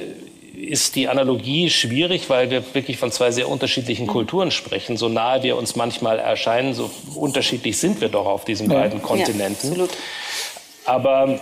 ist 0.55 0.95
die 0.95 1.07
Analogie 1.07 1.69
schwierig, 1.69 2.29
weil 2.29 2.49
wir 2.49 2.63
wirklich 2.73 2.97
von 2.97 3.11
zwei 3.11 3.31
sehr 3.31 3.49
unterschiedlichen 3.49 4.07
Kulturen 4.07 4.51
sprechen. 4.51 4.97
So 4.97 5.09
nahe 5.09 5.43
wir 5.43 5.57
uns 5.57 5.75
manchmal 5.75 6.19
erscheinen, 6.19 6.73
so 6.73 6.89
unterschiedlich 7.15 7.77
sind 7.77 8.01
wir 8.01 8.09
doch 8.09 8.25
auf 8.25 8.45
diesen 8.45 8.67
beiden 8.67 9.01
Kontinenten. 9.01 9.75
Ja, 9.75 9.87
Aber 10.85 11.39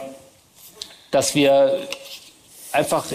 dass 1.11 1.35
wir 1.35 1.87
einfach 2.71 3.05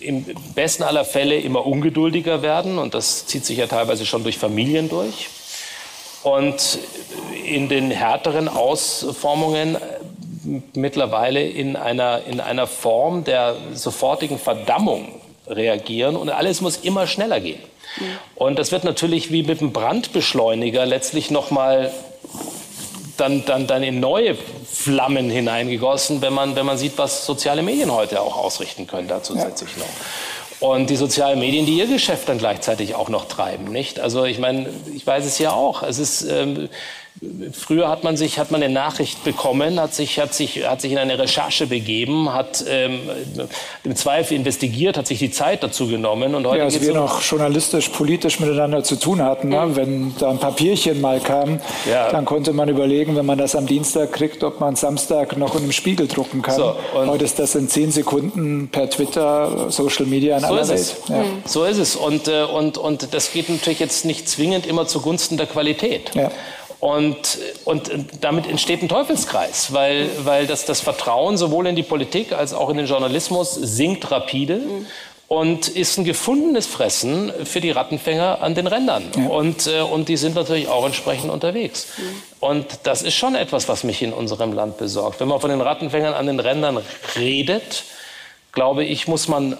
im 0.00 0.26
besten 0.54 0.82
aller 0.82 1.04
Fälle 1.04 1.38
immer 1.38 1.64
ungeduldiger 1.64 2.42
werden 2.42 2.78
und 2.78 2.94
das 2.94 3.26
zieht 3.26 3.46
sich 3.46 3.58
ja 3.58 3.66
teilweise 3.66 4.04
schon 4.04 4.22
durch 4.22 4.38
Familien 4.38 4.88
durch. 4.88 5.28
Und 6.22 6.78
in 7.44 7.68
den 7.68 7.90
härteren 7.90 8.48
Ausformungen 8.48 9.76
mittlerweile 10.74 11.42
in 11.42 11.76
einer, 11.76 12.22
in 12.26 12.40
einer 12.40 12.66
Form 12.66 13.24
der 13.24 13.56
sofortigen 13.74 14.38
Verdammung 14.38 15.20
reagieren 15.46 16.16
und 16.16 16.30
alles 16.30 16.60
muss 16.60 16.78
immer 16.78 17.06
schneller 17.06 17.40
gehen. 17.40 17.60
Mhm. 17.98 18.04
Und 18.34 18.58
das 18.58 18.72
wird 18.72 18.84
natürlich 18.84 19.30
wie 19.30 19.42
mit 19.42 19.60
einem 19.60 19.72
Brandbeschleuniger 19.72 20.86
letztlich 20.86 21.30
nochmal 21.30 21.92
dann, 23.16 23.44
dann, 23.44 23.66
dann 23.66 23.82
in 23.82 24.00
neue 24.00 24.36
Flammen 24.70 25.30
hineingegossen, 25.30 26.22
wenn 26.22 26.32
man, 26.32 26.56
wenn 26.56 26.66
man 26.66 26.78
sieht, 26.78 26.96
was 26.96 27.26
soziale 27.26 27.62
Medien 27.62 27.92
heute 27.92 28.20
auch 28.20 28.36
ausrichten 28.36 28.86
können, 28.86 29.06
da 29.06 29.22
zusätzlich 29.22 29.70
ja. 29.76 29.80
noch. 29.80 30.68
Und 30.68 30.90
die 30.90 30.96
sozialen 30.96 31.40
Medien, 31.40 31.66
die 31.66 31.76
ihr 31.76 31.88
Geschäft 31.88 32.28
dann 32.28 32.38
gleichzeitig 32.38 32.94
auch 32.94 33.08
noch 33.08 33.26
treiben, 33.26 33.64
nicht? 33.64 33.98
Also 33.98 34.24
ich 34.24 34.38
meine, 34.38 34.68
ich 34.94 35.04
weiß 35.04 35.24
es 35.24 35.38
ja 35.38 35.52
auch. 35.52 35.82
Es 35.82 35.98
ist 35.98 36.22
ähm, 36.22 36.68
Früher 37.52 37.88
hat 37.88 38.02
man 38.02 38.16
sich, 38.16 38.40
hat 38.40 38.50
man 38.50 38.62
eine 38.62 38.72
Nachricht 38.72 39.22
bekommen, 39.22 39.78
hat 39.78 39.94
sich, 39.94 40.18
hat 40.18 40.34
sich, 40.34 40.68
hat 40.68 40.80
sich 40.80 40.90
in 40.90 40.98
eine 40.98 41.20
Recherche 41.20 41.68
begeben, 41.68 42.32
hat 42.34 42.64
ähm, 42.68 42.98
im 43.84 43.94
Zweifel 43.94 44.34
investigiert, 44.34 44.96
hat 44.96 45.06
sich 45.06 45.20
die 45.20 45.30
Zeit 45.30 45.62
dazu 45.62 45.86
genommen 45.86 46.34
und 46.34 46.44
heute 46.46 46.58
ja, 46.58 46.64
als 46.64 46.80
wir 46.80 46.92
noch 46.92 47.22
journalistisch, 47.22 47.90
politisch 47.90 48.40
miteinander 48.40 48.82
zu 48.82 48.96
tun 48.96 49.22
hatten, 49.22 49.50
ne? 49.50 49.66
mhm. 49.66 49.76
wenn 49.76 50.14
da 50.18 50.30
ein 50.30 50.38
Papierchen 50.38 51.00
mal 51.00 51.20
kam, 51.20 51.60
ja. 51.88 52.10
dann 52.10 52.24
konnte 52.24 52.52
man 52.52 52.68
überlegen, 52.68 53.14
wenn 53.14 53.26
man 53.26 53.38
das 53.38 53.54
am 53.54 53.68
Dienstag 53.68 54.12
kriegt, 54.12 54.42
ob 54.42 54.58
man 54.58 54.74
Samstag 54.74 55.36
noch 55.36 55.54
in 55.54 55.62
einem 55.62 55.72
Spiegel 55.72 56.08
drucken 56.08 56.42
kann. 56.42 56.56
So, 56.56 56.74
heute 56.92 57.24
ist 57.24 57.38
das 57.38 57.54
in 57.54 57.68
zehn 57.68 57.92
Sekunden 57.92 58.68
per 58.68 58.90
Twitter, 58.90 59.70
Social 59.70 60.06
Media 60.06 60.38
in 60.38 60.42
so 60.42 60.48
aller 60.48 60.68
Welt. 60.68 60.96
Ja. 61.08 61.18
Mhm. 61.18 61.42
So 61.46 61.64
ist 61.64 61.78
es 61.78 61.94
und, 61.94 62.26
äh, 62.26 62.42
und, 62.42 62.78
und 62.78 63.14
das 63.14 63.30
geht 63.32 63.48
natürlich 63.48 63.78
jetzt 63.78 64.04
nicht 64.04 64.28
zwingend 64.28 64.66
immer 64.66 64.88
zugunsten 64.88 65.36
der 65.36 65.46
Qualität. 65.46 66.16
Ja. 66.16 66.32
Und, 66.82 67.38
und 67.64 67.92
damit 68.22 68.48
entsteht 68.48 68.82
ein 68.82 68.88
Teufelskreis, 68.88 69.72
weil, 69.72 70.10
weil 70.24 70.48
das, 70.48 70.64
das 70.64 70.80
Vertrauen 70.80 71.36
sowohl 71.36 71.68
in 71.68 71.76
die 71.76 71.84
Politik 71.84 72.32
als 72.32 72.52
auch 72.52 72.70
in 72.70 72.76
den 72.76 72.86
Journalismus 72.86 73.54
sinkt 73.54 74.10
rapide. 74.10 74.56
Mhm 74.56 74.86
und 75.28 75.68
ist 75.68 75.96
ein 75.96 76.04
gefundenes 76.04 76.66
Fressen 76.66 77.32
für 77.46 77.62
die 77.62 77.70
Rattenfänger 77.70 78.42
an 78.42 78.54
den 78.54 78.66
Rändern. 78.66 79.04
Ja. 79.16 79.28
Und, 79.28 79.66
äh, 79.66 79.80
und 79.80 80.10
die 80.10 80.18
sind 80.18 80.34
natürlich 80.34 80.68
auch 80.68 80.84
entsprechend 80.84 81.30
unterwegs. 81.30 81.86
Mhm. 81.96 82.22
Und 82.40 82.66
das 82.82 83.00
ist 83.00 83.14
schon 83.14 83.34
etwas, 83.34 83.66
was 83.66 83.82
mich 83.82 84.02
in 84.02 84.12
unserem 84.12 84.52
Land 84.52 84.76
besorgt. 84.76 85.20
Wenn 85.20 85.28
man 85.28 85.40
von 85.40 85.48
den 85.48 85.62
Rattenfängern 85.62 86.12
an 86.12 86.26
den 86.26 86.38
Rändern 86.38 86.80
redet, 87.16 87.84
glaube 88.52 88.84
ich, 88.84 89.08
muss 89.08 89.26
man 89.26 89.56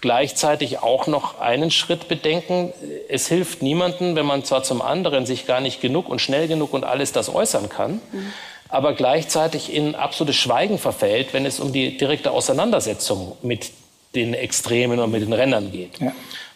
gleichzeitig 0.00 0.78
auch 0.78 1.06
noch 1.06 1.40
einen 1.40 1.70
Schritt 1.70 2.08
bedenken. 2.08 2.72
Es 3.08 3.28
hilft 3.28 3.62
niemandem, 3.62 4.16
wenn 4.16 4.26
man 4.26 4.44
zwar 4.44 4.62
zum 4.62 4.82
anderen 4.82 5.26
sich 5.26 5.46
gar 5.46 5.60
nicht 5.60 5.80
genug 5.80 6.08
und 6.08 6.20
schnell 6.20 6.48
genug 6.48 6.72
und 6.72 6.84
alles 6.84 7.12
das 7.12 7.32
äußern 7.32 7.68
kann, 7.68 8.00
mhm. 8.12 8.32
aber 8.68 8.94
gleichzeitig 8.94 9.72
in 9.72 9.94
absolutes 9.94 10.36
Schweigen 10.36 10.78
verfällt, 10.78 11.32
wenn 11.32 11.46
es 11.46 11.60
um 11.60 11.72
die 11.72 11.96
direkte 11.96 12.30
Auseinandersetzung 12.30 13.36
mit 13.42 13.70
den 14.14 14.34
Extremen 14.34 14.98
und 14.98 15.10
mit 15.10 15.22
den 15.22 15.32
Rändern 15.32 15.70
geht. 15.70 16.00
Ja. 16.00 16.12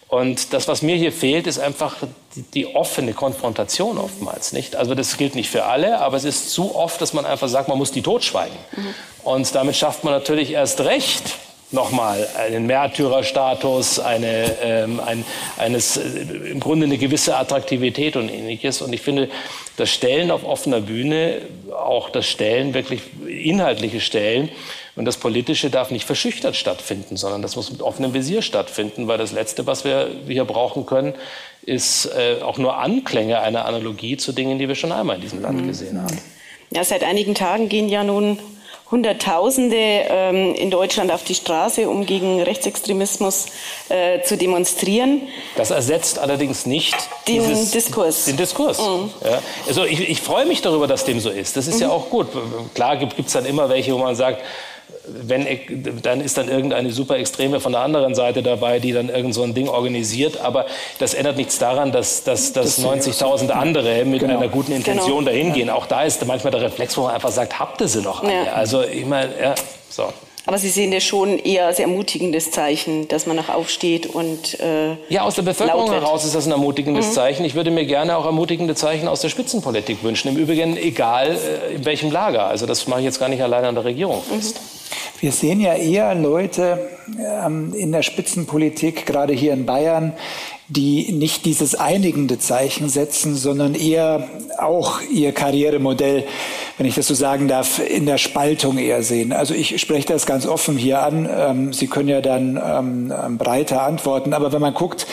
Und 0.09 0.53
das, 0.53 0.69
was 0.69 0.83
mir 0.83 0.97
hier 0.97 1.13
fehlt, 1.13 1.47
ist 1.47 1.59
einfach 1.59 1.97
die, 2.37 2.43
die, 2.43 2.67
offene 2.75 3.15
Konfrontation 3.15 3.99
oftmals, 3.99 4.53
nicht? 4.53 4.77
Also 4.77 4.95
das 4.95 5.17
gilt 5.17 5.35
nicht 5.35 5.51
für 5.51 5.65
alle, 5.65 5.99
aber 5.99 6.17
es 6.17 6.25
ist 6.25 6.51
zu 6.51 6.77
oft, 6.77 7.01
dass 7.01 7.15
man 7.15 7.25
einfach 7.27 7.49
sagt, 7.49 7.69
man 7.69 7.79
muss 7.79 7.91
die 7.91 8.03
totschweigen. 8.03 8.57
Mhm. 8.77 8.95
Und 9.25 9.55
damit 9.55 9.77
schafft 9.77 10.05
man 10.05 10.13
natürlich 10.13 10.53
erst 10.53 10.81
recht 10.81 11.25
nochmal 11.71 12.27
einen 12.39 12.67
Märtyrerstatus, 12.67 13.99
eine, 13.99 14.57
ähm, 14.63 15.01
ein, 15.01 15.25
eines, 15.57 15.97
äh, 15.97 16.03
im 16.51 16.61
Grunde 16.61 16.87
eine 16.87 16.99
gewisse 16.99 17.37
Attraktivität 17.37 18.17
und 18.17 18.29
ähnliches. 18.29 18.83
Und 18.83 18.93
ich 18.93 19.01
finde, 19.01 19.29
das 19.77 19.91
Stellen 19.91 20.31
auf 20.31 20.45
offener 20.45 20.81
Bühne, 20.81 21.43
auch 21.77 22.11
das 22.11 22.27
Stellen, 22.27 22.75
wirklich 22.75 23.03
inhaltliche 23.27 24.01
Stellen, 24.01 24.51
und 24.97 25.07
das 25.07 25.17
Politische 25.17 25.71
darf 25.71 25.91
nicht 25.91 26.05
verschüchtert 26.05 26.55
stattfinden, 26.55 27.17
sondern 27.17 27.43
das 27.43 27.57
muss 27.57 27.71
mit 27.71 27.83
offenem 27.83 28.15
Visier 28.15 28.43
stattfinden, 28.43 29.09
weil 29.09 29.19
das 29.19 29.33
Letzte, 29.33 29.67
was 29.67 29.85
wir 29.85 30.09
hier 30.29 30.45
brauchen 30.45 30.87
können, 30.87 31.15
ist 31.63 32.07
äh, 32.07 32.43
auch 32.43 32.59
nur 32.59 32.77
Anklänge 32.77 33.41
einer 33.41 33.65
Analogie 33.65 34.17
zu 34.17 34.33
Dingen, 34.33 34.59
die 34.59 34.69
wir 34.69 34.77
schon 34.77 34.93
einmal 34.93 35.17
in 35.17 35.23
diesem 35.23 35.43
Land 35.43 35.63
mhm. 35.63 35.67
gesehen 35.67 36.01
haben. 36.01 36.17
Ja, 36.71 36.85
seit 36.85 37.03
einigen 37.03 37.35
Tagen 37.35 37.69
gehen 37.69 37.89
ja 37.89 38.05
nun 38.05 38.39
Hunderttausende 38.91 39.77
ähm, 39.77 40.55
in 40.55 40.71
Deutschland 40.71 41.11
auf 41.11 41.25
die 41.25 41.35
Straße, 41.35 41.89
um 41.89 42.05
gegen 42.05 42.41
Rechtsextremismus 42.43 43.47
äh, 43.89 44.23
zu 44.23 44.37
demonstrieren. 44.37 45.23
Das 45.57 45.71
ersetzt 45.71 46.19
allerdings 46.19 46.67
nicht 46.67 46.95
den 47.27 47.43
dieses, 47.49 47.71
Diskurs. 47.71 48.27
Den 48.27 48.37
Diskurs. 48.37 48.79
Mhm. 48.79 49.11
Ja. 49.25 49.43
Also 49.67 49.85
ich, 49.85 50.09
ich 50.09 50.21
freue 50.21 50.45
mich 50.45 50.61
darüber, 50.61 50.87
dass 50.87 51.05
dem 51.05 51.19
so 51.19 51.31
ist. 51.31 51.57
Das 51.57 51.67
ist 51.67 51.77
mhm. 51.77 51.83
ja 51.83 51.91
auch 51.91 52.11
gut. 52.11 52.29
Klar 52.75 52.97
gibt 52.99 53.19
es 53.19 53.33
dann 53.33 53.47
immer 53.47 53.69
welche, 53.69 53.95
wo 53.95 53.99
man 53.99 54.15
sagt, 54.15 54.43
wenn, 55.07 55.47
dann 56.03 56.21
ist 56.21 56.39
dann 56.39 56.49
irgendeine 56.49 56.91
super 56.91 57.17
Extreme 57.17 57.61
von 57.61 57.73
der 57.73 57.83
anderen 57.83 58.15
Seite 58.15 58.43
dabei, 58.43 58.79
die 58.79 58.93
dann 58.93 59.09
irgend 59.09 59.35
so 59.35 59.43
ein 59.43 59.55
Ding 59.55 59.69
organisiert. 59.69 60.41
Aber 60.41 60.67
das 60.99 61.15
ändert 61.15 61.37
nichts 61.37 61.59
daran, 61.59 61.93
dass, 61.93 62.25
dass, 62.25 62.53
dass 62.53 62.83
90.000 62.83 63.51
andere 63.51 64.05
mit 64.05 64.21
genau. 64.21 64.39
einer 64.39 64.49
guten 64.49 64.73
Intention 64.73 65.25
genau. 65.25 65.31
dahin 65.31 65.53
gehen. 65.53 65.71
Auch 65.71 65.87
da 65.87 66.05
ist 66.05 66.25
manchmal 66.27 66.53
der 66.53 66.63
Reflex, 66.63 66.97
wo 66.97 67.03
man 67.03 67.15
einfach 67.15 67.31
sagt, 67.31 67.59
habt 67.59 67.81
ihr 67.81 67.89
sie 67.89 68.01
noch 68.01 68.23
alle? 68.23 68.47
Ja. 68.47 68.53
Also 68.53 68.83
ich 68.83 69.05
meine, 69.05 69.31
ja, 69.41 69.55
so. 69.91 70.05
Aber 70.47 70.59
Sie 70.59 70.69
sehen 70.69 70.93
ja 70.93 71.01
schon 71.01 71.39
eher 71.39 71.67
als 71.67 71.79
ermutigendes 71.79 72.51
Zeichen, 72.51 73.09
dass 73.09 73.25
man 73.25 73.37
noch 73.37 73.49
aufsteht 73.49 74.07
und 74.07 74.61
äh, 74.61 74.97
Ja, 75.09 75.23
aus 75.23 75.37
der 75.37 75.43
Bevölkerung 75.43 75.91
heraus 75.91 76.25
ist 76.27 76.35
das 76.35 76.45
ein 76.45 76.53
ermutigendes 76.53 77.09
mhm. 77.09 77.13
Zeichen. 77.13 77.45
Ich 77.47 77.55
würde 77.55 77.71
mir 77.71 77.87
gerne 77.87 78.17
auch 78.17 78.27
ermutigende 78.27 78.75
Zeichen 78.75 79.09
aus 79.09 79.23
der 79.23 79.31
Spitzenpolitik 79.31 80.03
wünschen. 80.03 80.29
Im 80.29 80.37
Übrigen 80.37 80.77
egal 80.77 81.39
äh, 81.71 81.77
in 81.77 81.85
welchem 81.87 82.11
Lager. 82.11 82.47
Also 82.47 82.67
das 82.67 82.87
mache 82.87 83.01
ich 83.01 83.07
jetzt 83.07 83.19
gar 83.19 83.31
nicht 83.31 83.43
alleine 83.43 83.69
an 83.69 83.75
der 83.75 83.85
Regierung 83.85 84.23
fest. 84.23 84.61
Mhm. 84.61 84.74
Wir 85.25 85.33
sehen 85.33 85.59
ja 85.59 85.73
eher 85.73 86.15
Leute 86.15 86.91
ähm, 87.19 87.73
in 87.73 87.93
der 87.93 88.03
Spitzenpolitik, 88.03 89.07
gerade 89.07 89.33
hier 89.33 89.55
in 89.55 89.65
Bayern, 89.65 90.13
die 90.75 91.13
nicht 91.13 91.45
dieses 91.45 91.75
einigende 91.75 92.39
Zeichen 92.39 92.89
setzen, 92.89 93.37
sondern 93.37 93.75
eher 93.75 94.29
auch 94.59 95.01
ihr 95.11 95.33
Karrieremodell, 95.33 96.25
wenn 96.77 96.87
ich 96.87 96.95
das 96.95 97.07
so 97.07 97.15
sagen 97.15 97.49
darf, 97.49 97.79
in 97.79 98.07
der 98.07 98.19
Spaltung 98.19 98.79
eher 98.79 99.03
sehen. 99.03 99.33
Also 99.33 99.55
ich 99.55 99.81
spreche 99.81 100.07
das 100.09 100.27
ganz 100.27 100.47
offen 100.47 100.77
hier 100.77 101.03
an. 101.03 101.29
Ähm, 101.31 101.73
Sie 101.73 101.87
können 101.87 102.09
ja 102.09 102.21
dann 102.21 102.61
ähm, 102.63 103.39
breiter 103.39 103.83
antworten. 103.83 104.33
Aber 104.33 104.53
wenn 104.53 104.61
man 104.61 104.75
guckt, 104.75 105.07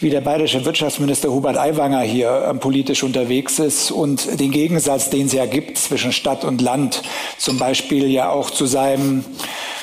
wie 0.00 0.10
der 0.10 0.20
bayerische 0.20 0.64
Wirtschaftsminister 0.64 1.32
Hubert 1.32 1.56
Aiwanger 1.56 2.02
hier 2.02 2.46
ähm, 2.50 2.58
politisch 2.58 3.02
unterwegs 3.02 3.58
ist 3.58 3.90
und 3.90 4.38
den 4.38 4.50
Gegensatz, 4.50 5.08
den 5.10 5.26
es 5.26 5.32
ja 5.32 5.46
gibt 5.46 5.78
zwischen 5.78 6.12
Stadt 6.12 6.44
und 6.44 6.60
Land, 6.60 7.02
zum 7.38 7.58
Beispiel 7.58 8.10
ja 8.10 8.30
auch 8.30 8.50
zu 8.50 8.66
seinem 8.66 9.24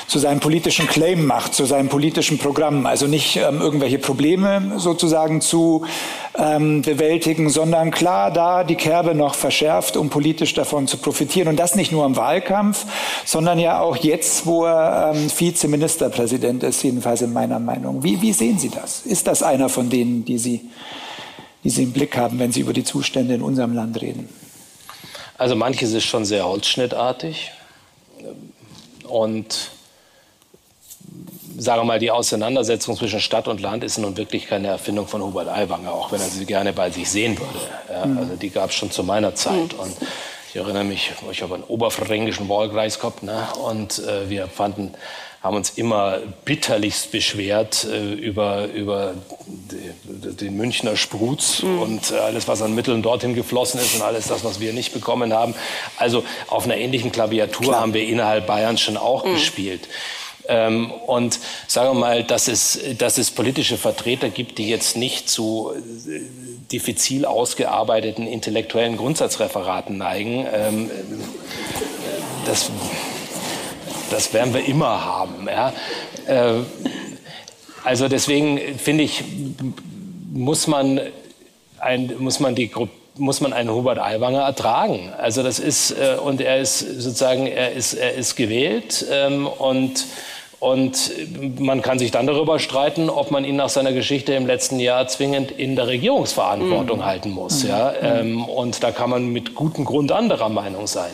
zu 0.06 0.18
seinem 0.18 0.40
politischen 0.40 0.86
Claim 0.86 1.26
macht, 1.26 1.54
zu 1.54 1.64
seinem 1.64 1.88
politischen 1.88 2.38
Programm. 2.38 2.86
Also 2.86 3.06
nicht 3.06 3.36
ähm, 3.36 3.60
irgendwelche 3.60 3.98
Probleme 3.98 4.74
sozusagen 4.78 5.40
zu 5.40 5.84
ähm, 6.36 6.82
bewältigen, 6.82 7.48
sondern 7.48 7.90
klar 7.90 8.30
da 8.30 8.64
die 8.64 8.74
Kerbe 8.74 9.14
noch 9.14 9.34
verschärft, 9.34 9.96
um 9.96 10.10
politisch 10.10 10.54
davon 10.54 10.86
zu 10.86 10.98
profitieren. 10.98 11.48
Und 11.48 11.56
das 11.56 11.74
nicht 11.74 11.92
nur 11.92 12.04
im 12.06 12.16
Wahlkampf, 12.16 12.84
sondern 13.24 13.58
ja 13.58 13.80
auch 13.80 13.96
jetzt, 13.96 14.46
wo 14.46 14.64
er 14.64 15.12
ähm, 15.14 15.30
Vizeministerpräsident 15.36 16.62
ist, 16.62 16.82
jedenfalls 16.82 17.22
in 17.22 17.32
meiner 17.32 17.58
Meinung. 17.58 18.02
Wie, 18.02 18.20
wie 18.20 18.32
sehen 18.32 18.58
Sie 18.58 18.70
das? 18.70 19.02
Ist 19.06 19.26
das 19.26 19.42
einer 19.42 19.68
von 19.68 19.90
denen, 19.90 20.24
die 20.24 20.38
Sie, 20.38 20.60
die 21.62 21.70
Sie 21.70 21.82
im 21.84 21.92
Blick 21.92 22.16
haben, 22.16 22.38
wenn 22.38 22.52
Sie 22.52 22.60
über 22.60 22.72
die 22.72 22.84
Zustände 22.84 23.34
in 23.34 23.42
unserem 23.42 23.74
Land 23.74 24.00
reden? 24.00 24.28
Also 25.36 25.56
manches 25.56 25.92
ist 25.92 26.04
schon 26.04 26.24
sehr 26.24 26.46
holzschnittartig. 26.46 27.50
Und 29.08 29.70
sagen 31.56 31.82
wir 31.82 31.84
mal, 31.84 31.98
die 31.98 32.10
Auseinandersetzung 32.10 32.96
zwischen 32.96 33.20
Stadt 33.20 33.48
und 33.48 33.60
Land 33.60 33.84
ist 33.84 33.98
nun 33.98 34.16
wirklich 34.16 34.46
keine 34.46 34.68
Erfindung 34.68 35.06
von 35.06 35.22
Hubert 35.22 35.48
Aiwanger, 35.48 35.92
auch 35.92 36.12
wenn 36.12 36.20
er 36.20 36.28
sie 36.28 36.46
gerne 36.46 36.72
bei 36.72 36.90
sich 36.90 37.08
sehen 37.08 37.38
würde. 37.38 37.58
Ja, 37.92 38.06
mhm. 38.06 38.18
Also 38.18 38.36
die 38.36 38.50
gab 38.50 38.70
es 38.70 38.76
schon 38.76 38.90
zu 38.90 39.04
meiner 39.04 39.34
Zeit. 39.34 39.72
Mhm. 39.72 39.78
Und 39.78 39.96
ich 40.48 40.56
erinnere 40.56 40.84
mich, 40.84 41.10
ich 41.30 41.42
habe 41.42 41.54
einen 41.54 41.64
oberfränkischen 41.64 42.48
Wahlkreis 42.48 42.98
gehabt 42.98 43.22
ne? 43.22 43.46
und 43.64 43.98
äh, 43.98 44.28
wir 44.30 44.46
fanden, 44.46 44.94
haben 45.42 45.56
uns 45.56 45.70
immer 45.70 46.20
bitterlichst 46.44 47.12
beschwert 47.12 47.84
äh, 47.84 48.14
über, 48.14 48.66
über 48.68 49.14
den 49.46 50.56
Münchner 50.56 50.96
Spruz 50.96 51.62
mhm. 51.62 51.82
und 51.82 52.12
alles, 52.12 52.48
was 52.48 52.62
an 52.62 52.74
Mitteln 52.74 53.02
dorthin 53.02 53.34
geflossen 53.34 53.78
ist 53.78 53.96
und 53.96 54.02
alles 54.02 54.28
das, 54.28 54.42
was 54.44 54.58
wir 54.58 54.72
nicht 54.72 54.94
bekommen 54.94 55.34
haben. 55.34 55.54
Also 55.98 56.24
auf 56.48 56.64
einer 56.64 56.76
ähnlichen 56.76 57.12
Klaviatur 57.12 57.66
Klar. 57.66 57.80
haben 57.80 57.92
wir 57.92 58.06
innerhalb 58.06 58.46
Bayerns 58.46 58.80
schon 58.80 58.96
auch 58.96 59.24
mhm. 59.24 59.34
gespielt. 59.34 59.88
Ähm, 60.46 60.90
und 60.90 61.38
sagen 61.68 61.90
wir 61.90 62.00
mal, 62.00 62.24
dass 62.24 62.48
es, 62.48 62.78
dass 62.98 63.18
es 63.18 63.30
politische 63.30 63.78
Vertreter 63.78 64.28
gibt, 64.28 64.58
die 64.58 64.68
jetzt 64.68 64.96
nicht 64.96 65.28
zu 65.28 65.72
äh, 65.74 66.20
diffizil 66.70 67.24
ausgearbeiteten 67.24 68.26
intellektuellen 68.26 68.96
Grundsatzreferaten 68.96 69.96
neigen. 69.96 70.46
Ähm, 70.52 70.90
das, 72.46 72.70
das 74.10 74.32
werden 74.34 74.52
wir 74.52 74.66
immer 74.66 75.04
haben. 75.04 75.48
Ja? 75.48 75.72
Äh, 76.26 76.62
also 77.82 78.08
deswegen 78.08 78.78
finde 78.78 79.04
ich, 79.04 79.24
muss 80.32 80.66
man, 80.66 81.00
ein, 81.78 82.12
muss 82.18 82.40
man 82.40 82.54
die 82.54 82.70
Gruppe 82.70 82.92
muss 83.16 83.40
man 83.40 83.52
einen 83.52 83.70
Hubert 83.70 83.98
Aiwanger 83.98 84.42
ertragen. 84.42 85.12
Also 85.16 85.42
das 85.42 85.58
ist 85.58 85.92
äh, 85.92 86.16
und 86.16 86.40
er 86.40 86.60
ist 86.60 86.80
sozusagen 86.80 87.46
er 87.46 87.72
ist 87.72 87.94
er 87.94 88.14
ist 88.14 88.34
gewählt 88.34 89.06
ähm, 89.10 89.46
und 89.46 90.04
und 90.64 91.10
man 91.58 91.82
kann 91.82 91.98
sich 91.98 92.10
dann 92.10 92.26
darüber 92.26 92.58
streiten, 92.58 93.10
ob 93.10 93.30
man 93.30 93.44
ihn 93.44 93.56
nach 93.56 93.68
seiner 93.68 93.92
Geschichte 93.92 94.32
im 94.32 94.46
letzten 94.46 94.80
Jahr 94.80 95.06
zwingend 95.08 95.50
in 95.50 95.76
der 95.76 95.88
Regierungsverantwortung 95.88 97.00
mhm. 97.00 97.04
halten 97.04 97.30
muss. 97.32 97.64
Mhm. 97.64 97.68
Ja? 97.68 97.92
Ähm, 98.00 98.44
und 98.48 98.82
da 98.82 98.90
kann 98.90 99.10
man 99.10 99.26
mit 99.26 99.54
gutem 99.54 99.84
Grund 99.84 100.10
anderer 100.10 100.48
Meinung 100.48 100.86
sein. 100.86 101.10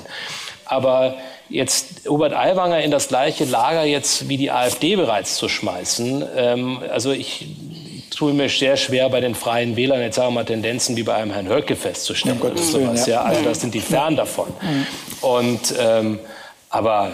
Aber 0.67 1.17
jetzt 1.49 2.09
Hubert 2.09 2.33
Aiwanger 2.33 2.81
in 2.81 2.93
das 2.93 3.09
gleiche 3.09 3.45
Lager 3.45 3.83
jetzt 3.83 4.29
wie 4.29 4.37
die 4.37 4.53
AfD 4.53 4.95
bereits 4.95 5.35
zu 5.35 5.49
schmeißen, 5.49 6.25
ähm, 6.37 6.79
also 6.89 7.11
ich 7.11 7.49
tue 8.11 8.33
mir 8.33 8.49
sehr 8.49 8.77
schwer 8.77 9.09
bei 9.09 9.21
den 9.21 9.35
Freien 9.35 9.75
Wählern 9.75 10.01
jetzt 10.01 10.15
sagen 10.15 10.29
wir 10.29 10.43
mal 10.43 10.45
Tendenzen 10.45 10.97
wie 10.97 11.03
bei 11.03 11.15
einem 11.15 11.33
Herrn 11.33 11.49
Höcke 11.49 11.75
festzustellen. 11.75 12.41
Um 12.41 12.57
sowas, 12.57 13.05
ja. 13.09 13.23
Also 13.23 13.43
das 13.43 13.61
sind 13.61 13.75
die 13.75 13.81
fern 13.81 14.15
davon. 14.15 14.47
Und 15.23 15.75
ähm, 15.77 16.21
aber 16.69 17.11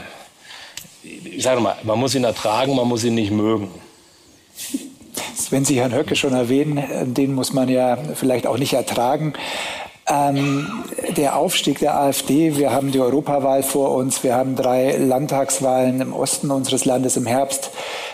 ich 1.36 1.42
sage 1.42 1.60
mal, 1.60 1.76
man 1.82 1.98
muss 1.98 2.14
ihn 2.14 2.24
ertragen, 2.24 2.74
man 2.74 2.88
muss 2.88 3.04
ihn 3.04 3.14
nicht 3.14 3.30
mögen. 3.30 3.68
Wenn 5.50 5.64
Sie 5.64 5.78
Herrn 5.78 5.94
Höcke 5.94 6.16
schon 6.16 6.32
erwähnen, 6.32 7.14
den 7.14 7.34
muss 7.34 7.52
man 7.52 7.68
ja 7.68 7.98
vielleicht 8.14 8.46
auch 8.46 8.58
nicht 8.58 8.72
ertragen. 8.72 9.34
Ähm, 10.08 10.84
der 11.16 11.36
Aufstieg 11.36 11.80
der 11.80 11.98
AfD, 11.98 12.56
wir 12.56 12.72
haben 12.72 12.90
die 12.92 13.00
Europawahl 13.00 13.62
vor 13.62 13.90
uns, 13.92 14.22
wir 14.22 14.34
haben 14.34 14.54
drei 14.56 14.96
Landtagswahlen 14.96 16.00
im 16.00 16.12
Osten 16.12 16.50
unseres 16.50 16.84
Landes 16.84 17.16
im 17.16 17.26
Herbst. 17.26 17.70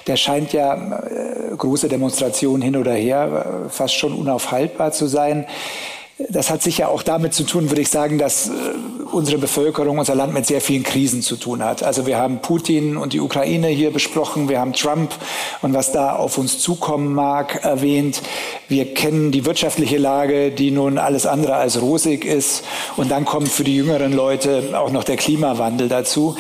Der 0.06 0.16
scheint 0.16 0.52
ja 0.52 0.74
äh, 0.74 1.54
große 1.56 1.88
Demonstrationen 1.88 2.62
hin 2.62 2.76
oder 2.76 2.94
her, 2.94 3.66
äh, 3.66 3.68
fast 3.68 3.94
schon 3.94 4.14
unaufhaltbar 4.14 4.92
zu 4.92 5.06
sein. 5.06 5.46
Das 6.28 6.50
hat 6.50 6.62
sicher 6.62 6.88
auch 6.88 7.02
damit 7.02 7.34
zu 7.34 7.44
tun, 7.44 7.70
würde 7.70 7.82
ich 7.82 7.88
sagen, 7.88 8.18
dass 8.18 8.48
äh, 8.48 8.52
unsere 9.12 9.38
Bevölkerung, 9.38 9.98
unser 9.98 10.14
Land 10.14 10.32
mit 10.34 10.46
sehr 10.46 10.60
vielen 10.60 10.82
Krisen 10.82 11.22
zu 11.22 11.36
tun 11.36 11.62
hat. 11.62 11.82
Also 11.82 12.06
wir 12.06 12.18
haben 12.18 12.40
Putin 12.40 12.96
und 12.96 13.12
die 13.12 13.20
Ukraine 13.20 13.68
hier 13.68 13.92
besprochen, 13.92 14.48
wir 14.48 14.60
haben 14.60 14.72
Trump 14.72 15.14
und 15.60 15.74
was 15.74 15.92
da 15.92 16.16
auf 16.16 16.38
uns 16.38 16.58
zukommen 16.58 17.14
mag 17.14 17.64
erwähnt. 17.64 18.22
Wir 18.68 18.94
kennen 18.94 19.30
die 19.30 19.44
wirtschaftliche 19.44 19.98
Lage, 19.98 20.50
die 20.50 20.70
nun 20.70 20.98
alles 20.98 21.26
andere 21.26 21.56
als 21.56 21.80
rosig 21.80 22.24
ist. 22.24 22.64
Und 22.96 23.10
dann 23.10 23.24
kommt 23.24 23.48
für 23.48 23.64
die 23.64 23.76
jüngeren 23.76 24.12
Leute 24.12 24.78
auch 24.78 24.90
noch 24.90 25.04
der 25.04 25.16
Klimawandel 25.16 25.88
dazu. 25.88 26.36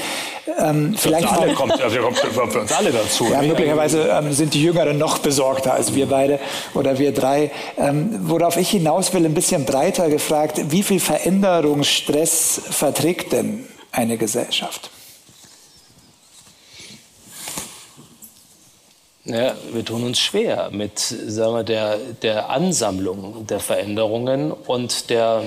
Ähm, 0.58 0.94
vielleicht 0.96 1.28
für, 1.28 1.40
alle 1.40 1.54
kommt, 1.54 1.80
also 1.80 1.98
kommt 2.00 2.18
für 2.18 2.60
uns 2.60 2.72
alle 2.72 2.90
dazu. 2.90 3.26
Ja, 3.30 3.42
möglicherweise 3.42 4.08
ähm, 4.08 4.32
sind 4.32 4.54
die 4.54 4.62
Jüngeren 4.62 4.98
noch 4.98 5.18
besorgter 5.18 5.74
als 5.74 5.94
wir 5.94 6.06
beide 6.06 6.38
oder 6.74 6.98
wir 6.98 7.12
drei. 7.12 7.50
Ähm, 7.78 8.20
worauf 8.22 8.56
ich 8.56 8.70
hinaus 8.70 9.12
will, 9.14 9.24
ein 9.24 9.34
bisschen 9.34 9.64
breiter 9.64 10.08
gefragt, 10.08 10.60
wie 10.70 10.82
viel 10.82 11.00
Veränderungsstress 11.00 12.62
verträgt 12.70 13.32
denn 13.32 13.66
eine 13.92 14.18
Gesellschaft? 14.18 14.90
Ja, 19.24 19.54
wir 19.72 19.84
tun 19.84 20.02
uns 20.02 20.18
schwer 20.18 20.70
mit 20.72 20.98
sagen 20.98 21.54
wir, 21.54 21.62
der, 21.62 21.96
der 22.22 22.50
Ansammlung 22.50 23.46
der 23.46 23.60
Veränderungen 23.60 24.50
und 24.50 25.10
der 25.10 25.44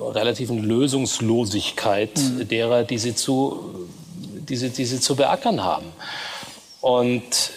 relativen 0.00 0.62
Lösungslosigkeit 0.62 2.16
mhm. 2.18 2.48
derer, 2.48 2.84
die 2.84 2.98
sie, 2.98 3.14
zu, 3.14 3.88
die, 4.48 4.56
sie, 4.56 4.70
die 4.70 4.84
sie 4.84 5.00
zu 5.00 5.16
beackern 5.16 5.62
haben. 5.62 5.86
Und 6.80 7.50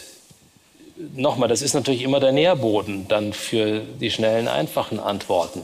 nochmal, 1.15 1.49
das 1.49 1.61
ist 1.61 1.73
natürlich 1.73 2.03
immer 2.03 2.19
der 2.19 2.31
Nährboden 2.31 3.07
dann 3.07 3.33
für 3.33 3.81
die 3.81 4.11
schnellen, 4.11 4.47
einfachen 4.47 4.99
Antworten. 4.99 5.61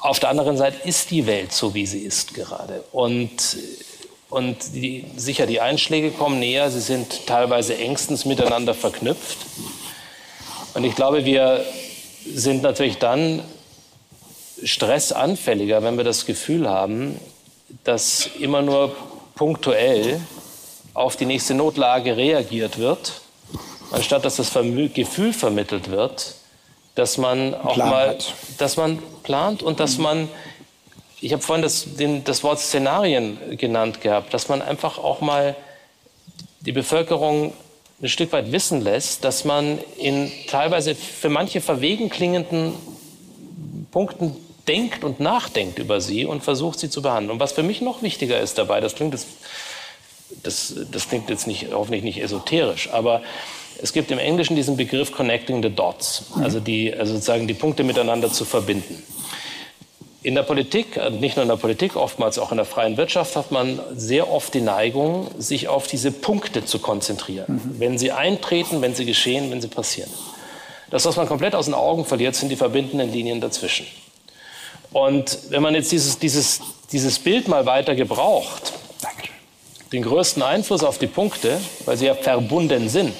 Auf 0.00 0.20
der 0.20 0.28
anderen 0.28 0.56
Seite 0.56 0.86
ist 0.86 1.10
die 1.10 1.26
Welt 1.26 1.52
so, 1.52 1.74
wie 1.74 1.86
sie 1.86 2.00
ist 2.00 2.34
gerade. 2.34 2.84
Und, 2.92 3.56
und 4.28 4.56
die, 4.74 5.06
sicher, 5.16 5.46
die 5.46 5.60
Einschläge 5.60 6.10
kommen 6.10 6.38
näher, 6.38 6.70
sie 6.70 6.80
sind 6.80 7.26
teilweise 7.26 7.76
engstens 7.78 8.24
miteinander 8.24 8.74
verknüpft. 8.74 9.38
Und 10.74 10.84
ich 10.84 10.94
glaube, 10.94 11.24
wir 11.24 11.64
sind 12.26 12.62
natürlich 12.62 12.98
dann 12.98 13.42
stressanfälliger, 14.64 15.82
wenn 15.82 15.96
wir 15.96 16.04
das 16.04 16.26
Gefühl 16.26 16.68
haben, 16.68 17.20
dass 17.84 18.28
immer 18.38 18.62
nur 18.62 18.94
punktuell 19.34 20.20
auf 20.94 21.16
die 21.16 21.26
nächste 21.26 21.54
Notlage 21.54 22.16
reagiert 22.16 22.78
wird, 22.78 23.20
anstatt 23.90 24.24
dass 24.24 24.36
das 24.36 24.52
Gefühl 24.52 25.32
vermittelt 25.32 25.90
wird, 25.90 26.34
dass 26.94 27.18
man 27.18 27.54
auch 27.54 27.74
Plan 27.74 27.90
mal, 27.90 28.08
hat. 28.10 28.34
dass 28.58 28.76
man 28.76 29.00
plant 29.22 29.62
und 29.62 29.80
dass 29.80 29.98
man, 29.98 30.28
ich 31.20 31.32
habe 31.32 31.42
vorhin 31.42 31.62
das, 31.62 31.96
den, 31.96 32.22
das 32.24 32.44
Wort 32.44 32.60
Szenarien 32.60 33.38
genannt 33.56 34.00
gehabt, 34.00 34.32
dass 34.32 34.48
man 34.48 34.62
einfach 34.62 34.98
auch 34.98 35.20
mal 35.20 35.56
die 36.60 36.72
Bevölkerung 36.72 37.52
ein 38.00 38.08
Stück 38.08 38.32
weit 38.32 38.52
wissen 38.52 38.80
lässt, 38.80 39.24
dass 39.24 39.44
man 39.44 39.78
in 39.98 40.30
teilweise 40.48 40.94
für 40.94 41.28
manche 41.28 41.60
verwegen 41.60 42.08
klingenden 42.08 42.74
Punkten 43.90 44.36
denkt 44.66 45.04
und 45.04 45.20
nachdenkt 45.20 45.78
über 45.78 46.00
sie 46.00 46.24
und 46.24 46.42
versucht 46.42 46.78
sie 46.78 46.90
zu 46.90 47.02
behandeln. 47.02 47.32
Und 47.32 47.40
was 47.40 47.52
für 47.52 47.62
mich 47.62 47.80
noch 47.80 48.02
wichtiger 48.02 48.40
ist 48.40 48.58
dabei, 48.58 48.80
das 48.80 48.94
klingt, 48.94 49.14
das, 49.14 49.26
das, 50.42 50.74
das 50.90 51.08
klingt 51.08 51.30
jetzt 51.30 51.46
nicht, 51.46 51.68
hoffentlich 51.72 52.02
nicht 52.02 52.20
esoterisch, 52.20 52.90
aber 52.92 53.22
es 53.82 53.92
gibt 53.92 54.10
im 54.10 54.18
Englischen 54.18 54.56
diesen 54.56 54.76
Begriff 54.76 55.12
Connecting 55.12 55.62
the 55.62 55.70
Dots, 55.70 56.24
also, 56.40 56.60
die, 56.60 56.94
also 56.94 57.14
sozusagen 57.14 57.46
die 57.46 57.54
Punkte 57.54 57.84
miteinander 57.84 58.32
zu 58.32 58.44
verbinden. 58.44 59.02
In 60.22 60.34
der 60.34 60.42
Politik, 60.42 60.96
äh, 60.96 61.10
nicht 61.10 61.36
nur 61.36 61.42
in 61.42 61.50
der 61.50 61.56
Politik, 61.56 61.96
oftmals 61.96 62.38
auch 62.38 62.50
in 62.50 62.56
der 62.56 62.64
freien 62.64 62.96
Wirtschaft, 62.96 63.36
hat 63.36 63.50
man 63.50 63.78
sehr 63.94 64.30
oft 64.30 64.54
die 64.54 64.62
Neigung, 64.62 65.28
sich 65.36 65.68
auf 65.68 65.86
diese 65.86 66.12
Punkte 66.12 66.64
zu 66.64 66.78
konzentrieren. 66.78 67.60
Mhm. 67.62 67.74
Wenn 67.78 67.98
sie 67.98 68.10
eintreten, 68.10 68.80
wenn 68.80 68.94
sie 68.94 69.04
geschehen, 69.04 69.50
wenn 69.50 69.60
sie 69.60 69.68
passieren. 69.68 70.10
Das, 70.90 71.04
was 71.04 71.16
man 71.16 71.26
komplett 71.26 71.54
aus 71.54 71.66
den 71.66 71.74
Augen 71.74 72.06
verliert, 72.06 72.36
sind 72.36 72.48
die 72.48 72.56
verbindenden 72.56 73.12
Linien 73.12 73.40
dazwischen. 73.40 73.86
Und 74.94 75.38
wenn 75.50 75.60
man 75.60 75.74
jetzt 75.74 75.90
dieses, 75.90 76.20
dieses, 76.20 76.60
dieses 76.92 77.18
Bild 77.18 77.48
mal 77.48 77.66
weiter 77.66 77.96
gebraucht, 77.96 78.74
den 79.92 80.02
größten 80.02 80.40
Einfluss 80.40 80.84
auf 80.84 80.98
die 80.98 81.08
Punkte, 81.08 81.60
weil 81.84 81.96
sie 81.96 82.06
ja 82.06 82.14
verbunden 82.14 82.88
sind, 82.88 83.12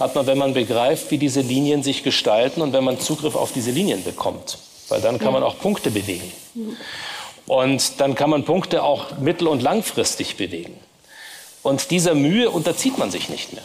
hat 0.00 0.16
man, 0.16 0.26
wenn 0.26 0.38
man 0.38 0.54
begreift, 0.54 1.12
wie 1.12 1.18
diese 1.18 1.40
Linien 1.40 1.84
sich 1.84 2.02
gestalten 2.02 2.62
und 2.62 2.72
wenn 2.72 2.82
man 2.82 2.98
Zugriff 2.98 3.36
auf 3.36 3.52
diese 3.52 3.70
Linien 3.70 4.02
bekommt. 4.02 4.58
Weil 4.88 5.00
dann 5.00 5.20
kann 5.20 5.32
man 5.32 5.44
auch 5.44 5.60
Punkte 5.60 5.92
bewegen. 5.92 6.32
Und 7.46 8.00
dann 8.00 8.16
kann 8.16 8.30
man 8.30 8.44
Punkte 8.44 8.82
auch 8.82 9.18
mittel- 9.18 9.46
und 9.46 9.62
langfristig 9.62 10.36
bewegen. 10.36 10.76
Und 11.62 11.92
dieser 11.92 12.16
Mühe 12.16 12.50
unterzieht 12.50 12.98
man 12.98 13.12
sich 13.12 13.28
nicht 13.28 13.52
mehr. 13.52 13.62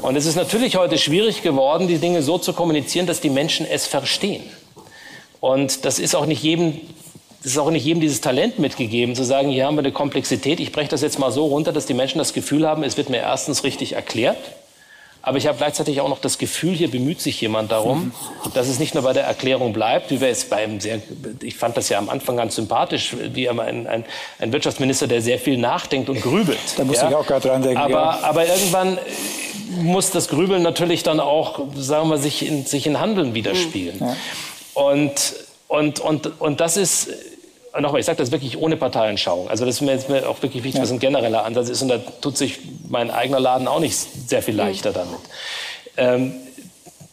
Und 0.00 0.16
es 0.16 0.24
ist 0.24 0.36
natürlich 0.36 0.76
heute 0.76 0.96
schwierig 0.96 1.42
geworden, 1.42 1.88
die 1.88 1.98
Dinge 1.98 2.22
so 2.22 2.38
zu 2.38 2.54
kommunizieren, 2.54 3.06
dass 3.06 3.20
die 3.20 3.28
Menschen 3.28 3.66
es 3.66 3.86
verstehen. 3.86 4.44
Und 5.44 5.84
das 5.84 5.98
ist 5.98 6.16
auch 6.16 6.24
nicht 6.24 6.42
jedem 6.42 6.80
es 7.40 7.50
ist 7.50 7.58
auch 7.58 7.70
nicht 7.70 7.84
jedem 7.84 8.00
dieses 8.00 8.22
Talent 8.22 8.58
mitgegeben, 8.58 9.14
zu 9.14 9.22
sagen, 9.22 9.50
hier 9.50 9.66
haben 9.66 9.76
wir 9.76 9.80
eine 9.80 9.92
Komplexität. 9.92 10.58
Ich 10.58 10.72
breche 10.72 10.88
das 10.88 11.02
jetzt 11.02 11.18
mal 11.18 11.30
so 11.30 11.44
runter, 11.44 11.74
dass 11.74 11.84
die 11.84 11.92
Menschen 11.92 12.16
das 12.16 12.32
Gefühl 12.32 12.66
haben, 12.66 12.82
es 12.82 12.96
wird 12.96 13.10
mir 13.10 13.18
erstens 13.18 13.62
richtig 13.62 13.92
erklärt. 13.92 14.38
Aber 15.20 15.36
ich 15.36 15.46
habe 15.46 15.58
gleichzeitig 15.58 16.00
auch 16.00 16.08
noch 16.08 16.20
das 16.20 16.38
Gefühl, 16.38 16.72
hier 16.72 16.90
bemüht 16.90 17.20
sich 17.20 17.38
jemand 17.42 17.70
darum, 17.70 18.12
dass 18.54 18.68
es 18.68 18.78
nicht 18.78 18.94
nur 18.94 19.02
bei 19.02 19.12
der 19.12 19.24
Erklärung 19.24 19.74
bleibt, 19.74 20.10
wie 20.10 20.22
wir 20.22 20.28
es 20.28 20.46
beim 20.46 20.80
sehr, 20.80 21.02
ich 21.42 21.56
fand 21.56 21.76
das 21.76 21.90
ja 21.90 21.98
am 21.98 22.08
Anfang 22.08 22.38
ganz 22.38 22.54
sympathisch, 22.54 23.14
wie 23.34 23.46
ein, 23.50 23.86
ein, 23.86 24.04
ein 24.38 24.52
Wirtschaftsminister, 24.54 25.06
der 25.08 25.20
sehr 25.20 25.38
viel 25.38 25.58
nachdenkt 25.58 26.08
und 26.08 26.22
grübelt. 26.22 26.58
Da 26.78 26.84
muss 26.84 26.96
ja. 26.96 27.10
ich 27.10 27.14
auch 27.14 27.26
gerade 27.26 27.48
dran 27.48 27.60
denken. 27.60 27.76
Aber, 27.76 27.92
ja. 27.92 28.18
aber 28.22 28.48
irgendwann 28.48 28.96
muss 29.82 30.10
das 30.10 30.28
Grübeln 30.28 30.62
natürlich 30.62 31.02
dann 31.02 31.20
auch, 31.20 31.60
sagen 31.76 32.08
wir, 32.08 32.16
sich 32.16 32.46
in, 32.46 32.64
sich 32.64 32.86
in 32.86 32.98
Handeln 32.98 33.34
widerspiegeln. 33.34 33.98
Ja. 34.00 34.16
Und, 34.74 35.34
und, 35.68 36.00
und, 36.00 36.40
und 36.40 36.60
das 36.60 36.76
ist 36.76 37.08
nochmal, 37.80 38.00
ich 38.00 38.06
sage 38.06 38.18
das 38.18 38.30
wirklich 38.30 38.58
ohne 38.58 38.76
Parteienschauung. 38.76 39.48
Also 39.48 39.64
das 39.64 39.76
ist 39.76 39.80
mir 39.80 39.92
jetzt 39.92 40.10
auch 40.24 40.42
wirklich 40.42 40.62
wichtig, 40.64 40.76
ja. 40.76 40.82
was 40.82 40.92
ein 40.92 40.98
genereller 40.98 41.44
Ansatz 41.44 41.68
ist. 41.68 41.82
Und 41.82 41.88
da 41.88 41.98
tut 42.20 42.36
sich 42.36 42.58
mein 42.88 43.10
eigener 43.10 43.40
Laden 43.40 43.68
auch 43.68 43.80
nicht 43.80 43.96
sehr 43.96 44.42
viel 44.42 44.54
leichter 44.54 44.90
mhm. 44.90 44.94
damit. 44.94 45.20
Ähm, 45.96 46.34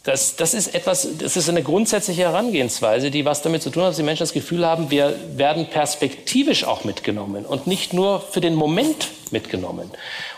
das, 0.04 0.34
das 0.34 0.52
ist 0.52 0.74
etwas, 0.74 1.06
das 1.18 1.36
ist 1.36 1.48
eine 1.48 1.62
grundsätzliche 1.62 2.22
Herangehensweise, 2.22 3.12
die 3.12 3.24
was 3.24 3.42
damit 3.42 3.62
zu 3.62 3.70
tun 3.70 3.84
hat, 3.84 3.90
dass 3.90 3.96
die 3.96 4.02
Menschen 4.02 4.24
das 4.24 4.32
Gefühl 4.32 4.66
haben, 4.66 4.90
wir 4.90 5.14
werden 5.36 5.66
perspektivisch 5.66 6.64
auch 6.64 6.82
mitgenommen 6.82 7.46
und 7.46 7.68
nicht 7.68 7.92
nur 7.92 8.20
für 8.20 8.40
den 8.40 8.56
Moment 8.56 9.08
mitgenommen. 9.30 9.92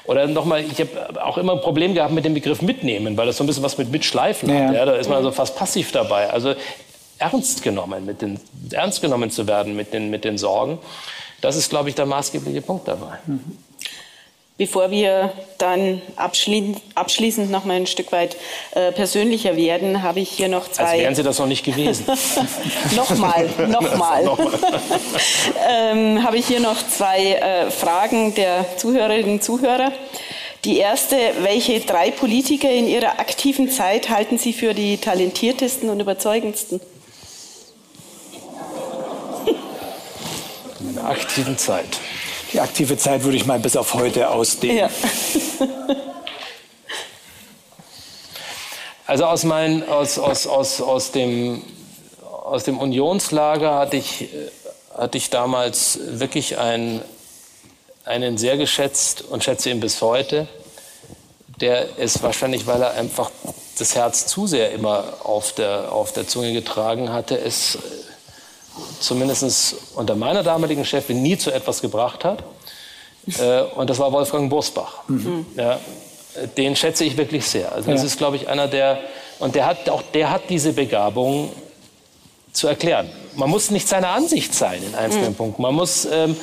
Oder 0.05 0.27
nochmal, 0.27 0.63
ich 0.71 0.81
habe 0.81 1.25
auch 1.25 1.39
immer 1.39 1.55
ein 1.55 1.63
Problem 1.63 1.95
gehabt 1.95 2.13
mit 2.13 2.27
dem 2.27 2.35
Begriff 2.35 2.61
mitnehmen, 2.61 3.17
weil 3.17 3.25
das 3.25 3.39
so 3.39 3.45
ein 3.45 3.47
bisschen 3.47 3.63
was 3.63 3.79
mit 3.79 3.91
mitschleifen 3.91 4.51
ja. 4.51 4.69
hat. 4.69 4.75
Ja, 4.75 4.85
da 4.85 4.97
ist 4.97 5.09
man 5.09 5.17
also 5.17 5.33
fast 5.33 5.57
passiv 5.57 5.93
dabei. 5.93 6.29
Also 6.29 6.55
ernst 7.19 7.63
genommen, 7.63 8.05
mit 8.05 8.23
den, 8.23 8.41
ernst 8.71 9.01
genommen 9.01 9.31
zu 9.31 9.47
werden 9.47 9.77
mit 9.77 9.93
den, 9.93 10.11
mit 10.11 10.25
den 10.25 10.39
Sorgen. 10.39 10.79
Das 11.41 11.57
ist, 11.57 11.71
glaube 11.71 11.89
ich, 11.89 11.95
der 11.95 12.07
maßgebliche 12.07 12.63
Punkt 12.63 12.89
dabei. 12.89 13.19
Bevor 14.57 14.93
wir 14.93 15.33
dann 15.59 16.01
abschließend, 16.15 16.81
abschließend 16.95 17.51
noch 17.51 17.65
mal 17.65 17.75
ein 17.75 17.89
Stück 17.89 18.13
weit 18.13 18.37
äh, 18.71 18.93
persönlicher 18.93 19.57
werden, 19.57 20.05
habe 20.05 20.21
ich 20.21 20.31
hier 20.31 20.49
noch 20.49 20.71
zwei. 20.71 20.85
Als 20.85 20.99
wären 20.99 21.15
Sie 21.17 21.23
das 21.25 21.41
noch 21.41 21.49
nicht 21.49 21.65
gewesen. 21.65 22.07
nochmal, 22.97 23.51
nochmal. 23.67 24.23
ähm, 25.69 26.23
habe 26.23 26.37
ich 26.37 26.47
hier 26.47 26.61
noch 26.61 26.77
zwei 26.87 27.33
äh, 27.33 27.71
Fragen 27.71 28.37
der 28.37 28.77
Zuhörerinnen 28.77 29.33
und 29.33 29.43
Zuhörer. 29.43 29.91
Die 30.65 30.79
erste, 30.79 31.17
welche 31.43 31.81
drei 31.81 32.13
Politiker 32.13 32.71
in 32.71 32.87
Ihrer 32.87 33.19
aktiven 33.19 33.71
Zeit 33.71 34.09
halten 34.09 34.39
Sie 34.39 34.53
für 34.53 34.73
die 34.73 34.99
talentiertesten 34.99 35.91
und 35.91 35.99
überzeugendsten? 35.99 36.81
Aktiven 41.05 41.59
Zeit. 41.59 41.99
Die 42.53 42.61
aktive 42.61 42.97
Zeit 42.97 43.25
würde 43.25 43.37
ich 43.37 43.47
mal 43.47 43.59
bis 43.59 43.77
auf 43.77 43.95
heute 43.95 44.31
ausdehnen. 44.31 44.77
Ja. 44.79 44.89
also 49.07 49.25
aus, 49.27 49.45
mein, 49.45 49.89
aus, 49.89 50.19
aus, 50.19 50.47
aus, 50.47 50.81
aus, 50.81 51.11
dem, 51.11 51.63
aus 52.23 52.65
dem 52.65 52.79
Unionslager 52.79 53.75
hatte 53.75 53.97
ich, 53.97 54.29
hatte 54.97 55.19
ich 55.19 55.31
damals 55.31 55.99
wirklich 56.05 56.59
ein, 56.59 57.03
einen 58.05 58.39
sehr 58.39 58.57
geschätzt 58.57 59.23
und 59.23 59.43
schätze 59.43 59.71
ihn 59.71 59.81
bis 59.81 60.01
heute. 60.01 60.47
Der 61.61 61.99
ist 61.99 62.23
wahrscheinlich, 62.23 62.67
weil 62.67 62.83
er 62.83 62.95
einfach 62.95 63.31
das 63.79 63.95
Herz 63.95 64.27
zu 64.27 64.47
sehr 64.47 64.71
immer 64.73 65.05
auf 65.25 65.53
der, 65.53 65.93
auf 65.93 66.13
der 66.13 66.27
Zunge 66.29 66.53
getragen 66.53 67.13
hatte, 67.13 67.37
es 67.39 67.79
zumindest 69.01 69.77
unter 69.95 70.15
meiner 70.15 70.43
damaligen 70.43 70.85
Chefin 70.85 71.23
nie 71.23 71.37
zu 71.39 71.51
etwas 71.51 71.81
gebracht 71.81 72.25
hat. 72.25 72.43
Äh, 73.39 73.63
und 73.75 73.89
das 73.91 73.99
war 73.99 74.13
Wolfgang 74.13 74.51
Bursbach. 74.51 75.09
Mhm. 75.09 75.47
Ja, 75.57 75.81
den 76.57 76.77
schätze 76.77 77.05
ich 77.05 77.17
wirklich 77.17 77.47
sehr. 77.47 77.73
Also 77.73 77.91
das 77.91 78.01
ja. 78.01 78.07
ist, 78.07 78.19
glaube 78.19 78.37
ich, 78.37 78.49
einer 78.49 78.69
der, 78.69 78.99
und 79.39 79.55
der 79.55 79.67
hat 79.67 79.89
auch, 79.89 80.03
der 80.13 80.31
hat 80.31 80.43
diese 80.49 80.73
Begabung 80.73 81.51
zu 82.53 82.69
erklären. 82.69 83.11
Man 83.35 83.51
muss 83.51 83.71
nicht 83.71 83.89
seiner 83.89 84.09
Ansicht 84.11 84.55
sein 84.55 84.83
in 84.83 84.95
einzelnen 84.95 85.31
mhm. 85.31 85.37
Punkten. 85.37 85.63
Man 85.63 85.75
muss, 85.75 86.05
ähm, 86.05 86.37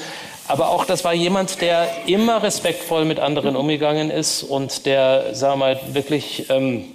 aber 0.47 0.69
auch 0.69 0.85
das 0.85 1.03
war 1.03 1.13
jemand, 1.13 1.61
der 1.61 1.87
immer 2.07 2.43
respektvoll 2.43 3.05
mit 3.05 3.19
anderen 3.19 3.55
umgegangen 3.55 4.09
ist 4.09 4.43
und 4.43 4.85
der, 4.85 5.33
sagen 5.33 5.53
wir 5.53 5.57
mal, 5.57 5.79
wirklich 5.93 6.49
ähm, 6.49 6.85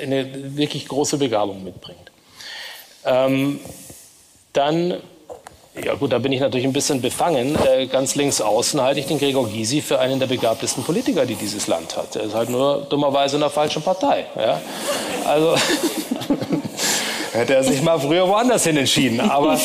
eine 0.00 0.56
wirklich 0.56 0.88
große 0.88 1.18
Begabung 1.18 1.62
mitbringt. 1.62 2.10
Ähm, 3.04 3.60
dann, 4.54 4.94
ja 5.82 5.94
gut, 5.94 6.12
da 6.12 6.18
bin 6.18 6.32
ich 6.32 6.40
natürlich 6.40 6.66
ein 6.66 6.72
bisschen 6.72 7.02
befangen. 7.02 7.58
Äh, 7.66 7.86
ganz 7.86 8.14
links 8.14 8.40
außen 8.40 8.80
halte 8.80 9.00
ich 9.00 9.06
den 9.06 9.18
Gregor 9.18 9.48
Gysi 9.48 9.82
für 9.82 9.98
einen 9.98 10.18
der 10.18 10.26
begabtesten 10.26 10.82
Politiker, 10.82 11.26
die 11.26 11.34
dieses 11.34 11.66
Land 11.66 11.96
hat. 11.96 12.16
Er 12.16 12.22
ist 12.22 12.34
halt 12.34 12.48
nur 12.48 12.86
dummerweise 12.88 13.36
in 13.36 13.40
der 13.40 13.50
falschen 13.50 13.82
Partei. 13.82 14.24
Ja? 14.36 14.60
Also 15.26 15.56
hätte 17.32 17.54
er 17.54 17.64
sich 17.64 17.82
mal 17.82 17.98
früher 17.98 18.28
woanders 18.28 18.64
hin 18.64 18.76
entschieden. 18.76 19.20
Aber, 19.20 19.58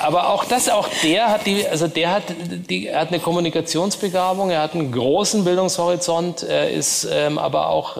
aber 0.00 0.30
auch 0.30 0.44
das, 0.44 0.68
auch 0.70 0.88
der 1.02 1.28
hat 1.30 1.46
die, 1.46 1.66
also 1.66 1.86
der 1.86 2.12
hat, 2.12 2.22
die, 2.70 2.86
er 2.86 3.02
hat 3.02 3.08
eine 3.08 3.20
Kommunikationsbegabung, 3.20 4.50
er 4.50 4.62
hat 4.62 4.74
einen 4.74 4.90
großen 4.90 5.44
Bildungshorizont, 5.44 6.42
er 6.42 6.70
ist 6.70 7.06
ähm, 7.12 7.38
aber 7.38 7.68
auch 7.68 7.98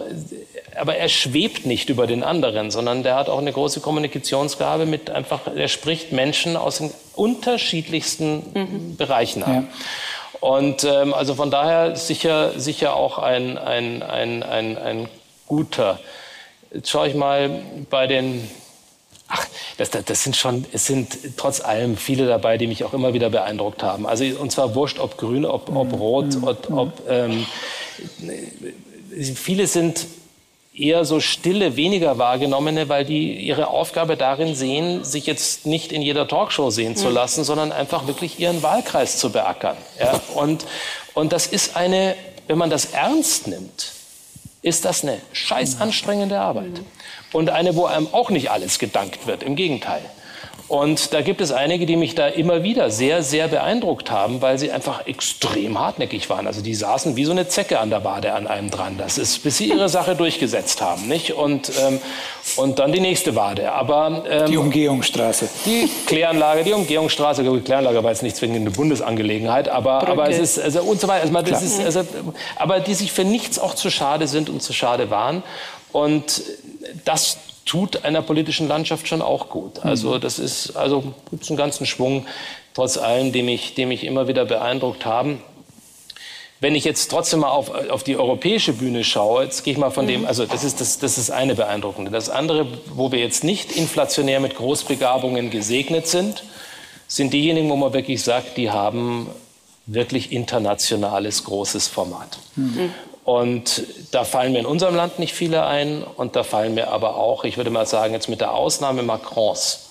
aber 0.79 0.95
er 0.95 1.09
schwebt 1.09 1.65
nicht 1.65 1.89
über 1.89 2.07
den 2.07 2.23
anderen, 2.23 2.71
sondern 2.71 3.03
der 3.03 3.15
hat 3.15 3.29
auch 3.29 3.39
eine 3.39 3.51
große 3.51 3.81
Kommunikationsgabe 3.81 4.85
mit 4.85 5.09
einfach, 5.09 5.41
er 5.53 5.67
spricht 5.67 6.11
Menschen 6.11 6.55
aus 6.55 6.77
den 6.77 6.91
unterschiedlichsten 7.15 8.43
mhm. 8.53 8.97
Bereichen 8.97 9.43
an. 9.43 9.53
Ja. 9.53 9.63
Und 10.39 10.85
ähm, 10.85 11.13
also 11.13 11.35
von 11.35 11.51
daher 11.51 11.95
sicher, 11.95 12.57
sicher 12.57 12.95
auch 12.95 13.17
ein, 13.17 13.57
ein, 13.57 14.01
ein, 14.03 14.43
ein, 14.43 14.77
ein 14.77 15.09
guter. 15.47 15.99
Jetzt 16.73 16.89
schaue 16.89 17.09
ich 17.09 17.15
mal 17.15 17.61
bei 17.89 18.07
den 18.07 18.49
Ach, 19.31 19.45
das, 19.77 19.91
das, 19.91 20.05
das, 20.05 20.23
sind 20.23 20.35
schon, 20.35 20.65
es 20.71 20.87
sind 20.87 21.37
trotz 21.37 21.61
allem 21.61 21.97
viele 21.97 22.25
dabei, 22.25 22.57
die 22.57 22.65
mich 22.65 22.83
auch 22.83 22.93
immer 22.93 23.13
wieder 23.13 23.29
beeindruckt 23.29 23.83
haben. 23.83 24.07
Also 24.07 24.25
und 24.25 24.51
zwar 24.51 24.73
wurscht, 24.73 24.97
ob 24.97 25.17
grün, 25.17 25.45
ob, 25.45 25.69
ob 25.69 25.89
mhm. 25.89 25.93
rot, 25.93 26.25
ob, 26.41 26.71
ob 26.71 26.93
ähm, 27.07 27.45
viele 29.35 29.67
sind 29.67 30.07
eher 30.79 31.05
so 31.05 31.19
stille, 31.19 31.75
weniger 31.75 32.17
wahrgenommene, 32.17 32.89
weil 32.89 33.05
die 33.05 33.33
ihre 33.35 33.67
Aufgabe 33.67 34.17
darin 34.17 34.55
sehen, 34.55 35.03
sich 35.03 35.25
jetzt 35.25 35.65
nicht 35.65 35.91
in 35.91 36.01
jeder 36.01 36.27
Talkshow 36.27 36.69
sehen 36.69 36.95
zu 36.95 37.09
lassen, 37.09 37.43
sondern 37.43 37.71
einfach 37.71 38.07
wirklich 38.07 38.39
ihren 38.39 38.63
Wahlkreis 38.63 39.17
zu 39.17 39.31
beackern. 39.31 39.77
Ja? 39.99 40.19
Und, 40.35 40.65
und 41.13 41.33
das 41.33 41.47
ist 41.47 41.75
eine, 41.75 42.15
wenn 42.47 42.57
man 42.57 42.69
das 42.69 42.85
ernst 42.85 43.47
nimmt, 43.47 43.91
ist 44.61 44.85
das 44.85 45.03
eine 45.03 45.19
scheiß 45.31 45.79
anstrengende 45.79 46.39
Arbeit. 46.39 46.81
Und 47.31 47.49
eine, 47.49 47.75
wo 47.75 47.85
einem 47.85 48.07
auch 48.11 48.29
nicht 48.29 48.51
alles 48.51 48.79
gedankt 48.79 49.27
wird, 49.27 49.43
im 49.43 49.55
Gegenteil. 49.55 50.01
Und 50.69 51.15
da 51.15 51.21
gibt 51.21 51.41
es 51.41 51.51
einige, 51.51 51.87
die 51.87 51.95
mich 51.95 52.13
da 52.13 52.27
immer 52.27 52.61
wieder 52.61 52.91
sehr, 52.91 53.23
sehr 53.23 53.47
beeindruckt 53.47 54.11
haben, 54.11 54.43
weil 54.43 54.59
sie 54.59 54.71
einfach 54.71 55.07
extrem 55.07 55.79
hartnäckig 55.79 56.29
waren. 56.29 56.45
Also 56.45 56.61
die 56.61 56.75
saßen 56.75 57.15
wie 57.15 57.25
so 57.25 57.31
eine 57.31 57.47
Zecke 57.47 57.79
an 57.79 57.89
der 57.89 58.03
Wade 58.03 58.33
an 58.33 58.45
einem 58.45 58.69
dran. 58.69 58.95
Das 58.99 59.17
ist, 59.17 59.41
bis 59.41 59.57
sie 59.57 59.69
ihre 59.69 59.89
Sache 59.89 60.15
durchgesetzt 60.15 60.79
haben, 60.81 61.07
nicht? 61.07 61.33
Und, 61.33 61.71
ähm, 61.81 61.99
und 62.55 62.77
dann 62.77 62.91
die 62.91 62.99
nächste 62.99 63.35
Wade. 63.35 63.71
Aber, 63.71 64.23
ähm, 64.29 64.45
die 64.45 64.57
Umgehungsstraße. 64.57 65.49
Die 65.65 65.89
Kläranlage, 66.05 66.63
die 66.63 66.73
Umgehungsstraße. 66.73 67.41
Die 67.41 67.61
Kläranlage 67.61 68.03
war 68.03 68.11
jetzt 68.11 68.21
nicht 68.21 68.35
zwingend 68.35 68.61
eine 68.61 68.69
Bundesangelegenheit, 68.69 69.69
aber, 69.69 70.07
aber 70.07 70.29
es 70.29 70.37
ist, 70.37 70.59
also, 70.59 70.83
und 70.83 71.01
so 71.01 71.07
weiter. 71.07 71.23
Also, 71.35 71.51
das 71.51 71.63
ist, 71.63 71.83
also, 71.83 72.03
aber 72.57 72.79
die 72.79 72.93
sich 72.93 73.11
für 73.11 73.23
nichts 73.23 73.57
auch 73.57 73.73
zu 73.73 73.89
schade 73.89 74.27
sind 74.27 74.51
und 74.51 74.61
zu 74.61 74.71
schade 74.73 75.09
waren. 75.09 75.41
Und 75.91 76.43
das 77.05 77.37
tut 77.69 78.03
einer 78.03 78.23
politischen 78.23 78.67
Landschaft 78.67 79.07
schon 79.07 79.21
auch 79.21 79.49
gut. 79.49 79.85
Also 79.85 80.15
mhm. 80.15 80.21
das 80.21 80.39
ist 80.39 80.75
also 80.75 81.13
gibt 81.29 81.47
einen 81.49 81.57
ganzen 81.57 81.85
Schwung 81.85 82.25
trotz 82.73 82.97
allem, 82.97 83.31
die 83.31 83.43
mich, 83.43 83.75
die 83.75 83.85
mich 83.85 84.03
immer 84.03 84.27
wieder 84.27 84.45
beeindruckt 84.45 85.05
haben. 85.05 85.41
Wenn 86.61 86.73
ich 86.73 86.83
jetzt 86.83 87.09
trotzdem 87.09 87.41
mal 87.41 87.51
auf, 87.51 87.69
auf 87.69 88.03
die 88.03 88.17
europäische 88.17 88.73
Bühne 88.73 89.03
schaue, 89.03 89.43
jetzt 89.43 89.63
gehe 89.63 89.73
ich 89.73 89.77
mal 89.77 89.91
von 89.91 90.07
dem, 90.07 90.21
mhm. 90.21 90.27
also 90.27 90.45
das 90.47 90.63
ist 90.63 90.81
das, 90.81 90.97
das 90.97 91.19
ist 91.19 91.29
eine 91.29 91.53
beeindruckende. 91.53 92.09
Das 92.09 92.29
andere, 92.29 92.65
wo 92.95 93.11
wir 93.11 93.19
jetzt 93.19 93.43
nicht 93.43 93.71
inflationär 93.71 94.39
mit 94.39 94.55
Großbegabungen 94.55 95.51
gesegnet 95.51 96.07
sind, 96.07 96.43
sind 97.07 97.33
diejenigen, 97.33 97.69
wo 97.69 97.75
man 97.75 97.93
wirklich 97.93 98.23
sagt, 98.23 98.57
die 98.57 98.71
haben 98.71 99.29
wirklich 99.85 100.31
internationales 100.31 101.43
großes 101.43 101.87
Format. 101.87 102.39
Mhm. 102.55 102.91
Und 103.29 103.83
da 104.09 104.23
fallen 104.23 104.53
mir 104.53 104.59
in 104.59 104.65
unserem 104.65 104.95
Land 104.95 105.19
nicht 105.19 105.35
viele 105.35 105.63
ein 105.63 106.03
und 106.03 106.35
da 106.35 106.41
fallen 106.41 106.73
mir 106.73 106.87
aber 106.87 107.15
auch, 107.15 107.43
ich 107.43 107.57
würde 107.57 107.69
mal 107.69 107.85
sagen, 107.85 108.15
jetzt 108.15 108.27
mit 108.27 108.41
der 108.41 108.55
Ausnahme 108.55 109.03
Macrons, 109.03 109.85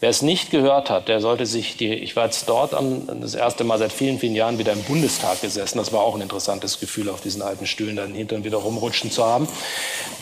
Wer 0.00 0.10
es 0.10 0.20
nicht 0.20 0.50
gehört 0.50 0.90
hat, 0.90 1.08
der 1.08 1.22
sollte 1.22 1.46
sich 1.46 1.78
die, 1.78 1.94
ich 1.94 2.14
war 2.14 2.26
jetzt 2.26 2.46
dort 2.46 2.74
am, 2.74 3.22
das 3.22 3.34
erste 3.34 3.64
Mal 3.64 3.78
seit 3.78 3.90
vielen, 3.90 4.18
vielen 4.18 4.34
Jahren 4.34 4.58
wieder 4.58 4.74
im 4.74 4.82
Bundestag 4.82 5.40
gesessen. 5.40 5.78
Das 5.78 5.94
war 5.94 6.00
auch 6.00 6.14
ein 6.14 6.20
interessantes 6.20 6.78
Gefühl, 6.78 7.08
auf 7.08 7.22
diesen 7.22 7.40
alten 7.40 7.66
Stühlen 7.66 7.96
dann 7.96 8.12
Hintern 8.12 8.44
wieder 8.44 8.58
rumrutschen 8.58 9.10
zu 9.10 9.24
haben. 9.24 9.48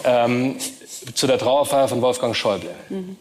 Ähm, 0.05 0.57
zu 1.15 1.27
der 1.27 1.39
Trauerfeier 1.39 1.89
von 1.89 2.01
Wolfgang 2.01 2.37
Schäuble. 2.37 2.71
Mhm. 2.91 3.17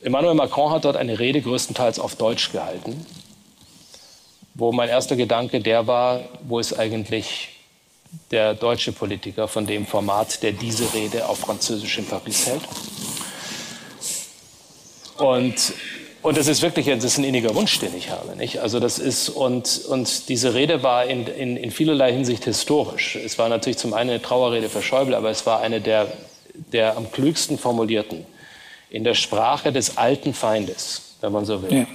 Emmanuel 0.00 0.34
Macron 0.34 0.70
hat 0.70 0.86
dort 0.86 0.96
eine 0.96 1.18
Rede 1.18 1.42
größtenteils 1.42 1.98
auf 1.98 2.16
Deutsch 2.16 2.50
gehalten, 2.50 3.04
wo 4.54 4.72
mein 4.72 4.88
erster 4.88 5.16
Gedanke 5.16 5.60
der 5.60 5.86
war, 5.86 6.20
wo 6.46 6.58
ist 6.58 6.78
eigentlich 6.78 7.50
der 8.30 8.54
deutsche 8.54 8.92
Politiker 8.92 9.48
von 9.48 9.66
dem 9.66 9.86
Format, 9.86 10.42
der 10.42 10.52
diese 10.52 10.92
Rede 10.94 11.28
auf 11.28 11.38
Französisch 11.38 11.98
in 11.98 12.06
Paris 12.06 12.46
hält. 12.46 12.62
Und, 15.18 15.54
und 16.22 16.36
das 16.36 16.46
ist 16.46 16.62
wirklich 16.62 16.86
das 16.86 17.04
ist 17.04 17.18
ein 17.18 17.24
inniger 17.24 17.54
Wunsch, 17.54 17.78
den 17.80 17.96
ich 17.96 18.10
habe. 18.10 18.36
Nicht? 18.36 18.60
Also 18.60 18.80
das 18.80 18.98
ist, 18.98 19.28
und, 19.28 19.84
und 19.88 20.28
diese 20.28 20.54
Rede 20.54 20.82
war 20.82 21.06
in, 21.06 21.26
in, 21.26 21.56
in 21.56 21.70
vielerlei 21.70 22.12
Hinsicht 22.12 22.44
historisch. 22.44 23.16
Es 23.16 23.38
war 23.38 23.48
natürlich 23.48 23.78
zum 23.78 23.94
einen 23.94 24.10
eine 24.10 24.22
Trauerrede 24.22 24.68
für 24.68 24.82
Schäuble, 24.82 25.16
aber 25.16 25.30
es 25.30 25.44
war 25.46 25.60
eine 25.60 25.80
der, 25.80 26.12
der 26.72 26.96
am 26.96 27.10
klügsten 27.10 27.58
formulierten 27.58 28.26
in 28.90 29.02
der 29.02 29.14
Sprache 29.14 29.72
des 29.72 29.96
alten 29.96 30.34
Feindes, 30.34 31.02
wenn 31.24 31.32
man 31.32 31.44
so 31.46 31.62
will. 31.62 31.72
Ja. 31.72 31.86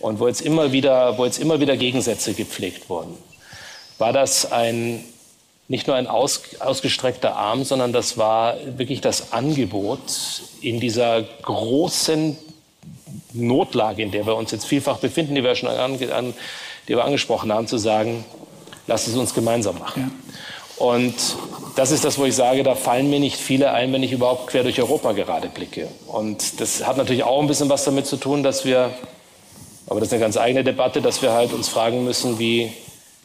Und 0.00 0.20
wo 0.20 0.28
jetzt, 0.28 0.42
immer 0.42 0.70
wieder, 0.70 1.16
wo 1.16 1.24
jetzt 1.24 1.38
immer 1.38 1.58
wieder 1.60 1.76
Gegensätze 1.76 2.34
gepflegt 2.34 2.90
wurden. 2.90 3.16
War 3.98 4.12
das 4.12 4.52
ein, 4.52 5.02
nicht 5.68 5.86
nur 5.86 5.96
ein 5.96 6.06
aus, 6.06 6.42
ausgestreckter 6.60 7.34
Arm, 7.34 7.64
sondern 7.64 7.92
das 7.92 8.18
war 8.18 8.56
wirklich 8.76 9.00
das 9.00 9.32
Angebot 9.32 10.00
in 10.60 10.78
dieser 10.78 11.22
großen 11.22 12.36
Notlage, 13.32 14.02
in 14.02 14.10
der 14.10 14.26
wir 14.26 14.36
uns 14.36 14.50
jetzt 14.50 14.66
vielfach 14.66 14.98
befinden, 14.98 15.34
die 15.34 15.42
wir 15.42 15.54
schon 15.54 15.70
an, 15.70 15.98
an, 16.10 16.34
die 16.86 16.94
wir 16.96 17.04
angesprochen 17.04 17.50
haben, 17.52 17.66
zu 17.66 17.78
sagen, 17.78 18.24
lasst 18.86 19.08
es 19.08 19.16
uns 19.16 19.32
gemeinsam 19.32 19.78
machen. 19.78 20.02
Ja. 20.02 20.34
Und 20.76 21.14
das 21.74 21.90
ist 21.90 22.04
das, 22.04 22.18
wo 22.18 22.24
ich 22.24 22.34
sage, 22.34 22.62
da 22.62 22.74
fallen 22.74 23.08
mir 23.08 23.20
nicht 23.20 23.36
viele 23.36 23.72
ein, 23.72 23.92
wenn 23.92 24.02
ich 24.02 24.12
überhaupt 24.12 24.48
quer 24.48 24.62
durch 24.62 24.80
Europa 24.80 25.12
gerade 25.12 25.48
blicke. 25.48 25.88
Und 26.06 26.60
das 26.60 26.86
hat 26.86 26.96
natürlich 26.96 27.24
auch 27.24 27.40
ein 27.40 27.46
bisschen 27.46 27.68
was 27.68 27.84
damit 27.84 28.06
zu 28.06 28.16
tun, 28.16 28.42
dass 28.42 28.64
wir, 28.64 28.90
aber 29.86 30.00
das 30.00 30.08
ist 30.08 30.12
eine 30.12 30.22
ganz 30.22 30.36
eigene 30.36 30.64
Debatte, 30.64 31.00
dass 31.00 31.22
wir 31.22 31.32
halt 31.32 31.52
uns 31.52 31.68
fragen 31.68 32.04
müssen, 32.04 32.38
wie 32.38 32.72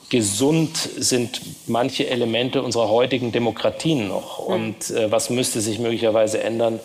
gesund 0.09 0.77
sind 0.97 1.41
manche 1.67 2.09
Elemente 2.09 2.61
unserer 2.61 2.89
heutigen 2.89 3.31
Demokratien 3.31 4.09
noch 4.09 4.39
und 4.39 4.89
äh, 4.89 5.09
was 5.09 5.29
müsste 5.29 5.61
sich 5.61 5.79
möglicherweise 5.79 6.43
ändern, 6.43 6.81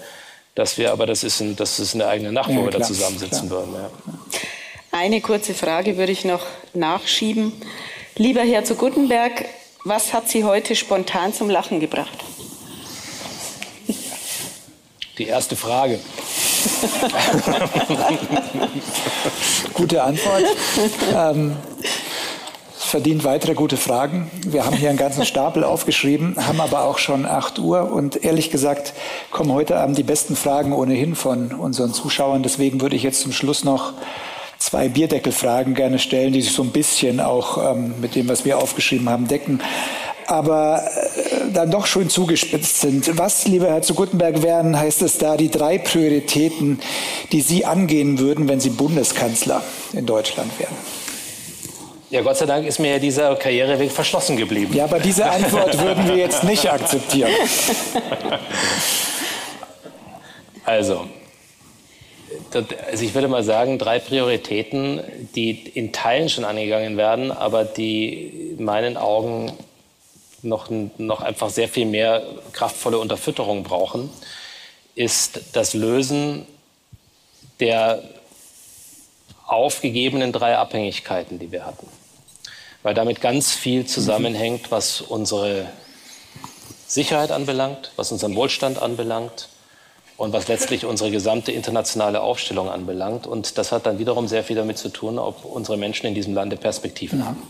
dass 0.55 0.79
wir, 0.79 0.93
aber 0.93 1.07
das 1.07 1.25
ist, 1.25 1.41
ein, 1.41 1.57
das 1.57 1.81
ist 1.81 1.95
eine 1.95 2.07
eigene 2.07 2.31
Nacht, 2.31 2.49
wo 2.49 2.61
ja, 2.61 2.65
wir 2.65 2.71
da 2.71 2.83
zusammensitzen 2.83 3.49
klar. 3.49 3.67
würden. 3.67 3.75
Ja. 3.75 3.91
Eine 4.93 5.21
kurze 5.21 5.55
Frage 5.55 5.99
würde 5.99 6.13
ich 6.13 6.25
noch 6.25 6.47
nachschieben. 6.73 7.53
Lieber 8.17 8.43
Herr 8.43 8.65
zu 8.65 8.77
Guttenberg, 8.77 9.45
was 9.87 10.13
hat 10.13 10.29
Sie 10.29 10.45
heute 10.45 10.75
spontan 10.75 11.33
zum 11.33 11.49
Lachen 11.49 11.81
gebracht? 11.81 12.19
Die 15.19 15.27
erste 15.27 15.57
Frage. 15.57 16.01
Gute 19.75 20.03
Antwort. 20.03 20.45
Ähm, 21.15 21.57
verdient 22.75 23.25
weitere 23.25 23.55
gute 23.55 23.77
Fragen. 23.77 24.31
Wir 24.45 24.67
haben 24.67 24.77
hier 24.77 24.91
einen 24.91 24.99
ganzen 24.99 25.25
Stapel 25.25 25.65
aufgeschrieben, 25.65 26.37
haben 26.47 26.61
aber 26.61 26.85
auch 26.85 26.99
schon 26.99 27.25
8 27.25 27.59
Uhr 27.61 27.91
und 27.91 28.25
ehrlich 28.25 28.51
gesagt 28.51 28.93
kommen 29.31 29.53
heute 29.53 29.77
Abend 29.77 29.97
die 29.97 30.03
besten 30.03 30.37
Fragen 30.37 30.73
ohnehin 30.73 31.15
von 31.15 31.53
unseren 31.53 31.95
Zuschauern. 31.95 32.43
Deswegen 32.43 32.81
würde 32.81 32.97
ich 32.97 33.03
jetzt 33.03 33.21
zum 33.21 33.33
Schluss 33.33 33.65
noch 33.65 33.95
zwei 34.59 34.89
Bierdeckelfragen 34.89 35.75
gerne 35.75 35.99
stellen, 35.99 36.33
die 36.33 36.43
sich 36.43 36.53
so 36.53 36.63
ein 36.63 36.71
bisschen 36.71 37.21
auch 37.21 37.73
ähm, 37.73 37.95
mit 38.01 38.15
dem, 38.15 38.29
was 38.29 38.45
wir 38.45 38.59
aufgeschrieben 38.59 39.09
haben, 39.09 39.29
decken 39.29 39.61
aber 40.27 40.83
äh, 40.83 41.53
dann 41.53 41.71
doch 41.71 41.87
schon 41.87 42.11
zugespitzt 42.11 42.81
sind. 42.81 43.17
Was, 43.19 43.47
lieber 43.47 43.69
Herr 43.69 43.83
zu 43.83 43.95
Guttenberg, 43.95 44.43
wären, 44.43 44.79
heißt 44.79 45.03
es 45.03 45.19
da, 45.19 45.37
die 45.37 45.51
drei 45.51 45.79
Prioritäten, 45.79 46.81
die 47.33 47.41
Sie 47.41 47.65
angehen 47.65 48.19
würden, 48.19 48.49
wenn 48.49 48.61
Sie 48.61 48.71
Bundeskanzler 48.71 49.63
in 49.93 50.07
Deutschland 50.07 50.51
wären? 50.59 50.75
Ja, 52.11 52.23
Gott 52.23 52.37
sei 52.37 52.47
Dank 52.47 52.67
ist 52.67 52.79
mir 52.79 52.93
ja 52.93 52.99
dieser 52.99 53.35
Karriereweg 53.35 53.91
verschlossen 53.91 54.37
geblieben. 54.37 54.75
Ja, 54.75 54.85
aber 54.85 55.01
diese 55.01 55.29
Antwort 55.29 55.81
würden 55.81 56.07
wir 56.07 56.17
jetzt 56.17 56.45
nicht 56.45 56.71
akzeptieren. 56.71 57.31
Also, 60.69 61.07
also 62.53 63.05
ich 63.05 63.15
würde 63.15 63.29
mal 63.29 63.43
sagen, 63.43 63.79
drei 63.79 63.99
Prioritäten, 63.99 65.01
die 65.35 65.51
in 65.51 65.93
Teilen 65.93 66.29
schon 66.29 66.45
angegangen 66.45 66.97
werden, 66.97 67.31
aber 67.31 67.65
die 67.65 68.55
in 68.59 68.65
meinen 68.65 68.97
Augen 68.97 69.53
noch, 70.43 70.71
noch 70.71 71.21
einfach 71.21 71.51
sehr 71.51 71.69
viel 71.69 71.87
mehr 71.87 72.23
kraftvolle 72.53 72.99
Unterfütterung 72.99 73.63
brauchen, 73.63 74.11
ist 74.95 75.41
das 75.53 75.75
Lösen 75.75 76.47
der 77.61 78.03
aufgegebenen 79.47 80.33
drei 80.33 80.57
Abhängigkeiten, 80.57 81.39
die 81.39 81.53
wir 81.53 81.65
hatten. 81.65 81.87
Weil 82.83 82.95
damit 82.95 83.21
ganz 83.21 83.53
viel 83.53 83.87
zusammenhängt, 83.87 84.71
was 84.71 85.01
unsere 85.01 85.69
Sicherheit 86.87 87.33
anbelangt, 87.33 87.93
was 87.97 88.13
unseren 88.13 88.35
Wohlstand 88.37 88.81
anbelangt 88.81 89.49
und 90.17 90.33
was 90.33 90.49
letztlich 90.49 90.87
unsere 90.87 91.11
gesamte 91.11 91.53
internationale 91.53 92.23
Aufstellung 92.23 92.71
anbelangt. 92.71 93.27
Und 93.27 93.59
das 93.59 93.71
hat 93.73 93.87
dann 93.87 93.99
wiederum 93.99 94.29
sehr 94.29 94.45
viel 94.45 94.57
damit 94.57 94.79
zu 94.79 94.89
tun, 94.89 95.19
ob 95.19 95.45
unsere 95.45 95.77
Menschen 95.77 96.07
in 96.07 96.15
diesem 96.15 96.35
Lande 96.35 96.57
Perspektiven 96.57 97.27
haben. 97.27 97.43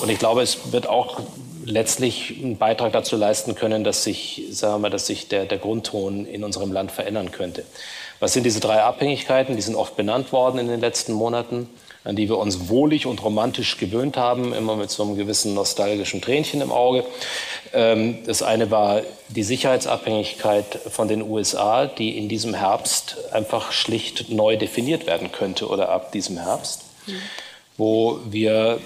Und 0.00 0.10
ich 0.10 0.18
glaube, 0.18 0.42
es 0.42 0.72
wird 0.72 0.86
auch 0.86 1.20
letztlich 1.64 2.38
einen 2.42 2.58
Beitrag 2.58 2.92
dazu 2.92 3.16
leisten 3.16 3.54
können, 3.54 3.84
dass 3.84 4.04
sich, 4.04 4.44
sagen 4.50 4.74
wir 4.74 4.78
mal, 4.78 4.90
dass 4.90 5.06
sich 5.06 5.28
der, 5.28 5.46
der 5.46 5.58
Grundton 5.58 6.26
in 6.26 6.44
unserem 6.44 6.72
Land 6.72 6.92
verändern 6.92 7.30
könnte. 7.30 7.64
Was 8.20 8.32
sind 8.34 8.44
diese 8.44 8.60
drei 8.60 8.82
Abhängigkeiten? 8.82 9.56
Die 9.56 9.62
sind 9.62 9.74
oft 9.74 9.96
benannt 9.96 10.32
worden 10.32 10.58
in 10.58 10.68
den 10.68 10.80
letzten 10.80 11.12
Monaten, 11.12 11.68
an 12.04 12.16
die 12.16 12.28
wir 12.28 12.38
uns 12.38 12.68
wohlig 12.68 13.06
und 13.06 13.22
romantisch 13.22 13.76
gewöhnt 13.78 14.16
haben, 14.16 14.52
immer 14.52 14.76
mit 14.76 14.90
so 14.90 15.02
einem 15.02 15.16
gewissen 15.16 15.54
nostalgischen 15.54 16.20
Tränchen 16.20 16.60
im 16.60 16.72
Auge. 16.72 17.04
Ähm, 17.72 18.18
das 18.26 18.42
eine 18.42 18.70
war 18.70 19.02
die 19.28 19.42
Sicherheitsabhängigkeit 19.42 20.80
von 20.90 21.08
den 21.08 21.22
USA, 21.22 21.86
die 21.86 22.18
in 22.18 22.28
diesem 22.28 22.54
Herbst 22.54 23.16
einfach 23.32 23.72
schlicht 23.72 24.30
neu 24.30 24.56
definiert 24.56 25.06
werden 25.06 25.30
könnte 25.32 25.68
oder 25.68 25.90
ab 25.90 26.12
diesem 26.12 26.38
Herbst, 26.38 26.82
mhm. 27.06 27.12
wo 27.76 28.18
wir 28.28 28.80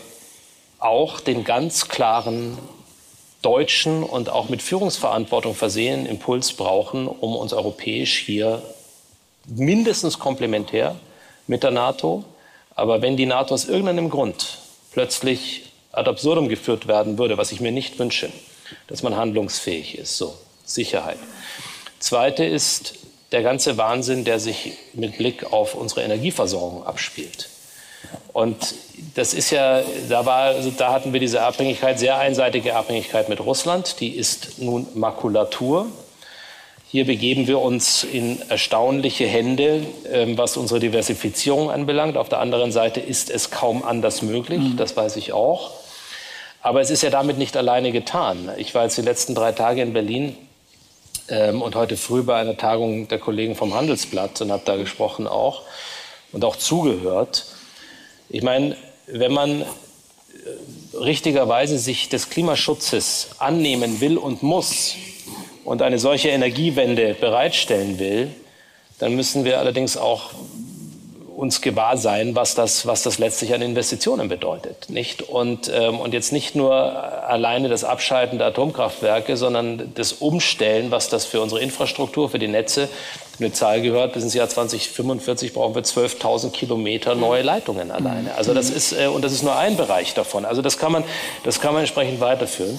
auch 0.79 1.21
den 1.21 1.45
ganz 1.45 1.89
klaren 1.89 2.59
deutschen 3.43 4.03
und 4.03 4.29
auch 4.29 4.49
mit 4.49 4.61
Führungsverantwortung 4.61 5.55
versehenen 5.55 6.05
Impuls 6.07 6.53
brauchen, 6.53 7.07
um 7.07 7.35
uns 7.37 7.53
europäisch 7.53 8.19
hier 8.19 8.63
mindestens 9.47 10.19
komplementär 10.19 10.97
mit 11.47 11.63
der 11.63 11.71
NATO. 11.71 12.25
Aber 12.77 13.03
wenn 13.03 13.17
die 13.17 13.27
NATO 13.27 13.55
aus 13.55 13.65
irgendeinem 13.65 14.11
Grund 14.11 14.59
plötzlich 14.93 15.73
ad 15.93 16.09
absurdum 16.09 16.49
geführt 16.49 16.87
werden 16.87 17.19
würde, 17.19 17.39
was 17.39 17.51
ich 17.51 17.61
mir 17.61 17.73
nicht 17.73 17.99
wünsche, 17.99 18.31
dass 18.87 19.03
man 19.03 19.17
handlungsfähig 19.17 19.99
ist, 19.99 20.17
so 20.19 20.35
Sicherheit. 20.65 21.19
Zweite 21.99 22.45
ist 22.45 22.95
der 23.33 23.43
ganze 23.43 23.79
Wahnsinn, 23.79 24.25
der 24.25 24.39
sich 24.39 24.73
mit 24.93 25.19
Blick 25.19 25.53
auf 25.53 25.75
unsere 25.75 26.03
Energieversorgung 26.03 26.87
abspielt. 26.87 27.49
Und 28.33 28.75
das 29.15 29.35
ist 29.35 29.51
ja, 29.51 29.83
da, 30.09 30.27
war, 30.27 30.43
also 30.43 30.71
da 30.71 30.93
hatten 30.93 31.13
wir 31.13 31.21
diese 31.21 31.43
Abhängigkeit, 31.43 31.99
sehr 31.99 32.19
einseitige 32.19 32.77
Abhängigkeit 32.77 33.29
mit 33.29 33.41
Russland, 33.41 34.01
die 34.01 34.11
ist 34.11 34.59
nun 34.59 34.87
Makulatur. 34.95 35.87
Hier 36.97 37.05
begeben 37.05 37.47
wir 37.47 37.61
uns 37.61 38.05
in 38.05 38.41
erstaunliche 38.49 39.27
Hände, 39.27 39.85
ähm, 40.11 40.39
was 40.39 40.57
unsere 40.57 40.81
Diversifizierung 40.81 41.71
anbelangt. 41.71 42.17
Auf 42.17 42.31
der 42.31 42.41
anderen 42.41 42.73
Seite 42.73 43.01
ist 43.01 43.29
es 43.29 43.51
kaum 43.51 43.85
anders 43.85 44.23
möglich, 44.23 44.61
mhm. 44.61 44.77
das 44.79 44.97
weiß 44.97 45.17
ich 45.17 45.35
auch. 45.35 45.73
Aber 46.63 46.81
es 46.81 46.89
ist 46.89 47.03
ja 47.03 47.11
damit 47.11 47.37
nicht 47.37 47.55
alleine 47.55 47.93
getan. 47.93 48.49
Ich 48.57 48.75
war 48.75 48.85
jetzt 48.85 48.97
die 48.97 49.03
letzten 49.03 49.35
drei 49.35 49.53
Tage 49.53 49.83
in 49.83 49.93
Berlin 49.93 50.39
ähm, 51.29 51.61
und 51.61 51.75
heute 51.75 51.99
früh 51.99 52.23
bei 52.23 52.37
einer 52.37 52.57
Tagung 52.57 53.09
der 53.09 53.19
Kollegen 53.19 53.57
vom 53.57 53.75
Handelsblatt 53.75 54.41
und 54.41 54.51
habe 54.51 54.63
da 54.65 54.77
gesprochen 54.77 55.27
auch 55.27 55.65
und 56.33 56.47
auch 56.47 56.57
zugehört. 56.57 57.45
Ich 58.31 58.43
meine, 58.43 58.75
wenn 59.07 59.35
man 59.35 59.61
äh, 59.61 59.67
richtigerweise 60.97 61.77
sich 61.77 62.09
des 62.09 62.31
Klimaschutzes 62.31 63.33
annehmen 63.39 64.01
will 64.01 64.17
und 64.17 64.43
muss, 64.43 64.95
und 65.67 65.83
eine 65.83 65.99
solche 65.99 66.29
Energiewende 66.29 67.15
bereitstellen 67.15 67.99
will, 67.99 68.31
dann 68.99 69.15
müssen 69.15 69.45
wir 69.45 69.59
allerdings 69.59 69.97
auch 69.97 70.31
uns 71.37 71.61
gewahr 71.61 71.99
sein, 71.99 72.35
was 72.35 72.55
das, 72.55 72.87
was 72.87 73.03
das 73.03 73.19
letztlich 73.19 73.53
an 73.53 73.61
Investitionen 73.61 74.29
bedeutet. 74.29 74.89
Nicht? 74.89 75.21
Und, 75.21 75.71
ähm, 75.75 76.01
und 76.01 76.15
jetzt 76.15 76.33
nicht 76.33 76.55
nur 76.55 76.73
alleine 76.73 77.69
das 77.69 77.85
Abschalten 77.85 78.39
der 78.39 78.47
Atomkraftwerke, 78.49 79.37
sondern 79.37 79.93
das 79.95 80.15
Umstellen, 80.15 80.91
was 80.91 81.11
das 81.11 81.27
für 81.27 81.43
unsere 81.43 81.61
Infrastruktur, 81.61 82.31
für 82.31 82.39
die 82.39 82.49
Netze, 82.49 82.89
eine 83.39 83.53
Zahl 83.53 83.83
gehört, 83.83 84.15
bis 84.15 84.23
ins 84.23 84.33
Jahr 84.33 84.49
2045 84.49 85.53
brauchen 85.53 85.75
wir 85.75 85.83
12.000 85.83 86.53
Kilometer 86.53 87.15
neue 87.15 87.43
Leitungen 87.43 87.91
alleine. 87.91 88.35
Also 88.35 88.55
das 88.55 88.71
ist, 88.71 88.93
äh, 88.93 89.09
und 89.09 89.23
das 89.23 89.33
ist 89.33 89.43
nur 89.43 89.57
ein 89.57 89.77
Bereich 89.77 90.15
davon. 90.15 90.47
Also 90.47 90.63
das 90.63 90.79
kann 90.79 90.93
man, 90.93 91.05
das 91.45 91.61
kann 91.61 91.75
man 91.75 91.81
entsprechend 91.81 92.21
weiterführen. 92.21 92.79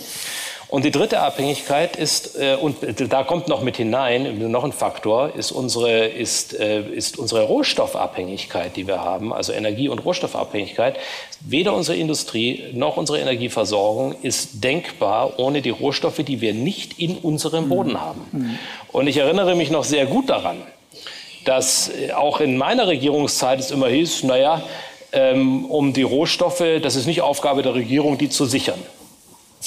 Und 0.69 0.83
die 0.83 0.91
dritte 0.91 1.21
Abhängigkeit 1.21 1.95
ist, 1.95 2.37
äh, 2.37 2.57
und 2.59 2.75
da 2.97 3.23
kommt 3.23 3.47
noch 3.47 3.61
mit 3.61 3.77
hinein, 3.77 4.51
noch 4.51 4.65
ein 4.65 4.73
Faktor, 4.73 5.33
ist 5.33 5.51
unsere, 5.51 6.07
ist, 6.07 6.59
äh, 6.59 6.81
ist 6.81 7.17
unsere 7.17 7.43
Rohstoffabhängigkeit, 7.43 8.75
die 8.75 8.85
wir 8.85 9.01
haben, 9.01 9.31
also 9.31 9.53
Energie- 9.53 9.87
und 9.87 9.99
Rohstoffabhängigkeit. 9.99 10.97
Weder 11.39 11.73
unsere 11.73 11.97
Industrie 11.97 12.65
noch 12.73 12.97
unsere 12.97 13.19
Energieversorgung 13.19 14.15
ist 14.21 14.61
denkbar 14.61 15.39
ohne 15.39 15.61
die 15.61 15.69
Rohstoffe, 15.69 16.17
die 16.17 16.41
wir 16.41 16.53
nicht 16.53 16.99
in 16.99 17.17
unserem 17.17 17.69
Boden 17.69 17.91
mhm. 17.91 18.01
haben. 18.01 18.21
Mhm. 18.33 18.59
Und 18.91 19.07
ich 19.07 19.17
erinnere 19.17 19.55
mich 19.55 19.71
noch 19.71 19.85
sehr 19.85 20.05
gut 20.05 20.29
daran, 20.29 20.57
dass 21.45 21.89
äh, 21.89 22.11
auch 22.11 22.41
in 22.41 22.57
meiner 22.57 22.87
Regierungszeit 22.87 23.61
es 23.61 23.71
immer 23.71 23.87
hieß, 23.87 24.23
naja, 24.23 24.61
ähm, 25.13 25.63
um 25.65 25.93
die 25.93 26.03
Rohstoffe, 26.03 26.63
das 26.81 26.97
ist 26.97 27.05
nicht 27.05 27.21
Aufgabe 27.21 27.61
der 27.61 27.73
Regierung, 27.73 28.17
die 28.17 28.27
zu 28.27 28.43
sichern. 28.43 28.79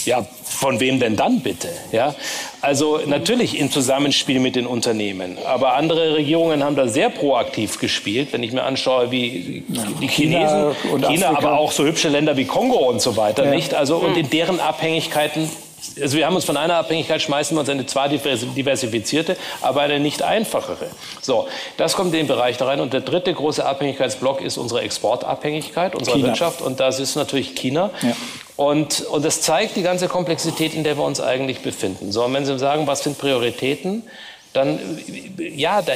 Ja, 0.04 0.24
von 0.44 0.80
wem 0.80 1.00
denn 1.00 1.16
dann 1.16 1.40
bitte? 1.40 1.68
Ja, 1.92 2.14
also 2.60 3.00
natürlich 3.06 3.58
im 3.58 3.70
Zusammenspiel 3.70 4.40
mit 4.40 4.56
den 4.56 4.66
Unternehmen. 4.66 5.36
Aber 5.46 5.74
andere 5.74 6.14
Regierungen 6.14 6.62
haben 6.64 6.76
da 6.76 6.88
sehr 6.88 7.10
proaktiv 7.10 7.78
gespielt. 7.78 8.32
Wenn 8.32 8.42
ich 8.42 8.52
mir 8.52 8.62
anschaue, 8.62 9.10
wie 9.10 9.64
die 10.00 10.08
Chinesen, 10.08 10.74
China, 10.82 11.08
China 11.08 11.36
aber 11.36 11.58
auch 11.58 11.72
so 11.72 11.84
hübsche 11.84 12.08
Länder 12.08 12.36
wie 12.36 12.44
Kongo 12.44 12.88
und 12.88 13.02
so 13.02 13.16
weiter, 13.16 13.44
ja. 13.44 13.50
nicht? 13.50 13.74
Also 13.74 13.96
und 13.96 14.16
in 14.16 14.30
deren 14.30 14.60
Abhängigkeiten 14.60 15.50
also 16.00 16.16
wir 16.16 16.26
haben 16.26 16.34
uns 16.34 16.44
von 16.44 16.56
einer 16.56 16.76
Abhängigkeit 16.76 17.22
schmeißen 17.22 17.56
wir 17.56 17.60
uns 17.60 17.68
eine 17.68 17.86
zwar 17.86 18.08
diversifizierte, 18.08 19.36
aber 19.60 19.82
eine 19.82 20.00
nicht 20.00 20.22
einfachere. 20.22 20.86
So, 21.20 21.48
das 21.76 21.94
kommt 21.94 22.12
in 22.14 22.20
den 22.20 22.26
Bereich 22.26 22.56
da 22.56 22.66
rein. 22.66 22.80
Und 22.80 22.92
der 22.92 23.00
dritte 23.00 23.32
große 23.32 23.64
Abhängigkeitsblock 23.64 24.40
ist 24.40 24.56
unsere 24.58 24.82
Exportabhängigkeit 24.82 25.94
unserer 25.94 26.16
China. 26.16 26.28
Wirtschaft. 26.28 26.60
Und 26.60 26.80
das 26.80 27.00
ist 27.00 27.16
natürlich 27.16 27.54
China. 27.54 27.90
Ja. 28.02 28.16
Und, 28.56 29.00
und 29.02 29.24
das 29.24 29.40
zeigt 29.40 29.76
die 29.76 29.82
ganze 29.82 30.06
Komplexität, 30.06 30.74
in 30.74 30.84
der 30.84 30.98
wir 30.98 31.04
uns 31.04 31.20
eigentlich 31.20 31.60
befinden. 31.60 32.12
So, 32.12 32.24
und 32.24 32.34
wenn 32.34 32.44
Sie 32.44 32.58
sagen, 32.58 32.86
was 32.86 33.02
sind 33.02 33.16
Prioritäten, 33.16 34.02
dann 34.52 34.80
ja, 35.38 35.80
da 35.80 35.92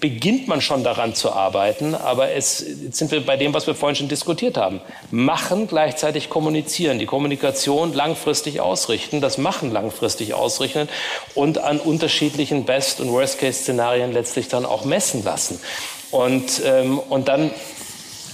beginnt 0.00 0.48
man 0.48 0.60
schon 0.60 0.82
daran 0.82 1.14
zu 1.14 1.32
arbeiten, 1.32 1.94
aber 1.94 2.30
es, 2.30 2.64
jetzt 2.82 2.96
sind 2.96 3.10
wir 3.10 3.24
bei 3.24 3.36
dem, 3.36 3.52
was 3.52 3.66
wir 3.66 3.74
vorhin 3.74 3.96
schon 3.96 4.08
diskutiert 4.08 4.56
haben. 4.56 4.80
Machen, 5.10 5.66
gleichzeitig 5.68 6.30
kommunizieren, 6.30 6.98
die 6.98 7.06
Kommunikation 7.06 7.92
langfristig 7.92 8.60
ausrichten, 8.60 9.20
das 9.20 9.36
Machen 9.36 9.72
langfristig 9.72 10.32
ausrichten 10.32 10.88
und 11.34 11.58
an 11.58 11.78
unterschiedlichen 11.78 12.64
Best- 12.64 13.00
und 13.00 13.10
Worst-Case-Szenarien 13.10 14.12
letztlich 14.12 14.48
dann 14.48 14.64
auch 14.64 14.84
messen 14.84 15.22
lassen. 15.22 15.60
Und, 16.10 16.62
ähm, 16.64 16.98
und 16.98 17.28
dann 17.28 17.50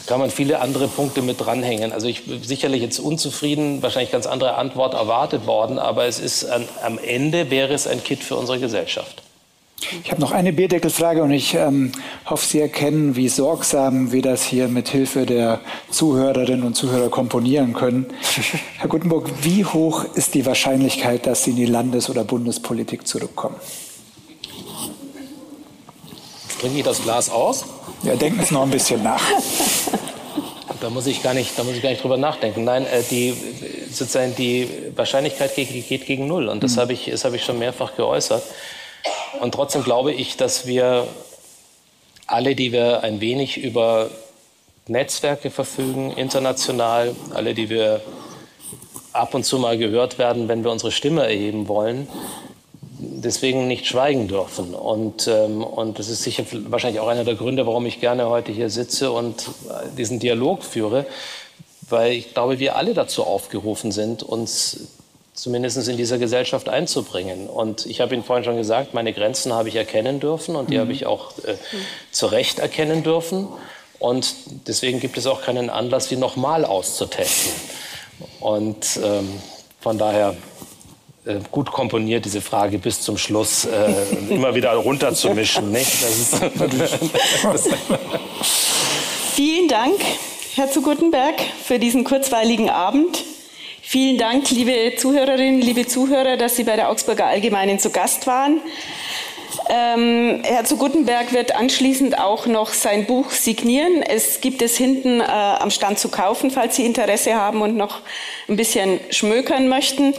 kann 0.07 0.21
man 0.21 0.31
viele 0.31 0.61
andere 0.61 0.89
Punkte 0.89 1.23
mit 1.23 1.41
dranhängen. 1.41 1.93
Also 1.93 2.07
ich 2.07 2.27
bin 2.27 2.43
sicherlich 2.43 2.83
jetzt 2.83 2.99
unzufrieden, 2.99 3.83
wahrscheinlich 3.83 4.13
ganz 4.13 4.27
andere 4.27 4.55
Antwort 4.55 4.95
erwartet 4.95 5.47
worden, 5.47 5.79
aber 5.79 6.07
es 6.07 6.19
ist 6.19 6.45
an, 6.45 6.69
am 6.83 6.99
Ende 6.99 7.51
wäre 7.51 7.73
es 7.73 7.87
ein 7.87 8.03
Kit 8.03 8.23
für 8.23 8.37
unsere 8.37 8.59
Gesellschaft. 8.59 9.22
Ich 10.05 10.11
habe 10.11 10.21
noch 10.21 10.33
eine 10.33 10.53
Bierdeckelfrage 10.53 11.23
und 11.23 11.31
ich 11.33 11.55
ähm, 11.55 11.93
hoffe, 12.27 12.47
Sie 12.47 12.61
erkennen, 12.61 13.17
wie 13.17 13.29
sorgsam 13.29 14.13
wir 14.13 14.23
das 14.23 14.45
hier 14.45 14.69
mit 14.69 14.89
Hilfe 14.89 15.27
der 15.27 15.61
Zuhörerinnen 15.91 16.63
und 16.63 16.75
Zuhörer 16.75 17.09
komponieren 17.09 17.73
können. 17.73 18.07
Herr 18.79 18.89
Gutenburg, 18.89 19.31
wie 19.43 19.65
hoch 19.65 20.05
ist 20.15 20.35
die 20.35 20.47
Wahrscheinlichkeit, 20.47 21.27
dass 21.27 21.45
Sie 21.45 21.51
in 21.51 21.57
die 21.57 21.67
Landes- 21.67 22.09
oder 22.11 22.25
Bundespolitik 22.25 23.07
zurückkommen? 23.07 23.57
Trinke 26.61 26.79
ich 26.79 26.85
das 26.85 27.03
Glas 27.03 27.31
aus? 27.31 27.65
Ja, 28.05 28.15
denken 28.15 28.45
Sie 28.45 28.55
noch 28.55 28.63
ein 28.63 28.71
bisschen 28.71 29.03
nach. 29.03 29.23
Da 30.81 30.91
muss 30.91 31.07
ich 31.07 31.23
gar 31.23 31.33
nicht, 31.33 31.57
da 31.57 31.63
muss 31.63 31.77
ich 31.77 31.83
gar 31.83 31.91
nicht 31.91 32.03
drüber 32.03 32.17
nachdenken. 32.17 32.65
Nein, 32.65 32.85
äh, 32.87 33.05
die, 33.09 33.33
sozusagen 33.93 34.35
die 34.35 34.69
Wahrscheinlichkeit 34.97 35.55
geht, 35.55 35.69
geht 35.89 36.07
gegen 36.07 36.27
Null. 36.27 36.49
Und 36.49 36.65
das 36.65 36.75
mhm. 36.75 36.81
habe 36.81 36.93
ich, 36.93 37.09
das 37.09 37.25
habe 37.25 37.37
ich 37.37 37.45
schon 37.45 37.61
mehrfach 37.61 37.95
geäußert. 37.95 38.43
Und 39.41 39.55
trotzdem 39.55 39.83
glaube 39.83 40.13
ich, 40.13 40.37
dass 40.37 40.67
wir 40.67 41.07
alle, 42.27 42.55
die 42.55 42.73
wir 42.73 43.03
ein 43.03 43.21
wenig 43.21 43.59
über 43.63 44.11
Netzwerke 44.87 45.51
verfügen, 45.51 46.13
international, 46.13 47.15
alle, 47.35 47.55
die 47.55 47.69
wir 47.69 48.01
ab 49.13 49.35
und 49.35 49.45
zu 49.45 49.59
mal 49.59 49.79
gehört 49.79 50.19
werden, 50.19 50.49
wenn 50.49 50.65
wir 50.65 50.71
unsere 50.71 50.91
Stimme 50.91 51.25
erheben 51.25 51.69
wollen, 51.69 52.09
deswegen 52.99 53.69
nicht 53.69 53.87
schweigen 53.87 54.29
dürfen. 54.29 54.75
Und, 54.75 55.29
ähm, 55.29 55.63
und 55.63 55.99
das 55.99 56.09
ist 56.09 56.23
sicher 56.23 56.45
wahrscheinlich 56.69 57.01
auch 57.01 57.09
einer 57.09 57.25
der 57.25 57.35
Gründe, 57.35 57.67
warum 57.67 57.87
ich 57.87 58.01
gerne 58.01 58.29
heute 58.29 58.53
hier 58.53 58.71
sitze 58.71 59.13
und 59.13 59.51
diesen 59.97 60.19
Dialog 60.19 60.65
führe, 60.65 61.07
weil 61.89 62.13
ich 62.13 62.33
glaube, 62.33 62.59
wir 62.59 62.77
alle 62.77 62.95
dazu 62.95 63.25
aufgerufen 63.25 63.93
sind, 63.93 64.23
uns 64.23 64.89
zumindest 65.35 65.89
in 65.89 65.97
dieser 65.97 66.19
Gesellschaft 66.19 66.69
einzubringen. 66.69 67.49
Und 67.49 67.87
ich 67.87 68.01
habe 68.01 68.15
Ihnen 68.15 68.25
vorhin 68.25 68.45
schon 68.45 68.57
gesagt, 68.57 68.95
meine 68.95 69.13
Grenzen 69.13 69.53
habe 69.53 69.69
ich 69.69 69.77
erkennen 69.77 70.21
dürfen 70.21 70.57
und 70.57 70.71
die 70.71 70.77
mhm. 70.77 70.81
habe 70.81 70.93
ich 70.93 71.07
auch 71.07 71.33
äh, 71.39 71.55
zu 72.11 72.27
Recht 72.27 72.59
erkennen 72.59 73.03
dürfen. 73.03 73.49
Und 73.99 74.35
deswegen 74.67 75.01
gibt 75.01 75.17
es 75.17 75.27
auch 75.27 75.43
keinen 75.43 75.71
Anlass, 75.71 76.09
sie 76.09 76.17
nochmal 76.17 76.65
auszutesten. 76.65 77.53
Und 78.41 78.99
ähm, 79.03 79.29
von 79.81 79.97
daher 79.97 80.37
äh, 81.25 81.37
gut 81.53 81.71
komponiert, 81.71 82.25
diese 82.25 82.41
Frage 82.41 82.79
bis 82.79 83.01
zum 83.01 83.17
Schluss 83.17 83.65
äh, 83.65 83.95
immer 84.29 84.57
wieder 84.57 84.73
runterzumischen. 84.75 85.71
Nicht? 85.71 85.87
Vielen 89.35 89.69
Dank, 89.69 90.01
Herr 90.57 90.69
zu 90.71 90.83
Gutenberg, 90.83 91.37
für 91.65 91.79
diesen 91.79 92.03
kurzweiligen 92.03 92.71
Abend. 92.71 93.25
Vielen 93.93 94.17
Dank, 94.17 94.49
liebe 94.49 94.97
Zuhörerinnen, 94.97 95.61
liebe 95.61 95.87
Zuhörer, 95.87 96.39
dass 96.39 96.57
Sie 96.57 96.65
bei 96.65 96.77
der 96.77 96.89
Augsburger 96.89 97.27
Allgemeinen 97.27 97.79
zu 97.79 97.91
Gast 97.91 98.27
waren. 98.27 98.63
Ähm, 99.69 100.41
Herr 100.45 100.65
zu 100.65 100.79
Gutenberg 100.79 101.35
wird 101.35 101.55
anschließend 101.55 102.19
auch 102.19 102.47
noch 102.47 102.73
sein 102.73 103.05
Buch 103.05 103.31
signieren. 103.33 104.01
Es 104.01 104.41
gibt 104.41 104.63
es 104.63 104.79
hinten 104.79 105.21
äh, 105.21 105.25
am 105.25 105.71
Stand 105.71 105.99
zu 105.99 106.09
kaufen, 106.09 106.51
falls 106.51 106.77
Sie 106.77 106.87
Interesse 106.87 107.35
haben 107.35 107.61
und 107.61 107.77
noch 107.77 108.01
ein 108.49 108.57
bisschen 108.57 108.99
schmökern 109.11 109.69
möchten. 109.69 110.15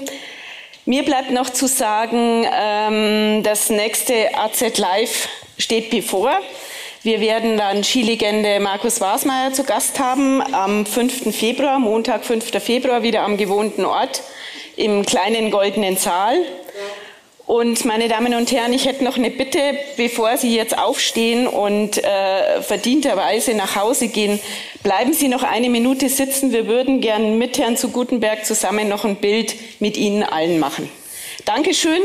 Mir 0.85 1.01
bleibt 1.01 1.31
noch 1.31 1.49
zu 1.49 1.65
sagen, 1.65 2.45
ähm, 2.55 3.41
das 3.41 3.71
nächste 3.71 4.37
AZ 4.37 4.77
Live 4.77 5.29
steht 5.57 5.89
bevor. 5.89 6.37
Wir 7.03 7.19
werden 7.19 7.57
dann 7.57 7.83
Skilegende 7.83 8.61
Markus 8.61 9.01
Wasmeier 9.01 9.51
zu 9.51 9.65
Gast 9.65 9.99
haben 9.99 10.41
am 10.53 10.85
5. 10.85 11.35
Februar, 11.35 11.77
Montag, 11.77 12.23
5. 12.23 12.63
Februar, 12.63 13.03
wieder 13.03 13.23
am 13.23 13.35
gewohnten 13.35 13.83
Ort 13.83 14.21
im 14.77 15.05
kleinen 15.05 15.51
goldenen 15.51 15.97
Saal. 15.97 16.37
Und 17.45 17.83
meine 17.83 18.07
Damen 18.07 18.33
und 18.33 18.53
Herren, 18.53 18.71
ich 18.71 18.85
hätte 18.85 19.03
noch 19.03 19.17
eine 19.17 19.31
Bitte, 19.31 19.59
bevor 19.97 20.37
Sie 20.37 20.55
jetzt 20.55 20.77
aufstehen 20.77 21.45
und 21.45 22.01
äh, 22.01 22.61
verdienterweise 22.61 23.53
nach 23.53 23.75
Hause 23.75 24.07
gehen, 24.07 24.39
bleiben 24.81 25.11
Sie 25.11 25.27
noch 25.27 25.43
eine 25.43 25.69
Minute 25.69 26.07
sitzen. 26.07 26.53
Wir 26.53 26.67
würden 26.67 27.01
gern 27.01 27.37
mit 27.37 27.57
Herrn 27.57 27.75
zu 27.75 27.89
Gutenberg 27.89 28.45
zusammen 28.45 28.87
noch 28.87 29.03
ein 29.03 29.17
Bild 29.17 29.55
mit 29.81 29.97
Ihnen 29.97 30.23
allen 30.23 30.57
machen. 30.57 30.89
Dankeschön 31.43 31.99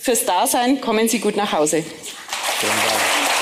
fürs 0.00 0.24
Dasein. 0.24 0.80
Kommen 0.80 1.08
Sie 1.08 1.18
gut 1.18 1.34
nach 1.34 1.52
Hause. 1.52 1.82
Vielen 2.60 2.72
Dank. 2.72 3.35